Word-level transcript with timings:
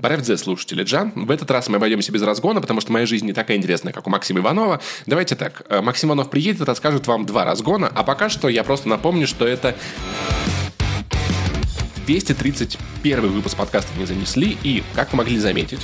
Баревдзе, 0.00 0.38
слушатели 0.38 0.82
Джан. 0.82 1.12
В 1.14 1.30
этот 1.30 1.50
раз 1.50 1.68
мы 1.68 1.76
обойдемся 1.76 2.10
без 2.10 2.22
разгона, 2.22 2.60
потому 2.60 2.80
что 2.80 2.90
моя 2.90 3.04
жизнь 3.04 3.26
не 3.26 3.34
такая 3.34 3.58
интересная, 3.58 3.92
как 3.92 4.06
у 4.06 4.10
Максима 4.10 4.40
Иванова. 4.40 4.80
Давайте 5.06 5.36
так. 5.36 5.62
Э, 5.68 5.82
Максим 5.82 6.08
Иванов 6.08 6.30
приедет, 6.30 6.66
расскажет 6.66 7.06
вам 7.06 7.26
два 7.26 7.44
разгона, 7.44 7.90
а 7.94 8.02
пока 8.02 8.30
что 8.30 8.48
я 8.48 8.64
просто 8.64 8.88
напомню, 8.88 9.26
что 9.26 9.46
это 9.46 9.76
231 12.06 13.20
выпуск 13.28 13.56
подкаста 13.56 13.90
не 13.98 14.06
занесли, 14.06 14.56
и, 14.62 14.82
как 14.94 15.12
вы 15.12 15.18
могли 15.18 15.38
заметить, 15.38 15.80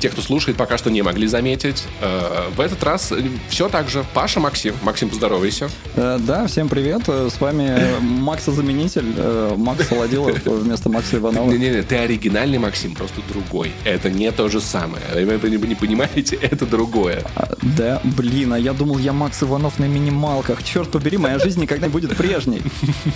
те, 0.00 0.08
кто 0.08 0.22
слушает, 0.22 0.56
пока 0.56 0.78
что 0.78 0.90
не 0.90 1.02
могли 1.02 1.26
заметить. 1.26 1.84
Э, 2.00 2.48
в 2.54 2.60
этот 2.60 2.82
раз 2.82 3.12
все 3.48 3.68
так 3.68 3.88
же. 3.88 4.04
Паша, 4.14 4.40
Максим. 4.40 4.74
Максим, 4.82 5.08
поздоровайся. 5.08 5.70
Э, 5.96 6.18
да, 6.20 6.46
всем 6.46 6.68
привет. 6.68 7.08
С 7.08 7.40
вами 7.40 7.98
Макса-заменитель. 8.00 9.14
Э, 9.16 9.54
Макс 9.56 9.88
Солодилов 9.88 10.38
вместо 10.44 10.88
Макса 10.88 11.16
Иванова. 11.16 11.50
Не-не-не, 11.50 11.82
ты 11.82 11.96
оригинальный 11.96 12.58
Максим, 12.58 12.94
просто 12.94 13.20
другой. 13.28 13.72
Это 13.84 14.10
не 14.10 14.30
то 14.32 14.48
же 14.48 14.60
самое. 14.60 15.02
Вы 15.14 15.50
не 15.66 15.74
понимаете, 15.74 16.36
это 16.42 16.66
другое. 16.66 17.24
А, 17.34 17.48
да, 17.62 18.00
блин, 18.04 18.52
а 18.52 18.58
я 18.58 18.72
думал, 18.72 18.98
я 18.98 19.12
Макс 19.12 19.42
Иванов 19.42 19.78
на 19.78 19.84
минималках. 19.84 20.62
Черт 20.62 20.90
побери, 20.90 21.16
моя 21.16 21.38
жизнь 21.38 21.60
никогда 21.60 21.86
не 21.86 21.92
будет 21.92 22.16
прежней. 22.16 22.62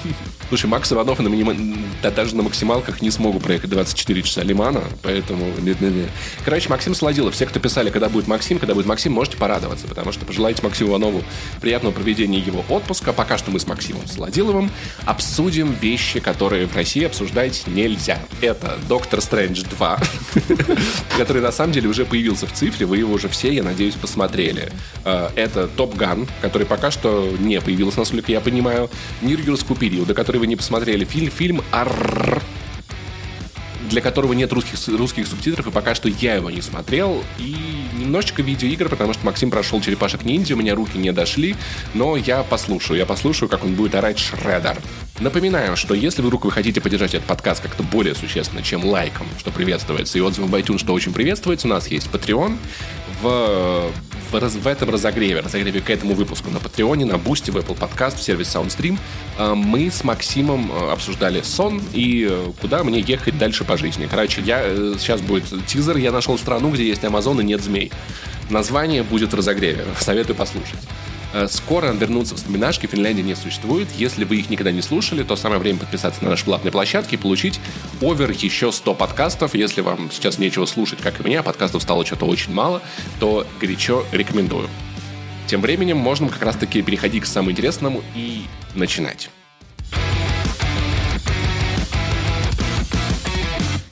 Слушай, 0.48 0.66
Макс 0.66 0.92
Иванов 0.92 1.18
на 1.20 1.28
миним... 1.28 1.76
да, 2.02 2.10
даже 2.10 2.36
на 2.36 2.42
максималках 2.42 3.00
не 3.02 3.10
смогу 3.10 3.40
проехать 3.40 3.70
24 3.70 4.22
часа 4.22 4.42
Лимана, 4.42 4.82
поэтому... 5.02 5.46
Короче, 6.44 6.68
Максим 6.72 6.94
Солодилов. 6.94 7.34
Все, 7.34 7.44
кто 7.44 7.60
писали, 7.60 7.90
когда 7.90 8.08
будет 8.08 8.26
Максим, 8.26 8.58
когда 8.58 8.74
будет 8.74 8.86
Максим, 8.86 9.12
можете 9.12 9.36
порадоваться, 9.36 9.86
потому 9.86 10.10
что 10.10 10.24
пожелайте 10.24 10.62
Максиму 10.62 10.92
Иванову 10.92 11.22
приятного 11.60 11.92
проведения 11.92 12.38
его 12.38 12.64
отпуска. 12.70 13.12
Пока 13.12 13.36
что 13.36 13.50
мы 13.50 13.60
с 13.60 13.66
Максимом 13.66 14.06
Солодиловым 14.06 14.70
обсудим 15.04 15.74
вещи, 15.74 16.18
которые 16.18 16.66
в 16.66 16.74
России 16.74 17.04
обсуждать 17.04 17.64
нельзя. 17.66 18.18
Это 18.40 18.78
«Доктор 18.88 19.20
Стрэндж 19.20 19.64
2», 19.64 20.78
который 21.18 21.42
на 21.42 21.52
самом 21.52 21.74
деле 21.74 21.90
уже 21.90 22.06
появился 22.06 22.46
в 22.46 22.54
цифре, 22.54 22.86
вы 22.86 22.96
его 22.96 23.12
уже 23.12 23.28
все, 23.28 23.52
я 23.52 23.62
надеюсь, 23.62 23.94
посмотрели. 23.94 24.72
Э, 25.04 25.28
это 25.36 25.68
«Топ 25.68 25.94
Ган», 25.94 26.26
который 26.40 26.66
пока 26.66 26.90
что 26.90 27.36
не 27.38 27.60
появился, 27.60 27.98
насколько 27.98 28.32
я 28.32 28.40
понимаю. 28.40 28.88
«Мир 29.20 29.40
юрского 29.40 29.76
периода», 29.76 30.14
который 30.14 30.38
вы 30.38 30.46
не 30.46 30.56
посмотрели. 30.56 31.04
Фильм, 31.04 31.30
фильм 31.30 31.62
«Арррр», 31.70 32.40
для 33.92 34.00
которого 34.00 34.32
нет 34.32 34.52
русских, 34.52 34.78
русских 34.88 35.26
субтитров, 35.26 35.66
и 35.66 35.70
пока 35.70 35.94
что 35.94 36.08
я 36.08 36.34
его 36.34 36.50
не 36.50 36.62
смотрел. 36.62 37.22
И 37.38 37.54
немножечко 37.94 38.42
видеоигр, 38.42 38.88
потому 38.88 39.12
что 39.12 39.24
Максим 39.24 39.50
прошел 39.50 39.80
черепашек 39.80 40.24
ниндзя, 40.24 40.54
у 40.54 40.56
меня 40.56 40.74
руки 40.74 40.98
не 40.98 41.12
дошли, 41.12 41.54
но 41.94 42.16
я 42.16 42.42
послушаю, 42.42 42.98
я 42.98 43.06
послушаю, 43.06 43.48
как 43.48 43.64
он 43.64 43.74
будет 43.74 43.94
орать 43.94 44.18
Шредер. 44.18 44.78
Напоминаю, 45.20 45.76
что 45.76 45.94
если 45.94 46.22
вдруг 46.22 46.44
вы 46.44 46.50
хотите 46.50 46.80
поддержать 46.80 47.14
этот 47.14 47.26
подкаст 47.26 47.62
как-то 47.62 47.82
более 47.82 48.14
существенно, 48.14 48.62
чем 48.62 48.84
лайком, 48.84 49.26
что 49.38 49.50
приветствуется, 49.50 50.18
и 50.18 50.20
отзывом 50.20 50.50
в 50.50 50.54
iTunes, 50.54 50.78
что 50.78 50.92
очень 50.94 51.12
приветствуется, 51.12 51.66
у 51.66 51.70
нас 51.70 51.88
есть 51.88 52.08
Patreon. 52.08 52.56
В 53.22 53.92
в, 54.40 54.48
в 54.48 54.66
этом 54.66 54.90
разогреве, 54.90 55.40
разогреве 55.40 55.80
к 55.80 55.90
этому 55.90 56.14
выпуску 56.14 56.50
на 56.50 56.58
Patreon 56.58 56.94
е, 56.94 57.04
на 57.04 57.18
Boosty, 57.18 57.50
в 57.50 57.56
Apple 57.56 57.78
Podcast, 57.78 58.16
в 58.16 58.22
сервис 58.22 58.54
SoundStream, 58.54 58.98
э, 59.38 59.54
мы 59.54 59.90
с 59.90 60.04
Максимом 60.04 60.70
э, 60.72 60.92
обсуждали 60.92 61.42
сон 61.42 61.82
и 61.92 62.26
э, 62.30 62.52
куда 62.60 62.82
мне 62.84 63.00
ехать 63.00 63.38
дальше 63.38 63.64
по 63.64 63.76
жизни. 63.76 64.08
Короче, 64.10 64.40
я, 64.42 64.62
сейчас 64.98 65.20
будет 65.20 65.44
тизер, 65.66 65.96
я 65.96 66.12
нашел 66.12 66.38
страну, 66.38 66.70
где 66.70 66.86
есть 66.86 67.04
Амазон 67.04 67.40
и 67.40 67.44
нет 67.44 67.62
змей. 67.62 67.92
Название 68.50 69.02
будет 69.02 69.32
в 69.32 69.36
разогреве, 69.36 69.84
советую 69.98 70.36
послушать. 70.36 70.80
Э, 71.32 71.48
скоро 71.48 71.92
вернутся 71.92 72.36
вспоминашки, 72.36 72.86
Финляндии 72.86 73.22
не 73.22 73.34
существует. 73.34 73.88
Если 73.96 74.24
вы 74.24 74.36
их 74.36 74.50
никогда 74.50 74.70
не 74.70 74.82
слушали, 74.82 75.22
то 75.22 75.36
самое 75.36 75.60
время 75.60 75.78
подписаться 75.78 76.22
на 76.22 76.30
наши 76.30 76.44
платные 76.44 76.72
площадки 76.72 77.14
и 77.14 77.18
получить 77.18 77.60
овер 78.00 78.30
еще 78.30 78.70
100 78.70 78.94
подкастов. 78.94 79.54
Если 79.54 79.80
вам 79.80 80.10
сейчас 80.10 80.38
нечего 80.38 80.66
слушать, 80.66 81.00
как 81.00 81.20
и 81.20 81.24
меня, 81.24 81.42
подкастов 81.42 81.82
стало 81.82 82.04
что-то 82.04 82.26
очень 82.26 82.52
мало, 82.52 82.82
то 83.18 83.46
горячо 83.60 84.04
рекомендую. 84.12 84.68
Тем 85.46 85.60
временем 85.60 85.96
можно 85.96 86.28
как 86.28 86.42
раз-таки 86.42 86.82
переходить 86.82 87.24
к 87.24 87.26
самому 87.26 87.50
интересному 87.50 88.02
и 88.14 88.44
начинать. 88.74 89.30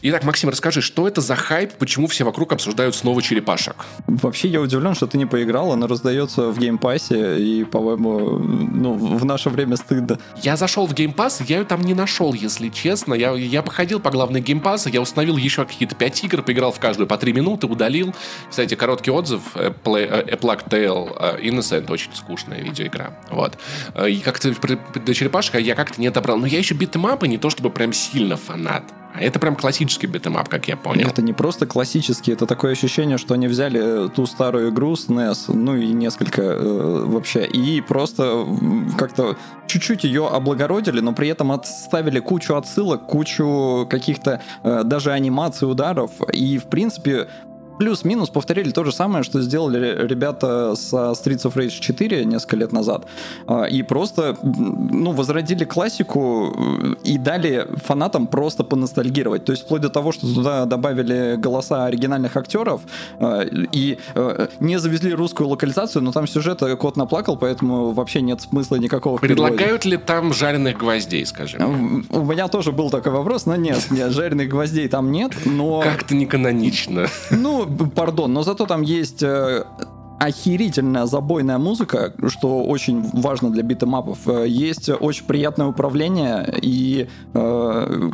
Итак, 0.02 0.24
Максим, 0.24 0.48
расскажи, 0.48 0.80
что 0.80 1.06
это 1.06 1.20
за 1.20 1.34
хайп, 1.34 1.74
почему 1.74 2.06
все 2.06 2.24
вокруг 2.24 2.54
обсуждают 2.54 2.94
снова 2.94 3.20
черепашек? 3.20 3.76
Вообще, 4.06 4.48
я 4.48 4.62
удивлен, 4.62 4.94
что 4.94 5.06
ты 5.06 5.18
не 5.18 5.26
поиграл, 5.26 5.72
она 5.72 5.86
раздается 5.86 6.48
в 6.48 6.58
Game 6.58 6.90
Pass 6.90 7.22
е, 7.22 7.38
и, 7.38 7.64
по-моему, 7.64 8.38
ну, 8.38 8.94
в 8.94 9.26
наше 9.26 9.50
время 9.50 9.76
стыдно. 9.76 10.18
Я 10.42 10.56
зашел 10.56 10.86
в 10.86 10.94
Game 10.94 11.16
Pass, 11.16 11.42
я 11.42 11.58
ее 11.58 11.64
там 11.64 11.82
не 11.82 11.92
нашел, 11.92 12.32
если 12.32 12.70
честно. 12.70 13.12
Я, 13.12 13.32
я 13.32 13.62
походил 13.62 14.00
по 14.00 14.10
главной 14.10 14.40
Game 14.40 14.59
Pass 14.59 14.79
у, 14.79 14.88
я 14.88 15.02
установил 15.02 15.36
еще 15.36 15.66
какие-то 15.66 15.94
пять 15.94 16.24
игр, 16.24 16.40
поиграл 16.40 16.72
в 16.72 16.80
каждую 16.80 17.06
по 17.06 17.18
три 17.18 17.34
минуты, 17.34 17.66
удалил. 17.66 18.14
Кстати, 18.48 18.76
короткий 18.76 19.10
отзыв, 19.10 19.42
A 19.54 19.68
Plague 19.68 20.66
Tale 20.66 21.42
Innocent, 21.42 21.92
очень 21.92 22.10
скучная 22.14 22.62
видеоигра. 22.62 23.18
Вот. 23.30 23.58
И 24.08 24.20
как-то 24.20 24.54
до 24.98 25.14
черепашек 25.14 25.56
я 25.56 25.74
как-то 25.74 26.00
не 26.00 26.10
добрал. 26.10 26.38
Но 26.38 26.46
я 26.46 26.56
еще 26.56 26.72
beat 26.72 26.95
'em 26.95 27.12
up 27.12 27.23
ы 27.23 27.28
не 27.28 27.36
то 27.36 27.50
чтобы 27.50 27.68
прям 27.68 27.92
сильно 27.92 28.38
фанат. 28.38 28.84
Это 29.18 29.38
прям 29.38 29.56
классический 29.56 30.06
beat 30.06 30.23
'em 30.23 30.36
up, 30.36 30.48
как 30.48 30.68
я 30.68 30.76
понял. 30.76 31.08
Это 31.08 31.22
не 31.22 31.32
просто 31.32 31.66
классический, 31.66 32.32
это 32.32 32.46
такое 32.46 32.72
ощущение, 32.72 33.18
что 33.18 33.34
они 33.34 33.48
взяли 33.48 34.08
ту 34.08 34.26
старую 34.26 34.70
игру 34.70 34.96
с 34.96 35.08
NES, 35.08 35.52
ну 35.52 35.76
и 35.76 35.86
несколько 35.88 36.42
э, 36.42 37.04
вообще, 37.06 37.44
и 37.44 37.80
просто 37.80 38.46
как-то 38.98 39.36
чуть-чуть 39.66 40.04
ее 40.04 40.28
облагородили, 40.28 41.00
но 41.00 41.12
при 41.12 41.28
этом 41.28 41.52
оставили 41.52 42.20
кучу 42.20 42.54
отсылок, 42.54 43.06
кучу 43.06 43.86
каких-то 43.90 44.42
э, 44.62 44.82
даже 44.84 45.12
анимаций 45.12 45.70
ударов, 45.70 46.12
и 46.32 46.58
в 46.58 46.66
принципе 46.66 47.28
плюс-минус 47.80 48.28
повторили 48.28 48.70
то 48.72 48.84
же 48.84 48.92
самое, 48.92 49.24
что 49.24 49.40
сделали 49.40 50.06
ребята 50.06 50.74
со 50.76 51.12
Streets 51.12 51.46
of 51.46 51.54
Rage 51.54 51.80
4 51.80 52.26
несколько 52.26 52.56
лет 52.56 52.72
назад. 52.72 53.06
А, 53.46 53.64
и 53.64 53.82
просто, 53.82 54.36
ну, 54.42 55.12
возродили 55.12 55.64
классику 55.64 56.54
э, 56.54 56.94
и 57.04 57.16
дали 57.16 57.66
фанатам 57.86 58.26
просто 58.26 58.64
поностальгировать. 58.64 59.46
То 59.46 59.52
есть 59.52 59.64
вплоть 59.64 59.80
до 59.80 59.88
того, 59.88 60.12
что 60.12 60.26
туда 60.26 60.66
добавили 60.66 61.36
голоса 61.38 61.86
оригинальных 61.86 62.36
актеров 62.36 62.82
а, 63.18 63.44
и 63.72 63.96
э, 64.14 64.48
не 64.60 64.78
завезли 64.78 65.14
русскую 65.14 65.48
локализацию, 65.48 66.02
но 66.02 66.12
там 66.12 66.26
сюжет 66.26 66.60
кот 66.78 66.98
наплакал, 66.98 67.38
поэтому 67.38 67.92
вообще 67.92 68.20
нет 68.20 68.42
смысла 68.42 68.76
никакого 68.76 69.16
Предлагают 69.16 69.86
ли 69.86 69.96
там 69.96 70.34
жареных 70.34 70.76
гвоздей, 70.76 71.24
скажем? 71.24 72.04
У 72.10 72.24
меня 72.26 72.48
тоже 72.48 72.72
был 72.72 72.90
такой 72.90 73.12
вопрос, 73.12 73.46
но 73.46 73.56
нет, 73.56 73.86
нет 73.90 74.12
жареных 74.12 74.50
гвоздей 74.50 74.86
там 74.88 75.10
нет, 75.10 75.32
но... 75.46 75.80
Как-то 75.80 76.14
не 76.14 76.26
канонично. 76.26 77.06
Ну, 77.30 77.69
пардон, 77.94 78.32
но 78.32 78.42
зато 78.42 78.66
там 78.66 78.82
есть 78.82 79.22
э, 79.22 79.64
охерительная 80.20 81.06
забойная 81.06 81.56
музыка, 81.56 82.12
что 82.28 82.62
очень 82.62 83.02
важно 83.14 83.50
для 83.50 83.62
битэмапов. 83.62 84.28
Э, 84.28 84.46
есть 84.46 84.90
очень 84.90 85.24
приятное 85.24 85.66
управление 85.66 86.54
и 86.60 87.08
э, 87.32 88.10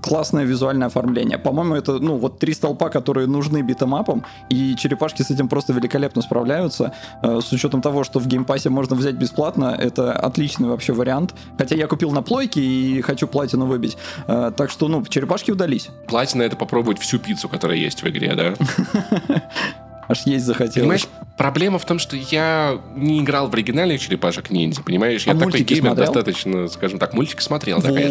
классное 0.00 0.44
визуальное 0.44 0.86
оформление. 0.86 1.36
По-моему, 1.36 1.74
это 1.74 1.98
ну 1.98 2.16
вот 2.16 2.38
три 2.38 2.54
столпа, 2.54 2.90
которые 2.90 3.26
нужны 3.26 3.62
beat 3.62 3.83
'em 3.83 3.98
up 3.98 4.09
ам, 4.09 4.24
и 4.48 4.76
черепашки 4.76 5.22
с 5.22 5.30
этим 5.30 5.48
просто 5.48 5.72
великолепно 5.72 6.22
справляются. 6.22 6.92
Э, 7.22 7.40
с 7.42 7.52
учетом 7.52 7.82
того, 7.82 8.04
что 8.04 8.20
в 8.20 8.28
Game 8.28 8.47
Pass 8.47 8.65
е 8.65 8.70
можно 8.70 8.94
взять 8.94 9.16
бесплатно, 9.16 9.76
это 9.76 10.12
отличный 10.12 10.68
вообще 10.68 10.92
вариант. 10.92 11.34
Хотя 11.58 11.74
я 11.74 11.88
купил 11.88 12.12
на 12.12 12.22
плойке 12.22 12.60
и 12.60 13.00
хочу 13.00 13.26
платину 13.26 13.66
выбить. 13.66 13.98
Э, 14.28 14.52
так 14.56 14.70
что, 14.70 14.86
ну, 14.86 15.04
черепашки 15.04 15.50
удались. 15.50 15.88
Платина 16.06 16.42
это 16.42 16.56
попробовать 16.56 17.00
всю 17.00 17.18
пиццу, 17.18 17.48
которая 17.48 17.78
есть 17.78 18.04
в 18.04 18.08
игре, 18.08 18.34
да? 18.36 18.54
Аж 20.08 20.26
есть 20.26 20.46
захотелось. 20.46 20.74
Понимаешь, 20.74 21.08
проблема 21.36 21.78
в 21.78 21.84
том, 21.84 21.98
что 21.98 22.16
я 22.16 22.80
не 22.96 23.20
играл 23.20 23.48
в 23.48 23.54
оригинальных 23.54 24.00
черепашек 24.00 24.50
ниндзя, 24.50 24.82
понимаешь? 24.82 25.24
Я 25.26 25.34
а 25.34 25.36
такой 25.36 25.60
геймер 25.60 25.92
смотрел? 25.92 26.06
достаточно, 26.06 26.68
скажем 26.68 26.98
так, 26.98 27.12
мультик 27.12 27.42
смотрел. 27.42 27.82
Такая, 27.82 28.08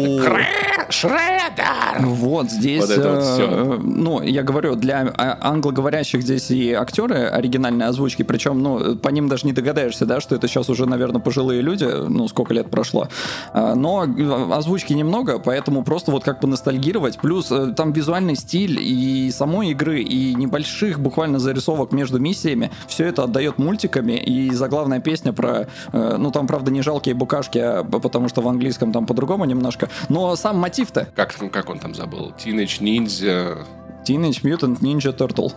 Шреддер! 0.90 1.98
Вот, 2.00 2.50
здесь... 2.50 2.80
Вот 2.80 2.90
это 2.90 3.12
вот 3.12 3.22
все. 3.22 3.48
Э, 3.50 3.78
ну, 3.82 4.22
я 4.22 4.42
говорю, 4.42 4.74
для 4.76 5.12
а, 5.16 5.38
англоговорящих 5.40 6.22
здесь 6.22 6.50
и 6.50 6.72
актеры 6.72 7.24
оригинальной 7.26 7.86
озвучки, 7.86 8.22
причем, 8.22 8.62
ну, 8.62 8.96
по 8.96 9.08
ним 9.08 9.28
даже 9.28 9.46
не 9.46 9.52
догадаешься, 9.52 10.06
да, 10.06 10.20
что 10.20 10.34
это 10.34 10.48
сейчас 10.48 10.70
уже, 10.70 10.86
наверное, 10.86 11.20
пожилые 11.20 11.60
люди, 11.60 11.84
ну, 11.84 12.28
сколько 12.28 12.54
лет 12.54 12.70
прошло. 12.70 13.08
А, 13.52 13.74
но 13.74 14.06
озвучки 14.54 14.92
немного, 14.92 15.38
поэтому 15.38 15.82
просто 15.82 16.10
вот 16.10 16.24
как 16.24 16.40
поностальгировать. 16.40 17.18
Плюс 17.18 17.50
э, 17.50 17.74
там 17.76 17.92
визуальный 17.92 18.36
стиль 18.36 18.78
и 18.80 19.30
самой 19.30 19.70
игры, 19.70 20.00
и 20.00 20.34
небольших 20.34 21.00
буквально 21.00 21.38
зарисовок 21.38 21.87
промежуток 21.88 21.92
между 21.92 22.18
миссиями, 22.18 22.70
все 22.86 23.06
это 23.06 23.24
отдает 23.24 23.58
мультиками, 23.58 24.12
и 24.12 24.50
заглавная 24.50 25.00
песня 25.00 25.32
про, 25.32 25.66
э, 25.92 26.16
ну 26.18 26.30
там, 26.30 26.46
правда, 26.46 26.70
не 26.70 26.82
жалкие 26.82 27.14
букашки, 27.14 27.58
а 27.58 27.84
потому 27.84 28.28
что 28.28 28.40
в 28.42 28.48
английском 28.48 28.92
там 28.92 29.06
по-другому 29.06 29.44
немножко, 29.44 29.88
но 30.08 30.36
сам 30.36 30.58
мотив-то. 30.58 31.08
Как, 31.14 31.34
как 31.52 31.70
он 31.70 31.78
там 31.78 31.94
забыл? 31.94 32.32
Teenage 32.38 32.80
Ninja... 32.80 33.64
Teenage 34.06 34.42
Mutant 34.42 34.80
Ninja 34.80 35.14
Turtle. 35.16 35.52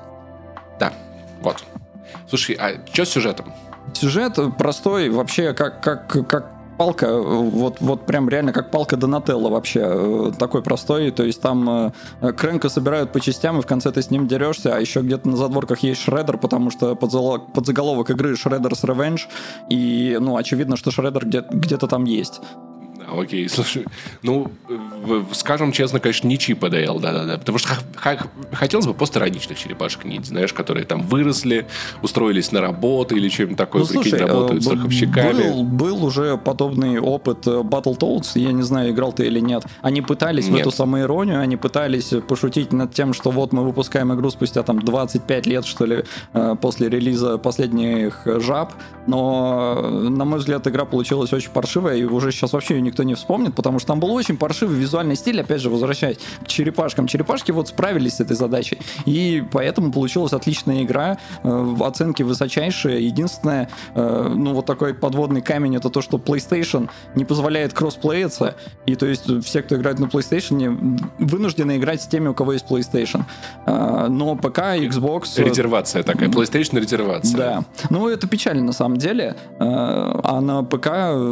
Да, 0.79 0.93
вот. 1.41 1.63
Слушай, 2.29 2.57
а 2.59 2.85
что 2.91 3.05
с 3.05 3.09
сюжетом? 3.09 3.53
Сюжет 3.93 4.37
простой, 4.57 5.09
вообще 5.09 5.53
как, 5.53 5.81
как, 5.81 6.07
как 6.27 6.51
палка, 6.81 7.21
вот, 7.21 7.77
вот 7.79 8.07
прям 8.07 8.27
реально 8.27 8.53
как 8.53 8.71
палка 8.71 8.97
Донателло 8.97 9.49
вообще, 9.49 10.31
такой 10.39 10.63
простой, 10.63 11.11
то 11.11 11.23
есть 11.23 11.39
там 11.39 11.93
Крэнка 12.21 12.69
собирают 12.69 13.11
по 13.11 13.19
частям, 13.19 13.59
и 13.59 13.61
в 13.61 13.67
конце 13.67 13.91
ты 13.91 14.01
с 14.01 14.09
ним 14.09 14.27
дерешься, 14.27 14.75
а 14.75 14.79
еще 14.79 15.01
где-то 15.01 15.29
на 15.29 15.37
задворках 15.37 15.83
есть 15.83 16.01
Шредер, 16.01 16.39
потому 16.39 16.71
что 16.71 16.95
под, 16.95 17.11
заголовок 17.67 18.09
игры 18.09 18.33
Shredder's 18.33 18.83
Revenge, 18.83 19.21
и, 19.69 20.17
ну, 20.19 20.37
очевидно, 20.37 20.75
что 20.75 20.89
Шредер 20.89 21.27
где- 21.27 21.45
где-то 21.47 21.85
там 21.85 22.05
есть. 22.05 22.41
Окей, 23.11 23.49
слушай, 23.49 23.85
ну, 24.23 24.51
скажем 25.33 25.71
честно, 25.73 25.99
конечно, 25.99 26.27
не 26.27 26.37
чипа 26.37 26.69
ДЛ, 26.69 26.99
да-да-да, 26.99 27.37
потому 27.37 27.57
что 27.57 27.75
хотелось 28.53 28.85
бы 28.87 28.93
постироничных 28.93 29.57
черепашек 29.57 30.05
ниндзя, 30.05 30.29
знаешь, 30.29 30.53
которые 30.53 30.85
там 30.85 31.01
выросли, 31.01 31.67
устроились 32.01 32.51
на 32.51 32.61
работу 32.61 33.15
или 33.15 33.27
чем-то 33.27 33.55
такое, 33.55 33.81
ну, 33.81 33.87
слушай, 33.87 34.17
работают 34.17 34.63
страховщиками. 34.63 35.51
Был, 35.51 35.63
был 35.63 36.05
уже 36.05 36.37
подобный 36.37 36.99
опыт 36.99 37.45
э, 37.47 37.61
Battletoads, 37.61 38.31
я 38.35 38.53
не 38.53 38.63
знаю, 38.63 38.91
играл 38.91 39.11
ты 39.11 39.25
или 39.27 39.39
нет. 39.39 39.65
Они 39.81 40.01
пытались 40.01 40.45
нет. 40.47 40.53
в 40.53 40.59
эту 40.59 40.71
самую 40.71 41.03
иронию, 41.03 41.41
они 41.41 41.57
пытались 41.57 42.13
пошутить 42.27 42.71
над 42.71 42.93
тем, 42.93 43.13
что 43.13 43.31
вот 43.31 43.51
мы 43.51 43.65
выпускаем 43.65 44.13
игру 44.13 44.29
спустя 44.29 44.63
там 44.63 44.79
25 44.79 45.47
лет, 45.47 45.65
что 45.65 45.85
ли, 45.85 46.05
э, 46.33 46.55
после 46.61 46.87
релиза 46.87 47.37
последних 47.37 48.21
жаб, 48.25 48.71
но, 49.07 49.81
на 49.91 50.23
мой 50.23 50.39
взгляд, 50.39 50.65
игра 50.67 50.85
получилась 50.85 51.33
очень 51.33 51.51
паршивая, 51.51 51.97
и 51.97 52.05
уже 52.05 52.31
сейчас 52.31 52.53
вообще 52.53 52.75
ее 52.75 52.81
никто 53.01 53.03
не 53.03 53.15
вспомнит, 53.15 53.55
потому 53.55 53.79
что 53.79 53.87
там 53.87 53.99
был 53.99 54.11
очень 54.13 54.37
паршивый 54.37 54.77
визуальный 54.77 55.15
стиль, 55.15 55.41
опять 55.41 55.61
же, 55.61 55.69
возвращаясь 55.69 56.17
к 56.43 56.47
черепашкам. 56.47 57.07
Черепашки 57.07 57.51
вот 57.51 57.67
справились 57.67 58.15
с 58.15 58.19
этой 58.19 58.35
задачей, 58.35 58.77
и 59.05 59.43
поэтому 59.51 59.91
получилась 59.91 60.33
отличная 60.33 60.83
игра, 60.83 61.17
э, 61.43 61.75
оценки 61.81 62.23
высочайшие. 62.23 63.05
Единственное, 63.05 63.69
э, 63.95 64.33
ну 64.35 64.53
вот 64.53 64.65
такой 64.65 64.93
подводный 64.93 65.41
камень, 65.41 65.75
это 65.75 65.89
то, 65.89 66.01
что 66.01 66.17
PlayStation 66.17 66.89
не 67.15 67.25
позволяет 67.25 67.73
кроссплеиться, 67.73 68.55
и 68.85 68.95
то 68.95 69.05
есть 69.05 69.43
все, 69.43 69.61
кто 69.61 69.75
играет 69.75 69.99
на 69.99 70.05
PlayStation, 70.05 70.99
вынуждены 71.19 71.77
играть 71.77 72.01
с 72.01 72.07
теми, 72.07 72.27
у 72.27 72.33
кого 72.33 72.53
есть 72.53 72.65
PlayStation. 72.69 73.23
Э, 73.65 74.07
но 74.09 74.35
ПК, 74.35 74.59
Xbox... 74.77 75.43
Резервация 75.43 76.03
такая, 76.03 76.29
PlayStation 76.29 76.79
резервация. 76.79 77.37
Да. 77.37 77.63
Ну, 77.89 78.07
это 78.07 78.27
печально 78.27 78.63
на 78.63 78.73
самом 78.73 78.97
деле. 78.97 79.35
А 79.59 80.41
на 80.41 80.63
ПК, 80.63 80.87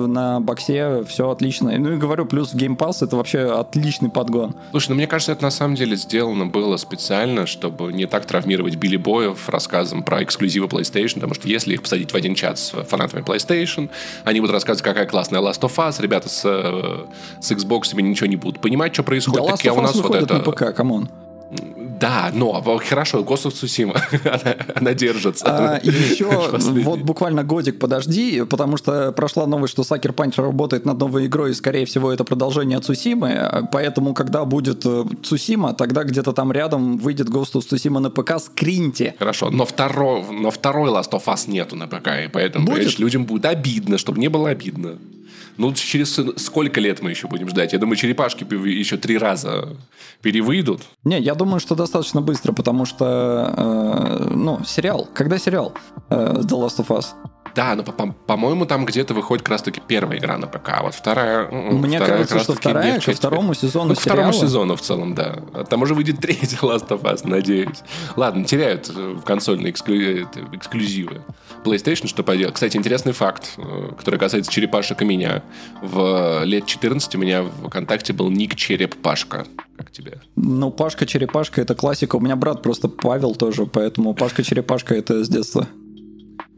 на 0.07 0.39
боксе 0.39 1.04
все 1.04 1.30
отлично 1.30 1.58
отлично. 1.59 1.89
Ну 1.89 1.95
и 1.95 1.97
говорю, 1.97 2.25
плюс 2.25 2.53
Game 2.53 2.77
Pass 2.77 3.03
это 3.03 3.15
вообще 3.15 3.39
отличный 3.51 4.09
подгон. 4.09 4.56
Слушай, 4.71 4.89
ну 4.89 4.95
мне 4.95 5.07
кажется, 5.07 5.31
это 5.31 5.44
на 5.44 5.51
самом 5.51 5.75
деле 5.75 5.95
сделано 5.95 6.45
было 6.45 6.77
специально, 6.77 7.45
чтобы 7.45 7.94
не 7.94 8.06
так 8.06 8.25
травмировать 8.25 8.75
Билли 8.75 8.97
Боев 8.97 9.50
рассказом 9.50 10.03
про 10.03 10.23
эксклюзивы 10.23 10.67
PlayStation, 10.67 11.15
потому 11.15 11.33
что 11.33 11.47
если 11.47 11.73
их 11.73 11.81
посадить 11.81 12.11
в 12.11 12.15
один 12.15 12.35
чат 12.35 12.59
с 12.59 12.69
фанатами 12.69 13.23
PlayStation, 13.23 13.89
они 14.23 14.39
будут 14.39 14.53
рассказывать, 14.53 14.83
какая 14.83 15.06
классная 15.06 15.41
Last 15.41 15.61
of 15.61 15.75
Us, 15.75 16.01
ребята 16.01 16.29
с, 16.29 16.44
э, 16.45 17.06
с 17.41 17.51
Xbox 17.51 18.00
ничего 18.00 18.27
не 18.27 18.35
будут 18.35 18.62
понимать, 18.62 18.94
что 18.94 19.03
происходит. 19.03 19.45
Да, 19.45 19.53
Last 19.53 19.63
of 19.63 19.75
Us 19.75 19.77
у 19.77 19.81
нас 19.81 19.95
вот 19.95 20.15
это... 20.15 20.33
на 20.35 20.39
ПК, 20.39 20.75
come 20.75 20.95
on. 20.95 21.09
Да, 21.51 22.31
но 22.34 22.62
хорошо, 22.88 23.19
Ghost 23.22 23.46
of 23.46 23.54
Tsushima, 23.54 24.00
она, 24.24 24.56
она 24.75 24.94
держится. 24.94 25.46
А, 25.48 25.80
еще 25.81 26.25
вот 26.84 27.00
буквально 27.00 27.44
годик 27.44 27.80
подожди, 27.80 28.44
потому 28.44 28.78
что 28.78 29.12
прошла 29.12 29.48
новость, 29.48 29.74
что 29.74 29.81
Sucker 29.81 30.13
Punch 30.13 30.42
работает 30.42 30.86
над 30.86 31.00
новой 31.00 31.25
игрой, 31.25 31.51
и, 31.51 31.54
скорее 31.54 31.86
всего, 31.86 32.12
это 32.12 32.24
продолжение 32.24 32.80
Цусимы, 32.80 33.68
поэтому, 33.72 34.13
когда 34.13 34.46
будет 34.46 34.86
Цусима, 35.24 35.74
тогда 35.74 36.04
где-то 36.04 36.34
там 36.34 36.51
рядом 36.51 36.98
выйдет 36.98 37.30
Ghost 37.30 37.54
of 37.54 37.68
Tsushima 37.68 38.00
на 38.00 38.10
ПК, 38.12 38.40
скриньте. 38.40 39.16
Хорошо, 39.18 39.50
но, 39.50 39.66
второй, 39.66 40.24
но 40.31 40.51
второй 40.51 40.92
Last 40.92 41.12
of 41.12 41.25
Us 41.25 41.50
нету 41.50 41.75
на 41.75 41.88
ПК, 41.88 42.10
и 42.25 42.28
поэтому, 42.28 42.68
будет? 42.68 43.00
людям 43.00 43.25
будет 43.25 43.46
обидно, 43.46 43.98
чтобы 43.98 44.19
не 44.19 44.30
было 44.30 44.50
обидно. 44.50 44.98
Ну, 45.59 45.73
через 45.73 46.17
сколько 46.38 46.79
лет 46.79 47.01
мы 47.01 47.09
еще 47.09 47.27
будем 47.27 47.50
ждать? 47.50 47.73
Я 47.73 47.79
думаю, 47.79 47.97
черепашки 47.97 48.45
еще 48.45 48.95
три 48.95 49.17
раза 49.17 49.75
перевыйдут. 50.21 50.83
Не, 51.03 51.19
я 51.19 51.35
думаю, 51.35 51.59
что 51.59 51.75
достаточно 51.75 52.21
быстро, 52.21 52.53
потому 52.53 52.85
что, 52.85 53.53
э, 53.57 54.33
ну, 54.35 54.63
сериал. 54.65 55.09
Когда 55.13 55.38
сериал 55.38 55.73
э, 56.09 56.15
The 56.15 56.57
Last 56.57 56.77
of 56.77 56.88
Us? 56.88 57.07
Да, 57.59 57.75
но, 57.75 57.83
по-моему, 57.83 58.65
там 58.65 58.85
где-то 58.85 59.13
выходит 59.13 59.44
как 59.44 59.51
раз-таки 59.51 59.81
первая 59.85 60.17
игра 60.17 60.38
на 60.38 60.47
ПК, 60.47 60.69
а 60.69 60.83
вот 60.83 60.95
вторая... 60.95 61.45
Мне 61.51 61.97
вторая 61.97 62.19
кажется, 62.19 62.39
что 62.39 62.53
вторая 62.56 63.01
ко 63.01 63.11
второму 63.11 63.53
сезону 63.53 63.89
ну, 63.89 63.95
к 63.95 64.00
второму 64.00 64.31
сезону 64.31 64.77
в 64.77 64.81
целом, 64.81 65.13
да. 65.13 65.39
А 65.53 65.65
там 65.65 65.81
уже 65.81 65.94
выйдет 65.94 66.19
третий 66.21 66.56
Last 66.61 66.88
of 66.88 67.01
Us, 67.01 67.27
надеюсь. 67.27 67.81
Ладно, 68.15 68.45
теряют 68.45 68.89
э, 68.95 69.17
консольные 69.25 69.71
эксклю... 69.71 70.23
эксклюзивы. 70.53 71.21
PlayStation, 71.65 72.07
что 72.07 72.23
поделать. 72.23 72.53
Кстати, 72.53 72.77
интересный 72.77 73.11
факт, 73.11 73.56
э, 73.57 73.89
который 73.97 74.21
касается 74.21 74.50
черепашек 74.50 75.01
и 75.01 75.05
меня. 75.05 75.44
В 75.81 76.44
лет 76.45 76.65
14 76.65 77.13
у 77.15 77.17
меня 77.17 77.44
в 77.44 77.67
ВКонтакте 77.67 78.13
был 78.13 78.29
ник 78.29 78.55
Череп 78.55 78.95
Пашка. 78.95 79.45
Как 79.75 79.91
тебе? 79.91 80.21
Ну, 80.38 80.71
Пашка 80.71 81.05
Черепашка 81.05 81.59
это 81.59 81.75
классика. 81.75 82.15
У 82.15 82.21
меня 82.21 82.38
брат 82.38 82.62
просто 82.62 82.88
Павел 82.88 83.35
тоже, 83.35 83.65
поэтому 83.65 84.13
Пашка 84.13 84.44
Черепашка 84.44 84.95
это 84.95 85.25
с 85.25 85.27
детства. 85.27 85.67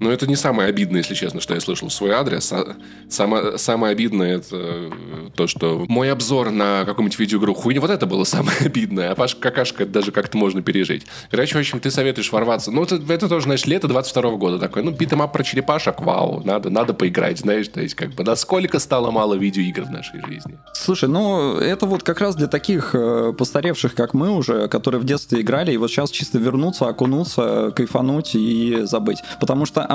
Но 0.01 0.11
это 0.11 0.25
не 0.25 0.35
самое 0.35 0.67
обидное, 0.67 1.01
если 1.01 1.13
честно, 1.13 1.39
что 1.41 1.53
я 1.53 1.61
слышал 1.61 1.87
в 1.87 1.93
свой 1.93 2.11
адрес. 2.11 2.51
А 2.51 2.75
самое, 3.07 3.59
самое 3.59 3.91
обидное 3.91 4.37
это 4.37 4.47
э, 4.53 4.89
то, 5.35 5.45
что 5.45 5.85
мой 5.87 6.11
обзор 6.11 6.49
на 6.49 6.85
какую-нибудь 6.85 7.19
видеоигру 7.19 7.53
хуйня, 7.53 7.79
вот 7.79 7.91
это 7.91 8.07
было 8.07 8.23
самое 8.23 8.57
обидное. 8.65 9.11
А 9.11 9.15
Паш 9.15 9.35
какашка 9.35 9.85
даже 9.85 10.11
как-то 10.11 10.39
можно 10.39 10.63
пережить. 10.63 11.05
Короче, 11.29 11.55
в 11.55 11.59
общем, 11.59 11.79
ты 11.79 11.91
советуешь 11.91 12.31
ворваться. 12.31 12.71
Ну, 12.71 12.81
это, 12.81 12.99
это 13.09 13.29
тоже, 13.29 13.43
знаешь, 13.43 13.67
лето 13.67 13.87
22 13.87 14.31
года 14.37 14.57
такой. 14.57 14.81
Ну, 14.81 14.89
beat 14.89 15.08
'em 15.08 15.22
up 15.22 15.31
про 15.31 15.43
черепашек, 15.43 16.01
вау, 16.01 16.41
надо, 16.43 16.71
надо 16.71 16.95
поиграть, 16.95 17.37
знаешь. 17.37 17.67
То 17.67 17.79
есть, 17.81 17.93
как 17.93 18.15
бы, 18.15 18.23
насколько 18.23 18.79
стало 18.79 19.11
мало 19.11 19.35
видеоигр 19.35 19.83
в 19.83 19.91
нашей 19.91 20.19
жизни. 20.25 20.57
Слушай, 20.73 21.09
ну, 21.09 21.57
это 21.57 21.85
вот 21.85 22.01
как 22.01 22.21
раз 22.21 22.35
для 22.35 22.47
таких 22.47 22.95
э, 22.95 23.33
постаревших, 23.37 23.93
как 23.93 24.15
мы 24.15 24.31
уже, 24.31 24.67
которые 24.67 24.99
в 24.99 25.05
детстве 25.05 25.41
играли, 25.41 25.73
и 25.73 25.77
вот 25.77 25.91
сейчас 25.91 26.09
чисто 26.09 26.39
вернуться, 26.39 26.87
окунуться, 26.87 27.71
кайфануть 27.75 28.33
и 28.33 28.79
забыть. 28.85 29.19
Потому 29.39 29.67
что 29.67 29.90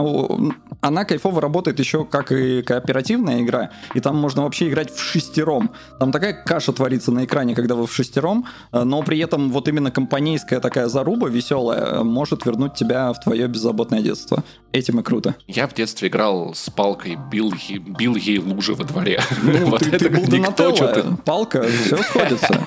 она 0.81 1.05
кайфово 1.05 1.41
работает 1.41 1.79
еще 1.79 2.05
как 2.05 2.33
и 2.33 2.63
кооперативная 2.63 3.43
игра, 3.43 3.71
и 3.95 4.01
там 4.01 4.17
можно 4.17 4.43
вообще 4.43 4.69
играть 4.69 4.95
в 4.95 5.01
шестером. 5.01 5.71
Там 5.99 6.13
такая 6.13 6.33
каша 6.33 6.73
творится 6.73 7.13
на 7.13 7.25
экране, 7.25 7.55
когда 7.55 7.75
вы 7.75 7.87
в 7.87 7.93
шестером, 7.93 8.47
э, 8.73 8.83
но 8.83 9.03
при 9.03 9.19
этом 9.19 9.51
вот 9.51 9.69
именно 9.69 9.91
компанейская 9.91 10.61
такая 10.61 10.89
заруба 10.89 11.29
веселая 11.29 11.81
э, 11.81 12.03
может 12.03 12.47
вернуть 12.47 12.75
тебя 12.75 13.13
в 13.13 13.21
твое 13.21 13.47
беззаботное 13.47 14.01
детство. 14.01 14.45
Этим 14.73 15.01
и 15.01 15.03
круто. 15.03 15.35
Я 15.47 15.67
в 15.67 15.75
детстве 15.75 16.09
играл 16.09 16.55
с 16.55 16.69
палкой, 16.71 17.17
бил, 17.31 17.53
бил 17.99 18.15
ей 18.15 18.39
лужи 18.39 18.75
во 18.75 18.85
дворе. 18.85 19.21
Ну, 19.43 19.67
вот 19.71 19.81
ты, 19.81 19.91
это 19.91 19.99
ты 19.99 20.11
был 20.11 20.27
Донателло, 20.27 21.17
палка, 21.25 21.63
все 21.63 21.97
сходится. 21.97 22.65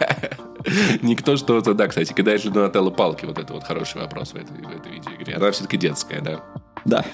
Никто 1.02 1.38
что-то, 1.38 1.74
да, 1.74 1.88
кстати, 1.88 2.14
кидает 2.14 2.44
ли 2.44 2.52
Донателло 2.52 2.90
палки, 2.90 3.26
вот 3.26 3.38
это 3.38 3.54
вот 3.54 3.64
хороший 3.64 4.02
вопрос 4.02 4.32
в 4.32 4.36
этой, 4.36 4.58
в 4.62 4.70
этой 4.70 4.92
видеоигре. 4.92 5.36
Она 5.36 5.52
все-таки 5.52 5.78
детская, 5.78 6.22
да? 6.22 6.42
Да. 6.86 7.06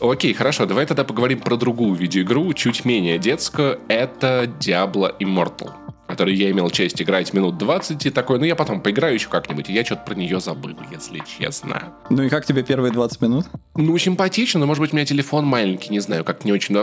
Окей, 0.00 0.34
хорошо, 0.34 0.66
давай 0.66 0.84
тогда 0.84 1.04
поговорим 1.04 1.40
про 1.40 1.56
другую 1.56 1.94
видеоигру, 1.94 2.52
чуть 2.52 2.84
менее 2.84 3.18
детскую. 3.18 3.80
Это 3.88 4.44
Diablo 4.60 5.16
Immortal 5.18 5.83
который 6.14 6.36
я 6.36 6.48
имел 6.52 6.70
честь 6.70 7.02
играть 7.02 7.32
минут 7.34 7.58
20, 7.58 8.06
и 8.06 8.10
такой, 8.10 8.38
ну 8.38 8.44
я 8.44 8.54
потом 8.54 8.80
поиграю 8.80 9.14
еще 9.14 9.28
как-нибудь, 9.28 9.68
и 9.68 9.72
я 9.72 9.84
что-то 9.84 10.02
про 10.02 10.14
нее 10.14 10.38
забыл, 10.38 10.76
если 10.92 11.20
честно. 11.26 11.92
Ну 12.08 12.22
и 12.22 12.28
как 12.28 12.46
тебе 12.46 12.62
первые 12.62 12.92
20 12.92 13.20
минут? 13.20 13.46
Ну, 13.74 13.98
симпатично, 13.98 14.60
но, 14.60 14.66
может 14.66 14.80
быть, 14.80 14.92
у 14.92 14.96
меня 14.96 15.04
телефон 15.04 15.44
маленький, 15.44 15.90
не 15.90 15.98
знаю, 15.98 16.22
как 16.22 16.44
не 16.44 16.52
очень. 16.52 16.76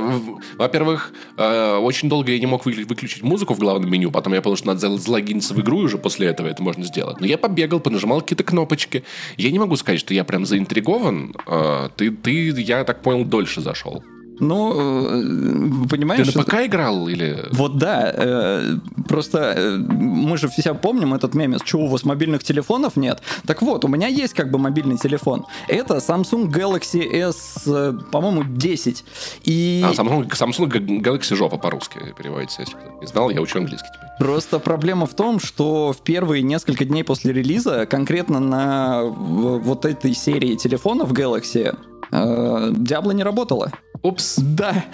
Во-первых, 0.57 1.13
э, 1.37 1.77
очень 1.77 2.09
долго 2.09 2.33
я 2.33 2.39
не 2.39 2.45
мог 2.45 2.65
выключить 2.65 3.23
музыку 3.23 3.53
в 3.53 3.59
главном 3.59 3.89
меню, 3.89 4.11
потом 4.11 4.33
я 4.33 4.41
понял, 4.41 4.57
что 4.57 4.67
надо 4.67 4.97
залогиниться 4.97 5.53
в 5.53 5.61
игру, 5.61 5.81
и 5.81 5.85
уже 5.85 5.97
после 5.97 6.27
этого 6.27 6.47
это 6.47 6.61
можно 6.61 6.83
сделать. 6.83 7.21
Но 7.21 7.25
я 7.25 7.37
побегал, 7.37 7.79
понажимал 7.79 8.19
какие-то 8.19 8.43
кнопочки. 8.43 9.05
Я 9.37 9.49
не 9.51 9.59
могу 9.59 9.77
сказать, 9.77 10.01
что 10.01 10.13
я 10.13 10.25
прям 10.25 10.45
заинтригован. 10.45 11.37
Э, 11.47 11.87
ты, 11.95 12.11
ты, 12.11 12.49
я 12.49 12.83
так 12.83 13.01
понял, 13.01 13.23
дольше 13.23 13.61
зашел. 13.61 14.03
Ну, 14.39 14.73
э, 14.73 15.87
понимаешь... 15.87 16.27
Ты 16.27 16.37
на 16.37 16.43
ПК 16.43 16.53
играл 16.65 17.07
или... 17.07 17.45
Вот 17.51 17.77
да. 17.77 18.11
Э, 18.15 18.77
просто 19.07 19.53
э, 19.55 19.77
мы 19.77 20.37
же 20.37 20.47
все 20.47 20.73
помним 20.73 21.13
этот 21.13 21.35
мемес, 21.35 21.61
что 21.63 21.79
у 21.79 21.87
вас 21.87 22.03
мобильных 22.05 22.43
телефонов 22.43 22.95
нет. 22.95 23.21
Так 23.45 23.61
вот, 23.61 23.85
у 23.85 23.87
меня 23.87 24.07
есть 24.07 24.33
как 24.33 24.49
бы 24.49 24.57
мобильный 24.57 24.97
телефон. 24.97 25.45
Это 25.67 25.97
Samsung 25.97 26.49
Galaxy 26.49 27.07
S, 27.07 27.67
по-моему, 28.11 28.43
10. 28.43 29.03
И... 29.43 29.83
А, 29.85 29.91
Samsung, 29.91 30.29
Samsung 30.29 31.01
Galaxy 31.01 31.35
жопа 31.35 31.57
по-русски 31.57 31.99
переводится, 32.17 32.61
если 32.61 32.75
кто 32.75 32.99
не 32.99 33.07
знал, 33.07 33.29
я 33.29 33.41
учу 33.41 33.59
английский 33.59 33.89
теперь. 33.93 34.09
Просто 34.17 34.59
проблема 34.59 35.05
в 35.05 35.13
том, 35.13 35.39
что 35.39 35.93
в 35.93 36.01
первые 36.03 36.41
несколько 36.41 36.85
дней 36.85 37.03
после 37.03 37.33
релиза, 37.33 37.85
конкретно 37.85 38.39
на 38.39 39.03
вот 39.03 39.85
этой 39.85 40.13
серии 40.13 40.55
телефонов 40.55 41.11
Galaxy, 41.11 41.75
Diablo 42.11 43.13
не 43.13 43.23
работала. 43.23 43.71
Упс. 44.03 44.37
Да. 44.37 44.85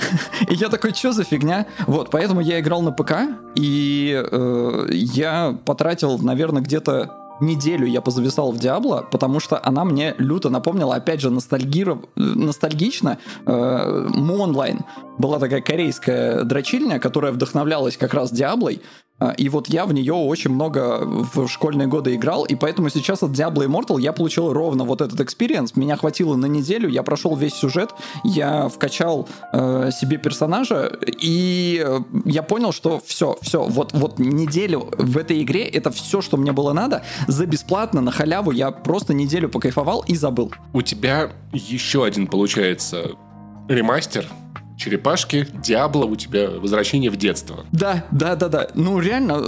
И 0.49 0.55
я 0.55 0.69
такой, 0.69 0.93
что 0.93 1.11
за 1.13 1.23
фигня? 1.23 1.65
Вот, 1.85 2.09
поэтому 2.09 2.41
я 2.41 2.59
играл 2.59 2.81
на 2.81 2.91
ПК, 2.91 3.13
и 3.55 4.21
э, 4.21 4.87
я 4.91 5.57
потратил, 5.65 6.17
наверное, 6.19 6.61
где-то 6.61 7.11
неделю 7.39 7.85
я 7.85 8.01
позависал 8.01 8.51
в 8.51 8.57
Диабло, 8.57 9.05
потому 9.11 9.39
что 9.39 9.59
она 9.63 9.85
мне 9.85 10.15
люто 10.17 10.49
напомнила, 10.49 10.95
опять 10.95 11.21
же, 11.21 11.29
ностальгиров... 11.29 11.99
ностальгично 12.15 13.17
э, 13.45 14.07
MU 14.15 14.30
Online. 14.30 14.81
Была 15.17 15.39
такая 15.39 15.61
корейская 15.61 16.43
дрочильня, 16.43 16.99
которая 16.99 17.31
вдохновлялась 17.31 17.97
как 17.97 18.13
раз 18.13 18.31
Диаблой, 18.31 18.81
и 19.37 19.49
вот 19.49 19.67
я 19.67 19.85
в 19.85 19.93
нее 19.93 20.13
очень 20.13 20.51
много 20.51 20.99
в 21.03 21.47
школьные 21.47 21.87
годы 21.87 22.13
играл, 22.15 22.45
и 22.45 22.55
поэтому 22.55 22.89
сейчас 22.89 23.23
от 23.23 23.31
Diablo 23.31 23.65
Immortal 23.65 23.99
я 23.99 24.13
получил 24.13 24.53
ровно 24.53 24.83
вот 24.83 25.01
этот 25.01 25.19
experience. 25.19 25.75
Меня 25.75 25.95
хватило 25.95 26.35
на 26.35 26.45
неделю, 26.45 26.87
я 26.87 27.01
прошел 27.01 27.35
весь 27.35 27.53
сюжет, 27.53 27.91
я 28.23 28.69
вкачал 28.69 29.27
э, 29.53 29.89
себе 29.91 30.17
персонажа, 30.17 30.91
и 31.21 31.83
э, 31.83 31.99
я 32.25 32.43
понял, 32.43 32.71
что 32.71 33.01
все, 33.05 33.37
все, 33.41 33.63
вот, 33.63 33.93
вот 33.93 34.19
неделю 34.19 34.89
в 34.97 35.17
этой 35.17 35.41
игре 35.41 35.63
это 35.63 35.89
все, 35.89 36.21
что 36.21 36.37
мне 36.37 36.51
было 36.51 36.73
надо, 36.73 37.03
за 37.27 37.47
бесплатно, 37.47 38.01
на 38.01 38.11
халяву, 38.11 38.51
я 38.51 38.69
просто 38.71 39.13
неделю 39.13 39.49
покайфовал 39.49 40.03
и 40.07 40.15
забыл. 40.15 40.51
У 40.73 40.83
тебя 40.83 41.31
еще 41.53 42.05
один, 42.05 42.27
получается, 42.27 43.11
ремастер 43.67 44.27
черепашки, 44.77 45.47
Диабло, 45.53 46.05
у 46.05 46.15
тебя 46.15 46.49
возвращение 46.49 47.09
в 47.09 47.17
детство. 47.17 47.65
Да, 47.71 48.05
да, 48.11 48.35
да, 48.35 48.47
да. 48.47 48.67
Ну, 48.75 48.99
реально, 48.99 49.39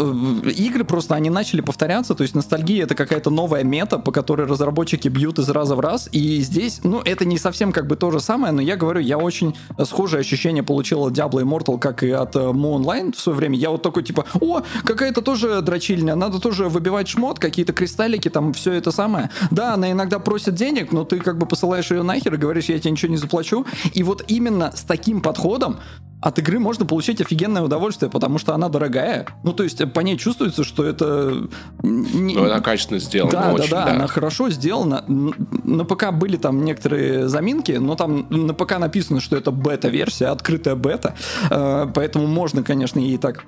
э, 0.44 0.50
игры 0.50 0.84
просто, 0.84 1.16
они 1.16 1.30
начали 1.30 1.62
повторяться, 1.62 2.16
то 2.16 2.24
есть 2.24 2.36
ностальгия 2.36 2.84
это 2.84 2.96
какая-то 2.96 3.30
новая 3.30 3.64
мета, 3.64 4.00
по 4.00 4.12
которой 4.12 4.48
разработчики 4.48 5.08
бьют 5.08 5.40
из 5.40 5.50
раза 5.50 5.76
в 5.76 5.80
раз, 5.80 6.10
и 6.12 6.42
здесь, 6.42 6.82
ну, 6.84 7.02
это 7.02 7.26
не 7.26 7.38
совсем 7.38 7.72
как 7.72 7.88
бы 7.88 7.96
то 7.96 8.10
же 8.12 8.20
самое, 8.20 8.52
но 8.52 8.62
я 8.62 8.76
говорю, 8.76 9.00
я 9.00 9.18
очень 9.18 9.56
схожее 9.86 10.22
ощущение 10.22 10.64
получил 10.64 11.06
от 11.06 11.14
Diablo 11.14 11.44
Immortal, 11.44 11.78
как 11.78 12.04
и 12.04 12.10
от 12.10 12.36
uh, 12.36 12.52
Moon 12.52 12.84
Online 12.84 13.16
в 13.16 13.20
свое 13.20 13.38
время. 13.38 13.58
Я 13.58 13.70
вот 13.70 13.84
такой, 13.84 14.04
типа, 14.04 14.26
о, 14.42 14.62
какая-то 14.84 15.22
тоже 15.22 15.62
дрочильня, 15.62 16.16
надо 16.16 16.40
тоже 16.40 16.70
выбивать 16.70 17.08
шмот, 17.08 17.38
какие-то 17.40 17.74
кристаллики, 17.74 18.30
там, 18.30 18.54
все 18.54 18.74
это 18.74 18.92
самое. 18.92 19.30
Да, 19.52 19.76
она 19.76 19.92
иногда 19.92 20.18
просит 20.18 20.56
денег, 20.56 20.92
но 20.92 21.04
ты 21.04 21.20
как 21.20 21.38
бы 21.38 21.46
посылаешь 21.46 21.92
ее 21.92 22.02
нахер 22.02 22.34
и 22.34 22.38
говоришь, 22.38 22.66
я 22.66 22.80
тебе 22.80 22.92
ничего 22.92 23.12
не 23.12 23.18
заплачу. 23.18 23.66
И 23.94 24.02
вот 24.02 24.24
именно 24.28 24.72
с 24.76 24.82
таким 24.82 25.19
подходом 25.22 25.80
от 26.22 26.38
игры 26.38 26.60
можно 26.60 26.86
получить 26.86 27.22
офигенное 27.22 27.62
удовольствие, 27.62 28.10
потому 28.10 28.40
что 28.40 28.54
она 28.54 28.68
дорогая. 28.68 29.26
Ну, 29.44 29.54
то 29.54 29.64
есть 29.64 29.82
по 29.94 30.02
ней 30.02 30.18
чувствуется, 30.18 30.64
что 30.66 30.84
это... 30.84 31.48
Не... 31.82 32.36
Ну, 32.36 32.46
она 32.46 32.60
качественно 32.60 33.00
сделана. 33.00 33.32
Да, 33.32 33.54
очень, 33.54 33.70
да, 33.70 33.86
да, 33.86 33.92
она 33.94 34.08
хорошо 34.08 34.50
сделана. 34.50 35.06
На 35.08 35.86
ПК 35.86 36.12
были 36.12 36.36
там 36.36 36.66
некоторые 36.66 37.30
заминки, 37.30 37.72
но 37.74 37.96
там 37.96 38.28
на 38.30 38.54
ПК 38.54 38.80
написано, 38.80 39.22
что 39.22 39.38
это 39.38 39.52
бета-версия, 39.52 40.28
открытая 40.28 40.76
бета. 40.76 41.16
Э, 41.50 41.88
поэтому 41.94 42.28
можно, 42.28 42.64
конечно, 42.64 43.00
и 43.00 43.18
так 43.18 43.46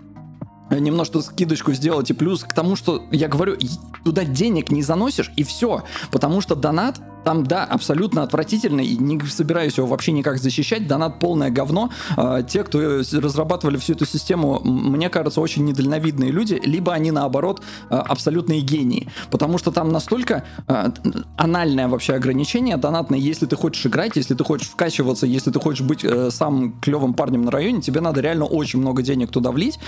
немножко 0.70 1.20
скидочку 1.22 1.74
сделать. 1.74 2.10
И 2.10 2.13
плюс 2.13 2.44
к 2.44 2.54
тому, 2.54 2.78
что 2.78 3.04
я 3.12 3.28
говорю, 3.28 3.58
туда 4.06 4.24
денег 4.24 4.72
не 4.72 4.82
заносишь, 4.82 5.32
и 5.36 5.44
все. 5.44 5.84
Потому 6.12 6.40
что 6.40 6.56
донат 6.56 7.01
там, 7.24 7.46
да, 7.46 7.63
абсолютно 7.63 8.24
отвратительно, 8.24 8.82
и 8.82 8.98
не 8.98 9.20
собираюсь 9.22 9.78
его 9.78 9.88
вообще 9.88 10.12
никак 10.12 10.38
защищать. 10.38 10.88
Донат 10.88 11.20
полное 11.20 11.50
говно. 11.50 11.90
А, 12.18 12.42
те, 12.42 12.63
кто 12.63 13.01
разрабатывали 13.13 13.78
всю 13.78 13.94
эту 13.94 14.06
систему, 14.06 14.60
мне 14.63 15.10
кажется, 15.10 15.42
очень 15.42 15.66
недальновидные 15.66 16.32
люди, 16.32 16.60
либо 16.63 16.94
они, 16.94 17.12
наоборот, 17.12 17.62
а, 17.90 18.01
абсолютные 18.01 18.62
гении. 18.62 19.10
Потому 19.30 19.58
что 19.58 19.72
там 19.72 19.90
настолько 19.90 20.44
а, 20.68 20.92
анальное 21.38 21.88
вообще 21.88 22.13
ограничение 22.13 22.78
донатное. 22.78 23.20
Если 23.20 23.46
ты 23.46 23.56
хочешь 23.56 23.86
играть, 23.86 24.16
если 24.16 24.34
ты 24.34 24.44
хочешь 24.44 24.68
вкачиваться, 24.68 25.25
если 25.25 25.51
ты 25.51 25.60
хочешь 25.60 25.82
быть 25.82 26.04
э, 26.04 26.30
самым 26.32 26.80
клевым 26.80 27.13
парнем 27.13 27.44
на 27.44 27.51
районе, 27.51 27.82
тебе 27.82 28.01
надо 28.01 28.22
реально 28.22 28.46
очень 28.46 28.80
много 28.80 29.01
денег 29.01 29.32
туда 29.32 29.51
влить. 29.51 29.80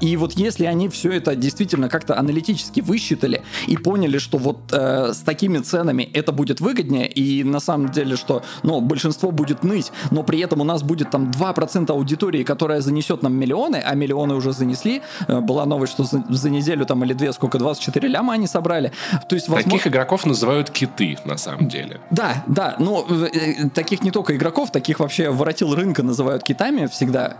И 0.00 0.16
вот 0.16 0.32
если 0.32 0.64
они 0.64 0.88
все 0.88 1.12
это 1.12 1.34
действительно 1.36 1.88
как-то 1.88 2.18
аналитически 2.18 2.80
высчитали 2.80 3.42
и 3.66 3.76
поняли, 3.76 4.18
что 4.18 4.38
вот 4.38 4.58
э, 4.72 5.12
с 5.12 5.18
такими 5.18 5.58
ценами 5.58 6.02
это 6.02 6.32
будет 6.32 6.60
выгоднее, 6.68 7.08
и 7.08 7.44
на 7.44 7.60
самом 7.60 7.88
деле, 7.88 8.16
что, 8.16 8.42
ну, 8.62 8.80
большинство 8.80 9.30
будет 9.30 9.64
ныть, 9.64 9.92
но 10.10 10.22
при 10.22 10.40
этом 10.40 10.60
у 10.60 10.64
нас 10.64 10.82
будет 10.82 11.10
там 11.10 11.30
2% 11.30 11.90
аудитории, 11.90 12.44
которая 12.44 12.80
занесет 12.80 13.22
нам 13.22 13.34
миллионы, 13.34 13.82
а 13.84 13.94
миллионы 13.94 14.34
уже 14.34 14.52
занесли. 14.52 15.00
Э, 15.28 15.40
была 15.40 15.66
новость, 15.66 15.92
что 15.92 16.04
за, 16.04 16.24
за 16.28 16.50
неделю 16.50 16.84
там 16.84 17.04
или 17.04 17.14
две, 17.14 17.32
сколько, 17.32 17.58
24 17.58 18.08
ляма 18.08 18.34
они 18.34 18.46
собрали. 18.46 18.92
То 19.28 19.36
есть, 19.36 19.48
возможно... 19.48 19.70
Таких 19.70 19.86
игроков 19.86 20.26
называют 20.26 20.70
киты, 20.70 21.18
на 21.24 21.38
самом 21.38 21.68
деле. 21.68 22.00
Да, 22.10 22.44
да, 22.46 22.76
но 22.78 23.06
э, 23.08 23.68
таких 23.74 24.02
не 24.02 24.10
только 24.10 24.36
игроков, 24.36 24.70
таких 24.70 25.00
вообще 25.00 25.30
воротил 25.30 25.74
рынка 25.74 26.02
называют 26.02 26.42
китами 26.42 26.86
всегда. 26.86 27.36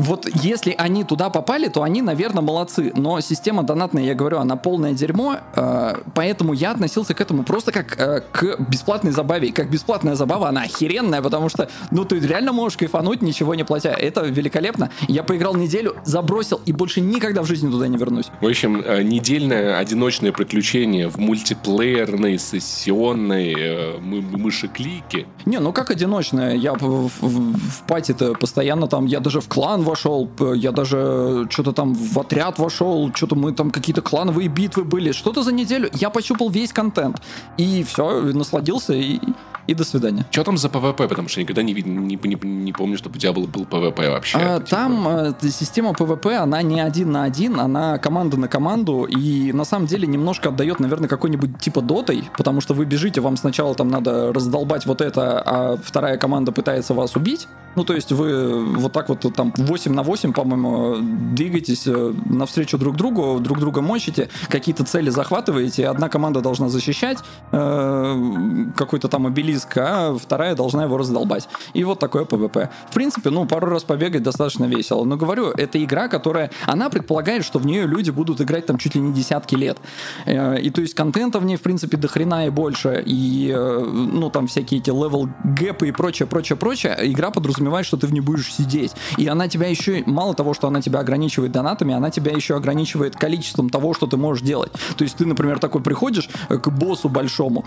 Вот 0.00 0.26
если 0.34 0.74
они 0.78 1.04
туда 1.04 1.28
попали, 1.28 1.68
то 1.68 1.82
они, 1.82 2.00
наверное, 2.00 2.42
молодцы. 2.42 2.90
Но 2.96 3.20
система 3.20 3.62
донатная, 3.62 4.02
я 4.02 4.14
говорю, 4.14 4.38
она 4.38 4.56
полное 4.56 4.92
дерьмо, 4.92 5.36
э, 5.54 5.94
поэтому 6.14 6.54
я 6.54 6.70
относился 6.70 7.12
к 7.12 7.20
этому 7.20 7.42
просто 7.42 7.70
как 7.70 8.00
э, 8.00 8.22
к 8.32 8.58
бесплатной 8.60 9.12
забаве. 9.12 9.48
И 9.48 9.52
как 9.52 9.70
бесплатная 9.70 10.14
забава, 10.14 10.48
она 10.48 10.62
охеренная, 10.62 11.20
потому 11.20 11.50
что, 11.50 11.68
ну, 11.90 12.06
ты 12.06 12.18
реально 12.18 12.52
можешь 12.52 12.78
кайфануть, 12.78 13.20
ничего 13.20 13.54
не 13.54 13.64
платя. 13.64 13.90
Это 13.90 14.22
великолепно. 14.22 14.90
Я 15.06 15.22
поиграл 15.22 15.54
неделю, 15.54 15.96
забросил 16.04 16.60
и 16.64 16.72
больше 16.72 17.02
никогда 17.02 17.42
в 17.42 17.46
жизни 17.46 17.70
туда 17.70 17.86
не 17.86 17.98
вернусь. 17.98 18.26
В 18.40 18.46
общем, 18.46 18.82
э, 18.82 19.02
недельное 19.02 19.76
одиночное 19.76 20.32
приключение 20.32 21.10
в 21.10 21.18
мультиплеерной 21.18 22.38
сессионной 22.38 23.98
мышеклике. 24.00 25.26
Не, 25.44 25.58
ну 25.58 25.72
как 25.74 25.90
одиночное? 25.90 26.54
Я 26.54 26.72
в, 26.72 27.10
в, 27.10 27.10
в 27.20 27.82
party 27.86 28.15
-то 28.15 28.32
постоянно 28.32 28.86
там, 28.86 29.04
я 29.04 29.20
даже 29.20 29.40
в 29.40 29.48
клан 29.48 29.89
вошел, 29.90 30.30
я 30.54 30.72
даже 30.72 31.46
что-то 31.50 31.72
там 31.72 31.94
в 31.94 32.18
отряд 32.18 32.58
вошел, 32.58 33.10
что-то 33.14 33.36
мы 33.36 33.52
там 33.52 33.70
какие-то 33.70 34.02
клановые 34.02 34.48
битвы 34.48 34.84
были, 34.84 35.12
что-то 35.12 35.42
за 35.42 35.52
неделю. 35.52 35.90
Я 35.92 36.10
пощупал 36.10 36.48
весь 36.50 36.72
контент. 36.72 37.20
И 37.58 37.82
все, 37.82 38.22
насладился, 38.22 38.94
и, 38.94 39.18
и 39.66 39.74
до 39.74 39.84
свидания. 39.84 40.24
Что 40.30 40.44
там 40.44 40.56
за 40.58 40.68
PvP? 40.68 41.08
Потому 41.08 41.28
что 41.28 41.40
никогда 41.40 41.62
не, 41.62 41.74
не, 41.74 42.16
не, 42.16 42.38
не 42.42 42.72
помню, 42.72 42.96
чтобы 42.96 43.16
у 43.16 43.18
тебя 43.18 43.32
был, 43.32 43.46
был 43.46 43.64
PvP 43.64 44.10
вообще. 44.10 44.38
А, 44.38 44.56
типа... 44.56 44.70
Там 44.70 45.08
э, 45.08 45.32
система 45.42 45.92
PvP, 45.92 46.36
она 46.36 46.62
не 46.62 46.80
один 46.80 47.12
на 47.12 47.24
один, 47.24 47.58
она 47.58 47.98
команда 47.98 48.36
на 48.36 48.48
команду, 48.48 49.04
и 49.04 49.52
на 49.52 49.64
самом 49.64 49.86
деле 49.86 50.06
немножко 50.06 50.48
отдает, 50.48 50.80
наверное, 50.80 51.08
какой-нибудь 51.08 51.58
типа 51.58 51.82
дотой, 51.82 52.24
потому 52.36 52.60
что 52.60 52.74
вы 52.74 52.84
бежите, 52.84 53.20
вам 53.20 53.36
сначала 53.36 53.74
там 53.74 53.88
надо 53.88 54.32
раздолбать 54.32 54.86
вот 54.86 55.00
это, 55.00 55.42
а 55.44 55.76
вторая 55.82 56.16
команда 56.16 56.52
пытается 56.52 56.94
вас 56.94 57.16
убить. 57.16 57.48
Ну, 57.76 57.84
то 57.84 57.94
есть 57.94 58.12
вы 58.12 58.64
вот 58.76 58.92
так 58.92 59.08
вот 59.08 59.26
там 59.34 59.52
8 59.56 59.92
на 59.92 60.02
8, 60.02 60.32
по-моему, 60.32 60.96
двигаетесь 61.32 61.86
э, 61.86 62.14
навстречу 62.26 62.78
друг 62.78 62.96
другу, 62.96 63.38
друг 63.40 63.58
друга 63.58 63.80
мочите, 63.80 64.28
какие-то 64.48 64.84
цели 64.84 65.10
захватываете, 65.10 65.88
одна 65.88 66.08
команда 66.08 66.40
должна 66.40 66.68
защищать 66.68 67.18
э, 67.52 68.66
какой-то 68.76 69.08
там 69.08 69.26
обелиск, 69.26 69.76
а 69.76 70.16
вторая 70.18 70.54
должна 70.54 70.84
его 70.84 70.96
раздолбать. 70.96 71.48
И 71.74 71.84
вот 71.84 71.98
такое 71.98 72.24
PvP. 72.24 72.70
В 72.90 72.94
принципе, 72.94 73.30
ну, 73.30 73.46
пару 73.46 73.68
раз 73.68 73.84
побегать 73.84 74.22
достаточно 74.22 74.64
весело. 74.64 75.04
Но 75.04 75.16
говорю, 75.16 75.50
это 75.50 75.82
игра, 75.82 76.08
которая, 76.08 76.50
она 76.66 76.90
предполагает, 76.90 77.44
что 77.44 77.58
в 77.58 77.66
нее 77.66 77.86
люди 77.86 78.10
будут 78.10 78.40
играть 78.40 78.66
там 78.66 78.78
чуть 78.78 78.94
ли 78.94 79.00
не 79.00 79.12
десятки 79.12 79.54
лет. 79.54 79.78
Э, 80.26 80.60
и 80.60 80.70
то 80.70 80.80
есть 80.80 80.94
контента 80.94 81.38
в 81.38 81.44
ней, 81.44 81.56
в 81.56 81.62
принципе, 81.62 81.96
до 81.96 82.08
хрена 82.08 82.46
и 82.46 82.50
больше. 82.50 83.02
И, 83.06 83.52
э, 83.54 83.80
ну, 83.80 84.30
там 84.30 84.46
всякие 84.46 84.80
эти 84.80 84.90
level 84.90 85.28
gap 85.44 85.77
ы 85.77 85.88
и 85.88 85.92
прочее, 85.92 86.26
прочее, 86.26 86.56
прочее. 86.56 86.96
Игра 87.02 87.30
подразумевает 87.30 87.60
подразумевает, 87.70 87.86
что 87.86 87.96
ты 87.96 88.06
в 88.06 88.12
ней 88.12 88.20
будешь 88.20 88.52
сидеть. 88.52 88.92
И 89.16 89.26
она 89.28 89.48
тебя 89.48 89.68
еще, 89.68 90.02
мало 90.06 90.34
того, 90.34 90.54
что 90.54 90.66
она 90.66 90.80
тебя 90.80 91.00
ограничивает 91.00 91.52
донатами, 91.52 91.94
она 91.94 92.10
тебя 92.10 92.32
еще 92.32 92.56
ограничивает 92.56 93.16
количеством 93.16 93.70
того, 93.70 93.94
что 93.94 94.06
ты 94.06 94.16
можешь 94.16 94.44
делать. 94.44 94.72
То 94.96 95.04
есть 95.04 95.16
ты, 95.16 95.26
например, 95.26 95.58
такой 95.58 95.80
приходишь 95.82 96.28
э, 96.48 96.56
к 96.58 96.68
боссу 96.70 97.08
большому 97.08 97.64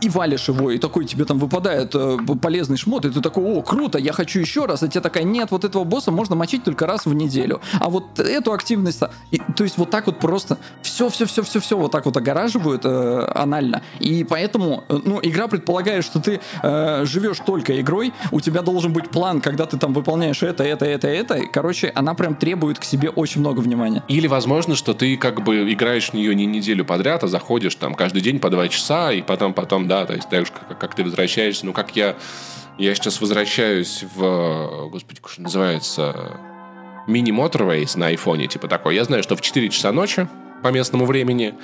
и 0.00 0.08
валишь 0.08 0.48
его, 0.48 0.70
и 0.70 0.78
такой 0.78 1.04
тебе 1.04 1.24
там 1.24 1.38
выпадает 1.38 1.94
э, 1.94 2.18
полезный 2.40 2.76
шмот, 2.76 3.04
и 3.04 3.10
ты 3.10 3.20
такой, 3.20 3.44
о, 3.44 3.62
круто, 3.62 3.98
я 3.98 4.12
хочу 4.12 4.40
еще 4.40 4.66
раз, 4.66 4.82
и 4.82 4.88
тебе 4.88 5.00
такая, 5.00 5.24
нет, 5.24 5.50
вот 5.50 5.64
этого 5.64 5.84
босса 5.84 6.10
можно 6.10 6.36
мочить 6.36 6.64
только 6.64 6.86
раз 6.86 7.06
в 7.06 7.14
неделю. 7.14 7.60
А 7.80 7.88
вот 7.88 8.18
эту 8.18 8.52
активность, 8.52 9.02
и, 9.30 9.38
то 9.56 9.64
есть 9.64 9.78
вот 9.78 9.90
так 9.90 10.06
вот 10.06 10.18
просто 10.18 10.58
все-все-все-все-все 10.82 11.76
вот 11.76 11.92
так 11.92 12.06
вот 12.06 12.16
огораживают 12.16 12.84
э, 12.84 13.32
анально. 13.34 13.82
И 14.00 14.24
поэтому, 14.24 14.84
э, 14.88 14.98
ну, 15.04 15.20
игра 15.22 15.48
предполагает, 15.48 16.04
что 16.04 16.20
ты 16.20 16.40
э, 16.62 17.04
живешь 17.04 17.38
только 17.46 17.80
игрой, 17.80 18.12
у 18.32 18.40
тебя 18.40 18.62
должен 18.62 18.92
быть 18.92 19.10
план 19.10 19.33
план, 19.34 19.40
когда 19.40 19.66
ты 19.66 19.76
там 19.76 19.92
выполняешь 19.92 20.42
это, 20.42 20.64
это, 20.64 20.84
это, 20.84 21.08
это, 21.08 21.42
короче, 21.52 21.92
она 21.94 22.14
прям 22.14 22.34
требует 22.34 22.78
к 22.78 22.84
себе 22.84 23.10
очень 23.10 23.40
много 23.40 23.60
внимания. 23.60 24.02
Или, 24.08 24.26
возможно, 24.26 24.76
что 24.76 24.94
ты 24.94 25.16
как 25.16 25.42
бы 25.42 25.72
играешь 25.72 26.10
в 26.10 26.14
нее 26.14 26.34
не 26.34 26.46
неделю 26.46 26.84
подряд, 26.84 27.24
а 27.24 27.28
заходишь 27.28 27.74
там 27.74 27.94
каждый 27.94 28.22
день 28.22 28.38
по 28.38 28.50
два 28.50 28.68
часа, 28.68 29.12
и 29.12 29.22
потом, 29.22 29.52
потом, 29.52 29.88
да, 29.88 30.06
то 30.06 30.14
есть 30.14 30.28
так 30.28 30.46
же, 30.46 30.52
как, 30.52 30.78
как 30.78 30.94
ты 30.94 31.04
возвращаешься, 31.04 31.66
ну, 31.66 31.72
как 31.72 31.96
я, 31.96 32.16
я 32.78 32.94
сейчас 32.94 33.20
возвращаюсь 33.20 34.04
в, 34.14 34.88
господи, 34.90 35.20
как 35.20 35.30
же 35.30 35.42
называется, 35.42 36.38
мини-моторвейс 37.06 37.96
на 37.96 38.06
айфоне, 38.06 38.46
типа 38.46 38.68
такой. 38.68 38.94
Я 38.94 39.04
знаю, 39.04 39.22
что 39.22 39.36
в 39.36 39.40
4 39.40 39.68
часа 39.68 39.92
ночи 39.92 40.28
по 40.62 40.68
местному 40.68 41.04
времени 41.04 41.54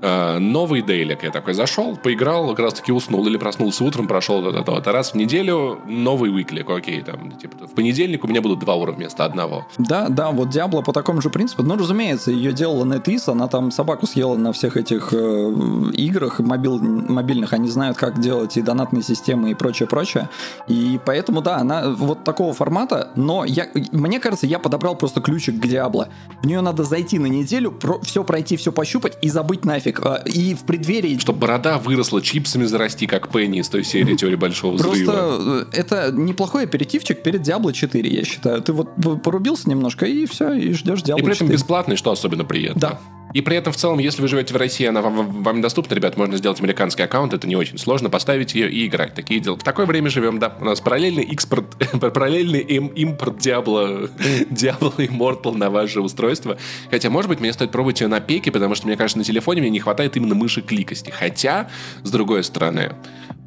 э, 0.00 0.38
новый 0.38 0.82
дейлик. 0.82 1.22
Я 1.22 1.30
такой 1.30 1.54
зашел, 1.54 1.96
поиграл, 1.96 2.50
как 2.50 2.60
раз 2.60 2.74
таки 2.74 2.92
уснул 2.92 3.26
или 3.26 3.36
проснулся 3.36 3.84
утром, 3.84 4.06
прошел 4.06 4.42
вот 4.42 4.54
это 4.54 4.70
вот. 4.70 4.86
А 4.86 4.92
раз 4.92 5.12
в 5.12 5.14
неделю 5.16 5.80
новый 5.86 6.30
уиклик, 6.30 6.70
окей, 6.70 7.00
там, 7.02 7.32
типа, 7.32 7.66
в 7.66 7.74
понедельник 7.74 8.24
у 8.24 8.28
меня 8.28 8.40
будут 8.40 8.60
два 8.60 8.74
уровня 8.74 9.00
вместо 9.00 9.24
одного. 9.24 9.66
Да, 9.78 10.08
да, 10.08 10.30
вот 10.30 10.50
Диабло 10.50 10.82
по 10.82 10.92
такому 10.92 11.22
же 11.22 11.30
принципу. 11.30 11.62
Ну, 11.62 11.76
разумеется, 11.76 12.30
ее 12.30 12.52
делала 12.52 12.84
NetEase, 12.84 13.32
она 13.32 13.48
там 13.48 13.70
собаку 13.70 14.06
съела 14.06 14.36
на 14.36 14.52
всех 14.52 14.76
этих 14.76 15.12
э, 15.12 15.52
играх 15.94 16.38
мобил, 16.40 16.78
мобильных, 16.78 17.54
они 17.54 17.68
знают, 17.68 17.96
как 17.96 18.20
делать 18.20 18.56
и 18.56 18.62
донатные 18.62 19.02
системы 19.02 19.50
и 19.50 19.54
прочее, 19.54 19.88
прочее. 19.88 20.28
И 20.68 21.00
поэтому, 21.04 21.40
да, 21.40 21.56
она 21.56 21.90
вот 21.90 22.24
такого 22.24 22.52
формата, 22.52 23.10
но 23.16 23.44
я, 23.44 23.68
мне 23.92 24.20
кажется, 24.20 24.46
я 24.46 24.58
подобрал 24.58 24.96
просто 24.96 25.20
ключик 25.20 25.60
к 25.60 25.66
Диабло. 25.66 26.08
В 26.42 26.46
нее 26.46 26.60
надо 26.60 26.84
зайти 26.84 27.18
на 27.18 27.26
неделю, 27.26 27.72
про, 27.72 27.98
все 28.00 28.22
пройти, 28.22 28.56
все 28.56 28.70
пощупать 28.70 29.16
и 29.22 29.30
забыть 29.30 29.64
нафиг. 29.64 29.89
А, 29.98 30.22
и 30.26 30.54
в 30.54 30.64
преддверии... 30.64 31.18
Чтобы 31.18 31.40
борода 31.40 31.78
выросла, 31.78 32.22
чипсами 32.22 32.64
зарасти, 32.64 33.06
как 33.06 33.30
Пенни 33.30 33.60
из 33.60 33.68
той 33.68 33.84
серии 33.84 34.14
«Теории 34.14 34.36
большого 34.36 34.74
взрыва». 34.74 34.94
Просто 34.94 35.66
э, 35.72 35.80
это 35.80 36.12
неплохой 36.12 36.64
аперитивчик 36.64 37.22
перед 37.22 37.40
Diablo 37.40 37.72
4, 37.72 38.08
я 38.08 38.24
считаю. 38.24 38.62
Ты 38.62 38.72
вот 38.72 38.90
порубился 39.22 39.68
немножко, 39.68 40.06
и 40.06 40.26
все, 40.26 40.52
и 40.52 40.72
ждешь 40.72 41.00
Diablo 41.00 41.16
4. 41.16 41.20
И 41.20 41.22
при 41.22 41.34
этом 41.34 41.48
бесплатный, 41.48 41.96
что 41.96 42.10
особенно 42.10 42.44
приятно. 42.44 42.80
Да. 42.80 43.00
И 43.32 43.40
при 43.40 43.56
этом, 43.56 43.72
в 43.72 43.76
целом, 43.76 43.98
если 43.98 44.22
вы 44.22 44.28
живете 44.28 44.54
в 44.54 44.56
России, 44.56 44.86
она 44.86 45.02
вам, 45.02 45.42
вам 45.42 45.58
недоступна, 45.58 45.94
ребят, 45.94 46.16
можно 46.16 46.36
сделать 46.36 46.60
американский 46.60 47.02
аккаунт, 47.02 47.32
это 47.32 47.46
не 47.46 47.56
очень 47.56 47.78
сложно, 47.78 48.10
поставить 48.10 48.54
ее 48.54 48.70
и 48.70 48.86
играть. 48.86 49.14
Такие 49.14 49.40
дела. 49.40 49.56
В 49.56 49.62
такое 49.62 49.86
время 49.86 50.10
живем, 50.10 50.38
да. 50.38 50.56
У 50.60 50.64
нас 50.64 50.80
параллельный 50.80 51.24
экспорт, 51.24 51.76
параллельный 52.00 52.60
им, 52.60 52.88
импорт 52.88 53.36
Diablo, 53.36 54.10
Diablo 54.50 54.96
Immortal 54.96 55.56
на 55.56 55.70
ваше 55.70 56.00
устройство. 56.00 56.58
Хотя, 56.90 57.10
может 57.10 57.28
быть, 57.28 57.40
мне 57.40 57.52
стоит 57.52 57.70
пробовать 57.70 58.00
ее 58.00 58.08
на 58.08 58.20
пеке, 58.20 58.50
потому 58.50 58.74
что, 58.74 58.86
мне 58.86 58.96
кажется, 58.96 59.18
на 59.18 59.24
телефоне 59.24 59.60
мне 59.60 59.70
не 59.70 59.80
хватает 59.80 60.16
именно 60.16 60.34
мыши 60.34 60.62
кликости. 60.62 61.10
Хотя, 61.10 61.70
с 62.02 62.10
другой 62.10 62.42
стороны, 62.42 62.92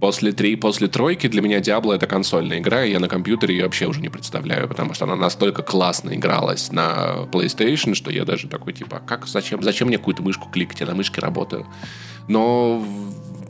после, 0.04 0.34
три, 0.34 0.58
после 0.58 0.90
тройки 0.90 1.28
для 1.28 1.42
меня 1.42 1.60
Diablo 1.60 1.96
это 1.96 2.08
консольная 2.08 2.60
игра, 2.60 2.84
и 2.84 2.92
я 2.92 3.00
на 3.00 3.08
компьютере 3.08 3.56
ее 3.56 3.64
вообще 3.64 3.86
уже 3.86 4.02
не 4.02 4.10
представляю, 4.10 4.68
потому 4.68 4.94
что 4.94 5.06
она 5.06 5.16
настолько 5.16 5.62
классно 5.62 6.14
игралась 6.14 6.74
на 6.74 7.26
PlayStation, 7.32 7.94
что 7.94 8.12
я 8.12 8.26
даже 8.26 8.50
такой, 8.50 8.74
типа, 8.74 9.02
как, 9.08 9.28
зачем, 9.28 9.64
зачем 9.64 9.84
зачем 9.84 9.88
мне 9.88 9.98
какую-то 9.98 10.22
мышку 10.22 10.50
кликать, 10.50 10.82
я 10.82 10.88
на 10.88 10.94
мышке 10.94 11.22
работаю. 11.22 11.66
Но 12.28 12.86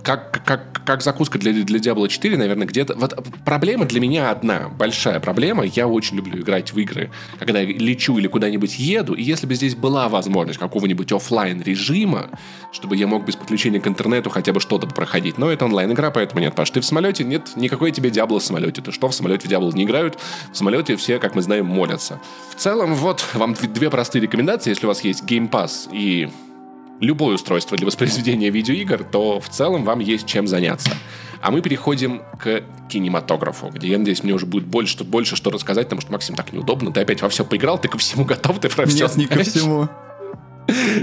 как, 0.03 0.43
как, 0.45 0.83
как 0.85 1.01
закуска 1.01 1.39
для, 1.39 1.53
для 1.53 1.79
Diablo 1.79 2.07
4, 2.07 2.37
наверное, 2.37 2.67
где-то... 2.67 2.95
Вот 2.95 3.15
проблема 3.45 3.85
для 3.85 3.99
меня 3.99 4.29
одна, 4.29 4.69
большая 4.69 5.19
проблема. 5.19 5.63
Я 5.63 5.87
очень 5.87 6.17
люблю 6.17 6.39
играть 6.41 6.73
в 6.73 6.77
игры, 6.77 7.09
когда 7.39 7.61
я 7.61 7.65
лечу 7.65 8.17
или 8.17 8.27
куда-нибудь 8.27 8.77
еду, 8.77 9.13
и 9.13 9.23
если 9.23 9.47
бы 9.47 9.55
здесь 9.55 9.75
была 9.75 10.09
возможность 10.09 10.59
какого-нибудь 10.59 11.11
офлайн 11.11 11.61
режима 11.61 12.29
чтобы 12.73 12.95
я 12.95 13.07
мог 13.07 13.25
без 13.25 13.35
подключения 13.35 13.79
к 13.79 13.87
интернету 13.87 14.29
хотя 14.29 14.51
бы 14.51 14.59
что-то 14.59 14.87
проходить. 14.87 15.37
Но 15.37 15.49
это 15.49 15.65
онлайн-игра, 15.65 16.11
поэтому 16.11 16.41
нет, 16.41 16.55
Паш, 16.55 16.71
ты 16.71 16.81
в 16.81 16.85
самолете, 16.85 17.23
нет, 17.23 17.51
никакой 17.55 17.91
тебе 17.91 18.09
Диабло 18.09 18.39
в 18.39 18.43
самолете. 18.43 18.81
Ты 18.81 18.91
что, 18.91 19.07
в 19.07 19.15
самолете 19.15 19.47
в 19.47 19.49
Диабло 19.49 19.71
не 19.71 19.83
играют? 19.83 20.17
В 20.51 20.57
самолете 20.57 20.95
все, 20.95 21.19
как 21.19 21.35
мы 21.35 21.41
знаем, 21.41 21.65
молятся. 21.65 22.19
В 22.49 22.55
целом, 22.55 22.95
вот, 22.95 23.23
вам 23.33 23.53
две 23.53 23.89
простые 23.89 24.21
рекомендации. 24.21 24.71
Если 24.71 24.85
у 24.85 24.89
вас 24.89 25.03
есть 25.03 25.23
Game 25.23 25.49
Pass 25.49 25.87
и 25.91 26.29
любое 26.99 27.35
устройство 27.35 27.77
для 27.77 27.85
воспроизведения 27.85 28.49
видеоигр, 28.49 29.03
то 29.03 29.39
в 29.39 29.49
целом 29.49 29.83
вам 29.83 29.99
есть 29.99 30.25
чем 30.27 30.47
заняться. 30.47 30.91
А 31.41 31.51
мы 31.51 31.61
переходим 31.61 32.21
к 32.39 32.63
кинематографу, 32.89 33.67
где, 33.67 33.89
я 33.89 33.97
надеюсь, 33.97 34.23
мне 34.23 34.33
уже 34.33 34.45
будет 34.45 34.65
больше, 34.65 35.03
больше 35.03 35.35
что 35.35 35.51
рассказать, 35.51 35.87
потому 35.87 36.01
что, 36.01 36.11
Максим, 36.11 36.35
так 36.35 36.53
неудобно. 36.53 36.93
Ты 36.93 37.01
опять 37.01 37.21
во 37.21 37.27
все 37.27 37.43
поиграл, 37.43 37.77
ты 37.77 37.89
ко 37.89 37.97
всему 37.97 38.23
готов, 38.23 38.59
ты 38.59 38.69
про 38.69 38.85
все 38.85 39.07
Нет, 39.07 39.17
не 39.17 39.25
ко 39.25 39.43
всему. 39.43 39.89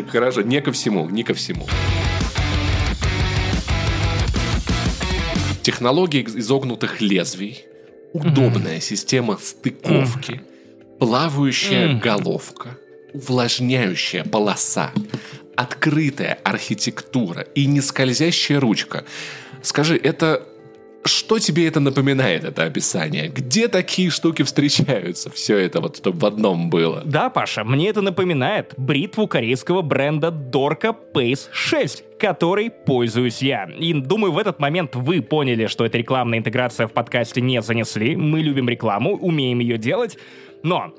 Хорошо, 0.09 0.41
не 0.41 0.63
ко 0.63 0.73
всему, 0.73 1.11
не 1.11 1.23
ко 1.23 1.35
всему. 1.35 1.67
Технология 5.63 6.23
изогнутых 6.23 7.03
лезвий, 7.03 7.65
удобная 8.15 8.81
система 8.81 9.37
стыковки, 9.37 10.41
плавающая 10.99 12.01
головка, 12.01 12.79
увлажняющая 13.13 14.25
полоса, 14.25 14.91
открытая 15.57 16.39
архитектура 16.45 17.43
и 17.55 17.67
нескользящая 17.67 18.61
ручка. 18.61 19.05
Скажи, 19.63 19.97
это 19.97 20.47
что 21.05 21.39
тебе 21.39 21.67
это 21.67 21.81
напоминает, 21.81 22.45
это 22.45 22.65
описание? 22.65 23.29
Где 23.29 23.69
такие 23.69 24.11
штуки 24.11 24.43
встречаются? 24.43 25.31
Все 25.31 25.57
это 25.57 25.81
вот, 25.81 25.97
чтобы 25.97 26.19
в 26.19 26.27
одном 26.27 26.69
было. 26.69 27.03
Да, 27.05 27.31
Паша, 27.31 27.65
мне 27.65 27.89
это 27.89 28.03
напоминает 28.03 28.75
бритву 28.77 29.27
корейского 29.27 29.83
бренда 29.83 30.29
Dorka 30.29 30.95
Pace 31.15 31.49
6 31.53 32.05
которой 32.21 32.71
пользуюсь 32.71 33.41
я. 33.41 33.65
И 33.65 33.95
думаю, 33.95 34.33
в 34.33 34.39
этот 34.39 34.61
момент 34.61 34.95
вы 34.95 35.23
поняли, 35.23 35.67
что 35.69 35.87
эта 35.87 35.97
рекламная 35.97 36.39
интеграция 36.39 36.87
в 36.87 36.93
подкасте 36.93 37.41
не 37.41 37.63
занесли. 37.63 38.15
Мы 38.15 38.41
любим 38.43 38.69
рекламу, 38.69 39.17
умеем 39.17 39.61
ее 39.61 39.79
делать. 39.79 40.19
Но 40.63 40.93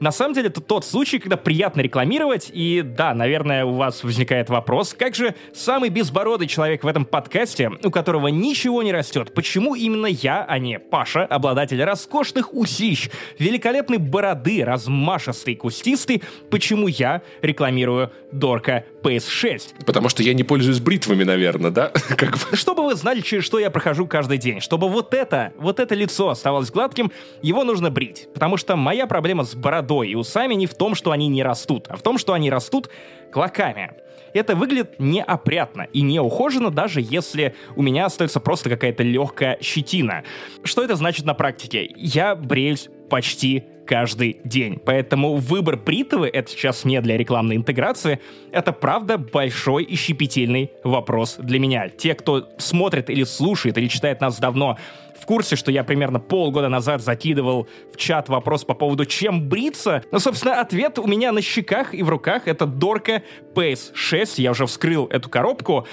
на 0.00 0.12
самом 0.12 0.34
деле, 0.34 0.48
это 0.48 0.60
тот 0.60 0.84
случай, 0.84 1.18
когда 1.18 1.36
приятно 1.36 1.80
рекламировать, 1.80 2.50
и 2.52 2.82
да, 2.82 3.14
наверное, 3.14 3.64
у 3.64 3.74
вас 3.74 4.04
возникает 4.04 4.48
вопрос, 4.48 4.94
как 4.96 5.14
же 5.14 5.34
самый 5.52 5.90
безбородый 5.90 6.46
человек 6.46 6.84
в 6.84 6.86
этом 6.86 7.04
подкасте, 7.04 7.70
у 7.82 7.90
которого 7.90 8.28
ничего 8.28 8.82
не 8.82 8.92
растет, 8.92 9.34
почему 9.34 9.74
именно 9.74 10.06
я, 10.06 10.44
а 10.48 10.58
не 10.58 10.78
Паша, 10.78 11.24
обладатель 11.24 11.82
роскошных 11.82 12.54
усищ, 12.54 13.10
великолепной 13.38 13.98
бороды, 13.98 14.64
размашистый, 14.64 15.56
кустистый, 15.56 16.22
почему 16.50 16.86
я 16.86 17.22
рекламирую 17.42 18.12
Дорка 18.30 18.84
PS6? 19.02 19.84
Потому 19.84 20.08
что 20.08 20.22
я 20.22 20.32
не 20.34 20.44
пользуюсь 20.44 20.80
бритвами, 20.80 21.24
наверное, 21.24 21.70
да? 21.70 21.88
как 22.16 22.38
бы. 22.38 22.56
Чтобы 22.56 22.84
вы 22.84 22.94
знали, 22.94 23.20
через 23.20 23.44
что 23.44 23.58
я 23.58 23.70
прохожу 23.70 24.06
каждый 24.06 24.38
день, 24.38 24.60
чтобы 24.60 24.88
вот 24.88 25.12
это, 25.12 25.52
вот 25.58 25.80
это 25.80 25.94
лицо 25.94 26.28
оставалось 26.28 26.70
гладким, 26.70 27.10
его 27.42 27.64
нужно 27.64 27.90
брить, 27.90 28.28
потому 28.32 28.56
что 28.56 28.76
моя 28.76 29.06
проблема 29.06 29.44
с 29.44 29.54
бородой 29.54 29.87
бородой 29.88 30.10
и 30.10 30.14
усами 30.14 30.54
не 30.54 30.66
в 30.66 30.74
том, 30.74 30.94
что 30.94 31.10
они 31.10 31.28
не 31.28 31.42
растут, 31.42 31.86
а 31.88 31.96
в 31.96 32.02
том, 32.02 32.18
что 32.18 32.32
они 32.32 32.50
растут 32.50 32.90
клоками. 33.32 33.92
Это 34.34 34.54
выглядит 34.54 34.96
неопрятно 34.98 35.86
и 35.92 36.02
неухоженно, 36.02 36.70
даже 36.70 37.00
если 37.00 37.54
у 37.76 37.82
меня 37.82 38.06
остается 38.06 38.40
просто 38.40 38.68
какая-то 38.68 39.02
легкая 39.02 39.58
щетина. 39.62 40.22
Что 40.64 40.84
это 40.84 40.96
значит 40.96 41.24
на 41.24 41.34
практике? 41.34 41.88
Я 41.96 42.34
бреюсь 42.34 42.88
почти 43.08 43.64
каждый 43.86 44.40
день. 44.44 44.78
Поэтому 44.84 45.36
выбор 45.36 45.78
бритвы, 45.78 46.28
это 46.28 46.50
сейчас 46.50 46.84
не 46.84 47.00
для 47.00 47.16
рекламной 47.16 47.56
интеграции, 47.56 48.20
это 48.52 48.72
правда 48.72 49.16
большой 49.16 49.84
и 49.84 49.96
щепетильный 49.96 50.70
вопрос 50.84 51.36
для 51.38 51.58
меня. 51.58 51.88
Те, 51.88 52.14
кто 52.14 52.50
смотрит 52.58 53.08
или 53.08 53.24
слушает, 53.24 53.78
или 53.78 53.86
читает 53.88 54.20
нас 54.20 54.38
давно, 54.38 54.76
в 55.20 55.26
курсе, 55.26 55.56
что 55.56 55.70
я 55.70 55.84
примерно 55.84 56.20
полгода 56.20 56.68
назад 56.68 57.02
закидывал 57.02 57.68
в 57.92 57.96
чат 57.96 58.28
вопрос 58.28 58.64
по 58.64 58.74
поводу, 58.74 59.04
чем 59.04 59.48
бриться. 59.48 60.02
Ну, 60.12 60.18
собственно, 60.18 60.60
ответ 60.60 60.98
у 60.98 61.06
меня 61.06 61.32
на 61.32 61.42
щеках 61.42 61.94
и 61.94 62.02
в 62.02 62.08
руках. 62.08 62.46
Это 62.46 62.66
Дорка 62.66 63.22
Pace 63.54 63.90
6. 63.94 64.38
Я 64.38 64.52
уже 64.52 64.66
вскрыл 64.66 65.06
эту 65.06 65.28
коробку. 65.28 65.86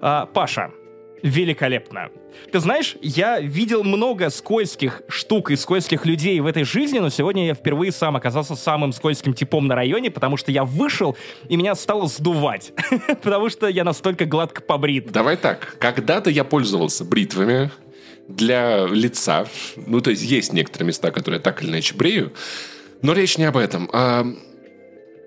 А, 0.00 0.26
Паша, 0.26 0.70
великолепно. 1.22 2.10
Ты 2.50 2.60
знаешь, 2.60 2.96
я 3.00 3.40
видел 3.40 3.84
много 3.84 4.30
скользких 4.30 5.02
штук 5.08 5.50
и 5.50 5.56
скользких 5.56 6.04
людей 6.06 6.40
в 6.40 6.46
этой 6.46 6.64
жизни, 6.64 6.98
но 6.98 7.08
сегодня 7.10 7.46
я 7.46 7.54
впервые 7.54 7.92
сам 7.92 8.16
оказался 8.16 8.56
самым 8.56 8.92
скользким 8.92 9.34
типом 9.34 9.66
на 9.66 9.74
районе, 9.74 10.10
потому 10.10 10.36
что 10.36 10.50
я 10.50 10.64
вышел, 10.64 11.16
и 11.48 11.56
меня 11.56 11.74
стало 11.74 12.08
сдувать, 12.08 12.72
потому 13.22 13.48
что 13.48 13.68
я 13.68 13.84
настолько 13.84 14.24
гладко 14.24 14.62
побрит. 14.62 15.12
Давай 15.12 15.36
так, 15.36 15.76
когда-то 15.78 16.30
я 16.30 16.44
пользовался 16.44 17.04
бритвами, 17.04 17.70
для 18.28 18.86
лица. 18.86 19.46
Ну, 19.76 20.00
то 20.00 20.10
есть 20.10 20.22
есть 20.22 20.52
некоторые 20.52 20.88
места, 20.88 21.10
которые 21.10 21.38
я 21.38 21.42
так 21.42 21.62
или 21.62 21.70
иначе 21.70 21.94
брею. 21.94 22.32
Но 23.02 23.12
речь 23.12 23.38
не 23.38 23.44
об 23.44 23.56
этом. 23.56 23.90
А, 23.92 24.24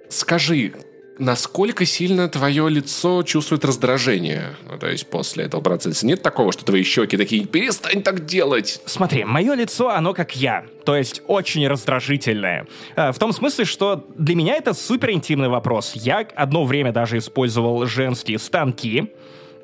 скажи, 0.09 0.73
насколько 1.17 1.85
сильно 1.85 2.27
твое 2.29 2.69
лицо 2.69 3.23
чувствует 3.23 3.65
раздражение? 3.65 4.55
Ну, 4.69 4.77
то 4.77 4.87
есть 4.87 5.07
после 5.07 5.45
этого 5.45 5.61
процесса 5.61 6.05
нет 6.05 6.21
такого, 6.21 6.51
что 6.51 6.65
твои 6.65 6.83
щеки 6.83 7.17
такие, 7.17 7.45
перестань 7.45 8.01
так 8.01 8.25
делать? 8.25 8.81
Смотри, 8.85 9.23
мое 9.23 9.53
лицо, 9.53 9.89
оно 9.89 10.13
как 10.13 10.35
я. 10.35 10.65
То 10.85 10.95
есть 10.95 11.21
очень 11.27 11.67
раздражительное. 11.67 12.67
А, 12.95 13.11
в 13.11 13.19
том 13.19 13.33
смысле, 13.33 13.65
что 13.65 14.07
для 14.17 14.35
меня 14.35 14.55
это 14.55 14.73
супер 14.73 15.11
интимный 15.11 15.49
вопрос. 15.49 15.93
Я 15.95 16.27
одно 16.35 16.65
время 16.65 16.91
даже 16.91 17.17
использовал 17.17 17.85
женские 17.85 18.39
станки, 18.39 19.11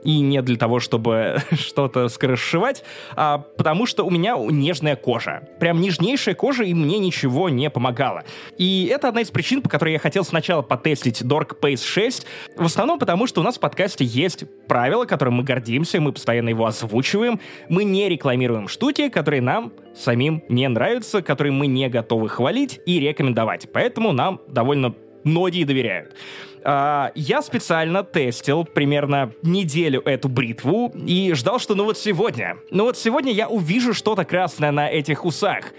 и 0.04 0.20
не 0.20 0.42
для 0.42 0.58
того, 0.58 0.80
чтобы 0.80 1.38
что-то 1.52 2.08
скоросшивать, 2.10 2.84
а 3.16 3.40
потому 3.40 3.86
что 3.86 4.04
у 4.04 4.10
меня 4.10 4.36
нежная 4.38 4.96
кожа. 4.96 5.48
Прям 5.60 5.82
нежнейшая 5.82 6.36
кожа, 6.36 6.64
и 6.64 6.74
мне 6.74 7.00
ничего 7.00 7.50
не 7.50 7.70
помогало. 7.70 8.24
И 8.58 8.90
это 8.92 9.10
одна 9.10 9.22
из 9.22 9.32
причин, 9.32 9.62
по 9.62 9.70
которой 9.70 9.94
я 9.94 10.00
хотел 10.00 10.24
сначала 10.24 10.62
потестить 10.62 11.22
Dork 11.22 11.60
Pace 11.62 11.86
6. 11.86 12.26
В 12.58 12.66
основном 12.66 13.00
потому, 13.00 13.28
что 13.28 13.42
у 13.42 13.44
нас 13.44 13.58
в 13.58 13.60
подкасте 13.60 14.06
есть 14.06 14.44
правило, 14.68 15.06
которым 15.06 15.36
мы 15.36 15.44
гордимся, 15.44 16.00
мы 16.02 16.12
постоянно 16.12 16.50
его 16.50 16.66
озвучиваем. 16.66 17.40
Мы 17.70 17.84
не 17.84 18.10
рекламируем 18.10 18.68
штуки, 18.68 19.10
которые 19.10 19.42
нам 19.42 19.72
самим 19.96 20.44
не 20.50 20.68
нравятся, 20.68 21.22
которые 21.22 21.54
мы 21.54 21.68
не 21.68 21.90
готовы 21.90 22.30
хвалить 22.30 22.80
и 22.86 23.00
рекомендовать. 23.00 23.68
Поэтому 23.72 24.12
нам 24.12 24.40
довольно 24.48 24.96
многие 25.24 25.64
доверяют. 25.64 26.16
А, 26.64 27.12
я 27.16 27.42
специально 27.42 28.04
тестил 28.04 28.66
примерно 28.66 29.32
неделю 29.42 30.02
эту 30.06 30.30
бритву 30.30 30.94
и 31.06 31.34
ждал, 31.34 31.60
что 31.60 31.76
ну 31.76 31.86
вот 31.86 31.98
сегодня, 31.98 32.58
ну 32.70 32.84
вот 32.84 32.98
сегодня 32.98 33.32
я 33.32 33.48
увижу 33.48 33.94
что-то 33.94 34.26
красное 34.26 34.72
на 34.72 34.90
этих 34.90 35.26
усах. 35.26 35.74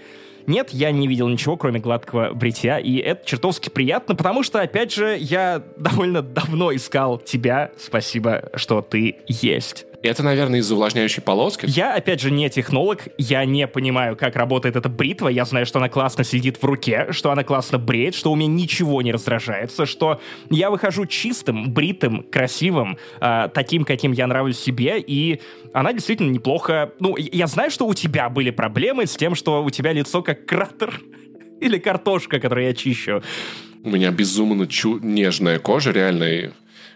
Нет, 0.45 0.71
я 0.71 0.91
не 0.91 1.07
видел 1.07 1.29
ничего, 1.29 1.55
кроме 1.55 1.79
гладкого 1.79 2.33
бритья, 2.33 2.77
и 2.77 2.97
это 2.97 3.25
чертовски 3.25 3.69
приятно, 3.69 4.13
потому 4.13 4.43
что, 4.43 4.59
опять 4.59 4.93
же, 4.93 5.17
я 5.17 5.63
довольно 5.77 6.21
давно 6.21 6.75
искал 6.75 7.17
тебя. 7.17 7.71
Спасибо, 7.77 8.49
что 8.55 8.81
ты 8.81 9.17
есть. 9.27 9.85
Это, 10.03 10.21
наверное, 10.21 10.59
из-за 10.59 10.75
увлажняющей 10.75 11.21
полоски. 11.21 11.65
Я, 11.69 11.95
опять 11.95 12.19
же, 12.19 12.29
не 12.29 12.49
технолог, 12.49 13.07
я 13.17 13.45
не 13.45 13.67
понимаю, 13.67 14.17
как 14.17 14.35
работает 14.35 14.75
эта 14.75 14.89
бритва, 14.89 15.29
я 15.29 15.45
знаю, 15.45 15.65
что 15.65 15.79
она 15.79 15.87
классно 15.87 16.25
сидит 16.25 16.61
в 16.61 16.65
руке, 16.65 17.07
что 17.11 17.31
она 17.31 17.45
классно 17.45 17.79
бреет, 17.79 18.13
что 18.13 18.29
у 18.29 18.35
меня 18.35 18.47
ничего 18.47 19.01
не 19.01 19.13
раздражается, 19.13 19.85
что 19.85 20.19
я 20.49 20.69
выхожу 20.69 21.05
чистым, 21.05 21.71
бритым, 21.71 22.23
красивым, 22.23 22.97
э, 23.21 23.47
таким, 23.53 23.85
каким 23.85 24.11
я 24.11 24.27
нравлюсь 24.27 24.59
себе, 24.59 24.99
и 24.99 25.39
она 25.73 25.93
действительно 25.93 26.31
неплохо... 26.31 26.91
Ну, 26.99 27.15
я 27.17 27.47
знаю, 27.47 27.71
что 27.71 27.87
у 27.87 27.93
тебя 27.93 28.29
были 28.29 28.51
проблемы 28.51 29.07
с 29.07 29.15
тем, 29.15 29.35
что 29.35 29.63
у 29.63 29.69
тебя 29.69 29.93
лицо 29.93 30.21
как 30.21 30.45
кратер 30.45 30.99
или 31.61 31.77
картошка, 31.77 32.41
которую 32.41 32.67
я 32.67 32.73
чищу. 32.73 33.23
У 33.85 33.89
меня 33.89 34.11
безумно 34.11 34.67
чу- 34.67 34.99
нежная 34.99 35.59
кожа, 35.59 35.91
реально, 35.91 36.51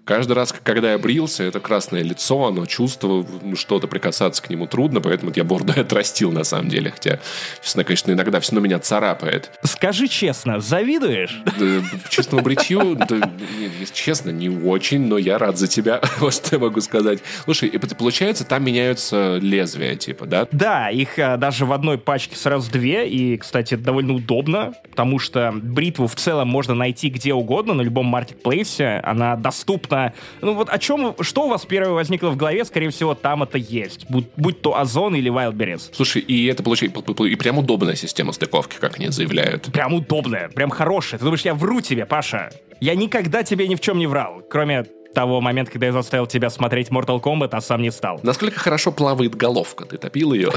Каждый 0.08 0.34
раз, 0.34 0.56
когда 0.64 0.94
я 0.94 0.98
брился, 0.98 1.44
это 1.44 1.60
красное 1.60 2.02
лицо, 2.02 2.46
оно 2.46 2.66
чувствовало, 2.66 3.26
ну, 3.42 3.58
что-то 3.58 3.90
прикасаться 3.90 4.42
к 4.42 4.50
нему 4.50 4.66
трудно, 4.66 5.02
поэтому 5.02 5.34
я 5.36 5.44
бороду 5.44 5.74
отрастил 5.76 6.32
на 6.32 6.46
самом 6.46 6.70
деле. 6.70 6.92
Хотя, 6.92 7.20
честно, 7.62 7.84
конечно, 7.84 8.14
иногда 8.14 8.40
все 8.40 8.54
равно 8.54 8.66
меня 8.66 8.80
царапает. 8.80 9.52
Скажи 9.64 10.08
честно, 10.08 10.62
завидуешь? 10.62 11.42
Да, 11.44 11.84
честному 12.10 12.42
бритью, 12.42 12.96
да, 12.96 13.18
нет, 13.18 13.92
честно, 13.92 14.30
не 14.30 14.48
очень, 14.50 15.08
но 15.08 15.18
я 15.18 15.38
рад 15.38 15.58
за 15.58 15.68
тебя, 15.68 16.00
вот 16.20 16.34
что 16.34 16.56
я 16.56 16.62
могу 16.62 16.80
сказать. 16.80 17.20
Слушай, 17.44 17.68
и 17.68 17.78
получается, 17.78 18.46
там 18.46 18.64
меняются 18.64 19.40
лезвия, 19.42 19.96
типа, 19.96 20.26
да? 20.26 20.48
Да, 20.54 20.90
их 20.90 21.20
а, 21.20 21.36
даже 21.36 21.66
в 21.66 21.74
одной 21.74 21.98
пачке 21.98 22.38
сразу 22.38 22.72
две, 22.72 23.10
и, 23.10 23.36
кстати, 23.36 23.74
это 23.74 23.84
довольно 23.84 24.14
удобно, 24.14 24.72
потому 24.90 25.20
что 25.20 25.54
бритву 25.54 26.08
в 26.08 26.16
целом 26.16 26.48
можно 26.48 26.74
найти 26.74 27.10
где 27.10 27.34
угодно, 27.34 27.74
на 27.74 27.82
любом 27.82 28.06
маркетплейсе, 28.06 29.02
она 29.04 29.36
доступна 29.36 29.97
понятно. 29.98 30.20
Ну 30.42 30.54
вот 30.54 30.70
о 30.70 30.78
чем, 30.78 31.16
что 31.22 31.46
у 31.46 31.50
вас 31.50 31.66
первое 31.66 31.92
возникло 31.92 32.30
в 32.30 32.38
голове, 32.38 32.66
скорее 32.66 32.90
всего, 32.90 33.16
там 33.16 33.44
это 33.44 33.58
есть. 33.58 34.06
Будь, 34.10 34.28
будь 34.36 34.62
то 34.62 34.78
Озон 34.78 35.16
или 35.16 35.32
Wildberries. 35.32 35.90
Слушай, 35.94 36.22
и 36.22 36.46
это 36.46 36.64
получается, 36.64 37.02
и 37.24 37.36
прям 37.36 37.58
удобная 37.58 37.96
система 37.96 38.32
стыковки, 38.32 38.78
как 38.80 38.98
они 38.98 39.10
заявляют. 39.10 39.72
Прям 39.72 39.94
удобная, 39.94 40.50
прям 40.50 40.70
хорошая. 40.70 41.20
Ты 41.20 41.26
думаешь, 41.26 41.42
я 41.42 41.54
вру 41.54 41.82
тебе, 41.82 42.06
Паша? 42.06 42.52
Я 42.80 42.96
никогда 42.96 43.44
тебе 43.44 43.68
ни 43.68 43.76
в 43.76 43.82
чем 43.82 43.98
не 43.98 44.08
врал, 44.08 44.42
кроме 44.50 44.86
того 45.14 45.42
момента, 45.42 45.72
когда 45.72 45.88
я 45.88 45.94
заставил 45.94 46.28
тебя 46.28 46.50
смотреть 46.50 46.90
Mortal 46.90 47.22
Kombat, 47.22 47.50
а 47.54 47.62
сам 47.62 47.82
не 47.82 47.92
стал. 47.92 48.20
Насколько 48.22 48.60
хорошо 48.60 48.92
плавает 48.92 49.36
головка? 49.36 49.86
Ты 49.86 49.98
топил 49.98 50.34
ее? 50.34 50.52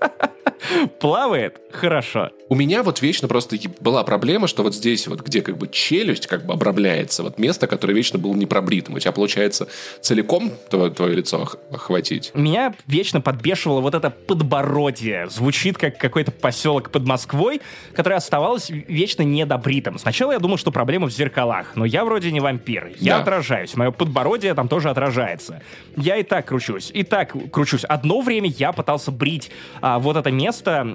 Плавает? 1.00 1.60
Хорошо. 1.72 2.30
У 2.48 2.54
меня 2.54 2.82
вот 2.82 3.00
вечно 3.00 3.28
просто 3.28 3.56
была 3.80 4.04
проблема, 4.04 4.46
что 4.46 4.62
вот 4.62 4.74
здесь 4.74 5.06
вот, 5.06 5.22
где 5.22 5.40
как 5.40 5.56
бы 5.56 5.68
челюсть 5.68 6.26
как 6.26 6.44
бы 6.44 6.52
обрамляется, 6.52 7.22
вот 7.22 7.38
место, 7.38 7.66
которое 7.66 7.94
вечно 7.94 8.18
было 8.18 8.34
не 8.34 8.44
пробритым. 8.44 8.94
У 8.94 8.98
тебя 8.98 9.12
получается 9.12 9.68
целиком 10.02 10.52
твое, 10.68 10.90
твое 10.90 11.14
лицо 11.14 11.48
охватить. 11.70 12.30
Меня 12.34 12.74
вечно 12.86 13.22
подбешивало 13.22 13.80
вот 13.80 13.94
это 13.94 14.10
подбородье. 14.10 15.28
Звучит 15.30 15.78
как 15.78 15.96
какой-то 15.96 16.30
поселок 16.30 16.90
под 16.90 17.06
Москвой, 17.06 17.62
который 17.94 18.18
оставалось 18.18 18.68
вечно 18.68 19.22
недобритым. 19.22 19.98
Сначала 19.98 20.32
я 20.32 20.38
думал, 20.38 20.58
что 20.58 20.70
проблема 20.70 21.06
в 21.08 21.12
зеркалах, 21.12 21.74
но 21.74 21.86
я 21.86 22.04
вроде 22.04 22.30
не 22.32 22.40
вампир. 22.40 22.92
Я 22.98 23.16
да. 23.16 23.22
отражаюсь. 23.22 23.74
Мое 23.76 23.92
подбородье 23.92 24.52
там 24.52 24.68
тоже 24.68 24.90
отражается. 24.90 25.62
Я 25.96 26.18
и 26.18 26.22
так 26.22 26.46
кручусь, 26.48 26.90
и 26.92 27.02
так 27.02 27.34
кручусь. 27.50 27.84
Одно 27.84 28.20
время 28.20 28.50
я 28.58 28.72
пытался 28.72 29.10
брить 29.10 29.50
а, 29.80 29.98
вот 29.98 30.16
это 30.18 30.30
место, 30.30 30.51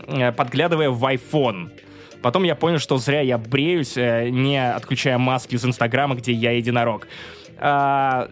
э, 0.07 0.31
подглядывая 0.31 0.89
в 0.89 1.03
iPhone. 1.03 1.71
Потом 2.21 2.43
я 2.43 2.55
понял, 2.55 2.79
что 2.79 2.97
зря 2.97 3.21
я 3.21 3.37
бреюсь, 3.37 3.97
э, 3.97 4.29
не 4.29 4.57
отключая 4.57 5.17
маски 5.17 5.55
из 5.55 5.65
Инстаграма, 5.65 6.15
где 6.15 6.31
я 6.31 6.51
единорог. 6.51 7.07
А, 7.59 8.29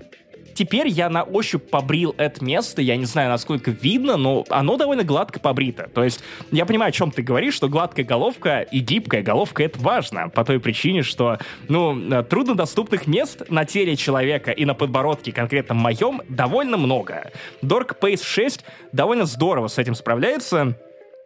теперь 0.53 0.87
я 0.87 1.09
на 1.09 1.23
ощупь 1.23 1.69
побрил 1.69 2.15
это 2.17 2.43
место, 2.43 2.81
я 2.81 2.95
не 2.95 3.05
знаю, 3.05 3.29
насколько 3.29 3.71
видно, 3.71 4.17
но 4.17 4.45
оно 4.49 4.77
довольно 4.77 5.03
гладко 5.03 5.39
побрито. 5.39 5.89
То 5.93 6.03
есть 6.03 6.23
я 6.51 6.65
понимаю, 6.65 6.89
о 6.89 6.91
чем 6.91 7.11
ты 7.11 7.21
говоришь, 7.21 7.53
что 7.53 7.69
гладкая 7.69 8.05
головка 8.05 8.61
и 8.61 8.79
гибкая 8.79 9.21
головка— 9.21 9.63
это 9.65 9.79
важно, 9.79 10.29
по 10.29 10.43
той 10.43 10.59
причине, 10.59 11.03
что, 11.03 11.37
ну, 11.67 11.99
э, 11.99 12.23
труднодоступных 12.23 13.05
мест 13.07 13.43
на 13.49 13.65
теле 13.65 13.95
человека 13.95 14.51
и 14.51 14.65
на 14.65 14.73
подбородке, 14.73 15.31
конкретно 15.31 15.75
моем, 15.75 16.21
довольно 16.29 16.77
много. 16.77 17.31
Dork 17.61 17.99
Pace 17.99 18.23
6 18.23 18.63
довольно 18.91 19.25
здорово 19.25 19.67
с 19.67 19.77
этим 19.77 19.95
справляется, 19.95 20.75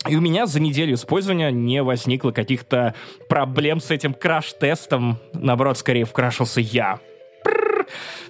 и 0.07 0.15
у 0.15 0.21
меня 0.21 0.45
за 0.45 0.59
неделю 0.59 0.93
использования 0.93 1.51
не 1.51 1.83
возникло 1.83 2.31
каких-то 2.31 2.95
проблем 3.27 3.81
с 3.81 3.91
этим 3.91 4.13
краш-тестом. 4.13 5.17
Наоборот, 5.33 5.77
скорее 5.77 6.05
вкрашился 6.05 6.61
я. 6.61 6.99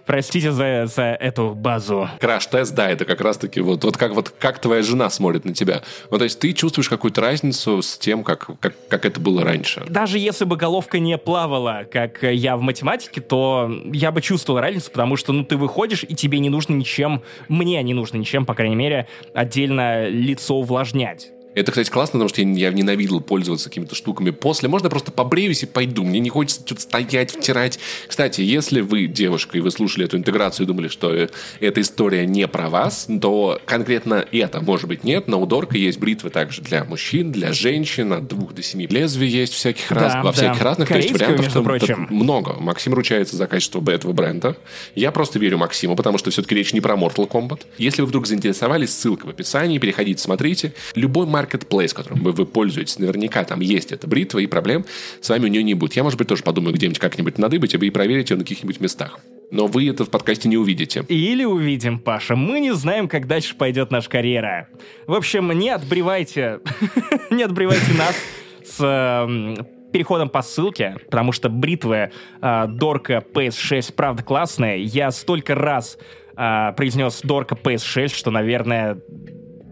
Простите 0.05 0.51
за, 0.51 0.87
за 0.87 1.03
эту 1.03 1.53
базу. 1.53 2.09
Краш-тест, 2.19 2.73
да, 2.73 2.89
это 2.89 3.05
как 3.05 3.21
раз-таки 3.21 3.61
вот, 3.61 3.83
вот, 3.83 3.97
как, 3.97 4.13
вот 4.13 4.29
как 4.29 4.57
твоя 4.59 4.81
жена 4.81 5.11
смотрит 5.11 5.45
на 5.45 5.53
тебя. 5.53 5.83
Вот, 6.09 6.17
то 6.17 6.23
есть 6.23 6.39
ты 6.39 6.53
чувствуешь 6.53 6.89
какую-то 6.89 7.21
разницу 7.21 7.83
с 7.83 7.97
тем, 7.97 8.23
как, 8.23 8.49
как, 8.59 8.73
как 8.87 9.05
это 9.05 9.19
было 9.19 9.43
раньше. 9.43 9.85
Даже 9.87 10.17
если 10.17 10.45
бы 10.45 10.57
головка 10.57 10.97
не 10.97 11.17
плавала, 11.19 11.85
как 11.91 12.23
я 12.23 12.57
в 12.57 12.61
математике, 12.61 13.21
то 13.21 13.71
я 13.93 14.11
бы 14.11 14.21
чувствовал 14.21 14.59
разницу, 14.59 14.89
потому 14.89 15.15
что 15.15 15.33
ну, 15.33 15.43
ты 15.43 15.57
выходишь, 15.57 16.03
и 16.03 16.15
тебе 16.15 16.39
не 16.39 16.49
нужно 16.49 16.73
ничем, 16.73 17.21
мне 17.47 17.83
не 17.83 17.93
нужно 17.93 18.17
ничем, 18.17 18.47
по 18.47 18.55
крайней 18.55 18.75
мере, 18.75 19.07
отдельно 19.35 20.07
лицо 20.09 20.55
увлажнять. 20.55 21.29
Это, 21.59 21.71
кстати, 21.71 21.89
классно, 21.89 22.13
потому 22.13 22.29
что 22.29 22.41
я, 22.41 22.71
ненавидел 22.71 23.19
пользоваться 23.19 23.67
какими-то 23.67 23.93
штуками 23.93 24.29
после. 24.29 24.69
Можно 24.69 24.89
просто 24.89 25.11
побреюсь 25.11 25.63
и 25.63 25.65
пойду. 25.65 26.05
Мне 26.05 26.19
не 26.19 26.29
хочется 26.29 26.61
что-то 26.65 26.81
стоять, 26.81 27.31
втирать. 27.31 27.79
Кстати, 28.07 28.39
если 28.39 28.79
вы 28.79 29.07
девушка, 29.07 29.57
и 29.57 29.61
вы 29.61 29.69
слушали 29.69 30.05
эту 30.05 30.15
интеграцию 30.15 30.63
и 30.63 30.67
думали, 30.67 30.87
что 30.87 31.13
э, 31.13 31.27
эта 31.59 31.81
история 31.81 32.25
не 32.25 32.47
про 32.47 32.69
вас, 32.69 33.09
то 33.21 33.59
конкретно 33.65 34.25
это, 34.31 34.61
может 34.61 34.87
быть, 34.87 35.03
нет. 35.03 35.27
Но 35.27 35.41
у 35.41 35.45
Дорка 35.45 35.77
есть 35.77 35.99
бритвы 35.99 36.29
также 36.29 36.61
для 36.61 36.85
мужчин, 36.85 37.33
для 37.33 37.51
женщин, 37.51 38.13
от 38.13 38.27
двух 38.27 38.53
до 38.53 38.63
семи 38.63 38.87
лезвий 38.87 39.27
есть 39.27 39.53
всяких 39.53 39.91
раз, 39.91 40.13
да, 40.13 40.23
во 40.23 40.31
всяких 40.31 40.61
разных. 40.61 40.87
Корейскую, 40.87 41.19
то 41.19 41.25
есть 41.25 41.37
вариантов 41.37 41.55
между 41.55 41.63
прочим. 41.63 42.07
много. 42.09 42.53
Максим 42.59 42.93
ручается 42.93 43.35
за 43.35 43.47
качество 43.47 43.83
этого 43.91 44.13
бренда. 44.13 44.55
Я 44.95 45.11
просто 45.11 45.39
верю 45.39 45.57
Максиму, 45.57 45.97
потому 45.97 46.17
что 46.17 46.31
все-таки 46.31 46.55
речь 46.55 46.71
не 46.71 46.79
про 46.79 46.95
Mortal 46.95 47.27
Kombat. 47.29 47.63
Если 47.77 48.01
вы 48.01 48.07
вдруг 48.07 48.27
заинтересовались, 48.27 48.91
ссылка 48.91 49.25
в 49.25 49.29
описании, 49.29 49.77
переходите, 49.77 50.23
смотрите. 50.23 50.73
Любой 50.95 51.25
маркетплейс, 51.49 51.93
которым 51.93 52.23
вы, 52.23 52.31
вы 52.31 52.45
пользуетесь, 52.45 52.99
наверняка 52.99 53.43
там 53.43 53.59
есть 53.59 53.91
эта 53.91 54.07
бритва, 54.07 54.39
и 54.39 54.47
проблем 54.47 54.85
с 55.21 55.29
вами 55.29 55.45
у 55.45 55.47
нее 55.47 55.63
не 55.63 55.73
будет. 55.73 55.93
Я, 55.93 56.03
может 56.03 56.17
быть, 56.17 56.27
тоже 56.27 56.43
подумаю 56.43 56.73
где-нибудь 56.75 56.99
как-нибудь 56.99 57.37
надыбать, 57.37 57.73
и 57.73 57.89
проверить 57.89 58.29
ее 58.29 58.37
на 58.37 58.43
каких-нибудь 58.43 58.79
местах. 58.79 59.19
Но 59.51 59.65
вы 59.65 59.89
это 59.89 60.05
в 60.05 60.09
подкасте 60.09 60.47
не 60.47 60.57
увидите. 60.57 61.03
Или 61.07 61.43
увидим, 61.43 61.97
Паша. 61.97 62.35
Мы 62.35 62.59
не 62.59 62.73
знаем, 62.73 63.07
как 63.07 63.25
дальше 63.25 63.55
пойдет 63.55 63.89
наша 63.89 64.09
карьера. 64.09 64.67
В 65.07 65.13
общем, 65.13 65.51
не 65.51 65.71
отбревайте, 65.71 66.59
не 67.31 67.43
отбревайте 67.43 67.93
нас 67.97 68.15
с 68.63 68.83
эм, 68.83 69.65
переходом 69.91 70.29
по 70.29 70.43
ссылке, 70.43 70.97
потому 71.05 71.31
что 71.31 71.49
бритвы 71.49 72.11
э, 72.41 72.65
Дорка 72.67 73.23
PS6 73.33 73.93
правда 73.95 74.21
классная. 74.21 74.77
Я 74.77 75.09
столько 75.09 75.55
раз 75.55 75.97
э, 76.37 76.73
произнес 76.77 77.21
Дорка 77.23 77.55
PS6, 77.55 78.09
что, 78.09 78.29
наверное, 78.29 78.99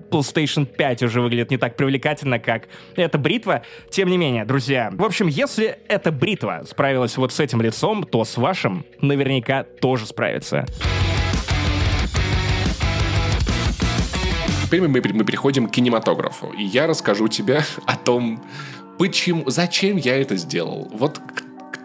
PlayStation 0.10 0.65
5 0.65 1.04
уже 1.04 1.22
выглядит 1.22 1.52
не 1.52 1.58
так 1.58 1.76
привлекательно, 1.76 2.39
как 2.39 2.67
эта 2.96 3.17
бритва. 3.17 3.63
Тем 3.89 4.10
не 4.10 4.17
менее, 4.17 4.46
друзья, 4.46 4.89
в 4.91 5.04
общем, 5.04 5.28
если 5.28 5.78
эта 5.88 6.12
бритва 6.12 6.63
справилась 6.67 7.17
вот 7.17 7.34
с 7.34 7.39
этим 7.39 7.62
лицом, 7.62 8.04
то 8.04 8.24
с 8.24 8.38
вашим 8.38 8.86
наверняка 9.02 9.63
тоже 9.63 10.06
справится. 10.06 10.65
Теперь 14.65 14.82
мы, 14.82 14.89
мы 14.89 15.24
переходим 15.24 15.67
к 15.67 15.72
кинематографу. 15.72 16.52
И 16.58 16.63
я 16.63 16.88
расскажу 16.88 17.30
тебе 17.30 17.62
о 17.86 17.96
том, 17.96 18.43
почему, 19.00 19.50
зачем 19.50 19.96
я 19.96 20.20
это 20.20 20.36
сделал. 20.36 20.89
Вот 20.91 21.22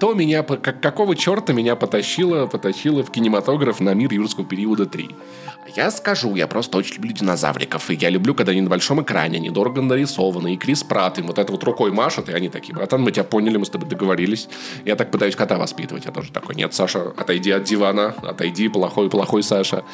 кто 0.03 0.15
меня, 0.15 0.43
как, 0.43 0.81
какого 0.81 1.15
черта 1.15 1.53
меня 1.53 1.77
потащило, 1.77 2.49
потащило 2.49 3.05
в 3.05 3.13
кинематограф 3.13 3.79
на 3.79 3.95
мир 3.95 4.13
юрского 4.13 4.45
периода 4.45 4.85
3. 4.85 5.11
Я 5.77 5.93
скажу, 5.93 6.35
я 6.35 6.49
просто 6.49 6.79
очень 6.79 6.97
люблю 6.97 7.13
динозавриков, 7.13 7.89
и 7.89 7.95
я 7.95 8.11
люблю, 8.11 8.35
когда 8.35 8.51
они 8.51 8.63
на 8.63 8.69
большом 8.69 9.01
экране, 9.01 9.37
они 9.37 9.51
дорого 9.51 9.81
нарисованы, 9.81 10.55
и 10.55 10.57
Крис 10.57 10.83
Пратт 10.83 11.21
им 11.21 11.29
вот 11.29 11.39
это 11.39 11.53
вот 11.53 11.63
рукой 11.63 11.93
машет, 11.93 12.29
и 12.29 12.33
они 12.33 12.49
такие, 12.49 12.75
братан, 12.75 13.01
мы 13.01 13.13
тебя 13.13 13.23
поняли, 13.23 13.59
мы 13.59 13.65
с 13.65 13.71
тобой 13.71 13.89
договорились. 13.89 14.49
Я 14.85 14.97
так 14.97 15.13
пытаюсь 15.13 15.37
кота 15.37 15.57
воспитывать, 15.57 16.05
я 16.05 16.11
тоже 16.11 16.33
такой, 16.33 16.57
нет, 16.57 16.75
Саша, 16.75 17.13
отойди 17.17 17.53
от 17.53 17.63
дивана, 17.63 18.17
отойди, 18.23 18.67
плохой-плохой 18.67 19.45
Саша. 19.45 19.85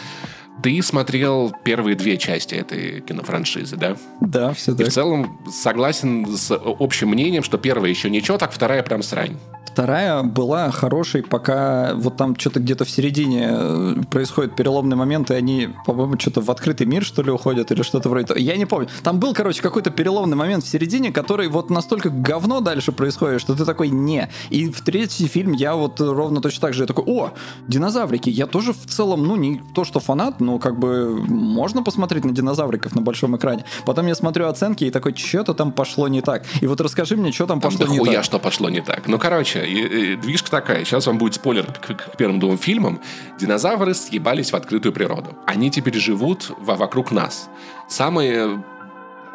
Ты 0.63 0.83
смотрел 0.83 1.53
первые 1.65 1.95
две 1.97 2.17
части 2.17 2.55
этой 2.55 3.01
кинофраншизы, 3.01 3.77
да? 3.77 3.97
Да, 4.21 4.53
все 4.53 4.73
так. 4.75 4.87
И 4.87 4.91
в 4.91 4.93
целом 4.93 5.41
согласен 5.51 6.27
с 6.37 6.51
общим 6.51 7.09
мнением, 7.09 7.43
что 7.43 7.59
первая 7.59 7.91
еще 7.91 8.11
ничего, 8.11 8.39
так 8.39 8.53
вторая 8.53 8.83
прям 8.83 9.03
срань. 9.03 9.37
Вторая 9.79 10.25
была 10.25 10.73
хорошей, 10.73 11.23
пока 11.23 11.93
вот 11.95 12.17
там 12.17 12.37
что-то 12.37 12.59
где-то 12.59 12.85
в 12.85 12.91
середине 12.91 13.49
э, 13.49 13.95
происходит 14.11 14.57
переломный 14.57 14.97
момент, 14.97 15.31
и 15.31 15.35
они, 15.35 15.69
по-моему, 15.87 16.19
что-то 16.19 16.41
в 16.41 16.51
открытый 16.51 16.85
мир, 16.85 17.05
что 17.05 17.23
ли, 17.23 17.31
уходят, 17.31 17.71
или 17.71 17.83
что-то 17.83 18.09
вроде 18.09 18.27
того. 18.27 18.41
Я 18.41 18.57
не 18.57 18.67
помню. 18.67 18.89
Там 19.05 19.21
был, 19.21 19.35
короче, 19.35 19.63
какой-то 19.63 19.91
переломный 19.91 20.37
момент 20.37 20.65
в 20.65 20.69
середине, 20.69 21.13
который 21.13 21.47
вот 21.47 21.71
настолько 21.71 22.11
говно 22.11 22.61
дальше 22.61 22.91
происходит, 22.91 23.41
что 23.41 23.55
ты 23.55 23.65
такой 23.65 23.89
«не». 23.89 24.29
И 24.51 24.69
в 24.69 24.81
третий 24.81 25.29
фильм 25.29 25.53
я 25.53 25.77
вот 25.77 26.01
ровно 26.01 26.41
точно 26.41 26.63
так 26.63 26.75
же, 26.75 26.83
я 26.83 26.87
такой 26.89 27.05
«О, 27.07 27.31
динозаврики». 27.69 28.31
Я 28.31 28.49
тоже 28.49 28.73
в 28.73 28.85
целом, 28.87 29.23
ну, 29.29 29.37
не 29.37 29.63
то, 29.77 29.85
что 29.85 30.01
фанат, 30.01 30.41
но 30.49 30.59
как 30.59 30.79
бы 30.79 31.23
можно 31.29 31.83
посмотреть 31.83 32.25
на 32.25 32.33
динозавриков 32.33 32.95
на 32.95 33.03
большом 33.03 33.37
экране. 33.37 33.65
Потом 33.85 34.07
я 34.07 34.15
смотрю 34.15 34.47
оценки 34.47 34.85
и 34.85 34.91
такой 34.91 35.15
«Что-то 35.15 35.53
там 35.55 35.73
пошло 35.73 36.09
не 36.09 36.23
так». 36.23 36.43
И 36.63 36.67
вот 36.67 36.81
расскажи 36.81 37.17
мне, 37.17 37.33
что 37.33 37.47
там, 37.47 37.61
Там 37.61 37.73
пошло 37.73 37.87
не 37.87 37.99
дохуя 37.99 38.15
так. 38.17 38.25
что 38.25 38.39
пошло 38.39 38.71
не 38.71 38.81
так. 38.81 39.07
Ну, 39.09 39.19
короче, 39.19 39.67
и- 39.67 40.13
и 40.13 40.17
движка 40.17 40.51
такая. 40.51 40.85
Сейчас 40.85 41.07
вам 41.07 41.19
будет 41.19 41.35
спойлер 41.35 41.67
к, 41.67 41.95
к 41.95 42.17
первым 42.17 42.41
двум 42.41 42.57
фильмам. 42.57 43.01
Динозавры 43.39 43.93
съебались 43.95 44.53
в 44.53 44.57
открытую 44.57 44.93
природу. 44.93 45.37
Они 45.47 45.71
теперь 45.71 45.99
живут 45.99 46.51
во- 46.59 46.77
вокруг 46.77 47.13
нас. 47.13 47.49
Самые 47.89 48.63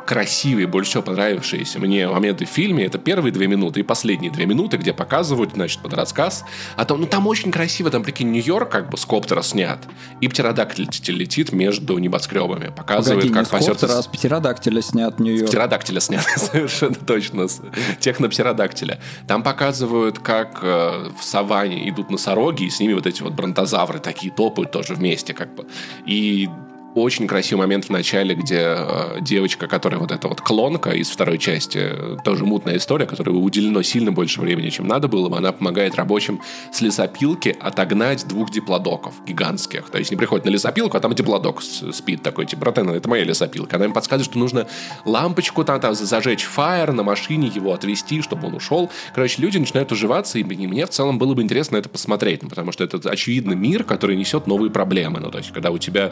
красивые, 0.06 0.68
больше 0.68 0.92
всего 0.92 1.04
понравившиеся 1.04 1.80
мне 1.80 2.08
моменты 2.08 2.46
в 2.46 2.50
фильме 2.50 2.86
это 2.86 2.98
первые 2.98 3.32
две 3.32 3.48
минуты 3.48 3.82
и 3.82 3.84
последние 3.84 4.32
две 4.32 4.46
минуты, 4.46 4.78
где 4.78 4.94
показывают, 4.94 5.54
значит, 5.54 5.82
под 5.82 5.94
рассказ 5.94 6.44
о 6.76 6.86
том, 6.86 7.02
ну 7.02 7.08
там 7.08 7.28
очень 7.28 7.52
красиво, 7.52 7.89
там, 7.89 8.04
прикинь, 8.04 8.32
Нью-Йорк 8.32 8.70
как 8.70 8.89
бы 8.89 8.98
с 8.98 9.06
коптера 9.06 9.42
снят, 9.42 9.80
и 10.22 10.28
птеродактиль 10.28 10.88
летит 11.08 11.52
между 11.52 11.98
небоскребами, 11.98 12.74
показывает, 12.76 13.22
Погоди, 13.22 13.30
не 13.30 13.34
как 13.34 13.48
с 13.48 13.50
коптера, 13.50 13.74
пасется... 13.74 14.00
а 14.00 14.02
с 14.02 14.08
птеродактиля 14.08 14.82
снят 14.82 15.20
Нью-Йорк. 15.20 15.50
Птеродактиля 15.50 16.00
снят, 16.00 16.24
совершенно 16.36 16.96
точно, 16.96 17.48
с 17.48 17.62
техноптеродактиля. 18.00 19.00
Там 19.28 19.44
показывают, 19.44 20.20
как 20.20 20.60
э, 20.62 21.10
в 21.18 21.24
саванне 21.24 21.89
идут 21.89 22.10
носороги, 22.10 22.63
и 22.63 22.70
с 22.70 22.80
ними 22.80 22.94
вот 22.94 23.08
эти 23.08 23.22
вот 23.22 23.34
бронтозавры 23.34 24.00
такие 24.00 24.34
топают 24.34 24.72
тоже 24.72 24.96
вместе, 24.96 25.34
как 25.34 25.56
бы. 25.56 25.66
И 26.06 26.50
очень 26.95 27.27
красивый 27.27 27.65
момент 27.65 27.86
в 27.86 27.89
начале, 27.89 28.36
где 28.36 28.75
э, 28.77 29.21
девочка, 29.21 29.67
которая 29.67 29.99
вот 29.99 30.12
эта 30.12 30.27
вот 30.27 30.41
клонка 30.41 30.91
из 30.91 31.10
второй 31.10 31.38
части, 31.38 31.79
э, 31.82 32.17
тоже 32.23 32.45
мутная 32.45 32.77
история, 32.77 33.06
которой 33.06 33.29
уделено 33.32 33.82
сильно 33.82 34.12
больше 34.12 34.41
времени, 34.41 34.69
чем 34.69 34.88
надо 34.88 35.08
было 35.08 35.29
бы, 35.29 35.38
она 35.38 35.51
помогает 35.51 35.95
рабочим 35.95 36.41
с 36.71 36.82
лесопилки 36.82 37.56
отогнать 37.60 38.27
двух 38.27 38.51
диплодоков 38.51 39.13
гигантских. 39.25 39.89
То 39.89 39.97
есть 39.97 40.12
не 40.12 40.17
приходит 40.17 40.45
на 40.45 40.49
лесопилку, 40.49 40.97
а 40.97 40.99
там 40.99 41.13
диплодок 41.13 41.62
спит 41.62 42.21
такой, 42.21 42.45
типа, 42.45 42.62
братан, 42.62 42.89
это 42.89 43.10
моя 43.10 43.23
лесопилка. 43.23 43.77
Она 43.77 43.86
им 43.86 43.93
подсказывает, 43.93 44.29
что 44.29 44.38
нужно 44.38 44.67
лампочку 45.06 45.63
там, 45.63 45.79
там 45.79 45.95
зажечь 45.95 46.43
фаер 46.43 46.91
на 46.91 47.03
машине, 47.03 47.51
его 47.53 47.73
отвезти, 47.73 48.21
чтобы 48.21 48.47
он 48.47 48.56
ушел. 48.56 48.89
Короче, 49.15 49.41
люди 49.41 49.58
начинают 49.58 49.91
уживаться, 49.91 50.39
и 50.39 50.43
мне 50.43 50.67
мне 50.67 50.86
в 50.86 50.89
целом 50.89 51.17
было 51.17 51.34
бы 51.34 51.41
интересно 51.41 51.77
это 51.77 51.89
посмотреть, 51.89 52.43
ну, 52.43 52.49
потому 52.49 52.71
что 52.71 52.84
это, 52.84 52.97
очевидно, 53.10 53.53
мир, 53.53 53.84
который 53.84 54.15
несет 54.15 54.47
новые 54.47 54.71
проблемы. 54.71 55.19
Ну, 55.19 55.32
то 55.32 55.38
есть, 55.38 55.51
когда 55.51 55.71
у 55.71 55.77
тебя 55.77 56.12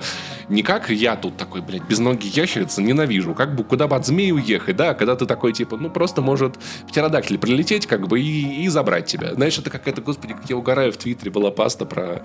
не 0.50 0.64
как 0.72 0.90
я 0.90 1.18
тут 1.18 1.36
такой, 1.36 1.60
блядь, 1.60 1.84
без 1.84 2.00
ноги 2.00 2.28
ящерица, 2.28 2.82
ненавижу, 2.82 3.34
как 3.34 3.56
бы 3.56 3.66
куда 3.66 3.90
бы 3.90 3.98
от 3.98 4.06
змеи 4.06 4.32
уехать, 4.32 4.78
да, 4.78 4.94
когда 4.94 5.18
ты 5.18 5.26
такой, 5.26 5.52
типа, 5.52 5.76
ну, 5.76 5.90
просто 5.90 6.22
может 6.22 6.56
птеродактиль 6.88 7.38
прилететь, 7.38 7.88
как 7.88 8.08
бы, 8.08 8.22
и, 8.22 8.64
и 8.64 8.70
забрать 8.70 9.06
тебя. 9.06 9.34
Знаешь, 9.34 9.60
это 9.60 9.70
какая-то, 9.70 10.02
господи, 10.02 10.34
как 10.34 10.50
я 10.50 10.56
угораю, 10.56 10.94
в 10.94 10.98
Твиттере 10.98 11.30
была 11.30 11.52
паста 11.52 11.86
про 11.86 12.24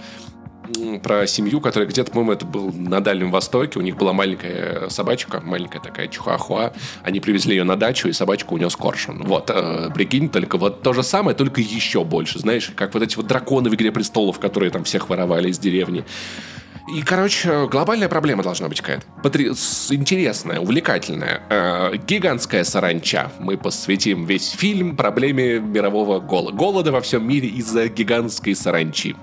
про 1.03 1.29
семью, 1.29 1.61
которая 1.61 1.89
где-то, 1.89 2.11
по-моему, 2.11 2.33
это 2.33 2.45
был 2.45 2.73
на 2.73 3.01
Дальнем 3.01 3.31
Востоке. 3.31 3.79
У 3.79 3.83
них 3.83 3.97
была 3.97 4.13
маленькая 4.13 4.89
собачка, 4.89 5.41
маленькая 5.41 5.81
такая 5.81 6.09
чихуахуа. 6.09 6.73
Они 7.05 7.21
привезли 7.21 7.55
ее 7.55 7.63
на 7.63 7.77
дачу, 7.77 8.09
и 8.09 8.13
собачку 8.13 8.57
унес 8.57 8.75
коршун. 8.75 9.23
Вот, 9.23 9.49
э, 9.55 9.91
прикинь, 9.95 10.29
только 10.29 10.59
вот 10.59 10.83
то 10.83 10.93
же 10.93 11.05
самое, 11.05 11.37
только 11.37 11.61
еще 11.61 12.03
больше. 12.03 12.41
Знаешь, 12.41 12.73
как 12.75 12.95
вот 12.95 13.03
эти 13.05 13.15
вот 13.15 13.29
драконы 13.29 13.71
в 13.71 13.75
«Игре 13.77 13.93
престолов», 13.93 14.41
которые 14.41 14.71
там 14.71 14.83
всех 14.83 15.09
воровали 15.09 15.51
из 15.51 15.59
деревни. 15.61 16.05
И, 16.88 17.03
короче, 17.03 17.66
глобальная 17.66 18.09
проблема 18.09 18.42
должна 18.44 18.68
быть 18.68 18.81
какая-то. 18.81 19.05
Потри- 19.22 19.49
Интересная, 19.90 20.61
увлекательная. 20.61 21.42
Э, 21.51 21.96
гигантская 21.96 22.62
саранча. 22.62 23.33
Мы 23.40 23.57
посвятим 23.57 24.25
весь 24.25 24.51
фильм 24.51 24.96
проблеме 24.96 25.59
мирового 25.59 26.20
голода. 26.20 26.57
Голода 26.57 26.92
во 26.92 27.01
всем 27.01 27.27
мире 27.27 27.49
из-за 27.49 27.88
гигантской 27.88 28.55
саранчи. 28.55 29.16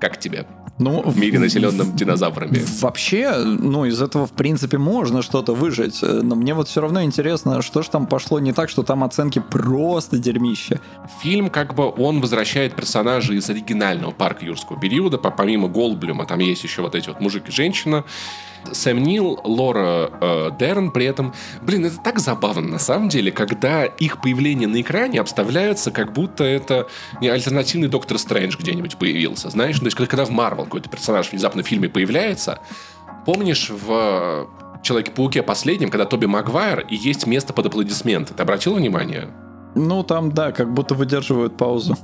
Как 0.00 0.18
тебе? 0.18 0.46
Ну, 0.78 1.02
В 1.02 1.18
мире, 1.18 1.38
населенном 1.38 1.94
динозаврами. 1.94 2.58
Вообще, 2.80 3.34
ну, 3.36 3.84
из 3.84 4.00
этого, 4.00 4.26
в 4.26 4.32
принципе, 4.32 4.78
можно 4.78 5.20
что-то 5.20 5.52
выжить. 5.54 5.98
э, 6.02 6.20
Но 6.22 6.34
мне 6.36 6.54
вот 6.54 6.68
все 6.68 6.80
равно 6.80 7.02
интересно, 7.02 7.60
что 7.60 7.82
же 7.82 7.90
там 7.90 8.06
пошло 8.06 8.40
не 8.40 8.54
так, 8.54 8.70
что 8.70 8.82
там 8.82 9.04
оценки 9.04 9.40
просто 9.50 10.16
дерьмище. 10.18 10.80
Фильм, 11.22 11.50
как 11.50 11.74
бы, 11.74 11.90
он 11.90 12.22
возвращает 12.22 12.74
персонажей 12.74 13.36
из 13.36 13.50
оригинального 13.50 14.10
парка 14.12 14.46
юрского 14.46 14.80
периода. 14.80 15.18
По- 15.18 15.30
Помимо 15.30 15.68
Голдблюма, 15.68 16.24
там 16.24 16.38
есть 16.38 16.64
еще 16.64 16.80
вот 16.80 16.94
эти 16.94 17.08
вот 17.08 17.20
мужик 17.20 17.48
и 17.48 17.52
женщина. 17.52 18.04
Сэм 18.72 19.02
Нил, 19.02 19.40
Лора 19.44 20.10
э, 20.20 20.50
Дерн 20.58 20.90
при 20.90 21.06
этом. 21.06 21.34
Блин, 21.62 21.86
это 21.86 21.98
так 21.98 22.18
забавно 22.18 22.68
на 22.68 22.78
самом 22.78 23.08
деле, 23.08 23.32
когда 23.32 23.84
их 23.84 24.20
появление 24.20 24.68
на 24.68 24.80
экране 24.80 25.20
обставляется, 25.20 25.90
как 25.90 26.12
будто 26.12 26.44
это 26.44 26.88
не 27.20 27.28
альтернативный 27.28 27.88
Доктор 27.88 28.18
Стрэндж 28.18 28.56
где-нибудь 28.58 28.96
появился. 28.96 29.50
Знаешь, 29.50 29.78
то 29.78 29.84
есть 29.84 29.96
когда 29.96 30.24
в 30.24 30.30
Марвел 30.30 30.64
какой-то 30.64 30.88
персонаж 30.88 31.30
внезапно 31.30 31.62
в 31.62 31.66
фильме 31.66 31.88
появляется, 31.88 32.60
помнишь 33.26 33.70
в 33.70 34.48
Человеке-пауке 34.82 35.42
последнем, 35.42 35.90
когда 35.90 36.06
Тоби 36.06 36.26
Магуайр 36.26 36.86
и 36.88 36.96
есть 36.96 37.26
место 37.26 37.52
под 37.52 37.66
аплодисменты. 37.66 38.32
Ты 38.34 38.42
обратил 38.42 38.74
внимание? 38.74 39.28
Ну, 39.74 40.02
там, 40.02 40.32
да, 40.32 40.52
как 40.52 40.72
будто 40.72 40.94
выдерживают 40.94 41.56
паузу. 41.56 41.96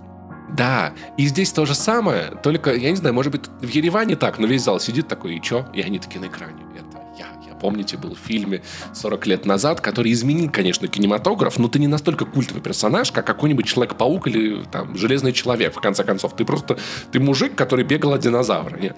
Да, 0.49 0.93
и 1.17 1.27
здесь 1.27 1.53
то 1.53 1.67
же 1.67 1.75
самое, 1.75 2.33
только, 2.43 2.75
я 2.75 2.91
не 2.91 2.97
знаю, 2.97 3.15
может 3.15 3.33
быть, 3.33 3.43
в 3.61 3.69
Ереване 3.69 4.17
так, 4.17 4.39
но 4.39 4.47
весь 4.47 4.63
зал 4.63 4.79
сидит 4.79 5.09
такой, 5.09 5.37
и 5.37 5.43
чё? 5.43 5.67
И 5.75 5.81
они 5.83 5.99
такие 5.99 6.21
на 6.21 6.27
экране. 6.27 6.63
Это 6.75 7.03
я. 7.19 7.27
Я, 7.49 7.55
помните, 7.57 7.97
был 7.97 8.15
в 8.15 8.19
фильме 8.19 8.63
40 8.95 9.27
лет 9.27 9.47
назад, 9.47 9.81
который 9.81 10.13
изменил, 10.13 10.51
конечно, 10.51 10.87
кинематограф, 10.87 11.59
но 11.59 11.69
ты 11.69 11.79
не 11.79 11.89
настолько 11.89 12.25
культовый 12.25 12.63
персонаж, 12.63 13.11
как 13.11 13.27
какой-нибудь 13.27 13.67
Человек-паук 13.67 14.29
или 14.29 14.63
там 14.71 14.97
Железный 14.97 15.33
Человек, 15.33 15.75
в 15.75 15.81
конце 15.81 16.05
концов. 16.05 16.37
Ты 16.37 16.45
просто, 16.45 16.79
ты 17.11 17.19
мужик, 17.19 17.55
который 17.57 17.85
бегал 17.85 18.13
от 18.13 18.21
динозавра. 18.21 18.79
нет? 18.79 18.97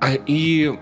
А, 0.00 0.14
и 0.14 0.78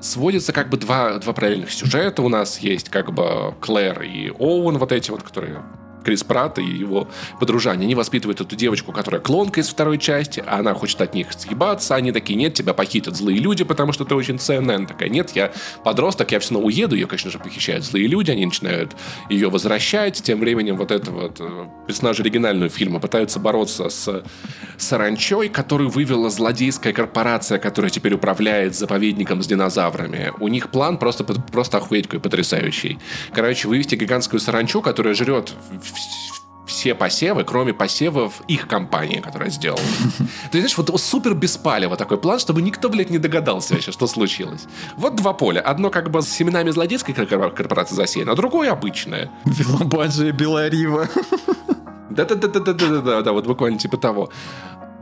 сводится 0.00 0.52
как 0.52 0.68
бы 0.68 0.76
два, 0.76 1.18
два 1.18 1.32
параллельных 1.32 1.70
сюжета. 1.70 2.22
У 2.22 2.28
нас 2.28 2.58
есть 2.58 2.88
как 2.88 3.12
бы 3.12 3.54
Клэр 3.60 4.02
и 4.02 4.30
Оуэн, 4.30 4.78
вот 4.78 4.92
эти 4.92 5.10
вот, 5.10 5.22
которые 5.22 5.62
Крис 6.02 6.24
Пратт 6.24 6.58
и 6.58 6.64
его 6.64 7.08
подружане. 7.40 7.84
Они 7.84 7.94
воспитывают 7.94 8.40
эту 8.40 8.56
девочку, 8.56 8.92
которая 8.92 9.20
клонка 9.20 9.60
из 9.60 9.68
второй 9.68 9.98
части, 9.98 10.42
а 10.46 10.58
она 10.58 10.74
хочет 10.74 11.00
от 11.00 11.14
них 11.14 11.32
съебаться. 11.32 11.94
Они 11.94 12.12
такие, 12.12 12.36
нет, 12.36 12.54
тебя 12.54 12.74
похитят 12.74 13.16
злые 13.16 13.38
люди, 13.38 13.64
потому 13.64 13.92
что 13.92 14.04
ты 14.04 14.14
очень 14.14 14.38
ценная. 14.38 14.76
Она 14.76 14.86
такая, 14.86 15.08
нет, 15.08 15.30
я 15.34 15.52
подросток, 15.84 16.32
я 16.32 16.40
все 16.40 16.54
равно 16.54 16.66
уеду. 16.66 16.94
Ее, 16.94 17.06
конечно 17.06 17.30
же, 17.30 17.38
похищают 17.38 17.84
злые 17.84 18.06
люди. 18.06 18.30
Они 18.30 18.44
начинают 18.46 18.96
ее 19.30 19.50
возвращать. 19.50 20.22
Тем 20.22 20.40
временем 20.40 20.76
вот 20.76 20.90
это 20.90 21.10
вот 21.10 21.36
э, 21.40 21.66
персонажи 21.86 22.22
оригинального 22.22 22.68
фильма 22.68 23.00
пытаются 23.00 23.38
бороться 23.38 23.88
с 23.88 24.22
саранчой, 24.78 25.48
которую 25.48 25.90
вывела 25.90 26.30
злодейская 26.30 26.92
корпорация, 26.92 27.58
которая 27.58 27.90
теперь 27.90 28.14
управляет 28.14 28.74
заповедником 28.74 29.42
с 29.42 29.46
динозаврами. 29.46 30.32
У 30.40 30.48
них 30.48 30.70
план 30.70 30.98
просто, 30.98 31.24
просто 31.24 31.78
охуеть 31.78 32.06
какой 32.06 32.20
потрясающий. 32.20 32.98
Короче, 33.32 33.68
вывести 33.68 33.94
гигантскую 33.94 34.40
саранчу, 34.40 34.80
которая 34.82 35.14
жрет 35.14 35.52
все 36.66 36.94
посевы, 36.94 37.44
кроме 37.44 37.74
посевов 37.74 38.40
их 38.48 38.66
компании, 38.66 39.20
которая 39.20 39.50
сделала. 39.50 39.80
Ты 40.50 40.58
знаешь, 40.58 40.76
вот 40.76 41.00
супер 41.00 41.34
беспалево 41.34 41.96
такой 41.96 42.18
план, 42.18 42.38
чтобы 42.38 42.62
никто, 42.62 42.88
блядь, 42.88 43.10
не 43.10 43.18
догадался 43.18 43.74
вообще, 43.74 43.92
что 43.92 44.06
случилось. 44.06 44.66
Вот 44.96 45.16
два 45.16 45.32
поля. 45.32 45.60
Одно 45.60 45.90
как 45.90 46.10
бы 46.10 46.22
с 46.22 46.28
семенами 46.28 46.70
злодейской 46.70 47.14
кор- 47.14 47.52
корпорации 47.52 47.94
засеяно, 47.94 48.32
а 48.32 48.34
другое 48.36 48.72
обычное. 48.72 49.30
Вилобаджи 49.44 50.28
и 50.28 50.32
Беларива. 50.32 51.08
Да-да-да-да-да-да-да, 52.10 53.22
да, 53.22 53.32
вот 53.32 53.46
буквально 53.46 53.78
типа 53.78 53.96
того. 53.96 54.28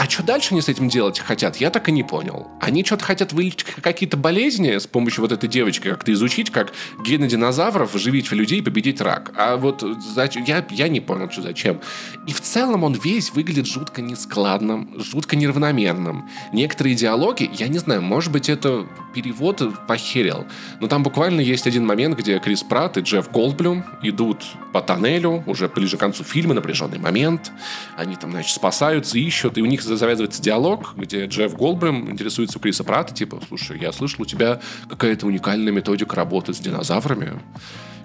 А 0.00 0.08
что 0.08 0.22
дальше 0.22 0.52
они 0.52 0.62
с 0.62 0.68
этим 0.70 0.88
делать 0.88 1.18
хотят, 1.18 1.58
я 1.58 1.68
так 1.68 1.90
и 1.90 1.92
не 1.92 2.02
понял. 2.02 2.48
Они 2.58 2.82
что-то 2.82 3.04
хотят 3.04 3.34
вылечить 3.34 3.64
какие-то 3.82 4.16
болезни 4.16 4.78
с 4.78 4.86
помощью 4.86 5.20
вот 5.20 5.30
этой 5.30 5.46
девочки, 5.46 5.90
как-то 5.90 6.10
изучить, 6.14 6.48
как 6.48 6.72
гены 7.04 7.28
динозавров 7.28 7.92
вживить 7.92 8.30
в 8.30 8.32
людей 8.32 8.60
и 8.60 8.62
победить 8.62 9.02
рак. 9.02 9.30
А 9.36 9.58
вот 9.58 9.84
зачем, 10.14 10.44
я, 10.44 10.64
я 10.70 10.88
не 10.88 11.00
понял, 11.00 11.30
что 11.30 11.42
зачем. 11.42 11.82
И 12.26 12.32
в 12.32 12.40
целом 12.40 12.82
он 12.82 12.94
весь 12.94 13.30
выглядит 13.34 13.66
жутко 13.66 14.00
нескладным, 14.00 14.90
жутко 14.96 15.36
неравномерным. 15.36 16.30
Некоторые 16.54 16.94
диалоги, 16.94 17.50
я 17.52 17.68
не 17.68 17.76
знаю, 17.76 18.00
может 18.00 18.32
быть, 18.32 18.48
это 18.48 18.86
перевод 19.12 19.60
похерил, 19.86 20.46
но 20.80 20.86
там 20.86 21.02
буквально 21.02 21.42
есть 21.42 21.66
один 21.66 21.84
момент, 21.84 22.18
где 22.18 22.38
Крис 22.38 22.62
Пратт 22.62 22.96
и 22.96 23.02
Джефф 23.02 23.30
Голдблюм 23.30 23.84
идут 24.02 24.46
по 24.72 24.80
тоннелю, 24.80 25.42
уже 25.46 25.68
ближе 25.68 25.98
к 25.98 26.00
концу 26.00 26.24
фильма, 26.24 26.54
напряженный 26.54 26.98
момент. 26.98 27.52
Они 27.96 28.16
там, 28.16 28.30
значит, 28.30 28.54
спасаются, 28.54 29.18
ищут, 29.18 29.58
и 29.58 29.62
у 29.62 29.66
них 29.66 29.82
завязывается 29.96 30.42
диалог, 30.42 30.94
где 30.96 31.26
Джефф 31.26 31.54
Голдблюм 31.56 32.10
интересуется 32.10 32.58
у 32.58 32.60
Криса 32.60 32.84
Пратта, 32.84 33.14
типа, 33.14 33.40
слушай, 33.46 33.78
я 33.78 33.92
слышал, 33.92 34.22
у 34.22 34.26
тебя 34.26 34.60
какая-то 34.88 35.26
уникальная 35.26 35.72
методика 35.72 36.16
работы 36.16 36.54
с 36.54 36.58
динозаврами. 36.58 37.40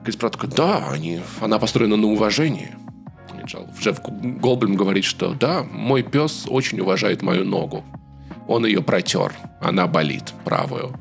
Крис 0.03 0.15
Пратт 0.15 0.33
такой, 0.33 0.49
да, 0.49 0.89
они, 0.89 1.21
она 1.41 1.57
построена 1.59 1.95
на 1.95 2.07
уважении. 2.07 2.75
Джефф 3.45 3.99
Голблем 4.39 4.75
говорит, 4.75 5.03
что 5.03 5.33
да, 5.33 5.63
мой 5.63 6.03
пес 6.03 6.45
очень 6.47 6.79
уважает 6.79 7.21
мою 7.21 7.45
ногу. 7.45 7.83
Он 8.47 8.65
ее 8.65 8.81
протер, 8.81 9.33
она 9.61 9.87
болит, 9.87 10.33
правую. 10.43 10.99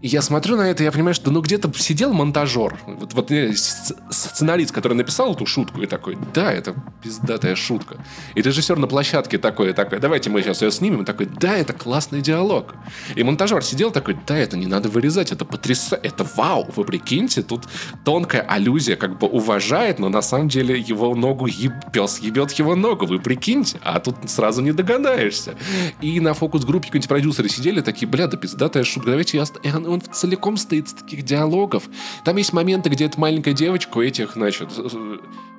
И 0.00 0.06
я 0.08 0.22
смотрю 0.22 0.56
на 0.56 0.70
это, 0.70 0.84
я 0.84 0.92
понимаю, 0.92 1.14
что 1.14 1.32
ну 1.32 1.40
где-то 1.40 1.72
сидел 1.74 2.12
монтажер, 2.12 2.78
вот, 2.86 3.14
вот 3.14 3.30
э, 3.32 3.52
сценарист, 3.54 4.72
который 4.72 4.94
написал 4.94 5.34
эту 5.34 5.44
шутку, 5.44 5.82
и 5.82 5.86
такой, 5.86 6.16
да, 6.32 6.52
это 6.52 6.74
пиздатая 7.02 7.56
шутка. 7.56 7.96
И 8.36 8.42
режиссер 8.42 8.78
на 8.78 8.86
площадке 8.86 9.38
такой, 9.38 9.72
такой, 9.72 9.98
давайте 9.98 10.30
мы 10.30 10.42
сейчас 10.42 10.62
ее 10.62 10.70
снимем, 10.70 11.02
и 11.02 11.04
такой, 11.04 11.26
да, 11.26 11.56
это 11.56 11.72
классный 11.72 12.20
диалог. 12.20 12.74
И 13.16 13.24
монтажер 13.24 13.64
сидел 13.64 13.90
такой, 13.90 14.16
да, 14.26 14.36
это 14.36 14.56
не 14.56 14.66
надо 14.66 14.88
вырезать, 14.88 15.32
это 15.32 15.44
потрясающе, 15.44 16.06
это 16.06 16.24
вау, 16.36 16.70
вы 16.76 16.84
прикиньте, 16.84 17.42
тут 17.42 17.64
тонкая 18.04 18.42
аллюзия 18.42 18.94
как 18.94 19.18
бы 19.18 19.26
уважает, 19.26 19.98
но 19.98 20.08
на 20.08 20.22
самом 20.22 20.48
деле 20.48 20.78
его 20.78 21.12
ногу 21.16 21.46
еб... 21.46 21.72
пес 21.92 22.20
ебет 22.20 22.52
его 22.52 22.76
ногу, 22.76 23.06
вы 23.06 23.18
прикиньте, 23.18 23.80
а 23.82 23.98
тут 23.98 24.16
сразу 24.30 24.62
не 24.62 24.70
догадаешься. 24.70 25.56
И 26.00 26.20
на 26.20 26.34
фокус-группе 26.34 26.86
какие-нибудь 26.86 27.08
продюсеры 27.08 27.48
сидели 27.48 27.80
такие, 27.80 28.06
бля, 28.06 28.28
да 28.28 28.36
пиздатая 28.36 28.84
шутка, 28.84 29.10
давайте 29.10 29.38
я 29.38 29.44
он 29.88 30.00
целиком 30.00 30.56
стоит 30.56 30.86
из 30.86 30.92
таких 30.92 31.24
диалогов. 31.24 31.84
Там 32.24 32.36
есть 32.36 32.52
моменты, 32.52 32.90
где 32.90 33.06
эта 33.06 33.18
маленькая 33.18 33.52
девочка 33.52 33.98
у 33.98 34.02
этих, 34.02 34.32
значит, 34.34 34.68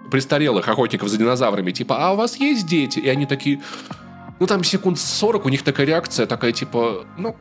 престарелых 0.09 0.67
охотников 0.67 1.09
за 1.09 1.17
динозаврами, 1.17 1.71
типа, 1.71 1.97
а 1.99 2.13
у 2.13 2.15
вас 2.15 2.35
есть 2.37 2.67
дети? 2.67 2.99
И 2.99 3.07
они 3.07 3.25
такие, 3.25 3.61
ну 4.39 4.47
там 4.47 4.63
секунд 4.63 4.99
40 4.99 5.45
у 5.45 5.49
них 5.49 5.63
такая 5.63 5.85
реакция, 5.85 6.25
такая 6.25 6.51
типа, 6.51 7.05
ну, 7.17 7.35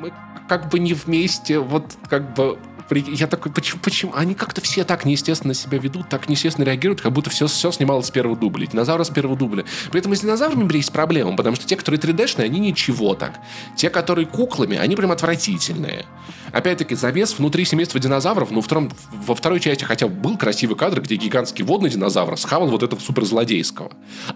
мы 0.00 0.12
как 0.48 0.68
бы 0.68 0.78
не 0.78 0.94
вместе, 0.94 1.58
вот 1.58 1.84
как 2.08 2.34
бы 2.34 2.58
я 2.90 3.26
такой, 3.26 3.52
почему, 3.52 3.80
почему? 3.82 4.12
Они 4.14 4.34
как-то 4.34 4.60
все 4.60 4.84
так 4.84 5.04
неестественно 5.04 5.54
себя 5.54 5.78
ведут, 5.78 6.08
так 6.08 6.28
неестественно 6.28 6.64
реагируют, 6.64 7.00
как 7.00 7.12
будто 7.12 7.30
все, 7.30 7.46
все 7.46 7.72
снималось 7.72 8.06
с 8.06 8.10
первого 8.10 8.36
дубля. 8.36 8.66
Динозавры 8.66 9.04
с 9.04 9.10
первого 9.10 9.36
дубля. 9.36 9.64
При 9.90 10.00
этом 10.00 10.14
с 10.14 10.20
динозаврами 10.20 10.72
есть 10.76 10.92
проблема, 10.92 11.36
потому 11.36 11.56
что 11.56 11.66
те, 11.66 11.76
которые 11.76 12.00
3D-шные, 12.00 12.44
они 12.44 12.60
ничего 12.60 13.14
так. 13.14 13.38
Те, 13.76 13.90
которые 13.90 14.26
куклами, 14.26 14.76
они 14.76 14.96
прям 14.96 15.12
отвратительные. 15.12 16.06
Опять-таки, 16.52 16.94
завес 16.94 17.38
внутри 17.38 17.64
семейства 17.64 17.98
динозавров, 17.98 18.50
ну, 18.50 18.60
втором, 18.60 18.92
во 19.26 19.34
второй 19.34 19.60
части 19.60 19.84
хотя 19.84 20.08
бы 20.08 20.14
был 20.14 20.36
красивый 20.36 20.76
кадр, 20.76 21.00
где 21.00 21.16
гигантский 21.16 21.64
водный 21.64 21.90
динозавр 21.90 22.36
схавал 22.38 22.68
вот 22.68 22.82
этого 22.82 23.00
суперзлодейского. 23.00 23.92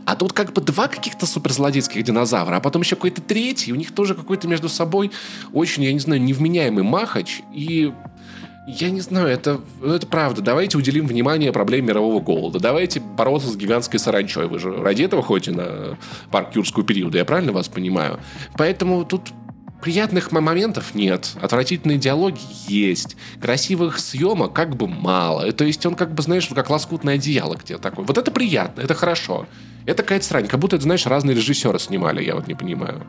А 0.06 0.16
тут 0.16 0.32
как 0.32 0.52
бы 0.52 0.62
два 0.62 0.88
каких-то 0.88 1.26
суперзлодейских 1.26 2.02
динозавра, 2.02 2.56
а 2.56 2.60
потом 2.60 2.82
еще 2.82 2.96
какой-то 2.96 3.20
третий, 3.20 3.72
у 3.72 3.76
них 3.76 3.94
тоже 3.94 4.14
какой-то 4.14 4.48
между 4.48 4.68
собой 4.68 5.10
очень, 5.52 5.84
я 5.84 5.92
не 5.92 6.00
знаю, 6.00 6.22
невменяемый 6.22 6.84
махач, 6.84 7.42
и 7.52 7.92
я 8.66 8.90
не 8.90 9.00
знаю, 9.00 9.28
это, 9.28 9.60
это 9.82 10.06
правда. 10.06 10.42
Давайте 10.42 10.76
уделим 10.76 11.06
внимание 11.06 11.52
проблеме 11.52 11.88
мирового 11.88 12.20
голода. 12.20 12.58
Давайте 12.58 13.00
бороться 13.00 13.48
с 13.48 13.56
гигантской 13.56 14.00
саранчой. 14.00 14.48
Вы 14.48 14.58
же 14.58 14.76
ради 14.76 15.04
этого 15.04 15.22
ходите 15.22 15.52
на 15.52 15.98
парк 16.30 16.56
юрского 16.56 16.84
периода, 16.84 17.18
я 17.18 17.24
правильно 17.24 17.52
вас 17.52 17.68
понимаю? 17.68 18.18
Поэтому 18.56 19.04
тут 19.04 19.32
приятных 19.80 20.32
моментов 20.32 20.94
нет. 20.94 21.30
Отвратительные 21.40 21.96
диалоги 21.96 22.40
есть. 22.66 23.16
Красивых 23.40 24.00
съемок 24.00 24.52
как 24.52 24.74
бы 24.74 24.88
мало. 24.88 25.52
То 25.52 25.64
есть 25.64 25.86
он 25.86 25.94
как 25.94 26.12
бы, 26.12 26.22
знаешь, 26.24 26.48
как 26.48 26.68
лоскутное 26.68 27.14
одеяло 27.14 27.54
где-то 27.54 27.80
такое. 27.80 28.04
Вот 28.04 28.18
это 28.18 28.32
приятно, 28.32 28.80
это 28.80 28.94
хорошо. 28.94 29.46
Это 29.84 30.02
какая-то 30.02 30.24
срань. 30.24 30.48
Как 30.48 30.58
будто, 30.58 30.80
знаешь, 30.80 31.06
разные 31.06 31.36
режиссеры 31.36 31.78
снимали, 31.78 32.24
я 32.24 32.34
вот 32.34 32.48
не 32.48 32.54
понимаю. 32.54 33.06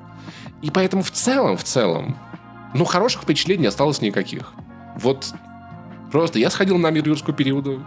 И 0.62 0.70
поэтому 0.70 1.02
в 1.02 1.10
целом, 1.10 1.58
в 1.58 1.64
целом, 1.64 2.16
ну, 2.76 2.86
хороших 2.86 3.24
впечатлений 3.24 3.66
осталось 3.66 4.02
никаких. 4.02 4.54
Вот 4.98 5.34
Просто 6.12 6.40
я 6.40 6.50
сходил 6.50 6.78
на 6.78 6.90
мир 6.92 7.08
юрского 7.08 7.36
периода. 7.36 7.80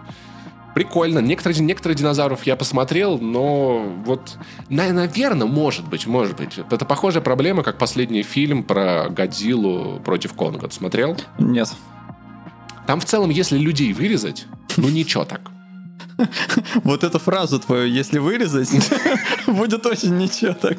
Прикольно. 0.74 1.18
Некоторые, 1.18 1.60
некоторые 1.60 1.96
динозавров 1.96 2.44
я 2.44 2.54
посмотрел, 2.54 3.18
но 3.18 3.80
вот, 4.04 4.36
наверное, 4.68 5.46
может 5.46 5.88
быть, 5.88 6.06
может 6.06 6.36
быть. 6.36 6.58
Это 6.58 6.84
похожая 6.84 7.22
проблема, 7.22 7.62
как 7.62 7.76
последний 7.76 8.22
фильм 8.22 8.62
про 8.62 9.08
Годзиллу 9.10 10.00
против 10.04 10.34
Конга. 10.34 10.70
Смотрел? 10.70 11.16
Нет. 11.38 11.68
Там 12.86 13.00
в 13.00 13.04
целом, 13.04 13.30
если 13.30 13.58
людей 13.58 13.92
вырезать, 13.92 14.46
ну 14.76 14.88
ничего 14.88 15.24
так. 15.24 15.50
Вот 16.84 17.04
эту 17.04 17.18
фразу 17.18 17.58
твою, 17.58 17.86
если 17.86 18.18
вырезать, 18.18 18.70
будет 19.46 19.84
очень 19.86 20.16
ничего 20.16 20.52
так. 20.54 20.78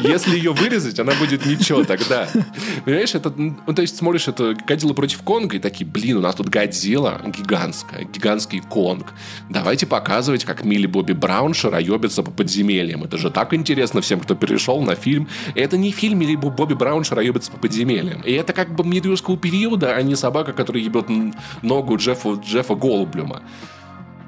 Если 0.00 0.36
ее 0.36 0.52
вырезать, 0.52 0.98
она 0.98 1.12
будет 1.14 1.46
ничего 1.46 1.84
тогда. 1.84 2.28
Понимаешь, 2.84 3.14
это, 3.14 3.32
ну, 3.36 3.74
то 3.74 3.82
есть 3.82 3.96
смотришь, 3.96 4.28
это 4.28 4.54
Годзилла 4.66 4.94
против 4.94 5.22
Конга, 5.22 5.56
и 5.56 5.58
такие, 5.58 5.86
блин, 5.86 6.18
у 6.18 6.20
нас 6.20 6.34
тут 6.34 6.48
Годзилла 6.48 7.20
гигантская, 7.26 8.04
гигантский 8.04 8.60
Конг. 8.60 9.12
Давайте 9.50 9.86
показывать, 9.86 10.44
как 10.44 10.64
Милли 10.64 10.86
Бобби 10.86 11.12
Браун 11.12 11.54
шароебится 11.54 12.22
по 12.22 12.30
подземельям. 12.30 13.04
Это 13.04 13.18
же 13.18 13.30
так 13.30 13.54
интересно 13.54 14.00
всем, 14.00 14.20
кто 14.20 14.34
перешел 14.34 14.80
на 14.82 14.94
фильм. 14.94 15.28
Это 15.54 15.76
не 15.76 15.90
фильм 15.90 16.18
Милли 16.18 16.36
Бобби 16.36 16.74
Браун 16.74 17.04
шароебится 17.04 17.50
по 17.50 17.58
подземельям. 17.58 18.22
И 18.22 18.32
это 18.32 18.52
как 18.52 18.74
бы 18.74 18.84
мир 18.84 19.06
периода, 19.06 19.94
а 19.94 20.02
не 20.02 20.16
собака, 20.16 20.52
которая 20.52 20.82
ебет 20.82 21.06
ногу 21.62 21.96
Джеффа, 21.96 22.40
Джеффа 22.44 22.74
Голублюма. 22.74 23.42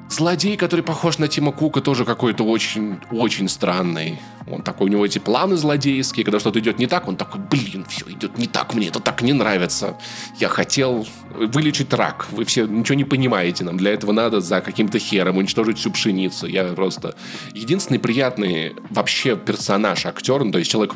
Злодей, 0.08 0.56
который 0.56 0.80
похож 0.80 1.18
на 1.18 1.28
Тима 1.28 1.52
Кука, 1.52 1.80
тоже 1.80 2.04
какой-то 2.04 2.44
очень-очень 2.44 3.48
странный. 3.48 4.18
Он 4.50 4.62
такой, 4.62 4.88
у 4.88 4.90
него 4.90 5.04
эти 5.04 5.18
планы 5.18 5.56
злодейские, 5.56 6.24
когда 6.24 6.40
что-то 6.40 6.58
идет 6.60 6.78
не 6.78 6.86
так, 6.86 7.08
он 7.08 7.16
такой, 7.16 7.40
блин, 7.40 7.84
все 7.88 8.06
идет 8.08 8.38
не 8.38 8.46
так, 8.46 8.74
мне 8.74 8.88
это 8.88 9.00
так 9.00 9.20
не 9.20 9.34
нравится. 9.34 9.98
Я 10.38 10.48
хотел 10.48 11.06
вылечить 11.34 11.92
рак. 11.92 12.26
Вы 12.30 12.44
все 12.46 12.66
ничего 12.66 12.94
не 12.94 13.04
понимаете, 13.04 13.64
нам 13.64 13.76
для 13.76 13.92
этого 13.92 14.12
надо 14.12 14.40
за 14.40 14.62
каким-то 14.62 14.98
хером 14.98 15.36
уничтожить 15.36 15.78
всю 15.78 15.90
пшеницу. 15.90 16.46
Я 16.46 16.64
просто... 16.64 17.14
Единственный 17.52 17.98
приятный 17.98 18.74
вообще 18.90 19.36
персонаж, 19.36 20.06
актер, 20.06 20.42
ну, 20.42 20.52
то 20.52 20.58
есть 20.58 20.70
человек 20.70 20.94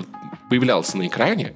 появлялся 0.48 0.96
на 0.96 1.06
экране, 1.06 1.54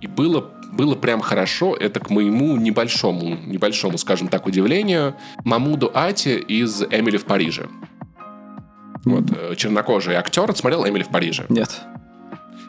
и 0.00 0.06
было 0.06 0.40
было 0.72 0.94
прям 0.94 1.20
хорошо. 1.20 1.74
Это 1.74 2.00
к 2.00 2.10
моему 2.10 2.56
небольшому, 2.56 3.36
небольшому, 3.46 3.98
скажем 3.98 4.28
так, 4.28 4.46
удивлению, 4.46 5.14
Мамуду 5.44 5.90
Ати 5.94 6.38
из 6.38 6.82
«Эмили 6.82 7.16
в 7.16 7.24
Париже». 7.24 7.68
Вот, 9.04 9.24
э, 9.30 9.54
чернокожий 9.56 10.14
актер. 10.16 10.54
Смотрел 10.54 10.86
«Эмили 10.86 11.02
в 11.02 11.08
Париже»? 11.08 11.46
Нет. 11.48 11.80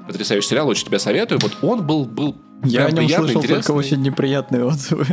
Потрясающий 0.06 0.48
сериал, 0.48 0.68
очень 0.68 0.86
тебе 0.86 1.00
советую. 1.00 1.40
Вот 1.42 1.58
он 1.62 1.86
был, 1.86 2.06
был 2.06 2.38
Я 2.64 2.86
о 2.86 2.92
нем 2.92 3.10
слышал 3.10 3.42
интересный. 3.42 3.56
только 3.56 3.72
очень 3.72 4.02
неприятные 4.02 4.64
отзывы. 4.64 5.06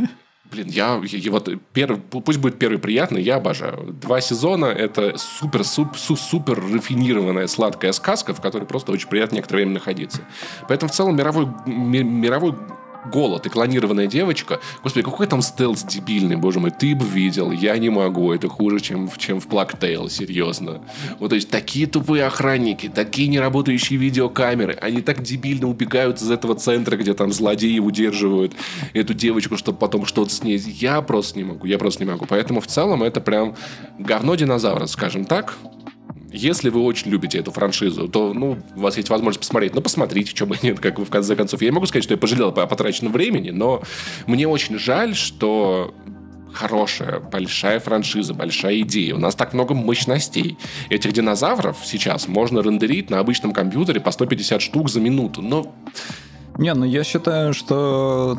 Блин, 0.50 0.68
я, 0.68 1.00
я 1.02 1.30
вот 1.30 1.48
первый, 1.72 2.00
пусть 2.00 2.38
будет 2.38 2.58
первый 2.58 2.78
приятный, 2.78 3.22
я 3.22 3.36
обожаю. 3.36 3.92
Два 3.92 4.20
сезона 4.20 4.66
это 4.66 5.16
супер, 5.16 5.64
суп, 5.64 5.96
су, 5.96 6.16
супер 6.16 6.60
рафинированная 6.60 7.46
сладкая 7.46 7.92
сказка, 7.92 8.34
в 8.34 8.40
которой 8.40 8.64
просто 8.64 8.92
очень 8.92 9.08
приятно 9.08 9.36
некоторое 9.36 9.60
время 9.60 9.74
находиться. 9.74 10.20
Поэтому 10.68 10.90
в 10.90 10.94
целом 10.94 11.16
мировой, 11.16 11.48
ми, 11.66 12.02
мировой 12.02 12.54
голод 13.10 13.46
и 13.46 13.48
клонированная 13.48 14.06
девочка. 14.06 14.60
Господи, 14.82 15.04
какой 15.04 15.26
там 15.26 15.42
стелс 15.42 15.82
дебильный, 15.84 16.36
боже 16.36 16.60
мой, 16.60 16.70
ты 16.70 16.94
бы 16.94 17.04
видел, 17.04 17.50
я 17.50 17.76
не 17.78 17.90
могу, 17.90 18.32
это 18.32 18.48
хуже, 18.48 18.80
чем, 18.80 19.10
чем 19.16 19.40
в 19.40 19.46
Плактейл, 19.46 20.08
серьезно. 20.08 20.80
Вот, 21.18 21.28
то 21.28 21.34
есть, 21.34 21.50
такие 21.50 21.86
тупые 21.86 22.26
охранники, 22.26 22.88
такие 22.88 23.28
неработающие 23.28 23.98
видеокамеры, 23.98 24.74
они 24.80 25.02
так 25.02 25.22
дебильно 25.22 25.68
убегают 25.68 26.20
из 26.20 26.30
этого 26.30 26.54
центра, 26.54 26.96
где 26.96 27.14
там 27.14 27.32
злодеи 27.32 27.78
удерживают 27.78 28.54
эту 28.92 29.14
девочку, 29.14 29.56
чтобы 29.56 29.78
потом 29.78 30.06
что-то 30.06 30.30
с 30.30 30.42
ней... 30.42 30.58
Я 30.58 31.02
просто 31.02 31.38
не 31.38 31.44
могу, 31.44 31.66
я 31.66 31.78
просто 31.78 32.04
не 32.04 32.10
могу. 32.10 32.26
Поэтому 32.26 32.60
в 32.60 32.66
целом 32.66 33.02
это 33.02 33.20
прям 33.20 33.54
говно 33.98 34.34
динозавра, 34.34 34.86
скажем 34.86 35.24
так. 35.24 35.56
Если 36.36 36.68
вы 36.68 36.80
очень 36.80 37.12
любите 37.12 37.38
эту 37.38 37.52
франшизу, 37.52 38.08
то, 38.08 38.34
ну, 38.34 38.58
у 38.74 38.80
вас 38.80 38.96
есть 38.96 39.08
возможность 39.08 39.38
посмотреть. 39.38 39.72
Ну, 39.72 39.80
посмотрите, 39.80 40.30
что 40.34 40.46
бы 40.46 40.58
нет, 40.62 40.80
как 40.80 40.98
вы 40.98 41.04
в 41.04 41.10
конце 41.10 41.36
концов. 41.36 41.62
Я 41.62 41.68
не 41.68 41.74
могу 41.74 41.86
сказать, 41.86 42.02
что 42.02 42.14
я 42.14 42.18
пожалел 42.18 42.50
по 42.50 42.66
потраченному 42.66 43.14
времени, 43.14 43.50
но 43.50 43.82
мне 44.26 44.48
очень 44.48 44.76
жаль, 44.76 45.14
что 45.14 45.94
хорошая, 46.52 47.20
большая 47.20 47.78
франшиза, 47.78 48.34
большая 48.34 48.80
идея. 48.80 49.14
У 49.14 49.18
нас 49.18 49.36
так 49.36 49.54
много 49.54 49.74
мощностей. 49.74 50.58
Этих 50.90 51.12
динозавров 51.12 51.76
сейчас 51.84 52.26
можно 52.26 52.58
рендерить 52.60 53.10
на 53.10 53.20
обычном 53.20 53.52
компьютере 53.52 54.00
по 54.00 54.10
150 54.10 54.60
штук 54.60 54.90
за 54.90 55.00
минуту. 55.00 55.40
Но 55.40 55.72
не, 56.58 56.74
ну 56.74 56.84
я 56.84 57.04
считаю, 57.04 57.54
что 57.54 58.38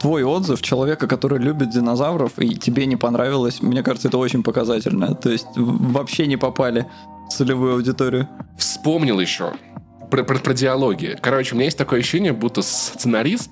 твой 0.00 0.22
отзыв 0.22 0.62
человека, 0.62 1.06
который 1.06 1.38
любит 1.38 1.70
динозавров, 1.70 2.38
и 2.38 2.54
тебе 2.54 2.86
не 2.86 2.96
понравилось, 2.96 3.60
мне 3.60 3.82
кажется, 3.82 4.08
это 4.08 4.16
очень 4.16 4.42
показательно. 4.42 5.14
То 5.14 5.30
есть 5.30 5.46
вообще 5.56 6.26
не 6.26 6.38
попали 6.38 6.86
целевую 7.30 7.74
аудиторию. 7.74 8.28
Вспомнил 8.56 9.20
еще 9.20 9.52
про, 10.10 10.24
про, 10.24 10.38
про 10.38 10.54
диалоги. 10.54 11.16
Короче, 11.20 11.52
у 11.52 11.56
меня 11.56 11.66
есть 11.66 11.78
такое 11.78 12.00
ощущение, 12.00 12.32
будто 12.32 12.62
сценарист 12.62 13.50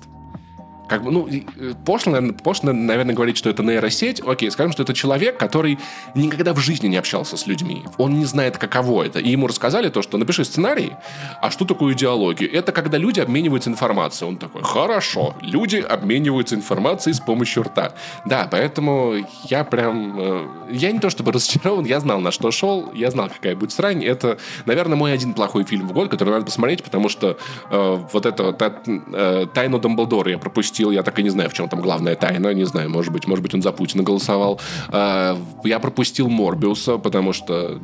как 0.87 1.03
бы, 1.03 1.11
ну, 1.11 1.27
э, 1.27 1.73
пошло, 1.85 2.13
наверное, 2.13 2.37
пошло, 2.37 2.71
наверное, 2.71 3.13
говорить, 3.15 3.37
что 3.37 3.49
это 3.49 3.63
нейросеть. 3.63 4.21
Окей, 4.25 4.49
скажем, 4.51 4.71
что 4.71 4.83
это 4.83 4.93
человек, 4.93 5.37
который 5.37 5.77
никогда 6.15 6.53
в 6.53 6.59
жизни 6.59 6.87
не 6.87 6.97
общался 6.97 7.37
с 7.37 7.47
людьми. 7.47 7.83
Он 7.97 8.17
не 8.17 8.25
знает, 8.25 8.57
каково 8.57 9.03
это. 9.03 9.19
И 9.19 9.29
ему 9.29 9.47
рассказали 9.47 9.89
то, 9.89 10.01
что 10.01 10.17
напиши 10.17 10.45
сценарий, 10.45 10.93
а 11.41 11.51
что 11.51 11.65
такое 11.65 11.93
идеология? 11.93 12.47
Это 12.47 12.71
когда 12.71 12.97
люди 12.97 13.19
обмениваются 13.19 13.69
информацией. 13.69 14.29
Он 14.29 14.37
такой, 14.37 14.63
хорошо, 14.63 15.35
люди 15.41 15.77
обмениваются 15.77 16.55
информацией 16.55 17.13
с 17.13 17.19
помощью 17.19 17.63
рта. 17.63 17.93
Да, 18.25 18.47
поэтому 18.49 19.15
я 19.49 19.63
прям... 19.63 20.19
Э, 20.19 20.47
я 20.69 20.91
не 20.91 20.99
то 20.99 21.09
чтобы 21.09 21.31
разочарован, 21.31 21.85
я 21.85 21.99
знал, 21.99 22.19
на 22.19 22.31
что 22.31 22.51
шел, 22.51 22.91
я 22.93 23.11
знал, 23.11 23.29
какая 23.29 23.55
будет 23.55 23.71
срань. 23.71 24.03
Это, 24.03 24.37
наверное, 24.65 24.95
мой 24.95 25.13
один 25.13 25.33
плохой 25.33 25.63
фильм 25.63 25.87
в 25.87 25.93
год, 25.93 26.09
который 26.09 26.29
надо 26.29 26.45
посмотреть, 26.45 26.83
потому 26.83 27.09
что 27.09 27.37
э, 27.69 28.05
вот 28.13 28.25
это 28.25 28.53
та, 28.53 28.73
э, 28.85 29.47
«Тайну 29.53 29.79
Дамблдора» 29.79 30.31
я 30.31 30.37
пропустил, 30.37 30.76
я 30.79 31.03
так 31.03 31.19
и 31.19 31.23
не 31.23 31.29
знаю, 31.29 31.49
в 31.49 31.53
чем 31.53 31.69
там 31.69 31.81
главная 31.81 32.15
тайна, 32.15 32.53
не 32.53 32.65
знаю, 32.65 32.89
может 32.89 33.11
быть, 33.11 33.27
может 33.27 33.43
быть, 33.43 33.53
он 33.53 33.61
за 33.61 33.71
Путина 33.71 34.03
голосовал. 34.03 34.59
Э, 34.89 35.35
я 35.63 35.79
пропустил 35.79 36.29
«Морбиуса», 36.29 36.97
потому 36.97 37.33
что 37.33 37.81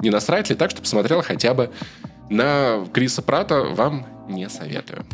не 0.00 0.10
насрать 0.10 0.50
ли 0.50 0.56
так, 0.56 0.70
что 0.70 0.80
посмотрел 0.80 1.22
хотя 1.22 1.54
бы 1.54 1.70
на 2.30 2.84
Криса 2.92 3.22
Прата, 3.22 3.62
вам 3.62 4.06
не 4.28 4.48
советую. 4.48 5.04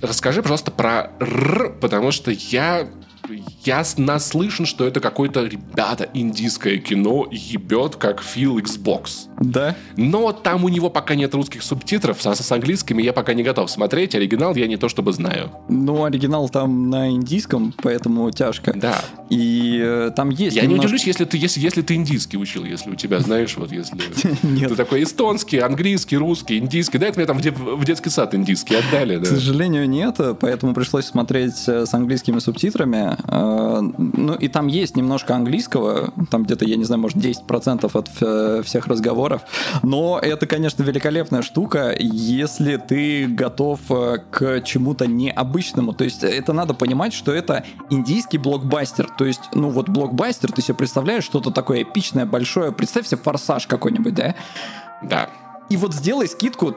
Расскажи, 0.00 0.42
пожалуйста, 0.42 0.70
про 0.70 1.10
Р, 1.18 1.74
потому 1.80 2.12
что 2.12 2.30
я 2.30 2.88
я 3.64 3.84
наслышан, 3.96 4.66
что 4.66 4.86
это 4.86 5.00
какое-то, 5.00 5.44
ребята, 5.44 6.08
индийское 6.14 6.78
кино 6.78 7.28
ебет, 7.30 7.96
как 7.96 8.22
Фил 8.22 8.58
Xbox. 8.58 9.28
Да? 9.40 9.76
Но 9.96 10.32
там 10.32 10.64
у 10.64 10.68
него 10.68 10.90
пока 10.90 11.14
нет 11.14 11.34
русских 11.34 11.62
субтитров, 11.62 12.22
с, 12.22 12.34
с 12.34 12.52
английскими 12.52 13.02
я 13.02 13.12
пока 13.12 13.34
не 13.34 13.42
готов 13.42 13.70
смотреть. 13.70 14.14
Оригинал 14.14 14.54
я 14.54 14.66
не 14.66 14.76
то 14.76 14.88
чтобы 14.88 15.12
знаю. 15.12 15.50
Ну, 15.68 16.04
оригинал 16.04 16.48
там 16.48 16.90
на 16.90 17.10
индийском, 17.10 17.74
поэтому 17.82 18.30
тяжко. 18.30 18.72
Да. 18.74 19.02
И 19.30 19.78
э, 19.82 20.10
там 20.14 20.30
есть 20.30 20.56
Я 20.56 20.62
немножко... 20.62 20.80
не 20.80 20.86
удивлюсь, 20.86 21.06
если 21.06 21.24
ты, 21.24 21.36
если, 21.36 21.60
если 21.60 21.82
ты 21.82 21.94
индийский 21.94 22.36
учил, 22.36 22.64
если 22.64 22.90
у 22.90 22.94
тебя, 22.94 23.20
знаешь, 23.20 23.56
вот 23.56 23.72
если... 23.72 23.96
Ты 24.68 24.74
такой 24.74 25.02
эстонский, 25.02 25.58
английский, 25.58 26.16
русский, 26.16 26.58
индийский. 26.58 26.98
Да, 26.98 27.06
это 27.06 27.18
мне 27.18 27.26
там 27.26 27.38
в 27.38 27.84
детский 27.84 28.10
сад 28.10 28.34
индийский 28.34 28.76
отдали, 28.76 29.16
да. 29.16 29.24
К 29.24 29.26
сожалению, 29.26 29.88
нет, 29.88 30.18
поэтому 30.40 30.74
пришлось 30.74 31.06
смотреть 31.06 31.54
э, 31.66 31.86
с 31.86 31.94
английскими 31.94 32.38
субтитрами. 32.38 33.16
Э, 33.26 33.80
ну, 33.80 34.34
и 34.34 34.48
там 34.48 34.66
есть 34.66 34.96
немножко 34.96 35.34
английского, 35.34 36.12
там 36.30 36.44
где-то, 36.44 36.64
я 36.64 36.76
не 36.76 36.84
знаю, 36.84 37.00
может, 37.00 37.18
10% 37.18 37.90
от 37.92 38.64
всех 38.64 38.86
разговоров. 38.86 39.42
Но 39.82 40.18
это, 40.20 40.46
конечно, 40.46 40.82
великолепная 40.82 41.42
штука, 41.42 41.94
если 41.98 42.76
ты 42.76 43.26
готов 43.26 43.80
к 44.30 44.60
чему-то 44.62 45.06
необычному. 45.06 45.92
То 45.92 46.04
есть 46.04 46.24
это 46.24 46.52
надо 46.52 46.74
понимать, 46.74 47.12
что 47.12 47.32
это 47.32 47.64
индийский 47.90 48.38
блокбастер. 48.38 49.08
То 49.16 49.24
есть, 49.24 49.42
ну 49.54 49.70
вот 49.70 49.88
блокбастер, 49.88 50.52
ты 50.52 50.62
себе 50.62 50.74
представляешь 50.74 51.24
что-то 51.24 51.50
такое 51.50 51.82
эпичное, 51.82 52.26
большое. 52.26 52.72
Представь 52.72 53.06
себе 53.06 53.20
форсаж 53.20 53.66
какой-нибудь, 53.66 54.14
да? 54.14 54.34
Да. 55.02 55.28
И 55.68 55.76
вот 55.76 55.94
сделай 55.94 56.28
скидку, 56.28 56.74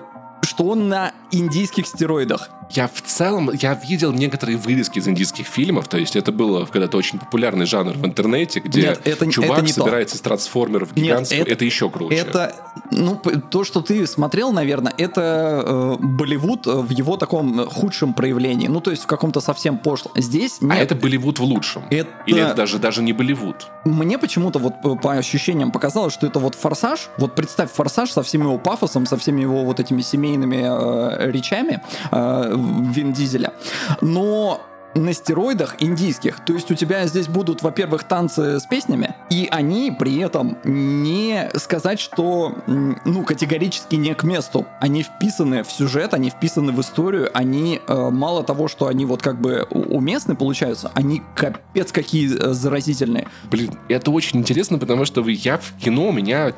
что 0.61 0.75
на 0.75 1.11
индийских 1.31 1.87
стероидах. 1.87 2.49
Я 2.69 2.87
в 2.87 3.01
целом, 3.01 3.51
я 3.51 3.73
видел 3.73 4.13
некоторые 4.13 4.57
вырезки 4.57 4.99
из 4.99 5.07
индийских 5.07 5.45
фильмов, 5.45 5.87
то 5.89 5.97
есть 5.97 6.15
это 6.15 6.31
было 6.31 6.65
когда-то 6.65 6.97
очень 6.97 7.19
популярный 7.19 7.65
жанр 7.65 7.93
в 7.93 8.05
интернете, 8.05 8.61
где 8.61 8.81
Нет, 8.81 9.01
это, 9.03 9.29
чувак 9.29 9.57
это 9.57 9.61
не 9.61 9.73
собирается 9.73 10.15
то. 10.15 10.19
из 10.19 10.21
трансформеров 10.21 10.93
гигантских, 10.93 11.37
Нет, 11.37 11.47
это, 11.47 11.55
это 11.55 11.65
еще 11.65 11.89
круче. 11.89 12.15
Это, 12.15 12.55
ну, 12.91 13.19
то, 13.49 13.63
что 13.65 13.81
ты 13.81 14.07
смотрел, 14.07 14.53
наверное, 14.53 14.93
это 14.97 15.63
э, 15.65 15.95
Болливуд 15.99 16.65
в 16.65 16.89
его 16.91 17.17
таком 17.17 17.67
худшем 17.67 18.13
проявлении, 18.13 18.67
ну, 18.67 18.79
то 18.79 18.91
есть 18.91 19.03
в 19.03 19.07
каком-то 19.07 19.41
совсем 19.41 19.77
пошлом. 19.77 20.13
Здесь 20.15 20.59
а 20.61 20.65
нет. 20.65 20.73
А 20.73 20.77
это 20.77 20.95
Болливуд 20.95 21.39
в 21.39 21.43
лучшем? 21.43 21.83
Это... 21.89 22.09
Или 22.25 22.41
это 22.41 22.53
даже, 22.53 22.77
даже 22.77 23.01
не 23.01 23.11
Болливуд? 23.11 23.67
Мне 23.83 24.17
почему-то 24.17 24.59
вот 24.59 25.01
по 25.01 25.13
ощущениям 25.13 25.71
показалось, 25.71 26.13
что 26.13 26.27
это 26.27 26.39
вот 26.39 26.55
«Форсаж», 26.55 27.09
вот 27.17 27.35
представь 27.35 27.71
«Форсаж» 27.71 28.11
со 28.11 28.23
всем 28.23 28.43
его 28.43 28.57
пафосом, 28.57 29.05
со 29.05 29.17
всеми 29.17 29.41
его 29.41 29.65
вот 29.65 29.79
этими 29.79 30.01
семейными 30.01 30.50
э, 30.55 31.31
речами, 31.31 31.81
э, 32.11 32.55
Вин 32.93 33.13
Дизеля. 33.13 33.53
Но 34.01 34.61
на 34.95 35.13
стероидах 35.13 35.75
индийских. 35.79 36.43
То 36.43 36.53
есть 36.53 36.69
у 36.71 36.75
тебя 36.75 37.05
здесь 37.07 37.27
будут, 37.27 37.61
во-первых, 37.61 38.03
танцы 38.03 38.59
с 38.59 38.65
песнями, 38.65 39.15
и 39.29 39.47
они 39.51 39.95
при 39.97 40.19
этом 40.19 40.57
не 40.63 41.49
сказать, 41.55 41.99
что, 41.99 42.55
ну, 42.67 43.23
категорически 43.23 43.95
не 43.95 44.13
к 44.13 44.23
месту. 44.23 44.65
Они 44.79 45.03
вписаны 45.03 45.63
в 45.63 45.71
сюжет, 45.71 46.13
они 46.13 46.29
вписаны 46.29 46.71
в 46.71 46.81
историю, 46.81 47.29
они 47.33 47.81
э, 47.87 48.09
мало 48.11 48.43
того, 48.43 48.67
что 48.67 48.87
они 48.87 49.05
вот 49.05 49.21
как 49.21 49.39
бы 49.39 49.65
уместны 49.69 50.35
получаются, 50.35 50.91
они 50.93 51.21
капец 51.35 51.91
какие 51.91 52.37
э, 52.37 52.53
заразительные. 52.53 53.27
Блин, 53.49 53.73
это 53.87 54.11
очень 54.11 54.39
интересно, 54.39 54.77
потому 54.77 55.05
что 55.05 55.27
я 55.27 55.57
в 55.57 55.73
кино, 55.77 56.09
у 56.09 56.11
меня 56.11 56.51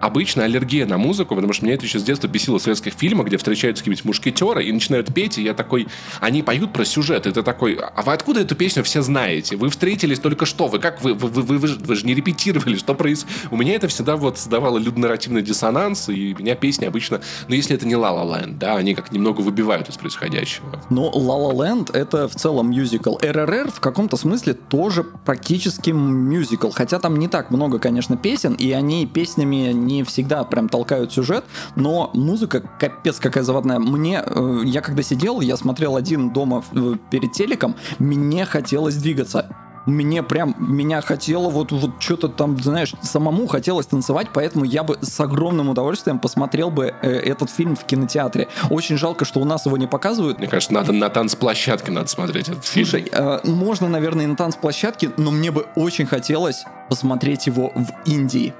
обычно 0.00 0.44
аллергия 0.44 0.86
на 0.86 0.98
музыку, 0.98 1.34
потому 1.34 1.52
что 1.52 1.64
меня 1.64 1.74
это 1.74 1.84
еще 1.84 1.98
с 1.98 2.02
детства 2.02 2.28
бесило 2.28 2.58
советских 2.58 2.94
фильмах, 2.94 3.26
где 3.26 3.36
встречаются 3.36 3.82
какие-нибудь 3.82 4.04
мушкетеры 4.04 4.64
и 4.64 4.72
начинают 4.72 5.12
петь, 5.12 5.38
и 5.38 5.42
я 5.42 5.54
такой, 5.54 5.88
они 6.20 6.42
поют 6.42 6.72
про 6.72 6.84
сюжет, 6.84 7.24
ты 7.24 7.42
такой, 7.42 7.74
а 7.74 8.02
вы 8.02 8.12
откуда 8.12 8.40
эту 8.40 8.54
песню 8.54 8.82
все 8.84 9.02
знаете? 9.02 9.56
Вы 9.56 9.70
встретились 9.70 10.18
только 10.18 10.46
что, 10.46 10.68
вы 10.68 10.78
как, 10.78 11.02
вы, 11.02 11.14
вы, 11.14 11.28
вы, 11.28 11.42
вы, 11.42 11.58
вы, 11.58 11.68
вы 11.68 11.94
же 11.96 12.06
не 12.06 12.14
репетировали, 12.14 12.76
что 12.76 12.94
происходит? 12.94 13.34
У 13.50 13.56
меня 13.56 13.74
это 13.74 13.88
всегда 13.88 14.16
вот 14.16 14.38
создавало 14.38 14.78
людонарративный 14.78 15.42
диссонанс, 15.42 16.08
и 16.08 16.34
меня 16.34 16.54
песни 16.54 16.84
обычно, 16.84 17.20
ну 17.48 17.54
если 17.54 17.76
это 17.76 17.86
не 17.86 17.94
La 17.94 18.10
La 18.12 18.24
Land, 18.24 18.58
да, 18.58 18.76
они 18.76 18.94
как 18.94 19.12
немного 19.12 19.40
выбивают 19.40 19.88
из 19.88 19.96
происходящего. 19.96 20.82
Но 20.90 21.10
La 21.10 21.38
La 21.38 21.54
Land 21.54 21.96
это 21.96 22.28
в 22.28 22.34
целом 22.34 22.70
мюзикл. 22.70 23.16
РРР 23.20 23.70
в 23.70 23.80
каком-то 23.80 24.16
смысле 24.16 24.54
тоже 24.54 25.04
практически 25.04 25.90
мюзикл, 25.90 26.70
хотя 26.70 26.98
там 26.98 27.18
не 27.18 27.28
так 27.28 27.50
много, 27.50 27.78
конечно, 27.78 28.16
песен, 28.16 28.54
и 28.54 28.70
они 28.72 29.06
песнями 29.06 29.72
не 29.84 30.02
всегда 30.02 30.44
прям 30.44 30.68
толкают 30.68 31.12
сюжет, 31.12 31.44
но 31.76 32.10
музыка 32.14 32.62
капец 32.78 33.18
какая 33.18 33.44
заводная. 33.44 33.78
Мне, 33.78 34.22
э, 34.24 34.62
я 34.64 34.80
когда 34.80 35.02
сидел, 35.02 35.40
я 35.40 35.56
смотрел 35.56 35.96
один 35.96 36.30
дома 36.30 36.64
э, 36.72 36.94
перед 37.10 37.32
телеком, 37.32 37.76
мне 37.98 38.44
хотелось 38.44 38.96
двигаться 38.96 39.48
мне 39.86 40.22
прям, 40.22 40.54
меня 40.58 41.00
хотело 41.00 41.50
вот, 41.50 41.72
вот 41.72 41.90
что-то 41.98 42.28
там, 42.28 42.58
знаешь, 42.60 42.94
самому 43.02 43.46
хотелось 43.46 43.86
танцевать, 43.86 44.28
поэтому 44.32 44.64
я 44.64 44.82
бы 44.82 44.98
с 45.02 45.20
огромным 45.20 45.68
удовольствием 45.68 46.18
посмотрел 46.18 46.70
бы 46.70 46.94
э, 47.02 47.10
этот 47.10 47.50
фильм 47.50 47.76
в 47.76 47.84
кинотеатре. 47.84 48.48
Очень 48.70 48.96
жалко, 48.96 49.24
что 49.24 49.40
у 49.40 49.44
нас 49.44 49.66
его 49.66 49.76
не 49.76 49.86
показывают. 49.86 50.38
Мне 50.38 50.48
кажется, 50.48 50.72
надо 50.72 50.92
на 50.92 51.08
танцплощадке 51.10 51.92
надо 51.92 52.08
смотреть 52.08 52.48
этот 52.48 52.64
фильм. 52.64 52.86
Слушай, 52.86 53.08
э, 53.12 53.40
можно, 53.44 53.88
наверное, 53.88 54.24
и 54.24 54.28
на 54.28 54.36
танцплощадке, 54.36 55.10
но 55.16 55.30
мне 55.30 55.50
бы 55.50 55.66
очень 55.76 56.06
хотелось 56.06 56.64
посмотреть 56.88 57.46
его 57.46 57.72
в 57.74 57.88
Индии. 58.06 58.54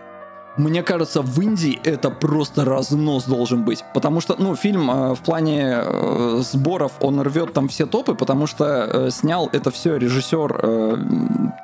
Мне 0.56 0.82
кажется, 0.82 1.22
в 1.22 1.40
Индии 1.40 1.80
это 1.82 2.10
просто 2.10 2.64
разнос 2.64 3.24
должен 3.24 3.64
быть. 3.64 3.84
Потому 3.92 4.20
что, 4.20 4.36
ну, 4.38 4.54
фильм 4.54 4.88
э, 4.90 5.14
в 5.14 5.20
плане 5.20 5.82
э, 5.82 6.40
сборов, 6.42 6.92
он 7.00 7.20
рвет 7.20 7.52
там 7.52 7.68
все 7.68 7.86
топы, 7.86 8.14
потому 8.14 8.46
что 8.46 8.64
э, 8.64 9.10
снял 9.10 9.48
это 9.52 9.72
все 9.72 9.96
режиссер, 9.96 10.60
э, 10.62 10.96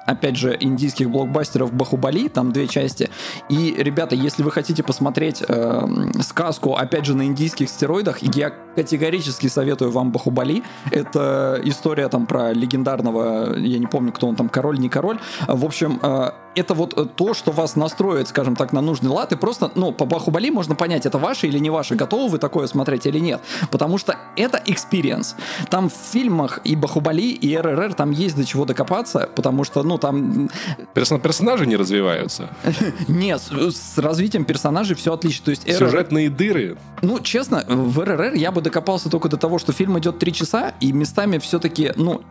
опять 0.07 0.36
же, 0.36 0.57
индийских 0.59 1.09
блокбастеров 1.09 1.72
Бахубали, 1.72 2.28
там 2.28 2.53
две 2.53 2.66
части. 2.66 3.11
И, 3.49 3.74
ребята, 3.78 4.16
если 4.16 4.43
вы 4.43 4.51
хотите 4.51 4.82
посмотреть 4.82 5.43
э, 5.47 5.86
сказку, 6.20 6.74
опять 6.74 7.05
же, 7.05 7.14
на 7.14 7.26
индийских 7.26 7.68
стероидах, 7.68 8.22
я 8.22 8.53
категорически 8.74 9.47
советую 9.47 9.93
вам 9.93 10.11
Бахубали. 10.11 10.64
Это 10.91 11.61
история 11.64 12.09
там 12.09 12.26
про 12.26 12.53
легендарного, 12.53 13.57
я 13.57 13.78
не 13.78 13.86
помню, 13.86 14.12
кто 14.12 14.26
он 14.26 14.34
там, 14.34 14.49
король, 14.49 14.78
не 14.78 14.88
король. 14.88 15.18
В 15.47 15.64
общем, 15.64 16.01
э, 16.03 16.30
это 16.55 16.74
вот 16.74 16.99
э, 16.99 17.05
то, 17.05 17.34
что 17.34 17.53
вас 17.53 17.76
настроит, 17.76 18.28
скажем 18.28 18.57
так, 18.57 18.72
на 18.72 18.80
нужный 18.81 19.11
лад, 19.11 19.33
и 19.33 19.37
просто, 19.37 19.70
ну, 19.74 19.93
по 19.93 20.05
Бахубали 20.05 20.51
можно 20.51 20.74
понять, 20.74 21.07
это 21.07 21.18
ваше 21.18 21.47
или 21.47 21.59
не 21.59 21.70
ваше, 21.70 21.95
готовы 21.95 22.31
вы 22.31 22.39
такое 22.39 22.66
смотреть 22.66 23.07
или 23.07 23.18
нет, 23.18 23.41
потому 23.70 23.99
что 23.99 24.16
это 24.37 24.62
experience. 24.64 25.37
Там 25.68 25.91
в 25.91 25.95
фильмах 25.95 26.61
и 26.64 26.76
Бахубали, 26.76 27.31
и 27.33 27.57
РРР 27.57 27.95
там 27.95 28.11
есть 28.11 28.37
до 28.37 28.45
чего 28.45 28.64
докопаться, 28.64 29.28
потому 29.35 29.64
что, 29.64 29.83
ну, 29.83 29.99
там... 29.99 30.51
Персон 30.95 31.20
персонажи 31.20 31.66
не 31.66 31.76
развиваются? 31.76 32.51
Нет, 33.09 33.43
с 33.43 33.99
развитием 33.99 34.45
персонажей 34.45 34.97
все 34.97 35.12
отлично. 35.12 35.47
То 35.47 35.51
есть 35.51 35.62
Сюжетные 35.76 36.31
дыры? 36.31 36.76
Ну, 37.03 37.20
честно, 37.20 37.64
в 37.66 38.05
РРР 38.05 38.35
я 38.35 38.53
бы 38.53 38.61
докопался 38.61 39.11
только 39.11 39.28
до 39.28 39.37
того, 39.37 39.59
что 39.59 39.72
фильм 39.72 39.99
идет 39.99 40.18
три 40.18 40.33
часа, 40.33 40.74
и 40.81 40.93
местами 40.93 41.39
все-таки, 41.39 41.93
ну, 41.97 42.22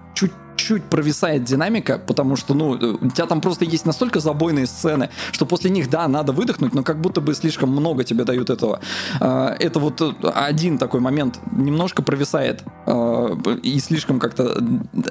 чуть-чуть 0.60 0.84
провисает 0.84 1.44
динамика, 1.44 1.98
потому 1.98 2.36
что, 2.36 2.54
ну, 2.54 2.70
у 2.70 3.10
тебя 3.10 3.26
там 3.26 3.42
просто 3.42 3.66
есть 3.66 3.86
настолько 3.86 4.20
забойные 4.20 4.68
сцены, 4.68 5.10
что 5.32 5.46
после 5.46 5.70
них, 5.70 5.90
да, 5.90 6.08
надо 6.08 6.34
выдохнуть, 6.34 6.74
но 6.74 6.84
как 6.84 7.00
будто 7.00 7.22
бы 7.22 7.34
слишком 7.34 7.70
много 7.70 8.04
тебе 8.04 8.24
дают 8.24 8.50
этого. 8.50 8.80
А, 9.20 9.56
это 9.60 9.80
вот 9.80 10.02
один 10.36 10.78
такой 10.78 11.00
момент, 11.00 11.40
немножко 11.52 12.02
провисает. 12.02 12.64
э, 12.86 13.38
и 13.64 13.80
слишком 13.80 14.20
как-то 14.20 14.62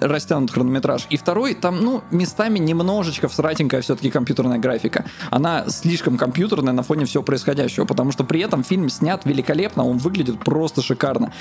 растянут 0.01 0.51
хронометраж. 0.51 1.07
И 1.11 1.17
второй, 1.17 1.55
там, 1.55 1.81
ну, 1.81 2.03
местами 2.11 2.59
немножечко 2.59 3.29
всратенькая 3.29 3.81
все-таки 3.81 4.11
компьютерная 4.11 4.59
графика. 4.59 5.05
Она 5.31 5.65
слишком 5.69 6.17
компьютерная 6.17 6.73
на 6.73 6.83
фоне 6.83 7.05
всего 7.05 7.23
происходящего, 7.23 7.85
потому 7.85 8.13
что 8.13 8.25
при 8.25 8.41
этом 8.41 8.65
фильм 8.65 8.89
снят 8.89 9.25
великолепно, 9.25 9.85
он 9.87 9.99
выглядит 9.99 10.41
просто 10.41 10.83
шикарно. 10.83 11.33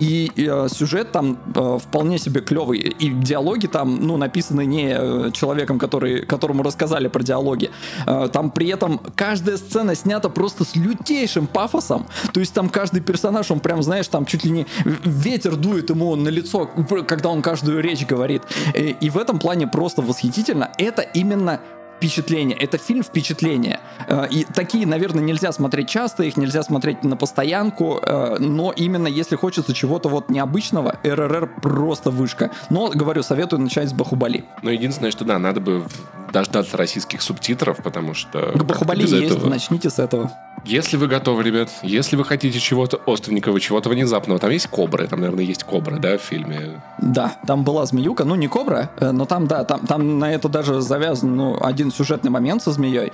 И 0.00 0.30
э, 0.36 0.68
сюжет 0.70 1.12
там 1.12 1.38
э, 1.54 1.78
вполне 1.80 2.18
себе 2.18 2.40
клевый, 2.40 2.78
и 2.78 3.10
диалоги 3.54 3.66
там, 3.66 4.06
ну, 4.06 4.16
написаны 4.16 4.66
не 4.66 4.94
э, 4.96 5.30
человеком, 5.32 5.78
который, 5.78 6.26
которому 6.26 6.62
рассказали 6.62 7.08
про 7.08 7.22
диалоги. 7.22 7.70
Э, 8.06 8.28
там 8.32 8.50
при 8.50 8.68
этом 8.68 9.00
каждая 9.14 9.56
сцена 9.56 9.94
снята 9.94 10.28
просто 10.28 10.64
с 10.64 10.76
лютейшим 10.76 11.46
пафосом, 11.46 12.06
то 12.32 12.40
есть 12.40 12.54
там 12.54 12.68
каждый 12.68 13.00
персонаж, 13.00 13.50
он 13.50 13.60
прям, 13.60 13.82
знаешь, 13.82 14.08
там 14.08 14.26
чуть 14.26 14.44
ли 14.44 14.50
не 14.50 14.66
ветер 15.04 15.56
дует 15.56 15.90
ему 15.90 16.16
на 16.16 16.30
лицо, 16.30 16.68
когда 17.06 17.28
он 17.28 17.42
каждую 17.42 17.80
речь 17.80 18.06
говорит. 18.06 18.42
И, 18.74 18.96
и 19.00 19.10
в 19.10 19.18
этом 19.18 19.38
плане 19.38 19.66
просто 19.66 20.02
восхитительно. 20.02 20.70
Это 20.78 21.02
именно 21.02 21.60
впечатление. 21.96 22.56
Это 22.56 22.78
фильм 22.78 23.02
впечатление. 23.02 23.80
Э, 24.06 24.26
и 24.30 24.44
такие, 24.44 24.86
наверное, 24.86 25.22
нельзя 25.22 25.52
смотреть 25.52 25.88
часто, 25.88 26.24
их 26.24 26.36
нельзя 26.36 26.62
смотреть 26.62 27.04
на 27.04 27.16
постоянку, 27.16 28.00
э, 28.02 28.36
но 28.38 28.72
именно 28.72 29.06
если 29.06 29.36
хочется 29.36 29.74
чего-то 29.74 30.08
вот 30.08 30.30
необычного, 30.30 30.98
РРР 31.02 31.60
просто 31.60 32.10
вышка. 32.10 32.50
Но, 32.70 32.88
говорю, 32.88 33.22
советую 33.22 33.60
начать 33.60 33.88
с 33.88 33.92
Бахубали. 33.92 34.44
Ну, 34.62 34.70
единственное, 34.70 35.10
что 35.10 35.24
да, 35.24 35.38
надо 35.38 35.60
бы 35.60 35.84
дождаться 36.32 36.76
российских 36.76 37.22
субтитров, 37.22 37.78
потому 37.82 38.14
что... 38.14 38.52
К 38.52 38.64
Бахубали 38.64 39.02
есть, 39.02 39.12
этого... 39.12 39.48
начните 39.48 39.88
с 39.88 39.98
этого. 39.98 40.32
Если 40.66 40.96
вы 40.96 41.08
готовы, 41.08 41.42
ребят, 41.42 41.70
если 41.82 42.16
вы 42.16 42.24
хотите 42.24 42.58
чего-то 42.58 42.98
остренького, 43.06 43.60
чего-то 43.60 43.90
внезапного, 43.90 44.40
там 44.40 44.50
есть 44.50 44.66
кобры, 44.68 45.06
там, 45.06 45.20
наверное, 45.20 45.44
есть 45.44 45.62
кобра, 45.62 45.96
да, 45.98 46.16
в 46.16 46.22
фильме? 46.22 46.82
Да, 46.98 47.36
там 47.46 47.64
была 47.64 47.84
змеюка, 47.84 48.24
ну, 48.24 48.34
не 48.34 48.48
кобра, 48.48 48.90
э, 48.98 49.10
но 49.10 49.26
там, 49.26 49.46
да, 49.46 49.64
там, 49.64 49.86
там 49.86 50.18
на 50.18 50.32
это 50.32 50.48
даже 50.48 50.80
завязан, 50.80 51.36
ну, 51.36 51.58
один 51.60 51.92
сюжетный 51.92 52.30
момент 52.30 52.62
со 52.62 52.72
змеей. 52.72 53.12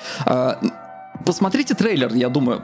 Посмотрите 1.25 1.75
трейлер, 1.75 2.12
я 2.14 2.29
думаю, 2.29 2.62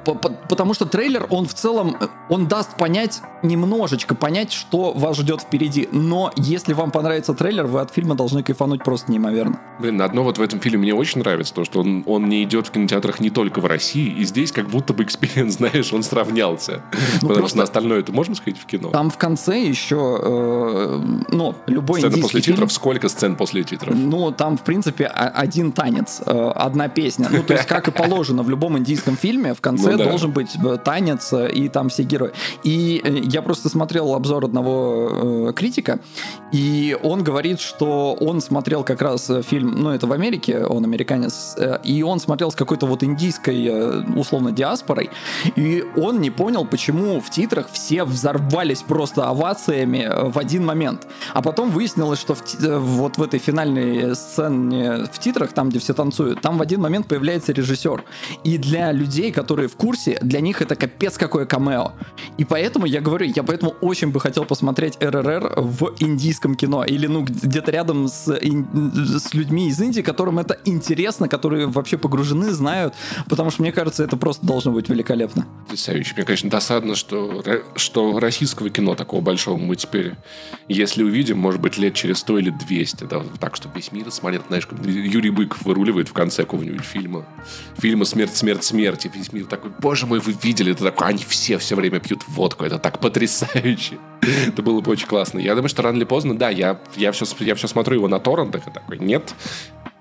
потому 0.49 0.75
что 0.75 0.87
трейлер, 0.87 1.27
он 1.31 1.47
в 1.47 1.55
целом, 1.55 1.97
он 2.29 2.47
даст 2.49 2.77
понять, 2.77 3.21
немножечко 3.43 4.15
понять, 4.15 4.53
что 4.53 4.93
вас 4.93 5.19
ждет 5.19 5.43
впереди. 5.43 5.89
Но 5.93 6.33
если 6.37 6.73
вам 6.73 6.91
понравится 6.91 7.35
трейлер, 7.35 7.67
вы 7.67 7.81
от 7.81 7.93
фильма 7.93 8.15
должны 8.15 8.43
кайфануть 8.43 8.83
просто 8.83 9.13
неимоверно. 9.13 9.61
Блин, 9.79 10.01
одно 10.01 10.23
вот 10.23 10.39
в 10.39 10.43
этом 10.43 10.61
фильме 10.61 10.79
мне 10.79 10.95
очень 10.95 11.21
нравится, 11.21 11.53
то, 11.55 11.65
что 11.65 11.81
он, 11.81 12.03
он 12.07 12.29
не 12.29 12.43
идет 12.45 12.69
в 12.69 12.71
кинотеатрах 12.71 13.21
не 13.21 13.31
только 13.31 13.61
в 13.61 13.67
России, 13.67 14.09
и 14.09 14.25
здесь 14.25 14.53
как 14.53 14.69
будто 14.69 14.95
бы 14.95 15.05
experience, 15.05 15.55
знаешь, 15.57 15.93
он 15.93 16.03
сравнялся. 16.03 16.83
Ну, 17.21 17.29
Потому 17.29 17.49
что 17.49 17.59
на 17.59 17.65
остальное 17.65 18.01
это 18.01 18.13
можно 18.13 18.35
сходить 18.35 18.61
в 18.61 18.67
кино? 18.67 18.89
Там 18.91 19.11
в 19.11 19.19
конце 19.19 19.61
еще, 19.61 20.19
э, 20.23 21.01
ну, 21.31 21.55
любой 21.67 22.01
Сцена 22.01 22.17
после 22.19 22.41
фильм, 22.41 22.57
титров? 22.57 22.73
Сколько 22.73 23.09
сцен 23.09 23.37
после 23.37 23.65
титров? 23.65 23.95
Ну, 23.95 24.31
там, 24.33 24.57
в 24.57 24.63
принципе, 24.63 25.07
один 25.07 25.73
танец, 25.73 26.23
э, 26.25 26.53
одна 26.55 26.89
песня. 26.89 27.29
Ну, 27.31 27.43
то 27.43 27.55
есть, 27.55 27.67
как 27.67 27.89
и 27.89 27.91
положено 27.91 28.43
в 28.47 28.51
любом 28.51 28.79
индийском 28.79 29.17
фильме, 29.17 29.55
в 29.55 29.61
конце 29.61 29.93
ну, 29.93 29.99
да. 29.99 30.05
должен 30.05 30.31
быть 30.31 30.57
э, 30.57 30.79
танец, 30.83 31.33
э, 31.33 31.51
и 31.51 31.69
там 31.69 31.89
все 31.89 32.05
герои. 32.05 32.31
И 32.63 33.01
э, 33.05 33.21
я 33.25 33.43
просто 33.43 33.69
смотрел 33.69 34.15
обзор 34.15 34.45
одного 34.45 35.49
э, 35.49 35.53
критика, 35.55 35.99
и 36.53 36.97
он 37.03 37.25
говорит, 37.25 37.61
что 37.61 38.15
он 38.15 38.41
смотрел 38.41 38.85
как 38.85 39.03
раз 39.03 39.31
фильм, 39.43 39.75
ну, 39.83 39.91
это 39.91 40.07
в 40.07 40.13
Америке, 40.13 40.65
он 40.65 40.85
американец, 40.85 41.55
э, 41.59 41.79
и 41.83 42.03
он 42.03 42.21
смотрел 42.21 42.51
с 42.51 42.55
какой-то 42.55 42.87
вот 42.87 43.03
индийской, 43.03 43.67
э, 43.67 44.03
условно, 44.17 44.53
диаспорой, 44.53 45.11
и 45.57 45.85
он 45.97 46.21
не 46.21 46.31
понял, 46.31 46.65
почему 46.65 47.21
в 47.21 47.31
титрах 47.31 47.69
все 47.73 48.05
взорвались 48.05 48.83
просто 48.83 49.29
овациями 49.29 50.09
в 50.31 50.39
один 50.39 50.65
момент. 50.65 51.07
А 51.35 51.43
потом 51.43 51.71
выяснилось, 51.71 52.21
что 52.21 52.35
в, 52.35 52.79
вот 52.79 53.19
в 53.19 53.23
этой 53.23 53.41
финальной 53.41 54.15
сцене 54.15 55.07
в 55.13 55.19
титрах, 55.19 55.53
там, 55.53 55.69
где 55.71 55.79
все 55.79 55.95
танцуют, 55.95 56.41
там 56.41 56.59
в 56.59 56.63
один 56.63 56.81
момент 56.81 57.09
появляется 57.09 57.53
режиссер. 57.53 58.05
И 58.45 58.59
для 58.59 58.93
людей, 58.93 59.33
которые 59.33 59.69
в 59.69 59.77
курсе, 59.77 60.19
для 60.23 60.41
них 60.41 60.63
это 60.63 60.77
капец 60.77 61.17
какое 61.17 61.47
камео. 61.47 61.93
И 62.39 62.45
поэтому 62.45 62.87
я 62.87 63.01
говорю, 63.01 63.27
я 63.27 63.43
поэтому 63.43 63.73
очень 63.81 64.09
бы 64.09 64.21
хотел 64.21 64.45
посмотреть 64.45 64.97
РРР 65.01 65.55
в 65.57 65.95
индийском 65.99 66.55
кино. 66.55 66.85
Или 66.85 67.07
ну 67.07 67.23
где-то 67.23 67.71
рядом 67.71 68.09
с, 68.09 68.27
с 68.27 69.35
людьми 69.35 69.69
из 69.69 69.81
Индии, 69.81 70.01
которым 70.01 70.39
это 70.39 70.59
интересно, 70.65 71.29
которые 71.29 71.67
вообще 71.67 71.99
погружены, 71.99 72.53
знают. 72.53 72.95
Потому 73.29 73.51
что 73.51 73.63
мне 73.63 73.73
кажется, 73.73 74.05
это 74.05 74.17
просто 74.17 74.47
должно 74.47 74.73
быть 74.73 74.89
великолепно. 74.89 75.47
Потрясающе. 75.65 76.15
Мне, 76.17 76.25
конечно, 76.25 76.51
досадно, 76.51 76.95
что, 76.95 77.43
что 77.75 78.19
российского 78.21 78.71
кино 78.71 78.95
такого 78.95 79.21
большого 79.21 79.57
мы 79.57 79.77
теперь, 79.77 80.15
если 80.69 81.03
увидим, 81.03 81.39
может 81.39 81.61
быть, 81.61 81.79
лет 81.79 81.95
через 81.95 82.19
100 82.19 82.39
или 82.39 82.51
200, 82.51 83.05
да, 83.05 83.23
так, 83.41 83.57
чтобы 83.57 83.77
весь 83.77 83.93
мир 83.93 84.11
смотрел, 84.11 84.43
знаешь, 84.49 84.69
Юрий 84.85 85.31
Быков 85.31 85.63
выруливает 85.63 86.09
в 86.09 86.13
конце 86.13 86.43
какого-нибудь 86.43 86.85
фильма. 86.85 87.27
Фильма 87.79 88.05
«Смерть, 88.05 88.26
смерть, 88.35 88.65
смерть, 88.65 88.65
смерти. 88.65 89.11
Весь 89.15 89.33
мир 89.33 89.47
такой, 89.47 89.71
боже 89.79 90.07
мой, 90.07 90.21
вы 90.21 90.35
видели, 90.43 90.73
это 90.73 90.85
такое, 90.85 91.09
они 91.09 91.25
все 91.25 91.59
все 91.59 91.77
время 91.77 92.01
пьют 92.01 92.23
водку, 92.29 92.65
это 92.65 92.79
так 92.79 92.99
потрясающе. 92.99 93.99
это 94.49 94.63
было 94.63 94.81
бы 94.81 94.91
очень 94.91 95.07
классно. 95.07 95.39
Я 95.39 95.55
думаю, 95.55 95.69
что 95.69 95.83
рано 95.83 95.97
или 95.97 96.05
поздно, 96.05 96.37
да, 96.37 96.51
я, 96.51 96.81
я, 96.97 97.13
все, 97.13 97.25
я 97.41 97.55
все 97.55 97.69
смотрю 97.69 97.97
его 97.97 98.09
на 98.09 98.19
торрентах 98.19 98.67
и 98.67 98.71
такой, 98.71 98.99
нет, 98.99 99.35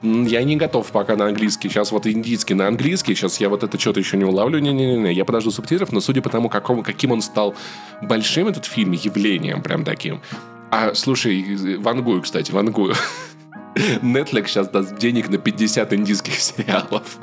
я 0.02 0.44
не 0.44 0.56
готов 0.56 0.92
пока 0.92 1.16
на 1.16 1.28
английский. 1.28 1.70
Сейчас 1.70 1.92
вот 1.92 2.06
индийский 2.06 2.54
на 2.54 2.68
английский. 2.68 3.16
Сейчас 3.16 3.40
я 3.40 3.50
вот 3.50 3.64
это 3.64 3.80
что-то 3.80 4.00
еще 4.00 4.18
не 4.18 4.26
улавлю. 4.26 4.60
Не-не-не. 4.60 5.12
Я 5.14 5.26
подожду 5.26 5.52
субтитров. 5.52 5.92
Но 5.92 6.00
судя 6.00 6.22
по 6.22 6.30
тому, 6.30 6.50
какому, 6.50 6.84
каким 6.84 7.12
он 7.12 7.22
стал 7.22 7.56
большим, 8.04 8.48
этот 8.48 8.66
фильм, 8.66 8.92
явлением 8.92 9.64
прям 9.64 9.84
таким. 9.84 10.22
А, 10.70 10.94
слушай, 10.94 11.78
Вангую, 11.78 12.22
кстати, 12.22 12.52
Вангую. 12.52 12.94
Netflix 13.76 14.48
сейчас 14.48 14.70
даст 14.70 14.98
денег 14.98 15.30
на 15.30 15.38
50 15.38 15.94
индийских 15.94 16.34
сериалов. 16.40 17.18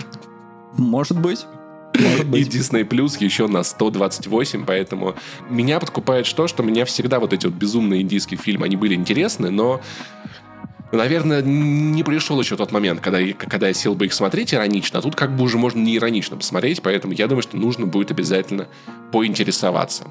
Может 0.77 1.19
быть. 1.21 1.47
Может 1.99 2.27
быть. 2.27 2.55
И 2.55 2.59
Disney 2.59 2.89
Plus 2.89 3.23
еще 3.23 3.47
на 3.47 3.63
128, 3.63 4.65
поэтому 4.65 5.15
меня 5.51 5.79
подкупает 5.79 6.27
что, 6.27 6.49
что 6.49 6.63
меня 6.63 6.85
всегда 6.85 7.21
вот 7.21 7.33
эти 7.33 7.47
вот 7.47 7.55
безумные 7.55 8.03
индийские 8.03 8.39
фильмы, 8.39 8.67
они 8.67 8.77
были 8.77 8.95
интересны, 8.95 9.51
но 9.51 9.81
Наверное, 10.93 11.41
не 11.41 12.03
пришел 12.03 12.39
еще 12.39 12.55
тот 12.55 12.71
момент, 12.71 13.01
когда, 13.01 13.19
когда 13.33 13.69
я 13.69 13.73
сел 13.73 13.95
бы 13.95 14.05
их 14.05 14.13
смотреть 14.13 14.53
иронично, 14.53 14.99
а 14.99 15.03
тут 15.03 15.17
как 15.17 15.35
бы 15.35 15.43
уже 15.43 15.57
можно 15.57 15.79
не 15.79 15.97
иронично 15.97 16.37
посмотреть, 16.37 16.83
поэтому 16.83 17.15
я 17.15 17.29
думаю, 17.29 17.43
что 17.43 17.57
нужно 17.57 17.87
будет 17.87 18.11
обязательно 18.11 18.69
поинтересоваться. 19.11 20.05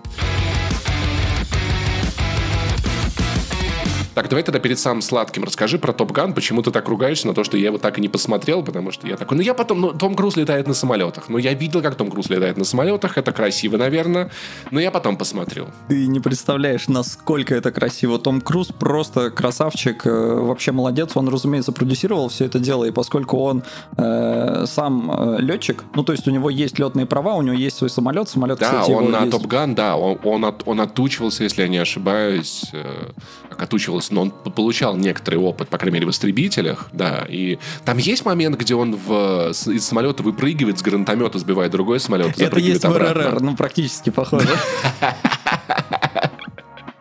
Так, 4.13 4.27
давай 4.27 4.43
тогда 4.43 4.59
перед 4.59 4.77
самым 4.77 5.01
сладким 5.01 5.45
расскажи 5.45 5.77
про 5.77 5.93
Топ 5.93 6.11
Ган. 6.11 6.33
Почему 6.33 6.61
ты 6.61 6.71
так 6.71 6.87
ругаешься 6.89 7.27
на 7.27 7.33
то, 7.33 7.45
что 7.45 7.55
я 7.55 7.67
его 7.67 7.77
так 7.77 7.97
и 7.97 8.01
не 8.01 8.09
посмотрел? 8.09 8.61
Потому 8.61 8.91
что 8.91 9.07
я 9.07 9.15
такой, 9.15 9.37
ну 9.37 9.43
я 9.43 9.53
потом, 9.53 9.79
ну 9.79 9.93
Том 9.93 10.15
Круз 10.15 10.35
летает 10.35 10.67
на 10.67 10.73
самолетах. 10.73 11.29
Ну 11.29 11.37
я 11.37 11.53
видел, 11.53 11.81
как 11.81 11.95
Том 11.95 12.11
Круз 12.11 12.29
летает 12.29 12.57
на 12.57 12.65
самолетах. 12.65 13.17
Это 13.17 13.31
красиво, 13.31 13.77
наверное. 13.77 14.29
Но 14.69 14.81
я 14.81 14.91
потом 14.91 15.15
посмотрел. 15.15 15.69
Ты 15.87 16.07
не 16.07 16.19
представляешь, 16.19 16.89
насколько 16.89 17.55
это 17.55 17.71
красиво. 17.71 18.19
Том 18.19 18.41
Круз 18.41 18.67
просто 18.67 19.31
красавчик, 19.31 20.05
э, 20.05 20.09
вообще 20.09 20.73
молодец. 20.73 21.15
Он, 21.15 21.29
разумеется, 21.29 21.71
продюсировал 21.71 22.27
все 22.27 22.45
это 22.45 22.59
дело. 22.59 22.83
И 22.83 22.91
поскольку 22.91 23.37
он 23.37 23.63
э, 23.95 24.65
сам 24.67 25.09
э, 25.09 25.37
летчик, 25.39 25.85
ну 25.95 26.03
то 26.03 26.11
есть 26.11 26.27
у 26.27 26.31
него 26.31 26.49
есть 26.49 26.79
летные 26.79 27.05
права, 27.05 27.35
у 27.35 27.41
него 27.41 27.55
есть 27.55 27.77
свой 27.77 27.89
самолет. 27.89 28.27
Самолет, 28.27 28.59
да, 28.59 28.65
кстати, 28.65 28.91
он 28.91 29.09
на 29.09 29.19
есть... 29.21 29.31
Топ 29.31 29.47
Ган, 29.47 29.73
да, 29.73 29.95
он, 29.95 30.19
он, 30.25 30.43
от, 30.43 30.63
он 30.65 30.81
отучивался, 30.81 31.43
если 31.43 31.61
я 31.61 31.69
не 31.69 31.77
ошибаюсь, 31.77 32.65
э, 32.73 33.11
как 33.49 33.61
отучивался 33.61 34.00
но 34.09 34.21
он 34.21 34.31
получал 34.31 34.95
некоторый 34.95 35.35
опыт, 35.35 35.69
по 35.69 35.77
крайней 35.77 35.95
мере, 35.95 36.07
в 36.07 36.09
истребителях, 36.11 36.89
да, 36.93 37.25
и 37.29 37.59
там 37.85 37.97
есть 37.97 38.25
момент, 38.25 38.57
где 38.57 38.73
он 38.75 38.95
в, 38.95 39.51
из 39.51 39.85
самолета 39.85 40.23
выпрыгивает 40.23 40.79
с 40.79 40.81
гранатомета, 40.81 41.37
сбивает 41.39 41.71
другой 41.71 41.99
самолет, 41.99 42.39
Это 42.39 42.59
есть 42.59 42.83
в 42.83 42.97
РРР, 42.97 43.41
ну, 43.41 43.55
практически 43.55 44.09
похоже. 44.09 44.49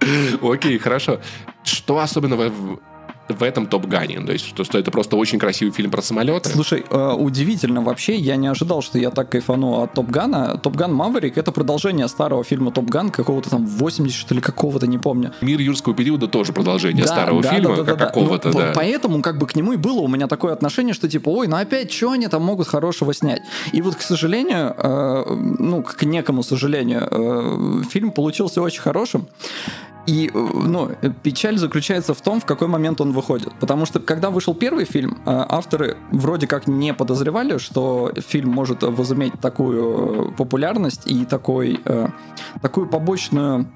Окей, 0.42 0.78
хорошо. 0.78 1.20
Что 1.62 1.98
особенно 1.98 2.36
в 3.32 3.42
этом 3.42 3.66
Топ-Гане. 3.66 4.20
То 4.20 4.32
есть, 4.32 4.46
что, 4.46 4.64
что 4.64 4.78
это 4.78 4.90
просто 4.90 5.16
очень 5.16 5.38
красивый 5.38 5.72
фильм 5.72 5.90
про 5.90 6.02
самолеты. 6.02 6.50
Слушай, 6.50 6.84
э, 6.88 7.12
удивительно 7.12 7.80
вообще, 7.82 8.16
я 8.16 8.36
не 8.36 8.48
ожидал, 8.48 8.82
что 8.82 8.98
я 8.98 9.10
так 9.10 9.30
кайфану 9.30 9.82
от 9.82 9.94
Топ-Гана. 9.94 10.58
Топ-Ган 10.58 10.92
Маверик— 10.92 11.36
это 11.38 11.52
продолжение 11.52 12.08
старого 12.08 12.44
фильма 12.44 12.70
Топ-Ган, 12.70 13.10
какого-то 13.10 13.50
там 13.50 13.66
80 13.66 14.20
что 14.20 14.34
ли, 14.34 14.40
какого-то, 14.40 14.86
не 14.86 14.98
помню. 14.98 15.32
Мир 15.40 15.60
юрского 15.60 15.94
периода 15.94 16.28
тоже 16.28 16.52
продолжение 16.52 17.04
да, 17.04 17.12
старого 17.12 17.42
да, 17.42 17.50
фильма, 17.50 17.76
да, 17.76 17.82
да, 17.82 17.94
какого-то, 17.94 18.52
да. 18.52 18.72
Поэтому 18.74 19.22
как 19.22 19.38
бы 19.38 19.46
к 19.46 19.54
нему 19.54 19.72
и 19.72 19.76
было 19.76 20.00
у 20.00 20.08
меня 20.08 20.26
такое 20.26 20.52
отношение, 20.52 20.94
что 20.94 21.08
типа, 21.08 21.28
ой, 21.30 21.48
ну 21.48 21.56
опять 21.56 21.92
что 21.92 22.12
они 22.12 22.28
там 22.28 22.42
могут 22.42 22.68
хорошего 22.68 23.14
снять? 23.14 23.42
И 23.72 23.82
вот, 23.82 23.96
к 23.96 24.02
сожалению, 24.02 24.74
э, 24.76 25.24
ну, 25.58 25.82
к 25.82 26.02
некому 26.02 26.42
сожалению, 26.42 27.08
э, 27.10 27.82
фильм 27.90 28.10
получился 28.10 28.62
очень 28.62 28.80
хорошим. 28.80 29.28
И, 30.06 30.30
ну, 30.34 30.90
печаль 31.22 31.58
заключается 31.58 32.14
в 32.14 32.20
том, 32.20 32.40
в 32.40 32.44
какой 32.44 32.68
момент 32.68 33.00
он 33.00 33.12
выходит. 33.12 33.52
Потому 33.60 33.86
что, 33.86 34.00
когда 34.00 34.30
вышел 34.30 34.54
первый 34.54 34.84
фильм, 34.84 35.18
э, 35.26 35.44
авторы 35.48 35.96
вроде 36.10 36.46
как 36.46 36.66
не 36.66 36.94
подозревали, 36.94 37.58
что 37.58 38.12
фильм 38.16 38.50
может 38.50 38.82
возыметь 38.82 39.34
такую 39.40 40.32
популярность 40.32 41.06
и 41.06 41.24
такой, 41.24 41.80
э, 41.84 42.08
такую 42.62 42.88
побочную 42.88 43.66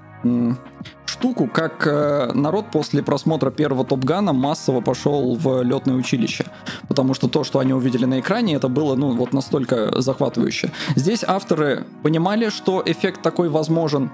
штуку, 1.07 1.49
как 1.53 1.87
э, 1.87 2.33
народ 2.35 2.67
после 2.73 3.03
просмотра 3.03 3.51
первого 3.51 3.85
Топгана 3.85 4.33
массово 4.33 4.81
пошел 4.81 5.37
в 5.37 5.63
летное 5.63 5.95
училище. 5.95 6.47
Потому 6.89 7.15
что 7.15 7.29
то, 7.29 7.45
что 7.45 7.59
они 7.59 7.73
увидели 7.73 8.07
на 8.07 8.21
экране, 8.21 8.55
это 8.55 8.69
было, 8.69 8.97
ну, 8.97 9.13
вот 9.13 9.33
настолько 9.33 10.01
захватывающе. 10.01 10.73
Здесь 10.97 11.23
авторы 11.23 11.85
понимали, 12.03 12.49
что 12.49 12.83
эффект 12.85 13.23
такой 13.23 13.49
возможен. 13.49 14.11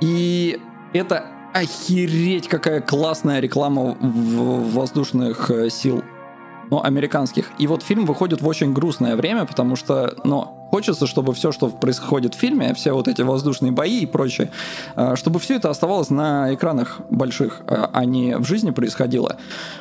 И 0.00 0.60
это 0.92 1.24
охереть 1.52 2.48
какая 2.48 2.80
классная 2.80 3.40
реклама 3.40 3.96
воздушных 4.00 5.50
э, 5.50 5.70
сил 5.70 6.02
ну, 6.70 6.82
американских. 6.82 7.50
И 7.58 7.66
вот 7.66 7.82
фильм 7.82 8.06
выходит 8.06 8.40
в 8.40 8.46
очень 8.46 8.72
грустное 8.72 9.16
время, 9.16 9.44
потому 9.44 9.76
что, 9.76 10.14
ну, 10.24 10.68
хочется, 10.70 11.06
чтобы 11.06 11.34
все, 11.34 11.50
что 11.50 11.68
происходит 11.68 12.34
в 12.34 12.38
фильме, 12.38 12.74
все 12.74 12.92
вот 12.92 13.08
эти 13.08 13.22
воздушные 13.22 13.72
бои 13.72 14.00
и 14.00 14.06
прочее, 14.06 14.50
э, 14.96 15.16
чтобы 15.16 15.40
все 15.40 15.56
это 15.56 15.70
оставалось 15.70 16.10
на 16.10 16.54
экранах 16.54 17.00
больших, 17.10 17.62
э, 17.66 17.86
а 17.92 18.04
не 18.04 18.36
в 18.36 18.44
жизни 18.44 18.70
происходило. 18.70 19.36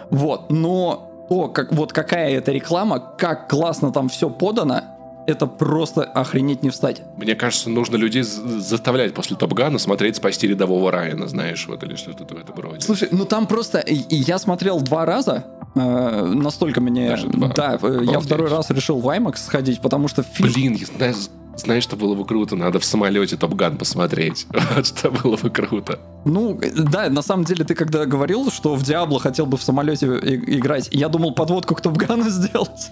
Вот, 0.09 0.51
но 0.51 1.05
то, 1.29 1.47
как, 1.47 1.71
вот 1.71 1.93
какая 1.93 2.31
это 2.31 2.51
реклама, 2.51 2.99
как 2.99 3.47
классно 3.47 3.91
там 3.91 4.09
все 4.09 4.29
подано, 4.29 4.81
это 5.29 5.45
просто 5.45 6.03
охренеть 6.03 6.63
не 6.63 6.69
встать. 6.69 7.01
Мне 7.17 7.35
кажется, 7.35 7.69
нужно 7.69 7.95
людей 7.95 8.23
заставлять 8.23 9.13
после 9.13 9.37
Топгана 9.37 9.77
смотреть 9.77 10.15
«Спасти 10.15 10.47
рядового 10.47 10.91
Райана», 10.91 11.27
знаешь, 11.27 11.65
вот 11.67 11.83
или 11.83 11.95
что-то 11.95 12.23
в 12.23 12.37
этом 12.37 12.59
роде. 12.59 12.81
Слушай, 12.81 13.09
ну 13.11 13.25
там 13.25 13.47
просто... 13.47 13.83
Я 13.87 14.39
смотрел 14.39 14.81
два 14.81 15.05
раза, 15.05 15.45
э, 15.75 16.25
настолько 16.25 16.81
мне... 16.81 17.09
Даже 17.09 17.27
два. 17.27 17.49
Да, 17.49 17.73
Обалдеть. 17.73 18.11
я 18.11 18.19
второй 18.19 18.49
раз 18.49 18.69
решил 18.71 18.99
в 18.99 19.07
IMAX 19.07 19.37
сходить, 19.37 19.81
потому 19.81 20.07
что 20.07 20.23
фильм... 20.23 20.51
Блин, 20.51 20.79
знаешь, 20.97 21.29
знаешь, 21.55 21.83
что 21.83 21.95
было 21.95 22.15
бы 22.15 22.25
круто? 22.25 22.55
Надо 22.55 22.79
в 22.79 22.85
самолете 22.85 23.37
Топган 23.37 23.77
посмотреть. 23.77 24.47
Вот 24.75 24.87
что 24.87 25.11
было 25.11 25.37
бы 25.37 25.49
круто. 25.49 25.99
Ну, 26.25 26.59
да, 26.75 27.09
на 27.09 27.21
самом 27.21 27.43
деле 27.43 27.65
ты 27.65 27.75
когда 27.75 28.05
говорил, 28.05 28.49
что 28.51 28.75
в 28.75 28.83
Диабло 28.83 29.19
хотел 29.19 29.45
бы 29.45 29.57
в 29.57 29.63
самолете 29.63 30.07
играть, 30.07 30.89
я 30.91 31.09
думал 31.09 31.33
подводку 31.33 31.75
к 31.75 31.81
Топгану 31.81 32.23
сделать. 32.29 32.91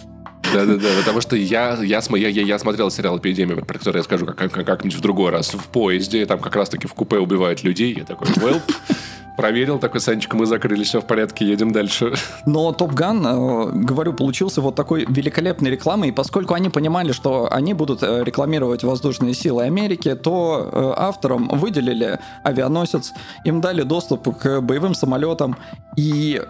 Да-да-да, 0.53 0.87
потому 0.99 1.21
что 1.21 1.35
я, 1.35 1.77
я, 1.81 2.01
я, 2.01 2.29
я, 2.29 2.59
смотрел 2.59 2.91
сериал 2.91 3.17
«Эпидемия», 3.17 3.55
про 3.55 3.77
который 3.77 3.97
я 3.97 4.03
скажу 4.03 4.25
как, 4.25 4.37
как, 4.37 4.65
как-нибудь 4.65 4.97
в 4.97 5.01
другой 5.01 5.31
раз, 5.31 5.53
в 5.53 5.67
поезде, 5.67 6.25
там 6.25 6.39
как 6.39 6.55
раз-таки 6.55 6.87
в 6.87 6.93
купе 6.93 7.17
убивают 7.17 7.63
людей. 7.63 7.93
Я 7.97 8.05
такой, 8.05 8.27
well, 8.27 8.61
проверил, 9.37 9.79
такой, 9.79 10.01
Санечка, 10.01 10.35
мы 10.35 10.45
закрылись, 10.45 10.87
все 10.87 10.99
в 10.99 11.05
порядке, 11.05 11.45
едем 11.45 11.71
дальше. 11.71 12.13
Но 12.45 12.73
Топ 12.73 12.93
Ган, 12.93 13.25
э, 13.25 13.71
говорю, 13.71 14.13
получился 14.13 14.59
вот 14.61 14.75
такой 14.75 15.05
великолепной 15.07 15.69
рекламой, 15.69 16.09
и 16.09 16.11
поскольку 16.11 16.55
они 16.55 16.69
понимали, 16.69 17.13
что 17.13 17.47
они 17.51 17.73
будут 17.73 18.03
э, 18.03 18.23
рекламировать 18.25 18.83
воздушные 18.83 19.33
силы 19.33 19.63
Америки, 19.63 20.15
то 20.15 20.69
э, 20.71 20.93
авторам 20.97 21.47
выделили 21.49 22.19
авианосец, 22.43 23.13
им 23.45 23.61
дали 23.61 23.83
доступ 23.83 24.37
к 24.37 24.59
боевым 24.61 24.95
самолетам, 24.95 25.55
и 25.95 26.41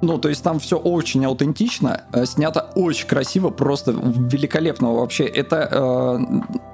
ну, 0.00 0.18
то 0.18 0.28
есть 0.28 0.42
там 0.42 0.58
все 0.58 0.76
очень 0.76 1.24
аутентично, 1.24 2.02
э, 2.12 2.26
снято 2.26 2.70
очень 2.74 3.06
красиво, 3.06 3.50
просто 3.50 3.92
великолепно 3.92 4.92
вообще. 4.92 5.24
Это, 5.24 5.68
э, 5.70 6.18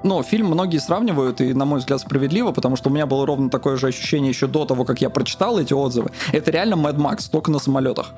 ну, 0.03 0.23
фильм 0.23 0.47
многие 0.47 0.77
сравнивают, 0.77 1.41
и, 1.41 1.53
на 1.53 1.65
мой 1.65 1.79
взгляд, 1.79 2.01
справедливо, 2.01 2.51
потому 2.51 2.75
что 2.75 2.89
у 2.89 2.93
меня 2.93 3.05
было 3.05 3.25
ровно 3.25 3.49
такое 3.49 3.77
же 3.77 3.87
ощущение 3.87 4.29
еще 4.29 4.47
до 4.47 4.65
того, 4.65 4.85
как 4.85 5.01
я 5.01 5.09
прочитал 5.09 5.59
эти 5.59 5.73
отзывы. 5.73 6.11
Это 6.31 6.51
реально 6.51 6.75
Mad 6.75 6.97
Max, 6.97 7.29
только 7.31 7.51
на 7.51 7.59
самолетах. 7.59 8.13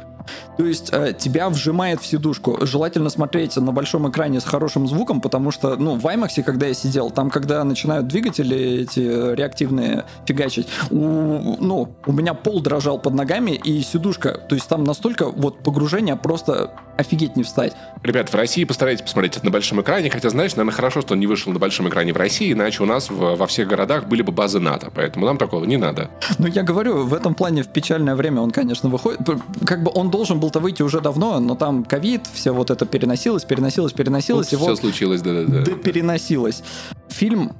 То 0.57 0.65
есть 0.65 0.89
э, 0.91 1.13
тебя 1.17 1.49
вжимает 1.49 2.01
в 2.01 2.05
сидушку. 2.05 2.57
Желательно 2.65 3.09
смотреть 3.09 3.55
на 3.57 3.71
большом 3.71 4.09
экране 4.09 4.39
с 4.39 4.43
хорошим 4.43 4.87
звуком, 4.87 5.21
потому 5.21 5.51
что, 5.51 5.75
ну, 5.75 5.95
в 5.95 6.05
IMAX, 6.05 6.43
когда 6.43 6.67
я 6.67 6.73
сидел, 6.73 7.09
там, 7.11 7.29
когда 7.29 7.63
начинают 7.63 8.07
двигатели 8.07 8.81
эти 8.83 8.99
э, 8.99 9.35
реактивные 9.35 10.05
фигачить, 10.25 10.67
у, 10.89 11.57
ну, 11.59 11.95
у 12.05 12.11
меня 12.11 12.33
пол 12.33 12.61
дрожал 12.61 12.99
под 12.99 13.13
ногами, 13.13 13.51
и 13.51 13.81
сидушка, 13.81 14.31
то 14.49 14.55
есть 14.55 14.67
там 14.67 14.83
настолько 14.83 15.29
вот 15.29 15.63
погружение 15.63 16.15
просто 16.15 16.71
офигеть 16.97 17.35
не 17.35 17.43
встать. 17.43 17.73
Ребят, 18.03 18.29
в 18.29 18.35
России 18.35 18.63
постарайтесь 18.63 19.03
посмотреть 19.03 19.37
это 19.37 19.45
на 19.45 19.51
большом 19.51 19.81
экране, 19.81 20.09
хотя, 20.09 20.29
знаешь, 20.29 20.55
наверное, 20.55 20.73
хорошо, 20.75 21.01
что 21.01 21.13
он 21.13 21.19
не 21.19 21.27
вышел 21.27 21.51
на 21.51 21.59
большом 21.59 21.87
экране 21.89 22.13
в 22.13 22.17
России, 22.17 22.51
иначе 22.53 22.81
у 22.83 22.85
нас 22.85 23.09
в- 23.09 23.35
во 23.35 23.47
всех 23.47 23.67
городах 23.67 24.07
были 24.07 24.21
бы 24.23 24.31
базы 24.31 24.59
НАТО, 24.59 24.91
поэтому 24.93 25.25
нам 25.25 25.37
такого 25.37 25.63
не 25.65 25.77
надо. 25.77 26.09
Ну, 26.39 26.47
я 26.47 26.63
говорю, 26.63 27.05
в 27.05 27.13
этом 27.13 27.35
плане 27.35 27.63
в 27.63 27.67
печальное 27.67 28.15
время 28.15 28.41
он, 28.41 28.51
конечно, 28.51 28.89
выходит. 28.89 29.19
Как 29.65 29.83
бы 29.83 29.91
он 29.93 30.09
должен 30.17 30.39
был-то 30.39 30.59
выйти 30.59 30.81
уже 30.81 30.99
давно, 30.99 31.39
но 31.39 31.55
там 31.55 31.85
ковид, 31.85 32.27
все 32.33 32.51
вот 32.51 32.71
это 32.71 32.87
переносилось, 32.87 33.43
переносилось, 33.43 33.93
переносилось, 33.93 34.51
и 34.51 34.55
все 34.55 34.65
вот 34.65 34.79
случилось, 34.79 35.21
да-да-да. 35.21 35.61
да 35.61 35.71
переносилось. 35.73 36.63
Фильм 37.09 37.51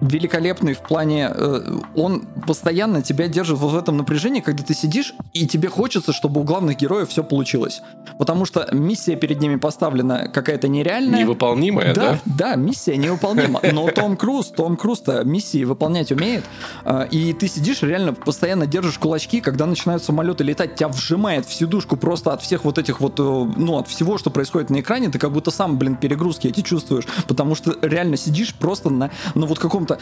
великолепный 0.00 0.74
в 0.74 0.80
плане, 0.80 1.30
э, 1.34 1.78
он 1.94 2.26
постоянно 2.46 3.02
тебя 3.02 3.28
держит 3.28 3.58
вот 3.58 3.72
в 3.72 3.76
этом 3.76 3.96
напряжении, 3.96 4.40
когда 4.40 4.62
ты 4.62 4.74
сидишь, 4.74 5.14
и 5.32 5.46
тебе 5.46 5.68
хочется, 5.68 6.12
чтобы 6.12 6.40
у 6.40 6.44
главных 6.44 6.76
героев 6.76 7.08
все 7.08 7.24
получилось. 7.24 7.82
Потому 8.18 8.44
что 8.44 8.68
миссия 8.72 9.16
перед 9.16 9.40
ними 9.40 9.56
поставлена 9.56 10.28
какая-то 10.28 10.68
нереальная. 10.68 11.20
Невыполнимая, 11.20 11.94
да? 11.94 12.12
Да, 12.12 12.20
да, 12.24 12.56
миссия 12.56 12.96
невыполнима. 12.96 13.60
Но 13.72 13.88
Том 13.90 14.16
Круз, 14.16 14.48
Том 14.48 14.76
Круз-то 14.76 15.24
миссии 15.24 15.64
выполнять 15.64 16.12
умеет. 16.12 16.44
А, 16.84 17.02
И 17.10 17.32
ты 17.32 17.48
сидишь 17.48 17.82
реально 17.82 18.12
постоянно 18.12 18.66
держишь 18.66 18.98
кулачки, 18.98 19.40
когда 19.40 19.66
начинают 19.66 20.02
самолеты 20.02 20.44
летать, 20.44 20.76
тебя 20.76 20.88
вжимает 20.88 21.46
в 21.46 21.52
сидушку 21.52 21.96
просто 21.96 22.32
от 22.32 22.42
всех 22.42 22.64
вот 22.64 22.78
этих 22.78 23.00
вот, 23.00 23.18
э, 23.18 23.22
ну, 23.22 23.78
от 23.78 23.88
всего, 23.88 24.18
что 24.18 24.30
происходит 24.30 24.70
на 24.70 24.80
экране, 24.80 25.08
ты 25.08 25.18
как 25.18 25.32
будто 25.32 25.50
сам, 25.50 25.78
блин, 25.78 25.96
перегрузки 25.96 26.48
эти 26.48 26.60
чувствуешь. 26.60 27.04
Потому 27.26 27.54
что 27.54 27.74
реально 27.82 28.16
сидишь 28.16 28.54
просто 28.54 28.90
на, 28.90 29.10
ну, 29.34 29.46
вот 29.46 29.58
каком-то 29.86 29.98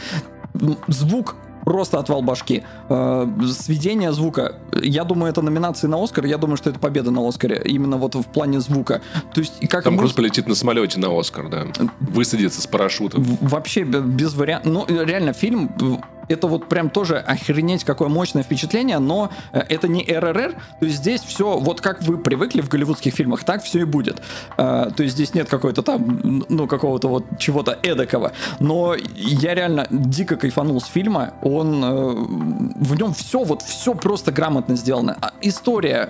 звук 0.88 1.36
просто 1.64 1.98
отвал 1.98 2.22
башки. 2.22 2.64
Э, 2.88 3.26
сведение 3.52 4.12
звука. 4.12 4.56
Я 4.82 5.04
думаю, 5.04 5.30
это 5.30 5.42
номинации 5.42 5.86
на 5.86 6.02
Оскар. 6.02 6.24
Я 6.26 6.36
думаю, 6.38 6.56
что 6.56 6.70
это 6.70 6.78
победа 6.80 7.10
на 7.10 7.26
Оскаре. 7.26 7.62
Именно 7.64 7.98
вот 7.98 8.14
в 8.16 8.24
плане 8.24 8.60
звука. 8.60 9.00
То 9.32 9.40
есть, 9.40 9.66
как 9.68 9.84
Том 9.84 9.94
муз- 9.94 10.00
Круз 10.00 10.12
полетит 10.12 10.48
на 10.48 10.54
самолете 10.56 10.98
на 10.98 11.16
Оскар, 11.18 11.48
да. 11.48 11.66
Высадится 12.00 12.60
с 12.60 12.66
парашютом. 12.66 13.22
Вообще 13.40 13.84
без 13.84 14.34
вариантов. 14.34 14.72
Ну, 14.72 14.86
реально, 15.04 15.32
фильм 15.32 15.70
э, 15.80 15.96
это 16.28 16.46
вот 16.46 16.68
прям 16.68 16.90
тоже 16.90 17.18
охренеть 17.18 17.84
какое 17.84 18.08
мощное 18.08 18.42
впечатление, 18.42 18.98
но 18.98 19.30
э, 19.52 19.60
это 19.68 19.88
не 19.88 20.04
РРР, 20.04 20.54
то 20.80 20.86
есть 20.86 20.98
здесь 20.98 21.20
все, 21.20 21.58
вот 21.58 21.80
как 21.80 22.02
вы 22.02 22.18
привыкли 22.18 22.60
в 22.60 22.68
голливудских 22.68 23.14
фильмах, 23.14 23.44
так 23.44 23.62
все 23.62 23.80
и 23.80 23.84
будет. 23.84 24.22
Э, 24.56 24.90
То 24.96 25.02
есть 25.02 25.14
здесь 25.14 25.34
нет 25.34 25.48
какой-то 25.48 25.82
там, 25.82 26.44
ну, 26.48 26.66
какого-то 26.66 27.08
вот 27.08 27.24
чего-то 27.38 27.78
эдакого. 27.82 28.32
Но 28.60 28.94
я 29.14 29.54
реально 29.54 29.86
дико 29.90 30.36
кайфанул 30.36 30.80
с 30.80 30.86
фильма, 30.86 31.34
он, 31.42 31.84
э, 31.84 32.12
в 32.80 32.96
нем 32.96 33.14
все, 33.14 33.44
вот 33.44 33.62
все 33.62 33.94
просто 33.94 34.32
грамотно 34.32 34.76
сделано. 34.76 35.16
А 35.20 35.32
История, 35.44 36.06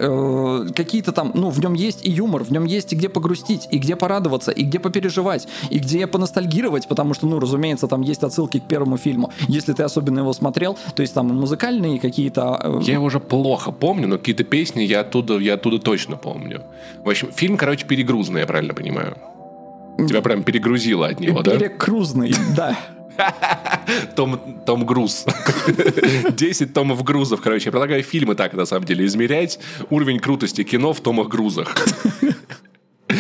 какие-то 0.75 1.13
там, 1.13 1.33
ну, 1.35 1.49
в 1.49 1.59
нем 1.59 1.73
есть 1.73 2.05
и 2.05 2.11
юмор, 2.11 2.45
в 2.45 2.53
нем 2.53 2.65
есть 2.65 2.93
и 2.93 2.97
где 2.97 3.09
погрустить, 3.09 3.67
и 3.71 3.79
где 3.79 3.97
порадоваться, 3.97 4.51
и 4.51 4.63
где 4.63 4.79
попереживать, 4.79 5.49
и 5.71 5.79
где 5.79 6.07
поностальгировать, 6.07 6.87
потому 6.87 7.15
что, 7.15 7.27
ну, 7.27 7.41
разумеется, 7.41 7.89
там 7.89 8.03
есть 8.03 8.23
отсылки 8.23 8.59
к 8.59 8.65
первому 8.65 8.99
фильму, 8.99 9.33
если 9.49 9.73
ты 9.73 9.83
особенно 9.83 10.02
его 10.11 10.33
смотрел, 10.33 10.77
то 10.95 11.03
есть 11.03 11.15
там 11.15 11.29
музыкальные 11.29 11.99
какие-то... 12.01 12.61
э, 12.63 12.81
Я 12.83 13.01
уже 13.01 13.21
плохо 13.21 13.71
помню, 13.73 14.09
но 14.09 14.19
какие-то 14.19 14.45
песни 14.45 14.83
я 14.83 15.01
оттуда, 15.01 15.39
я 15.39 15.55
оттуда 15.55 15.79
точно 15.79 16.17
помню. 16.17 16.63
В 17.05 17.09
общем, 17.09 17.31
фильм, 17.33 17.57
короче, 17.57 17.87
перегрузный, 17.87 18.41
я 18.41 18.47
правильно 18.47 18.75
понимаю. 18.75 19.17
Тебя 20.09 20.23
прям 20.23 20.43
перегрузило 20.43 21.07
от 21.07 21.21
него, 21.21 21.43
да? 21.43 21.57
Перекрузный, 21.59 22.35
да. 22.57 22.77
Том, 24.17 24.41
Том 24.65 24.87
Груз. 24.87 25.27
10 26.31 26.73
томов 26.73 27.05
грузов, 27.05 27.41
короче. 27.43 27.67
Я 27.67 27.71
предлагаю 27.73 28.03
фильмы 28.03 28.35
так, 28.35 28.55
на 28.55 28.65
самом 28.65 28.87
деле, 28.87 29.05
измерять 29.05 29.59
уровень 29.91 30.19
крутости 30.19 30.65
кино 30.65 30.93
в 30.95 31.01
томах 31.01 31.29
грузах. 31.29 31.75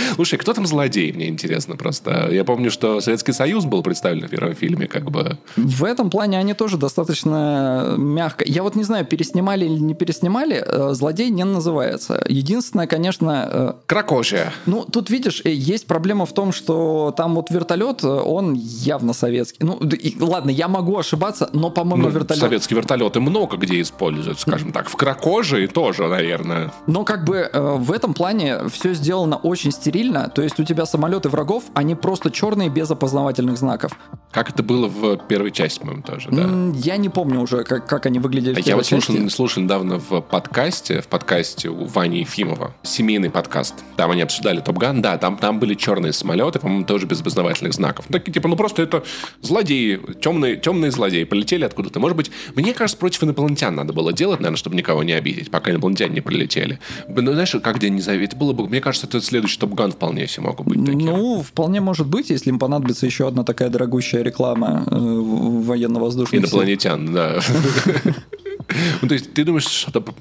Слушай, 0.14 0.38
кто 0.38 0.52
там 0.52 0.66
злодей, 0.66 1.12
мне 1.12 1.28
интересно 1.28 1.76
просто. 1.76 2.28
Я 2.30 2.44
помню, 2.44 2.70
что 2.70 3.00
Советский 3.00 3.32
Союз 3.32 3.64
был 3.64 3.82
представлен 3.82 4.26
в 4.26 4.30
первом 4.30 4.54
фильме, 4.54 4.86
как 4.86 5.10
бы. 5.10 5.38
В 5.56 5.84
этом 5.84 6.10
плане 6.10 6.38
они 6.38 6.54
тоже 6.54 6.76
достаточно 6.76 7.94
мягко. 7.96 8.44
Я 8.46 8.62
вот 8.62 8.74
не 8.76 8.84
знаю, 8.84 9.04
переснимали 9.04 9.64
или 9.64 9.78
не 9.78 9.94
переснимали, 9.94 10.62
э, 10.64 10.94
злодей 10.94 11.30
не 11.30 11.44
называется. 11.44 12.24
Единственное, 12.28 12.86
конечно, 12.86 13.48
э, 13.50 13.72
Кракожия. 13.86 14.52
Ну, 14.66 14.84
тут, 14.84 15.10
видишь, 15.10 15.42
э, 15.44 15.50
есть 15.52 15.86
проблема 15.86 16.26
в 16.26 16.32
том, 16.32 16.52
что 16.52 17.12
там 17.16 17.34
вот 17.34 17.50
вертолет, 17.50 18.04
он 18.04 18.54
явно 18.54 19.12
советский. 19.12 19.64
Ну, 19.64 19.78
и- 19.78 20.16
ладно, 20.20 20.50
я 20.50 20.68
могу 20.68 20.98
ошибаться, 20.98 21.50
но, 21.52 21.70
по-моему, 21.70 22.04
Ну, 22.08 22.10
вертолет... 22.10 22.40
советские 22.40 22.76
вертолеты 22.78 23.20
много 23.20 23.56
где 23.56 23.80
используют, 23.80 24.40
скажем 24.40 24.72
так. 24.72 24.88
В 24.88 24.96
Кракожии 24.96 25.66
тоже, 25.66 26.06
наверное. 26.08 26.72
Но 26.86 27.04
как 27.04 27.24
бы 27.24 27.50
в 27.52 27.92
этом 27.92 28.14
плане 28.14 28.68
все 28.70 28.94
сделано 28.94 29.36
очень 29.36 29.72
стерильно, 29.82 30.28
то 30.28 30.42
есть 30.42 30.60
у 30.60 30.64
тебя 30.64 30.86
самолеты 30.86 31.28
врагов, 31.28 31.64
они 31.74 31.96
просто 31.96 32.30
черные 32.30 32.68
без 32.68 32.88
опознавательных 32.90 33.58
знаков. 33.58 33.92
Как 34.30 34.48
это 34.48 34.62
было 34.62 34.86
в 34.86 35.16
первой 35.26 35.50
части, 35.50 35.80
по-моему, 35.80 36.02
тоже, 36.02 36.28
да? 36.30 36.48
Я 36.74 36.96
не 36.96 37.08
помню 37.08 37.40
уже, 37.40 37.64
как, 37.64 37.86
как 37.86 38.06
они 38.06 38.20
выглядели 38.20 38.54
в 38.54 38.64
Я 38.64 38.76
вот 38.76 38.86
слушал, 38.86 39.16
части. 39.16 39.28
слушал 39.28 39.62
недавно 39.64 39.98
в 39.98 40.20
подкасте, 40.20 41.02
в 41.02 41.08
подкасте 41.08 41.68
у 41.68 41.84
Вани 41.84 42.20
Ефимова, 42.20 42.74
семейный 42.84 43.28
подкаст. 43.28 43.74
Там 43.96 44.12
они 44.12 44.22
обсуждали 44.22 44.60
Топ 44.60 44.78
Ган, 44.78 45.02
да, 45.02 45.18
там, 45.18 45.36
там 45.36 45.58
были 45.58 45.74
черные 45.74 46.12
самолеты, 46.12 46.60
по-моему, 46.60 46.84
тоже 46.84 47.06
без 47.06 47.20
опознавательных 47.20 47.74
знаков. 47.74 48.06
Такие, 48.08 48.32
типа, 48.32 48.48
ну 48.48 48.56
просто 48.56 48.82
это 48.82 49.02
злодеи, 49.40 50.00
темные, 50.20 50.56
темные 50.56 50.92
злодеи, 50.92 51.24
полетели 51.24 51.64
откуда-то. 51.64 51.98
Может 51.98 52.16
быть, 52.16 52.30
мне 52.54 52.72
кажется, 52.72 52.96
против 52.96 53.24
инопланетян 53.24 53.74
надо 53.74 53.92
было 53.92 54.12
делать, 54.12 54.38
наверное, 54.38 54.56
чтобы 54.56 54.76
никого 54.76 55.02
не 55.02 55.12
обидеть, 55.12 55.50
пока 55.50 55.72
инопланетяне 55.72 56.14
не 56.14 56.20
прилетели. 56.20 56.78
Ну, 57.08 57.32
знаешь, 57.32 57.54
как 57.62 57.80
День 57.80 57.96
независимости? 57.96 58.32
Это 58.32 58.36
было 58.36 58.52
бы, 58.52 58.68
мне 58.68 58.80
кажется, 58.80 59.06
это 59.08 59.20
следующий 59.20 59.58
Топ 59.58 59.71
Ган 59.72 59.92
вполне 59.92 60.26
себе 60.28 60.46
мог 60.46 60.64
быть 60.64 60.84
таким. 60.84 60.98
Ну, 60.98 61.42
вполне 61.42 61.80
может 61.80 62.06
быть, 62.06 62.30
если 62.30 62.50
им 62.50 62.58
понадобится 62.58 63.06
еще 63.06 63.26
одна 63.28 63.44
такая 63.44 63.68
дорогущая 63.70 64.22
реклама 64.22 64.84
э, 64.86 64.94
военно-воздушных 64.96 66.30
сил. 66.40 66.40
Инопланетян, 66.40 67.12
да. 67.12 67.40
Ну, 69.02 69.08
то 69.08 69.14
есть, 69.14 69.34
ты 69.34 69.44
думаешь, 69.44 69.66
что 69.66 70.00
п- 70.00 70.12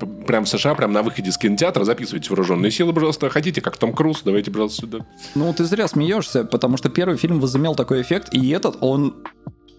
п- 0.00 0.06
прям 0.26 0.44
в 0.44 0.48
США, 0.48 0.74
прям 0.74 0.92
на 0.92 1.02
выходе 1.02 1.30
из 1.30 1.38
кинотеатра 1.38 1.84
записывайте 1.84 2.28
вооруженные 2.30 2.70
силы, 2.72 2.92
пожалуйста. 2.92 3.28
Хотите, 3.30 3.60
как 3.60 3.76
Том 3.76 3.92
Круз, 3.92 4.22
давайте, 4.24 4.50
пожалуйста, 4.50 4.80
сюда. 4.82 4.98
Ну, 5.36 5.52
ты 5.52 5.64
зря 5.64 5.86
смеешься, 5.86 6.44
потому 6.44 6.76
что 6.76 6.88
первый 6.88 7.16
фильм 7.18 7.38
возымел 7.40 7.74
такой 7.76 8.02
эффект, 8.02 8.30
и 8.32 8.48
этот, 8.50 8.78
он 8.80 9.14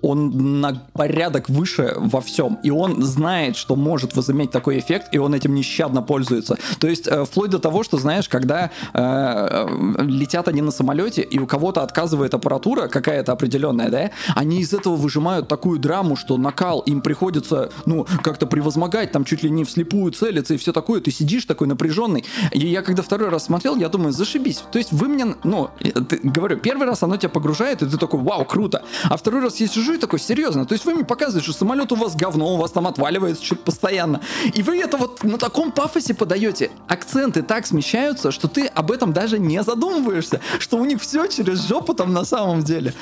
он 0.02 0.62
на 0.62 0.84
порядок 0.94 1.50
выше 1.50 1.94
во 1.98 2.22
всем, 2.22 2.60
и 2.64 2.70
он 2.70 3.02
знает, 3.04 3.56
что 3.56 3.76
может 3.76 4.16
возыметь 4.16 4.52
такой 4.52 4.80
эффект, 4.80 5.10
и 5.12 5.18
он 5.18 5.34
этим 5.34 5.54
нещадно 5.54 6.02
пользуется. 6.02 6.58
То 6.80 6.88
есть 6.88 7.08
э, 7.08 7.26
вплоть 7.26 7.52
до 7.52 7.60
того, 7.60 7.84
что, 7.84 7.98
знаешь, 7.98 8.28
когда 8.28 8.72
э, 8.94 9.00
э, 9.00 10.04
летят 10.04 10.48
они 10.48 10.62
на 10.62 10.72
самолете, 10.72 11.22
и 11.22 11.40
у 11.40 11.48
кого-то 11.48 11.84
отказывает 11.84 12.34
аппаратура 12.34 12.88
какая-то 12.88 13.32
определенная, 13.32 13.90
да, 13.90 14.12
они 14.36 14.62
из 14.62 14.74
этого 14.74 14.96
выжимают 14.96 15.48
такую 15.48 15.80
драму, 15.80 16.16
что 16.16 16.38
накал 16.38 16.80
им 16.82 17.02
приходится, 17.02 17.72
ну, 17.86 18.06
как-то 18.24 18.48
превозмогать, 18.48 19.12
там 19.12 19.26
чуть 19.26 19.44
ли 19.44 19.50
не 19.50 19.64
вслепую 19.64 20.12
целиться 20.12 20.54
и 20.54 20.58
все 20.58 20.74
такое, 20.74 21.02
ты 21.02 21.12
сидишь 21.12 21.46
такой 21.46 21.68
напряженный. 21.68 22.26
И 22.52 22.68
я 22.68 22.82
когда 22.82 23.04
второй 23.04 23.30
раз 23.30 23.46
смотрел, 23.46 23.76
я 23.76 23.90
думаю, 23.90 24.12
зашибись. 24.12 24.64
То 24.72 24.80
есть 24.80 24.92
вы 24.92 25.08
мне, 25.08 25.36
ну, 25.44 25.70
э, 25.80 25.92
ты- 25.92 26.20
говорю, 26.24 26.58
первый 26.58 26.88
раз 26.88 27.04
оно 27.04 27.18
тебя 27.18 27.30
погружает, 27.30 27.82
и 27.82 27.86
ты 27.86 27.98
такой, 27.98 28.20
вау, 28.20 28.46
круто. 28.46 28.84
А 29.04 29.18
второй 29.18 29.42
раз 29.42 29.60
я 29.60 29.68
сижу 29.68 29.91
и 29.94 29.98
такой, 29.98 30.20
серьезно, 30.20 30.66
то 30.66 30.74
есть 30.74 30.86
вы 30.86 30.94
мне 30.94 31.04
показываете, 31.06 31.50
что 31.50 31.58
самолет 31.60 31.92
у 31.92 31.96
вас 31.96 32.16
говно, 32.16 32.54
у 32.54 32.58
вас 32.58 32.72
там 32.72 32.88
отваливается 32.88 33.44
что-то 33.44 33.64
постоянно. 33.64 34.22
И 34.54 34.62
вы 34.62 34.78
это 34.80 34.98
вот 34.98 35.24
на 35.24 35.38
таком 35.38 35.72
пафосе 35.72 36.14
подаете. 36.14 36.72
Акценты 36.88 37.42
так 37.44 37.66
смещаются, 37.66 38.32
что 38.32 38.48
ты 38.48 38.66
об 38.68 38.92
этом 38.92 39.14
даже 39.14 39.40
не 39.40 39.62
задумываешься, 39.64 40.42
что 40.60 40.78
у 40.78 40.86
них 40.86 41.02
все 41.02 41.28
через 41.28 41.68
жопу 41.68 41.94
там 41.94 42.14
на 42.14 42.26
самом 42.26 42.64
деле. 42.64 42.94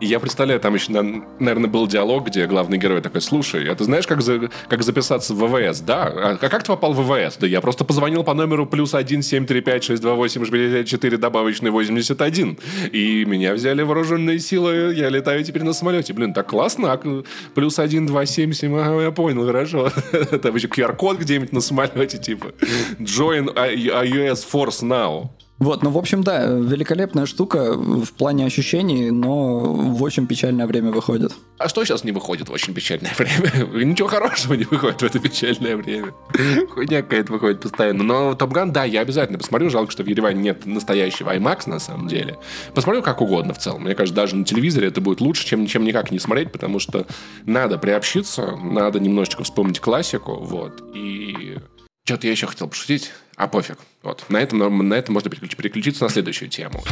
Я 0.00 0.20
представляю, 0.20 0.60
там 0.60 0.74
еще, 0.74 0.92
на- 0.92 1.24
наверное, 1.38 1.68
был 1.70 1.86
диалог, 1.86 2.26
где 2.26 2.46
главный 2.46 2.78
герой 2.78 3.00
такой, 3.00 3.20
слушай, 3.20 3.68
а 3.68 3.74
ты 3.74 3.84
знаешь, 3.84 4.06
как, 4.06 4.22
за- 4.22 4.50
как 4.68 4.82
записаться 4.82 5.34
в 5.34 5.38
ВВС? 5.38 5.80
Да. 5.80 6.04
А 6.40 6.48
как 6.48 6.62
ты 6.62 6.68
попал 6.68 6.92
в 6.92 7.02
ВВС? 7.02 7.36
Да 7.38 7.46
я 7.46 7.60
просто 7.60 7.84
позвонил 7.84 8.22
по 8.24 8.34
номеру 8.34 8.66
плюс 8.66 8.94
1 8.94 9.22
735 9.22 9.84
628 9.84 10.44
64 10.44 11.16
добавочный 11.16 11.70
81. 11.70 12.58
И 12.92 13.24
меня 13.24 13.54
взяли 13.54 13.82
вооруженные 13.82 14.38
силы, 14.38 14.94
я 14.94 15.08
летаю 15.08 15.42
теперь 15.44 15.62
на 15.64 15.72
самолете. 15.72 16.12
Блин, 16.12 16.32
так 16.38 16.46
классно. 16.46 16.92
А, 16.92 17.22
Плюс 17.54 17.78
1 17.78 18.06
2 18.06 18.26
7 18.26 18.52
7, 18.52 18.76
ага, 18.78 19.02
я 19.02 19.10
понял, 19.10 19.44
хорошо. 19.44 19.90
Там 20.42 20.54
еще 20.54 20.68
QR-код 20.68 21.18
где-нибудь 21.18 21.52
на 21.52 21.60
самолете, 21.60 22.18
типа. 22.18 22.52
Join 23.00 23.52
iOS 23.54 24.46
Force 24.52 24.82
Now. 24.82 25.30
Вот, 25.58 25.82
ну, 25.82 25.90
в 25.90 25.98
общем, 25.98 26.22
да, 26.22 26.46
великолепная 26.46 27.26
штука 27.26 27.74
в 27.74 28.12
плане 28.12 28.46
ощущений, 28.46 29.10
но 29.10 29.58
в 29.60 30.02
очень 30.04 30.26
печальное 30.26 30.66
время 30.66 30.92
выходит. 30.92 31.32
А 31.58 31.68
что 31.68 31.84
сейчас 31.84 32.04
не 32.04 32.12
выходит 32.12 32.48
в 32.48 32.52
очень 32.52 32.74
печальное 32.74 33.12
время? 33.18 33.84
Ничего 33.84 34.06
хорошего 34.06 34.54
не 34.54 34.64
выходит 34.64 35.02
в 35.02 35.04
это 35.04 35.18
печальное 35.18 35.76
время. 35.76 36.14
Хуйня 36.70 37.02
какая-то 37.02 37.32
выходит 37.32 37.60
постоянно. 37.60 38.04
Но 38.04 38.34
Топ 38.34 38.52
Ган, 38.52 38.72
да, 38.72 38.84
я 38.84 39.00
обязательно 39.00 39.38
посмотрю. 39.38 39.68
Жалко, 39.68 39.90
что 39.90 40.04
в 40.04 40.06
Ереване 40.06 40.40
нет 40.40 40.64
настоящего 40.64 41.34
IMAX, 41.34 41.68
на 41.68 41.80
самом 41.80 42.06
деле. 42.06 42.38
Посмотрю 42.74 43.02
как 43.02 43.20
угодно 43.20 43.52
в 43.52 43.58
целом. 43.58 43.82
Мне 43.82 43.96
кажется, 43.96 44.14
даже 44.14 44.36
на 44.36 44.44
телевизоре 44.44 44.88
это 44.88 45.00
будет 45.00 45.20
лучше, 45.20 45.44
чем, 45.44 45.66
чем 45.66 45.82
никак 45.82 46.12
не 46.12 46.20
смотреть, 46.20 46.52
потому 46.52 46.78
что 46.78 47.04
надо 47.46 47.78
приобщиться, 47.78 48.56
надо 48.56 49.00
немножечко 49.00 49.42
вспомнить 49.42 49.80
классику, 49.80 50.36
вот. 50.36 50.84
И 50.94 51.56
что-то 52.08 52.26
я 52.26 52.30
еще 52.30 52.46
хотел 52.46 52.68
пошутить, 52.68 53.12
а 53.36 53.48
пофиг. 53.48 53.76
Вот. 54.02 54.24
На 54.30 54.38
этом, 54.38 54.88
на 54.88 54.94
этом 54.94 55.12
можно 55.12 55.28
переключ- 55.28 55.56
переключиться 55.56 56.04
на 56.04 56.10
следующую 56.10 56.48
тему. 56.48 56.82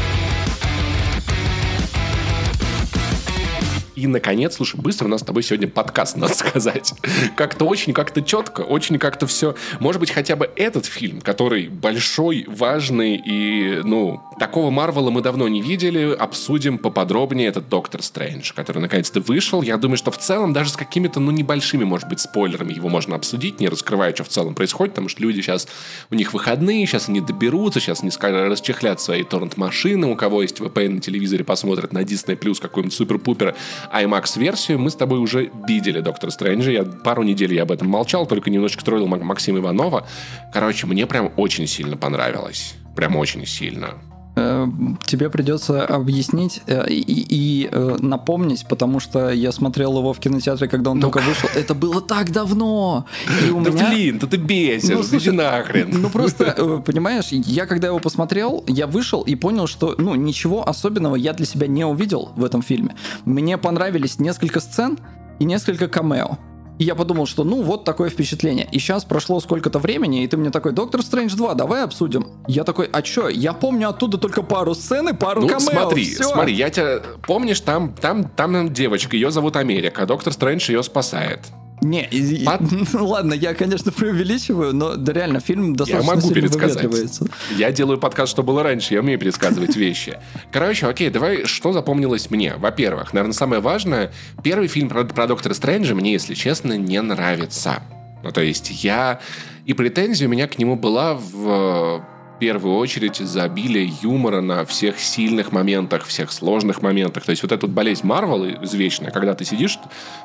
И, 3.97 4.07
наконец, 4.07 4.57
слушай, 4.57 4.79
быстро 4.79 5.07
у 5.07 5.09
нас 5.09 5.23
с 5.23 5.25
тобой 5.25 5.43
сегодня 5.43 5.69
подкаст, 5.69 6.19
надо 6.19 6.35
сказать. 6.35 6.93
Как-то 7.35 7.65
очень, 7.65 7.95
как-то 7.95 8.21
четко, 8.21 8.61
очень 8.61 8.99
как-то 8.99 9.27
все. 9.27 9.55
Может 9.81 10.01
быть, 10.01 10.11
хотя 10.11 10.37
бы 10.37 10.51
этот 10.55 10.85
фильм, 10.85 11.23
который 11.23 11.69
большой, 11.69 12.45
важный 12.47 13.17
и, 13.17 13.81
ну, 13.85 14.21
такого 14.39 14.69
Марвела 14.69 15.09
мы 15.11 15.23
давно 15.23 15.49
не 15.49 15.63
видели, 15.63 16.15
обсудим 16.15 16.77
поподробнее 16.77 17.49
этот 17.49 17.71
Доктор 17.71 18.03
Стрэндж, 18.03 18.53
который 18.55 18.81
наконец-то 18.81 19.21
вышел. 19.21 19.63
Я 19.63 19.79
думаю, 19.79 19.97
что 19.97 20.11
в 20.11 20.19
целом 20.19 20.53
даже 20.53 20.71
с 20.71 20.77
какими-то, 20.77 21.19
ну, 21.19 21.31
небольшими, 21.31 21.85
может 21.85 22.07
быть, 22.11 22.21
спойлерами 22.21 22.75
его 22.75 22.91
можно 22.91 23.17
обсудить, 23.17 23.61
не 23.61 23.69
раскрывая, 23.69 24.13
что 24.13 24.25
в 24.25 24.29
целом 24.29 24.55
происходит, 24.55 24.93
потому 24.93 25.09
что 25.09 25.23
люди 25.23 25.41
сейчас, 25.41 25.67
у 26.11 26.15
них 26.15 26.35
выходные, 26.35 26.85
сейчас 26.87 27.09
они 27.09 27.23
доберутся, 27.23 27.81
сейчас 27.81 28.03
они 28.03 28.11
расчехлят 28.11 29.01
свои 29.01 29.25
торрент-машины, 29.25 30.07
у 30.07 30.17
кого 30.17 30.43
есть 30.43 30.61
VPN 30.61 30.91
на 30.91 31.01
телевизоре, 31.01 31.45
посмотрят 31.45 31.95
на 31.95 32.01
Disney 32.01 32.39
Plus 32.39 32.61
какую-нибудь 32.61 32.95
супер-пупер 32.95 33.55
IMAX-версию. 33.93 34.79
Мы 34.79 34.91
с 34.91 34.95
тобой 34.95 35.19
уже 35.19 35.51
видели 35.67 36.01
Доктора 36.01 36.31
Стрэнджа. 36.31 36.71
Я 36.71 36.85
пару 36.85 37.23
недель 37.23 37.55
я 37.55 37.63
об 37.63 37.73
этом 37.73 37.89
молчал, 37.89 38.27
только 38.27 38.51
немножечко 38.51 38.85
троллил 38.85 39.07
Мак- 39.07 39.23
Максима 39.23 39.59
Иванова. 39.59 40.07
Короче, 40.53 40.87
мне 40.87 41.07
прям 41.07 41.33
очень 41.37 41.67
сильно 41.67 41.97
понравилось. 41.97 42.75
Прям 42.95 43.17
очень 43.17 43.47
сильно. 43.47 43.95
Э, 44.37 44.67
Тебе 45.07 45.31
придется 45.31 45.87
объяснить 45.87 46.63
э, 46.67 46.87
и, 46.89 47.01
и, 47.03 47.69
э, 47.73 47.97
напомнить, 48.01 48.67
потому 48.69 49.01
что 49.01 49.31
я 49.31 49.51
смотрел 49.51 49.99
его 49.99 50.13
в 50.13 50.19
кинотеатре, 50.21 50.69
когда 50.69 50.91
он 50.91 51.01
только 51.01 51.19
вышел. 51.21 51.49
Это 51.55 51.75
было 51.75 52.03
так 52.03 52.31
давно! 52.31 53.07
И 53.47 53.51
у 53.51 53.63
да 53.63 53.71
меня... 53.71 53.89
блин, 53.89 54.19
да 54.19 54.27
ты 54.27 54.37
бесишь, 54.37 54.91
Ну, 54.91 55.01
иди 55.01 55.09
слушай, 55.09 55.33
нахрен. 55.33 55.89
Ну 55.91 56.11
просто, 56.11 56.83
понимаешь, 56.85 57.29
я 57.31 57.67
когда 57.67 57.89
его 57.89 57.99
посмотрел, 57.99 58.63
я 58.67 58.87
вышел 58.87 59.23
и 59.23 59.35
понял, 59.37 59.67
что, 59.67 59.95
ну, 59.97 60.15
ничего 60.15 60.69
особенного 60.69 61.17
я 61.17 61.33
для 61.33 61.47
себя 61.47 61.67
не 61.67 61.85
увидел 61.87 62.33
в 62.37 62.45
этом 62.45 62.61
фильме. 62.61 62.95
Мне 63.25 63.57
понравились 63.57 64.19
несколько 64.19 64.61
сцен 64.61 64.99
и 65.39 65.45
несколько 65.45 65.89
камео. 65.89 66.39
И 66.79 66.85
я 66.85 66.95
подумал, 66.95 67.27
что 67.27 67.43
ну 67.45 67.63
вот 67.63 67.85
такое 67.85 68.11
впечатление. 68.11 68.69
И 68.71 68.79
сейчас 68.79 69.05
прошло 69.05 69.41
сколько-то 69.41 69.79
времени, 69.79 70.25
и 70.25 70.29
ты 70.29 70.37
мне 70.37 70.51
такой, 70.51 70.73
Доктор 70.73 71.03
Стрэндж 71.03 71.35
2, 71.35 71.55
давай 71.55 71.85
обсудим. 71.85 72.27
Я 72.47 72.65
такой, 72.65 72.89
а 72.93 73.03
чё, 73.03 73.29
я 73.29 73.53
помню 73.53 73.89
оттуда 73.89 74.19
только 74.19 74.43
пару 74.43 74.75
сцен 74.75 75.09
и 75.09 75.13
пару 75.15 75.43
Ну, 75.43 75.49
камео. 75.49 75.61
смотри, 75.61 76.05
всё». 76.05 76.25
смотри, 76.25 76.53
я 76.55 76.71
тебя... 76.71 77.01
Помнишь, 77.27 77.61
там, 77.61 77.95
там, 77.95 78.29
там 78.29 78.73
девочка, 78.73 79.17
ее 79.17 79.31
зовут 79.31 79.57
Америка, 79.57 80.07
доктор 80.07 80.33
Стрэндж 80.33 80.71
ее 80.71 80.83
спасает. 80.83 81.41
Не, 81.87 82.07
и- 82.07 82.45
Под- 82.45 82.61
ну 82.93 83.07
ладно, 83.07 83.33
я, 83.33 83.55
конечно, 83.55 83.93
преувеличиваю, 83.93 84.75
но 84.75 84.97
да 84.97 85.13
реально 85.13 85.41
фильм 85.41 85.71
Я 85.71 85.77
достаточно 85.77 86.15
могу 86.15 86.21
сильно 86.21 86.35
пересказать. 86.35 87.21
Я 87.57 87.71
делаю 87.73 87.99
подкаст, 87.99 88.33
что 88.33 88.43
было 88.43 88.63
раньше, 88.63 88.95
я 88.95 89.01
умею 89.01 89.19
пересказывать 89.19 89.77
вещи. 89.77 90.19
Короче, 90.51 90.87
окей, 90.87 91.11
давай, 91.11 91.45
что 91.45 91.73
запомнилось 91.73 92.31
мне? 92.31 92.55
Во-первых, 92.57 93.13
наверное, 93.13 93.35
самое 93.35 93.61
важное, 93.61 94.13
первый 94.43 94.69
фильм 94.69 94.89
про, 94.89 95.05
про 95.05 95.27
Доктора 95.27 95.55
Стрэнджа 95.55 95.95
мне, 95.95 96.13
если 96.13 96.35
честно, 96.35 96.77
не 96.77 97.01
нравится. 97.01 97.83
Ну, 98.23 98.33
то 98.33 98.41
есть 98.41 98.83
я... 98.85 99.21
И 99.65 99.73
претензия 99.73 100.29
у 100.29 100.31
меня 100.31 100.47
к 100.49 100.59
нему 100.59 100.77
была 100.77 101.15
в 101.15 102.05
первую 102.39 102.77
очередь 102.77 103.21
из-за 103.21 103.45
обилия 103.45 103.91
юмора 104.03 104.41
на 104.41 104.65
всех 104.65 104.99
сильных 104.99 105.53
моментах, 105.53 106.05
всех 106.05 106.33
сложных 106.33 106.83
моментах. 106.83 107.25
То 107.25 107.31
есть 107.31 107.43
вот 107.43 107.53
эта 107.53 107.67
вот 107.67 107.75
болезнь 107.75 108.07
Марвел 108.07 108.47
извечная, 108.63 109.11
когда 109.11 109.35
ты 109.35 109.45
сидишь 109.45 109.79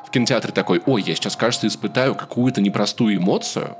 в 0.06 0.10
кинотеатре 0.10 0.52
такой, 0.52 0.82
ой, 0.86 1.02
я 1.02 1.14
сейчас, 1.14 1.36
кажется, 1.36 1.66
испытаю 1.66 2.14
какую-то 2.14 2.60
непростую 2.60 3.16
эмоцию, 3.16 3.76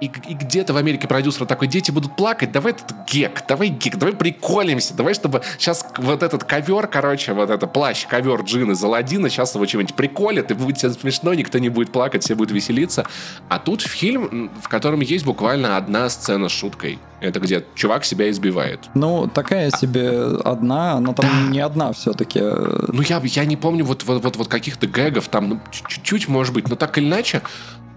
и, 0.00 0.06
и 0.06 0.34
где-то 0.34 0.72
в 0.72 0.76
Америке 0.76 1.06
продюсер 1.06 1.46
такой, 1.46 1.68
дети 1.68 1.90
будут 1.90 2.16
плакать, 2.16 2.52
давай 2.52 2.72
тут 2.72 2.94
гек, 3.06 3.44
давай 3.46 3.68
гек, 3.68 3.96
давай 3.96 4.14
приколимся, 4.14 4.94
давай, 4.94 5.14
чтобы 5.14 5.42
сейчас 5.58 5.86
вот 5.98 6.22
этот 6.22 6.44
ковер, 6.44 6.86
короче, 6.86 7.32
вот 7.32 7.50
это 7.50 7.66
плащ, 7.66 8.06
ковер 8.06 8.42
Джин 8.42 8.72
из 8.72 8.82
Аладдина, 8.82 9.30
сейчас 9.30 9.54
его 9.54 9.64
чем-нибудь 9.66 9.94
приколят, 9.94 10.50
и 10.50 10.54
будет 10.54 10.78
смешно, 10.78 11.32
никто 11.34 11.58
не 11.58 11.68
будет 11.68 11.92
плакать, 11.92 12.24
все 12.24 12.34
будут 12.34 12.52
веселиться. 12.52 13.06
А 13.48 13.58
тут 13.58 13.82
фильм, 13.82 14.50
в 14.60 14.68
котором 14.68 15.00
есть 15.00 15.24
буквально 15.24 15.76
одна 15.76 16.08
сцена 16.08 16.48
с 16.48 16.52
шуткой. 16.52 16.98
Это 17.20 17.40
где 17.40 17.64
чувак 17.74 18.04
себя 18.04 18.28
избивает. 18.30 18.80
Ну, 18.94 19.28
такая 19.28 19.70
себе 19.70 20.36
одна, 20.44 20.94
она 20.94 21.14
там 21.14 21.50
не 21.50 21.60
одна 21.60 21.92
все-таки. 21.92 22.40
Ну, 22.40 23.00
я, 23.00 23.20
я 23.24 23.44
не 23.46 23.56
помню 23.56 23.84
вот, 23.84 24.04
вот, 24.04 24.22
вот, 24.22 24.36
вот 24.36 24.48
каких-то 24.48 24.86
гэгов 24.86 25.28
там, 25.28 25.48
ну, 25.48 25.60
чуть-чуть, 25.70 26.28
может 26.28 26.52
быть, 26.52 26.68
но 26.68 26.76
так 26.76 26.98
или 26.98 27.06
иначе, 27.06 27.40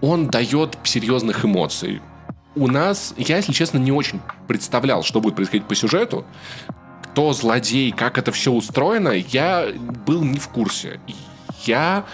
он 0.00 0.28
дает 0.28 0.78
серьезных 0.84 1.44
эмоций. 1.44 2.00
у 2.54 2.66
нас, 2.66 3.14
я, 3.16 3.36
если 3.36 3.52
честно, 3.52 3.78
не 3.78 3.92
очень 3.92 4.20
представлял, 4.46 5.02
что 5.02 5.20
будет 5.20 5.36
происходить 5.36 5.66
по 5.66 5.74
сюжету, 5.74 6.24
кто 7.02 7.32
злодей, 7.32 7.92
как 7.92 8.18
это 8.18 8.32
все 8.32 8.52
устроено, 8.52 9.10
я 9.10 9.68
был 10.06 10.22
не 10.22 10.38
в 10.38 10.48
курсе. 10.48 11.00
Я 11.64 12.04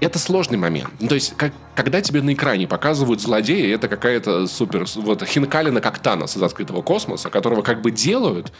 это 0.00 0.18
сложный 0.18 0.58
момент. 0.58 0.90
Ну, 1.00 1.08
то 1.08 1.14
есть, 1.14 1.36
как, 1.36 1.52
когда 1.74 2.00
тебе 2.00 2.20
на 2.22 2.32
экране 2.34 2.66
показывают 2.66 3.20
злодея, 3.20 3.74
это 3.74 3.88
какая-то 3.88 4.46
супер... 4.46 4.86
Вот 4.96 5.24
Хинкалина 5.24 5.80
как 5.80 5.98
Танос 5.98 6.36
из 6.36 6.42
открытого 6.42 6.82
космоса, 6.82 7.30
которого 7.30 7.62
как 7.62 7.80
бы 7.80 7.90
делают... 7.90 8.52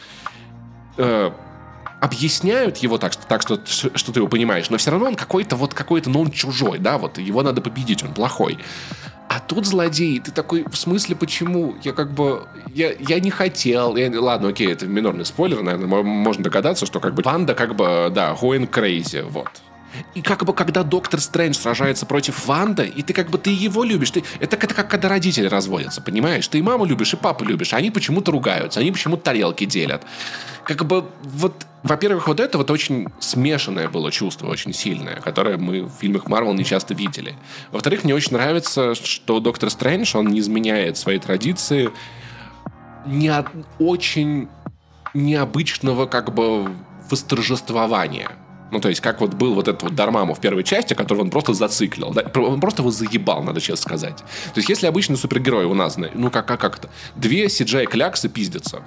Э, 0.97 1.31
объясняют 2.05 2.77
его 2.77 2.97
так, 2.97 3.13
что, 3.13 3.25
так 3.25 3.41
что, 3.41 3.59
что 3.65 4.11
ты 4.11 4.19
его 4.19 4.27
понимаешь, 4.27 4.69
но 4.69 4.77
все 4.77 4.91
равно 4.91 5.07
он 5.07 5.15
какой-то 5.15 5.55
вот 5.55 5.73
какой-то, 5.73 6.09
ну 6.09 6.21
он 6.21 6.31
чужой, 6.31 6.77
да, 6.77 6.97
вот 6.97 7.17
его 7.17 7.41
надо 7.41 7.61
победить, 7.61 8.03
он 8.03 8.13
плохой. 8.13 8.59
А 9.27 9.39
тут 9.39 9.65
злодей, 9.65 10.19
ты 10.19 10.31
такой, 10.31 10.63
в 10.69 10.77
смысле, 10.77 11.15
почему? 11.15 11.75
Я 11.83 11.93
как 11.93 12.13
бы, 12.13 12.47
я, 12.73 12.93
я 12.99 13.19
не 13.19 13.31
хотел. 13.31 13.95
Я, 13.95 14.21
ладно, 14.21 14.49
окей, 14.49 14.71
это 14.71 14.85
минорный 14.85 15.25
спойлер, 15.25 15.63
наверное, 15.63 16.03
можно 16.03 16.43
догадаться, 16.43 16.85
что 16.85 16.99
как 16.99 17.15
бы 17.15 17.23
Ванда 17.23 17.55
как 17.55 17.75
бы, 17.75 18.11
да, 18.13 18.37
going 18.39 18.69
crazy, 18.69 19.23
вот. 19.27 19.49
И 20.13 20.21
как 20.21 20.45
бы 20.45 20.53
когда 20.53 20.83
Доктор 20.83 21.19
Стрэндж 21.19 21.55
сражается 21.55 22.05
против 22.05 22.47
Ванда, 22.47 22.83
и 22.83 23.01
ты 23.01 23.13
как 23.13 23.29
бы 23.29 23.37
ты 23.37 23.49
его 23.49 23.83
любишь, 23.83 24.11
ты, 24.11 24.23
это, 24.39 24.55
это 24.55 24.73
как 24.73 24.89
когда 24.89 25.09
родители 25.09 25.47
разводятся, 25.47 26.01
понимаешь? 26.01 26.47
Ты 26.47 26.59
и 26.59 26.61
маму 26.61 26.85
любишь, 26.85 27.13
и 27.13 27.17
папу 27.17 27.43
любишь, 27.43 27.73
они 27.73 27.91
почему-то 27.91 28.31
ругаются, 28.31 28.79
они 28.79 28.91
почему-то 28.91 29.23
тарелки 29.23 29.65
делят. 29.65 30.03
Как 30.63 30.85
бы 30.85 31.05
вот, 31.21 31.65
во-первых, 31.83 32.27
вот 32.27 32.39
это 32.39 32.57
вот 32.57 32.71
очень 32.71 33.07
смешанное 33.19 33.89
было 33.89 34.11
чувство, 34.11 34.47
очень 34.47 34.73
сильное, 34.73 35.21
которое 35.21 35.57
мы 35.57 35.83
в 35.83 35.91
фильмах 35.91 36.27
Марвел 36.27 36.53
не 36.53 36.65
часто 36.65 36.93
видели. 36.93 37.35
Во-вторых, 37.71 38.03
мне 38.03 38.15
очень 38.15 38.33
нравится, 38.33 38.95
что 38.95 39.39
Доктор 39.39 39.69
Стрэндж, 39.69 40.17
он 40.17 40.27
не 40.27 40.39
изменяет 40.39 40.97
своей 40.97 41.19
традиции 41.19 41.91
не 43.05 43.27
от 43.27 43.47
очень 43.79 44.47
необычного 45.13 46.05
как 46.05 46.33
бы 46.33 46.71
восторжествования. 47.09 48.31
Ну, 48.75 48.81
то 48.81 48.89
есть, 48.89 48.99
как 48.99 49.21
вот 49.21 49.35
был 49.35 49.53
вот 49.53 49.69
этот 49.69 49.83
вот 49.83 49.95
Дармаму 49.95 50.33
в 50.33 50.41
первой 50.41 50.65
части, 50.65 50.93
которого 50.93 51.21
он 51.21 51.29
просто 51.29 51.53
зациклил. 51.53 52.11
Да? 52.11 52.23
Он 52.41 52.59
просто 52.59 52.81
его 52.81 52.91
заебал, 52.91 53.41
надо 53.41 53.61
честно 53.61 53.77
сказать. 53.77 54.17
То 54.17 54.57
есть, 54.57 54.67
если 54.67 54.85
обычный 54.85 55.15
супергерой 55.15 55.63
у 55.63 55.73
нас, 55.73 55.95
ну, 55.95 56.29
как, 56.29 56.45
как, 56.45 56.59
как 56.59 56.79
это? 56.79 56.89
Две 57.15 57.45
CGI-кляксы 57.45 58.27
пиздятся. 58.27 58.83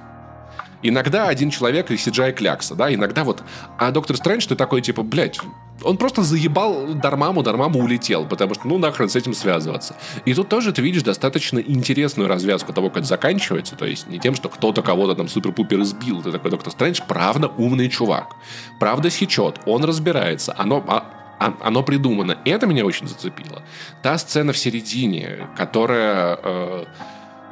Иногда 0.82 1.28
один 1.28 1.48
человек 1.48 1.90
и 1.90 1.94
CGI 1.94 2.32
клякса, 2.32 2.74
да, 2.74 2.92
иногда 2.92 3.24
вот... 3.24 3.42
А 3.78 3.90
Доктор 3.90 4.18
Стрэндж, 4.18 4.46
ты 4.46 4.56
такой, 4.56 4.82
типа, 4.82 5.02
блядь, 5.02 5.40
он 5.82 5.96
просто 5.96 6.22
заебал 6.22 6.94
Дармаму, 6.94 7.42
Дармаму 7.42 7.80
улетел, 7.80 8.26
потому 8.26 8.54
что, 8.54 8.66
ну, 8.66 8.78
нахрен 8.78 9.08
с 9.08 9.16
этим 9.16 9.34
связываться. 9.34 9.96
И 10.24 10.34
тут 10.34 10.48
тоже 10.48 10.72
ты 10.72 10.82
видишь 10.82 11.02
достаточно 11.02 11.58
интересную 11.58 12.28
развязку 12.28 12.72
того, 12.72 12.88
как 12.88 12.98
это 12.98 13.06
заканчивается, 13.06 13.76
то 13.76 13.86
есть 13.86 14.08
не 14.08 14.18
тем, 14.18 14.34
что 14.34 14.48
кто-то 14.48 14.82
кого-то 14.82 15.14
там 15.14 15.28
супер-пупер 15.28 15.80
избил, 15.82 16.22
ты 16.22 16.32
такой, 16.32 16.50
Доктор 16.50 16.72
Стрэндж, 16.72 17.00
правда 17.06 17.48
умный 17.48 17.88
чувак, 17.88 18.34
правда 18.78 19.10
сечет, 19.10 19.60
он 19.66 19.84
разбирается, 19.84 20.54
оно, 20.58 20.84
а, 20.88 21.04
а 21.38 21.54
оно 21.62 21.82
придумано. 21.82 22.38
Это 22.44 22.66
меня 22.66 22.84
очень 22.84 23.06
зацепило. 23.06 23.62
Та 24.02 24.18
сцена 24.18 24.52
в 24.52 24.58
середине, 24.58 25.48
которая... 25.56 26.38
Э, 26.42 26.84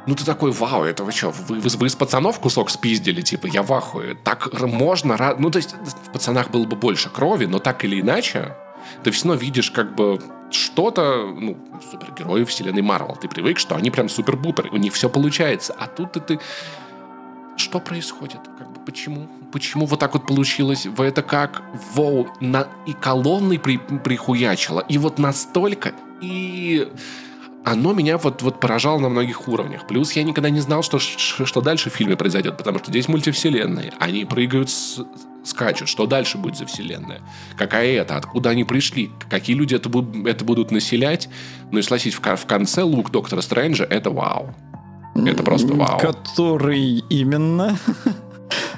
ну 0.07 0.15
ты 0.15 0.25
такой, 0.25 0.51
вау, 0.51 0.83
это 0.83 1.03
вы 1.03 1.11
что, 1.11 1.31
вы, 1.31 1.59
вы, 1.59 1.69
вы 1.69 1.87
из 1.87 1.95
пацанов 1.95 2.39
кусок 2.39 2.69
спиздили, 2.69 3.21
типа, 3.21 3.47
я 3.47 3.61
в 3.61 3.71
ахуе. 3.73 4.15
Так 4.23 4.51
можно, 4.61 5.35
ну 5.37 5.51
то 5.51 5.57
есть 5.57 5.75
в 6.05 6.11
пацанах 6.11 6.49
было 6.49 6.65
бы 6.65 6.75
больше 6.75 7.09
крови, 7.09 7.45
но 7.45 7.59
так 7.59 7.83
или 7.83 7.99
иначе, 7.99 8.55
ты 9.03 9.11
все 9.11 9.27
равно 9.27 9.41
видишь 9.41 9.71
как 9.71 9.95
бы 9.95 10.19
что-то, 10.49 11.25
ну, 11.37 11.57
супергерои 11.91 12.45
вселенной 12.45 12.81
Марвел. 12.81 13.17
Ты 13.19 13.27
привык, 13.27 13.59
что 13.59 13.75
они 13.75 13.91
прям 13.91 14.09
супер-бупер, 14.09 14.69
у 14.71 14.77
них 14.77 14.93
все 14.93 15.09
получается. 15.09 15.75
А 15.77 15.87
тут 15.87 16.13
ты, 16.13 16.21
ты... 16.21 16.39
Что 17.57 17.79
происходит? 17.79 18.39
Как 18.57 18.71
бы 18.71 18.79
почему? 18.85 19.27
Почему 19.51 19.85
вот 19.85 19.99
так 19.99 20.13
вот 20.13 20.25
получилось? 20.25 20.85
Вы 20.85 21.05
это 21.05 21.21
как? 21.21 21.63
Воу, 21.93 22.29
на... 22.39 22.67
и 22.85 22.93
колонны 22.93 23.59
при... 23.59 23.77
прихуячило, 23.77 24.79
и 24.79 24.97
вот 24.97 25.19
настолько, 25.19 25.93
и 26.21 26.91
оно 27.67 27.91
меня 27.91 28.17
вот, 28.17 28.41
вот 28.43 28.61
поражало 28.61 28.99
на 28.99 29.09
многих 29.09 29.47
уровнях. 29.49 29.87
Плюс 29.87 30.13
я 30.13 30.23
никогда 30.23 30.49
не 30.49 30.61
знал, 30.61 30.83
что, 30.83 30.99
что 30.99 31.61
дальше 31.61 31.89
в 31.89 31.93
фильме 31.93 32.15
произойдет, 32.15 32.55
потому 32.57 32.79
что 32.79 32.91
здесь 32.91 33.09
мультивселенные. 33.09 33.91
Они 33.99 34.23
прыгают, 34.23 34.69
с, 34.69 35.01
скачут. 35.43 35.89
Что 35.89 36.05
дальше 36.05 36.37
будет 36.37 36.57
за 36.57 36.65
вселенная? 36.65 37.19
Какая 37.57 38.01
это? 38.01 38.15
Откуда 38.15 38.51
они 38.51 38.63
пришли? 38.63 39.11
Какие 39.29 39.57
люди 39.57 39.75
это, 39.75 39.89
будут, 39.89 40.25
это 40.25 40.45
будут 40.45 40.71
населять? 40.71 41.27
Ну 41.71 41.79
и 41.79 41.81
согласись, 41.81 42.15
в, 42.15 42.21
в 42.21 42.45
конце 42.45 42.83
лук 42.83 43.11
Доктора 43.11 43.41
Стрэнджа— 43.41 43.83
это 43.89 44.11
вау. 44.11 44.55
Это 45.13 45.43
просто 45.43 45.73
вау. 45.73 45.99
Который 45.99 47.03
именно? 47.09 47.77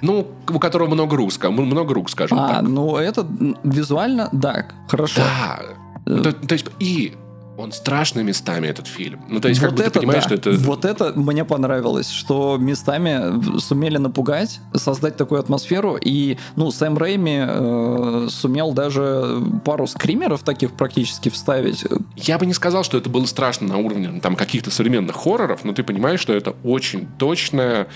Ну, 0.02 0.28
у 0.50 0.60
которого 0.60 0.88
много 0.90 1.18
рук, 1.18 1.32
много 1.44 1.94
рук, 1.94 2.10
скажем 2.10 2.40
а, 2.40 2.48
так. 2.48 2.62
ну 2.64 2.96
это 2.96 3.28
визуально, 3.64 4.30
да, 4.32 4.66
хорошо. 4.88 5.22
Да. 5.22 5.60
Э. 6.06 6.22
То, 6.22 6.32
то 6.32 6.54
есть, 6.54 6.66
и 6.80 7.16
он 7.60 7.74
страшный 7.74 8.24
местами, 8.24 8.68
этот 8.68 8.88
фильм. 8.88 9.22
Ну, 9.28 9.42
то 9.42 9.50
есть, 9.50 9.60
вот 9.60 9.72
как 9.72 9.78
бы 9.78 9.84
это, 9.84 9.92
ты 9.92 10.00
понимаешь, 10.00 10.24
да. 10.24 10.38
что 10.38 10.50
это... 10.52 10.60
Вот 10.60 10.86
это 10.86 11.14
мне 11.16 11.44
понравилось, 11.44 12.10
что 12.10 12.58
местами 12.58 13.60
сумели 13.60 13.98
напугать, 13.98 14.62
создать 14.74 15.18
такую 15.18 15.42
атмосферу, 15.42 15.98
и, 16.02 16.38
ну, 16.56 16.72
Сэм 16.72 16.98
Рэйми 16.98 17.44
э, 17.46 18.28
сумел 18.30 18.72
даже 18.72 19.42
пару 19.66 19.88
скримеров 19.88 20.44
таких 20.44 20.72
практически 20.72 21.30
вставить. 21.30 21.86
Я 22.16 22.38
бы 22.38 22.46
не 22.46 22.54
сказал, 22.54 22.84
что 22.84 22.98
это 22.98 23.10
было 23.10 23.26
страшно 23.26 23.68
на 23.68 23.78
уровне 23.78 24.20
там 24.22 24.36
каких-то 24.36 24.72
современных 24.72 25.18
хорроров, 25.18 25.66
но 25.66 25.74
ты 25.74 25.84
понимаешь, 25.84 26.22
что 26.22 26.34
это 26.34 26.56
очень 26.64 27.08
точное 27.18 27.88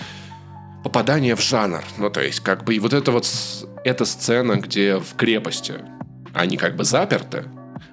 попадание 0.82 1.34
в 1.34 1.40
жанр. 1.40 1.82
Ну, 1.96 2.10
то 2.10 2.22
есть, 2.22 2.40
как 2.40 2.64
бы, 2.64 2.74
и 2.74 2.78
вот 2.78 2.92
это 2.92 3.10
вот, 3.12 3.26
эта 3.84 4.04
сцена, 4.04 4.56
где 4.56 4.98
в 4.98 5.14
крепости 5.16 5.74
они 6.34 6.58
как 6.58 6.76
бы 6.76 6.84
заперты, 6.84 7.44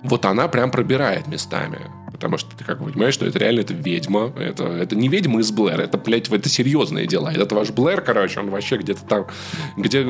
вот 0.04 0.26
она 0.26 0.48
прям 0.48 0.72
пробирает 0.72 1.28
местами. 1.28 1.80
Потому 2.12 2.38
что 2.38 2.56
ты 2.56 2.64
как 2.64 2.80
бы 2.80 2.92
понимаешь, 2.92 3.14
что 3.14 3.26
это 3.26 3.40
реально 3.40 3.62
это 3.62 3.74
ведьма. 3.74 4.32
Это, 4.38 4.66
это 4.66 4.96
не 4.96 5.08
ведьма 5.08 5.40
из 5.40 5.52
Блэр. 5.52 5.80
Это, 5.80 5.98
блядь, 5.98 6.30
это 6.30 6.50
серьезные 6.50 7.08
дела. 7.08 7.32
Этот 7.32 7.52
ваш 7.52 7.72
Блэр, 7.72 8.02
короче, 8.02 8.40
он 8.40 8.50
вообще 8.50 8.78
где-то 8.78 9.02
там... 9.06 9.28
Где, 9.76 10.08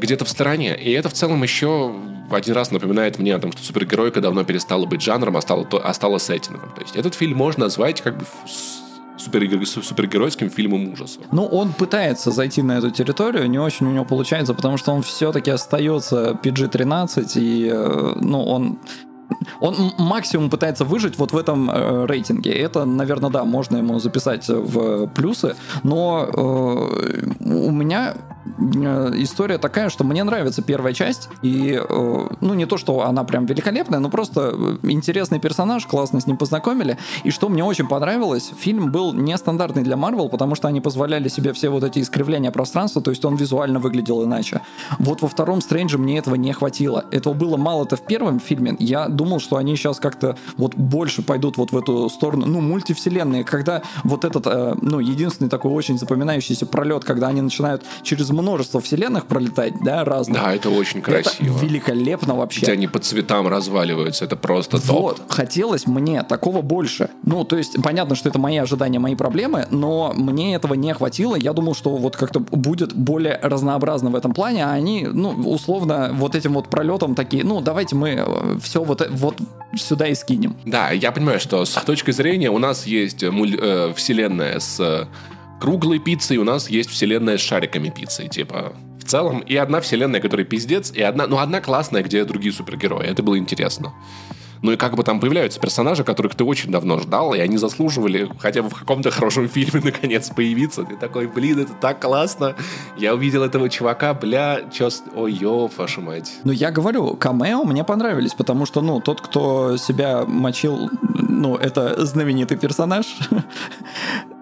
где-то 0.00 0.24
в 0.24 0.28
стороне. 0.28 0.76
И 0.76 0.90
это 0.92 1.08
в 1.08 1.14
целом 1.14 1.42
еще 1.42 1.94
один 2.30 2.54
раз 2.54 2.70
напоминает 2.70 3.18
мне 3.18 3.34
о 3.34 3.38
том, 3.38 3.52
что 3.52 3.62
супергеройка 3.62 4.20
давно 4.20 4.44
перестала 4.44 4.86
быть 4.86 5.02
жанром, 5.02 5.36
а 5.36 5.40
стала, 5.40 5.66
а 5.82 5.94
стала 5.94 6.18
сеттингом. 6.18 6.70
То 6.74 6.82
есть 6.82 6.96
этот 6.96 7.14
фильм 7.14 7.36
можно 7.36 7.64
назвать 7.64 8.00
как 8.00 8.18
бы 8.18 8.24
супергер... 9.24 9.66
супергеройским 9.66 10.50
фильмом 10.50 10.92
ужасов. 10.92 11.22
Ну, 11.32 11.44
он 11.46 11.72
пытается 11.72 12.30
зайти 12.30 12.62
на 12.62 12.78
эту 12.78 12.90
территорию, 12.90 13.48
не 13.48 13.58
очень 13.58 13.86
у 13.86 13.90
него 13.90 14.04
получается, 14.04 14.54
потому 14.54 14.76
что 14.76 14.92
он 14.92 15.02
все-таки 15.02 15.50
остается 15.50 16.38
PG-13, 16.42 17.32
и, 17.36 17.70
э, 17.72 18.12
ну, 18.20 18.44
он 18.44 18.78
он 19.60 19.92
максимум 19.98 20.50
пытается 20.50 20.84
выжить 20.84 21.18
вот 21.18 21.32
в 21.32 21.36
этом 21.36 21.70
э, 21.70 22.06
рейтинге. 22.06 22.52
Это, 22.52 22.84
наверное, 22.84 23.30
да, 23.30 23.44
можно 23.44 23.78
ему 23.78 23.98
записать 23.98 24.48
в 24.48 25.06
плюсы, 25.08 25.56
но 25.82 26.28
э, 26.30 26.36
у 27.40 27.70
меня 27.70 28.14
история 28.58 29.58
такая, 29.58 29.88
что 29.88 30.04
мне 30.04 30.22
нравится 30.22 30.62
первая 30.62 30.92
часть, 30.92 31.28
и, 31.42 31.80
э, 31.82 32.28
ну, 32.40 32.54
не 32.54 32.66
то, 32.66 32.76
что 32.76 33.02
она 33.02 33.24
прям 33.24 33.46
великолепная, 33.46 34.00
но 34.00 34.10
просто 34.10 34.52
э, 34.52 34.76
интересный 34.82 35.40
персонаж, 35.40 35.86
классно 35.86 36.20
с 36.20 36.26
ним 36.26 36.36
познакомили, 36.36 36.98
и 37.24 37.30
что 37.30 37.48
мне 37.48 37.64
очень 37.64 37.88
понравилось, 37.88 38.52
фильм 38.58 38.92
был 38.92 39.12
нестандартный 39.12 39.82
для 39.82 39.96
Марвел, 39.96 40.28
потому 40.28 40.54
что 40.54 40.68
они 40.68 40.80
позволяли 40.80 41.28
себе 41.28 41.52
все 41.52 41.70
вот 41.70 41.84
эти 41.84 42.00
искривления 42.00 42.50
пространства, 42.50 43.00
то 43.00 43.10
есть 43.10 43.24
он 43.24 43.36
визуально 43.36 43.78
выглядел 43.78 44.22
иначе. 44.24 44.60
Вот 44.98 45.22
во 45.22 45.28
втором 45.28 45.60
Стрэнджа 45.60 45.98
мне 45.98 46.18
этого 46.18 46.34
не 46.34 46.52
хватило. 46.52 47.06
Этого 47.10 47.32
было 47.34 47.56
мало-то 47.56 47.96
в 47.96 48.02
первом 48.02 48.40
фильме, 48.40 48.76
я 48.78 49.08
думал, 49.08 49.40
что 49.40 49.56
они 49.56 49.76
сейчас 49.76 49.98
как-то 49.98 50.36
вот 50.56 50.74
больше 50.74 51.22
пойдут 51.22 51.56
вот 51.56 51.72
в 51.72 51.78
эту 51.78 52.08
сторону, 52.10 52.46
ну, 52.46 52.60
мультивселенные, 52.60 53.44
когда 53.44 53.82
вот 54.02 54.24
этот, 54.24 54.46
ну, 54.82 55.00
единственный 55.00 55.48
такой 55.48 55.72
очень 55.72 55.98
запоминающийся 55.98 56.66
пролет, 56.66 57.04
когда 57.04 57.28
они 57.28 57.40
начинают 57.40 57.84
через 58.02 58.33
множество 58.34 58.80
вселенных 58.80 59.26
пролетать, 59.26 59.74
да, 59.82 60.04
разных. 60.04 60.42
Да, 60.42 60.54
это 60.54 60.70
очень 60.70 61.00
красиво. 61.00 61.56
Это 61.56 61.64
великолепно 61.64 62.34
вообще. 62.34 62.62
Где 62.62 62.72
они 62.72 62.86
по 62.86 62.98
цветам 62.98 63.48
разваливаются, 63.48 64.24
это 64.24 64.36
просто 64.36 64.84
топ. 64.84 65.00
Вот, 65.00 65.22
хотелось 65.28 65.86
мне 65.86 66.22
такого 66.22 66.62
больше. 66.62 67.10
Ну, 67.22 67.44
то 67.44 67.56
есть, 67.56 67.82
понятно, 67.82 68.14
что 68.14 68.28
это 68.28 68.38
мои 68.38 68.56
ожидания, 68.56 68.98
мои 68.98 69.14
проблемы, 69.14 69.66
но 69.70 70.12
мне 70.14 70.54
этого 70.54 70.74
не 70.74 70.92
хватило. 70.94 71.36
Я 71.36 71.52
думал, 71.52 71.74
что 71.74 71.90
вот 71.96 72.16
как-то 72.16 72.40
будет 72.40 72.94
более 72.94 73.38
разнообразно 73.42 74.10
в 74.10 74.16
этом 74.16 74.32
плане, 74.32 74.64
а 74.64 74.72
они, 74.72 75.06
ну, 75.10 75.30
условно, 75.30 76.10
вот 76.12 76.34
этим 76.34 76.54
вот 76.54 76.68
пролетом 76.68 77.14
такие, 77.14 77.44
ну, 77.44 77.60
давайте 77.60 77.96
мы 77.96 78.10
э, 78.10 78.58
все 78.62 78.82
вот, 78.82 79.00
э, 79.00 79.08
вот 79.10 79.36
сюда 79.76 80.08
и 80.08 80.14
скинем. 80.14 80.56
Да, 80.64 80.90
я 80.90 81.12
понимаю, 81.12 81.40
что 81.40 81.64
с 81.64 81.72
точки 81.72 82.10
зрения 82.10 82.50
у 82.50 82.58
нас 82.58 82.86
есть 82.86 83.22
муль, 83.24 83.56
э, 83.60 83.92
вселенная 83.94 84.58
с 84.58 85.08
круглой 85.64 85.98
пиццей, 85.98 86.36
у 86.36 86.44
нас 86.44 86.68
есть 86.68 86.90
вселенная 86.90 87.38
с 87.38 87.40
шариками 87.40 87.88
пиццы, 87.88 88.28
типа 88.28 88.74
в 89.00 89.04
целом 89.04 89.40
и 89.40 89.56
одна 89.56 89.80
вселенная, 89.80 90.20
которая 90.20 90.44
пиздец, 90.44 90.92
и 90.92 91.00
одна, 91.00 91.26
ну 91.26 91.38
одна 91.38 91.62
классная, 91.62 92.02
где 92.02 92.22
другие 92.26 92.52
супергерои. 92.52 93.06
Это 93.06 93.22
было 93.22 93.38
интересно. 93.38 93.94
Ну 94.60 94.72
и 94.72 94.76
как 94.76 94.94
бы 94.94 95.02
там 95.04 95.20
появляются 95.20 95.58
персонажи, 95.58 96.04
которых 96.04 96.34
ты 96.34 96.44
очень 96.44 96.70
давно 96.70 96.98
ждал, 96.98 97.32
и 97.32 97.38
они 97.38 97.56
заслуживали 97.56 98.30
хотя 98.38 98.62
бы 98.62 98.68
в 98.68 98.74
каком-то 98.74 99.10
хорошем 99.10 99.48
фильме 99.54 99.80
наконец 99.82 100.28
появиться. 100.28 100.84
Ты 100.84 100.96
такой, 100.96 101.28
блин, 101.28 101.60
это 101.60 101.72
так 101.72 101.98
классно. 101.98 102.56
Я 102.98 103.14
увидел 103.14 103.42
этого 103.42 103.70
чувака, 103.70 104.12
бля, 104.12 104.60
чё... 104.70 104.90
Ой, 105.16 105.32
ё, 105.32 105.70
вашу 105.78 106.02
мать. 106.02 106.30
Ну, 106.44 106.52
я 106.52 106.70
говорю, 106.70 107.16
камео 107.16 107.64
мне 107.64 107.84
понравились, 107.84 108.34
потому 108.34 108.66
что, 108.66 108.82
ну, 108.82 109.00
тот, 109.00 109.22
кто 109.22 109.78
себя 109.78 110.26
мочил, 110.26 110.90
ну, 111.00 111.56
это 111.56 112.04
знаменитый 112.04 112.58
персонаж. 112.58 113.06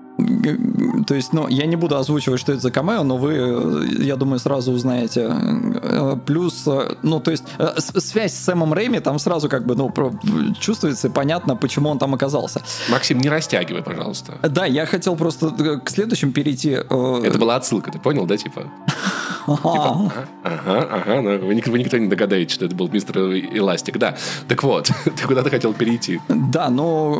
То 1.06 1.14
есть, 1.14 1.32
ну, 1.32 1.48
я 1.48 1.66
не 1.66 1.76
буду 1.76 1.96
озвучивать, 1.96 2.40
что 2.40 2.52
это 2.52 2.60
за 2.60 2.70
камео, 2.70 3.02
но 3.02 3.16
вы, 3.16 3.34
э, 3.34 4.04
я 4.04 4.16
думаю, 4.16 4.38
сразу 4.38 4.72
узнаете. 4.72 5.28
Э, 5.30 6.16
плюс, 6.24 6.64
э, 6.66 6.94
ну, 7.02 7.20
то 7.20 7.30
есть, 7.30 7.44
связь 7.78 8.34
с 8.34 8.44
Сэмом 8.44 8.72
Рэйми 8.72 9.00
там 9.00 9.18
сразу 9.18 9.48
как 9.48 9.66
бы, 9.66 9.74
ну, 9.74 9.92
чувствуется, 10.58 11.10
понятно, 11.10 11.56
почему 11.56 11.88
он 11.90 11.98
там 11.98 12.14
оказался. 12.14 12.62
Максим, 12.88 13.18
не 13.18 13.28
растягивай, 13.28 13.82
пожалуйста. 13.82 14.34
Да, 14.42 14.66
я 14.66 14.86
хотел 14.86 15.16
просто 15.16 15.50
к 15.84 15.90
следующему 15.90 16.32
перейти. 16.32 16.70
Это 16.70 17.38
была 17.38 17.56
отсылка, 17.56 17.90
ты 17.90 17.98
понял, 17.98 18.26
да, 18.26 18.36
типа? 18.36 18.62
Типа, 19.46 20.12
ага, 20.44 20.88
ага, 20.90 21.20
вы, 21.20 21.38
вы 21.38 21.78
никто 21.78 21.98
не 21.98 22.06
догадаетесь, 22.06 22.54
что 22.54 22.66
это 22.66 22.76
был 22.76 22.88
мистер 22.88 23.18
Эластик. 23.18 23.98
Да, 23.98 24.16
так 24.46 24.62
вот, 24.62 24.90
ты 25.04 25.26
куда-то 25.26 25.50
хотел 25.50 25.72
перейти. 25.72 26.20
Да, 26.28 26.68
но 26.70 27.18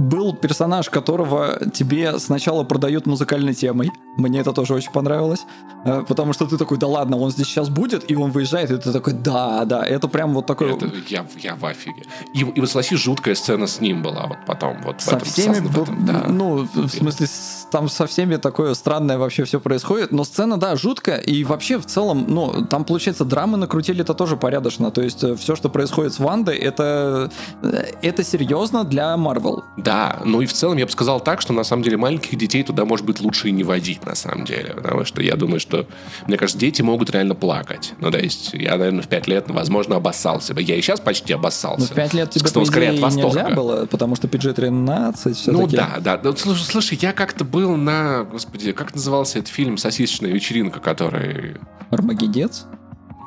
был 0.00 0.34
персонаж, 0.34 0.90
которого 0.90 1.58
тебе 1.72 2.18
сначала 2.18 2.64
продают 2.64 3.06
музыкальной 3.06 3.54
темой. 3.54 3.90
Мне 4.16 4.40
это 4.40 4.52
тоже 4.52 4.74
очень 4.74 4.92
понравилось. 4.92 5.46
Э, 5.84 6.04
потому 6.06 6.32
что 6.32 6.46
ты 6.46 6.58
такой, 6.58 6.78
да 6.78 6.86
ладно, 6.86 7.16
он 7.16 7.30
здесь 7.30 7.46
сейчас 7.46 7.68
будет, 7.68 8.10
и 8.10 8.14
он 8.14 8.30
выезжает, 8.30 8.70
и 8.70 8.76
ты 8.76 8.92
такой, 8.92 9.14
да, 9.14 9.64
да, 9.64 9.84
это 9.84 10.08
прям 10.08 10.34
вот 10.34 10.46
такой... 10.46 10.74
Это, 10.74 10.90
я, 11.08 11.26
я 11.38 11.54
в 11.54 11.64
офиге. 11.64 12.02
И, 12.34 12.40
и 12.40 12.60
вот 12.60 12.68
согласись, 12.68 12.98
жуткая 12.98 13.34
сцена 13.34 13.66
с 13.66 13.80
ним 13.80 14.02
была 14.02 14.26
вот 14.26 14.38
потом. 14.46 14.82
Вот 14.82 15.00
со 15.00 15.16
этом, 15.16 15.26
всеми, 15.26 15.58
в 15.60 15.82
этом, 15.82 16.04
да. 16.04 16.24
ну, 16.28 16.68
в 16.72 16.88
смысле, 16.88 17.26
там 17.70 17.88
со 17.88 18.06
всеми 18.06 18.36
такое 18.36 18.74
странное 18.74 19.16
вообще 19.16 19.44
все 19.44 19.60
происходит, 19.60 20.12
но 20.12 20.24
сцена, 20.24 20.58
да, 20.58 20.76
жуткая, 20.76 21.18
и 21.18 21.44
вообще 21.44 21.78
в 21.78 21.86
целом, 21.86 22.26
ну, 22.28 22.66
там, 22.66 22.84
получается, 22.84 23.24
драмы 23.24 23.56
накрутили 23.56 24.02
это 24.02 24.14
тоже 24.14 24.36
порядочно, 24.36 24.90
то 24.90 25.02
есть 25.02 25.24
э, 25.24 25.34
все, 25.36 25.56
что 25.56 25.68
происходит 25.70 26.12
с 26.12 26.18
Вандой, 26.18 26.56
это, 26.58 27.30
э, 27.62 27.84
это 28.02 28.22
серьезно 28.24 28.84
для 28.84 29.16
Марвел. 29.16 29.64
Да, 29.76 30.20
ну 30.24 30.42
и 30.42 30.46
в 30.46 30.52
целом 30.52 30.76
я 30.76 30.84
бы 30.84 30.92
сказал 30.92 31.20
так, 31.20 31.40
что 31.40 31.52
на 31.52 31.64
самом 31.64 31.82
деле 31.82 31.96
маленьких 31.96 32.36
детей 32.36 32.62
туда, 32.62 32.84
может 32.84 33.06
быть, 33.06 33.20
лучше 33.20 33.48
и 33.48 33.52
не 33.52 33.64
водить, 33.64 34.00
на 34.10 34.16
самом 34.16 34.44
деле, 34.44 34.74
потому 34.74 35.04
что 35.04 35.22
я 35.22 35.36
думаю, 35.36 35.60
что, 35.60 35.86
мне 36.26 36.36
кажется, 36.36 36.58
дети 36.58 36.82
могут 36.82 37.10
реально 37.10 37.34
плакать. 37.34 37.94
Ну, 38.00 38.10
то 38.10 38.18
есть 38.18 38.52
я, 38.52 38.76
наверное, 38.76 39.02
в 39.02 39.08
5 39.08 39.28
лет, 39.28 39.44
возможно, 39.48 39.96
обоссался 39.96 40.52
бы. 40.52 40.62
Я 40.62 40.76
и 40.76 40.82
сейчас 40.82 41.00
почти 41.00 41.32
обоссался. 41.32 41.80
Ну, 41.80 41.86
в 41.86 41.94
5 41.94 42.14
лет 42.14 42.30
тебе, 42.30 42.50
по 42.50 42.64
идее, 42.64 43.00
нельзя 43.00 43.50
было, 43.50 43.86
потому 43.86 44.16
что 44.16 44.26
PG-13 44.26 45.34
все 45.34 45.52
Ну 45.52 45.66
да, 45.66 45.98
да. 46.00 46.20
Ну, 46.22 46.34
слушай, 46.36 46.64
слушай, 46.64 46.98
я 47.00 47.12
как-то 47.12 47.44
был 47.44 47.76
на, 47.76 48.24
господи, 48.24 48.72
как 48.72 48.94
назывался 48.94 49.38
этот 49.38 49.50
фильм 49.50 49.78
«Сосисочная 49.78 50.30
вечеринка», 50.30 50.80
который... 50.80 51.56
Армагеддец? 51.90 52.66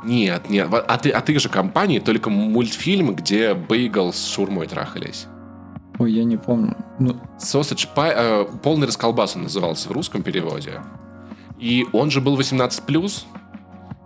Нет, 0.04 0.50
нет, 0.50 0.68
от, 0.74 1.06
от 1.06 1.30
их 1.30 1.40
же 1.40 1.48
компании, 1.48 2.00
только 2.00 2.30
мультфильм, 2.30 3.16
где 3.16 3.54
Бейгл 3.54 4.12
с 4.12 4.34
шурмой 4.34 4.68
трахались. 4.68 5.28
Ой, 6.00 6.12
я 6.12 6.24
не 6.24 6.38
помню. 6.38 6.76
Ну... 7.00 7.16
Sausage 7.40 7.88
Pie, 7.96 8.14
э, 8.16 8.46
полный 8.64 8.88
расколбас 8.88 9.36
он 9.36 9.44
назывался 9.44 9.90
в 9.90 9.92
русском 9.92 10.24
переводе. 10.24 10.82
И 11.60 11.86
он 11.94 12.10
же 12.10 12.20
был 12.20 12.38
18+, 12.38 13.26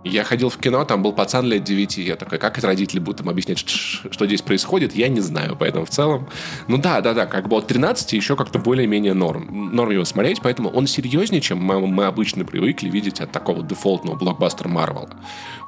я 0.04 0.24
ходил 0.24 0.48
в 0.48 0.58
кино, 0.58 0.84
там 0.84 1.02
был 1.02 1.12
пацан 1.12 1.46
лет 1.46 1.64
9, 1.64 1.98
я 1.98 2.16
такой, 2.16 2.38
как 2.38 2.56
это 2.56 2.68
родители 2.68 3.00
будут 3.00 3.20
им 3.20 3.28
объяснять, 3.28 3.58
что 3.58 4.26
здесь 4.26 4.42
происходит, 4.42 4.94
я 4.94 5.08
не 5.08 5.20
знаю, 5.20 5.56
поэтому 5.58 5.84
в 5.84 5.90
целом, 5.90 6.28
ну 6.68 6.78
да, 6.78 7.00
да, 7.00 7.14
да, 7.14 7.26
как 7.26 7.48
бы 7.48 7.56
от 7.56 7.66
13 7.66 8.12
еще 8.12 8.36
как-то 8.36 8.58
более-менее 8.58 9.14
норм, 9.14 9.74
норм 9.74 9.90
его 9.90 10.04
смотреть, 10.04 10.40
поэтому 10.40 10.70
он 10.70 10.86
серьезнее, 10.86 11.40
чем 11.40 11.58
мы, 11.58 11.84
мы 11.86 12.04
обычно 12.04 12.44
привыкли 12.44 12.88
видеть 12.88 13.20
от 13.20 13.32
такого 13.32 13.62
дефолтного 13.62 14.16
блокбастера 14.16 14.68
Марвел. 14.68 15.08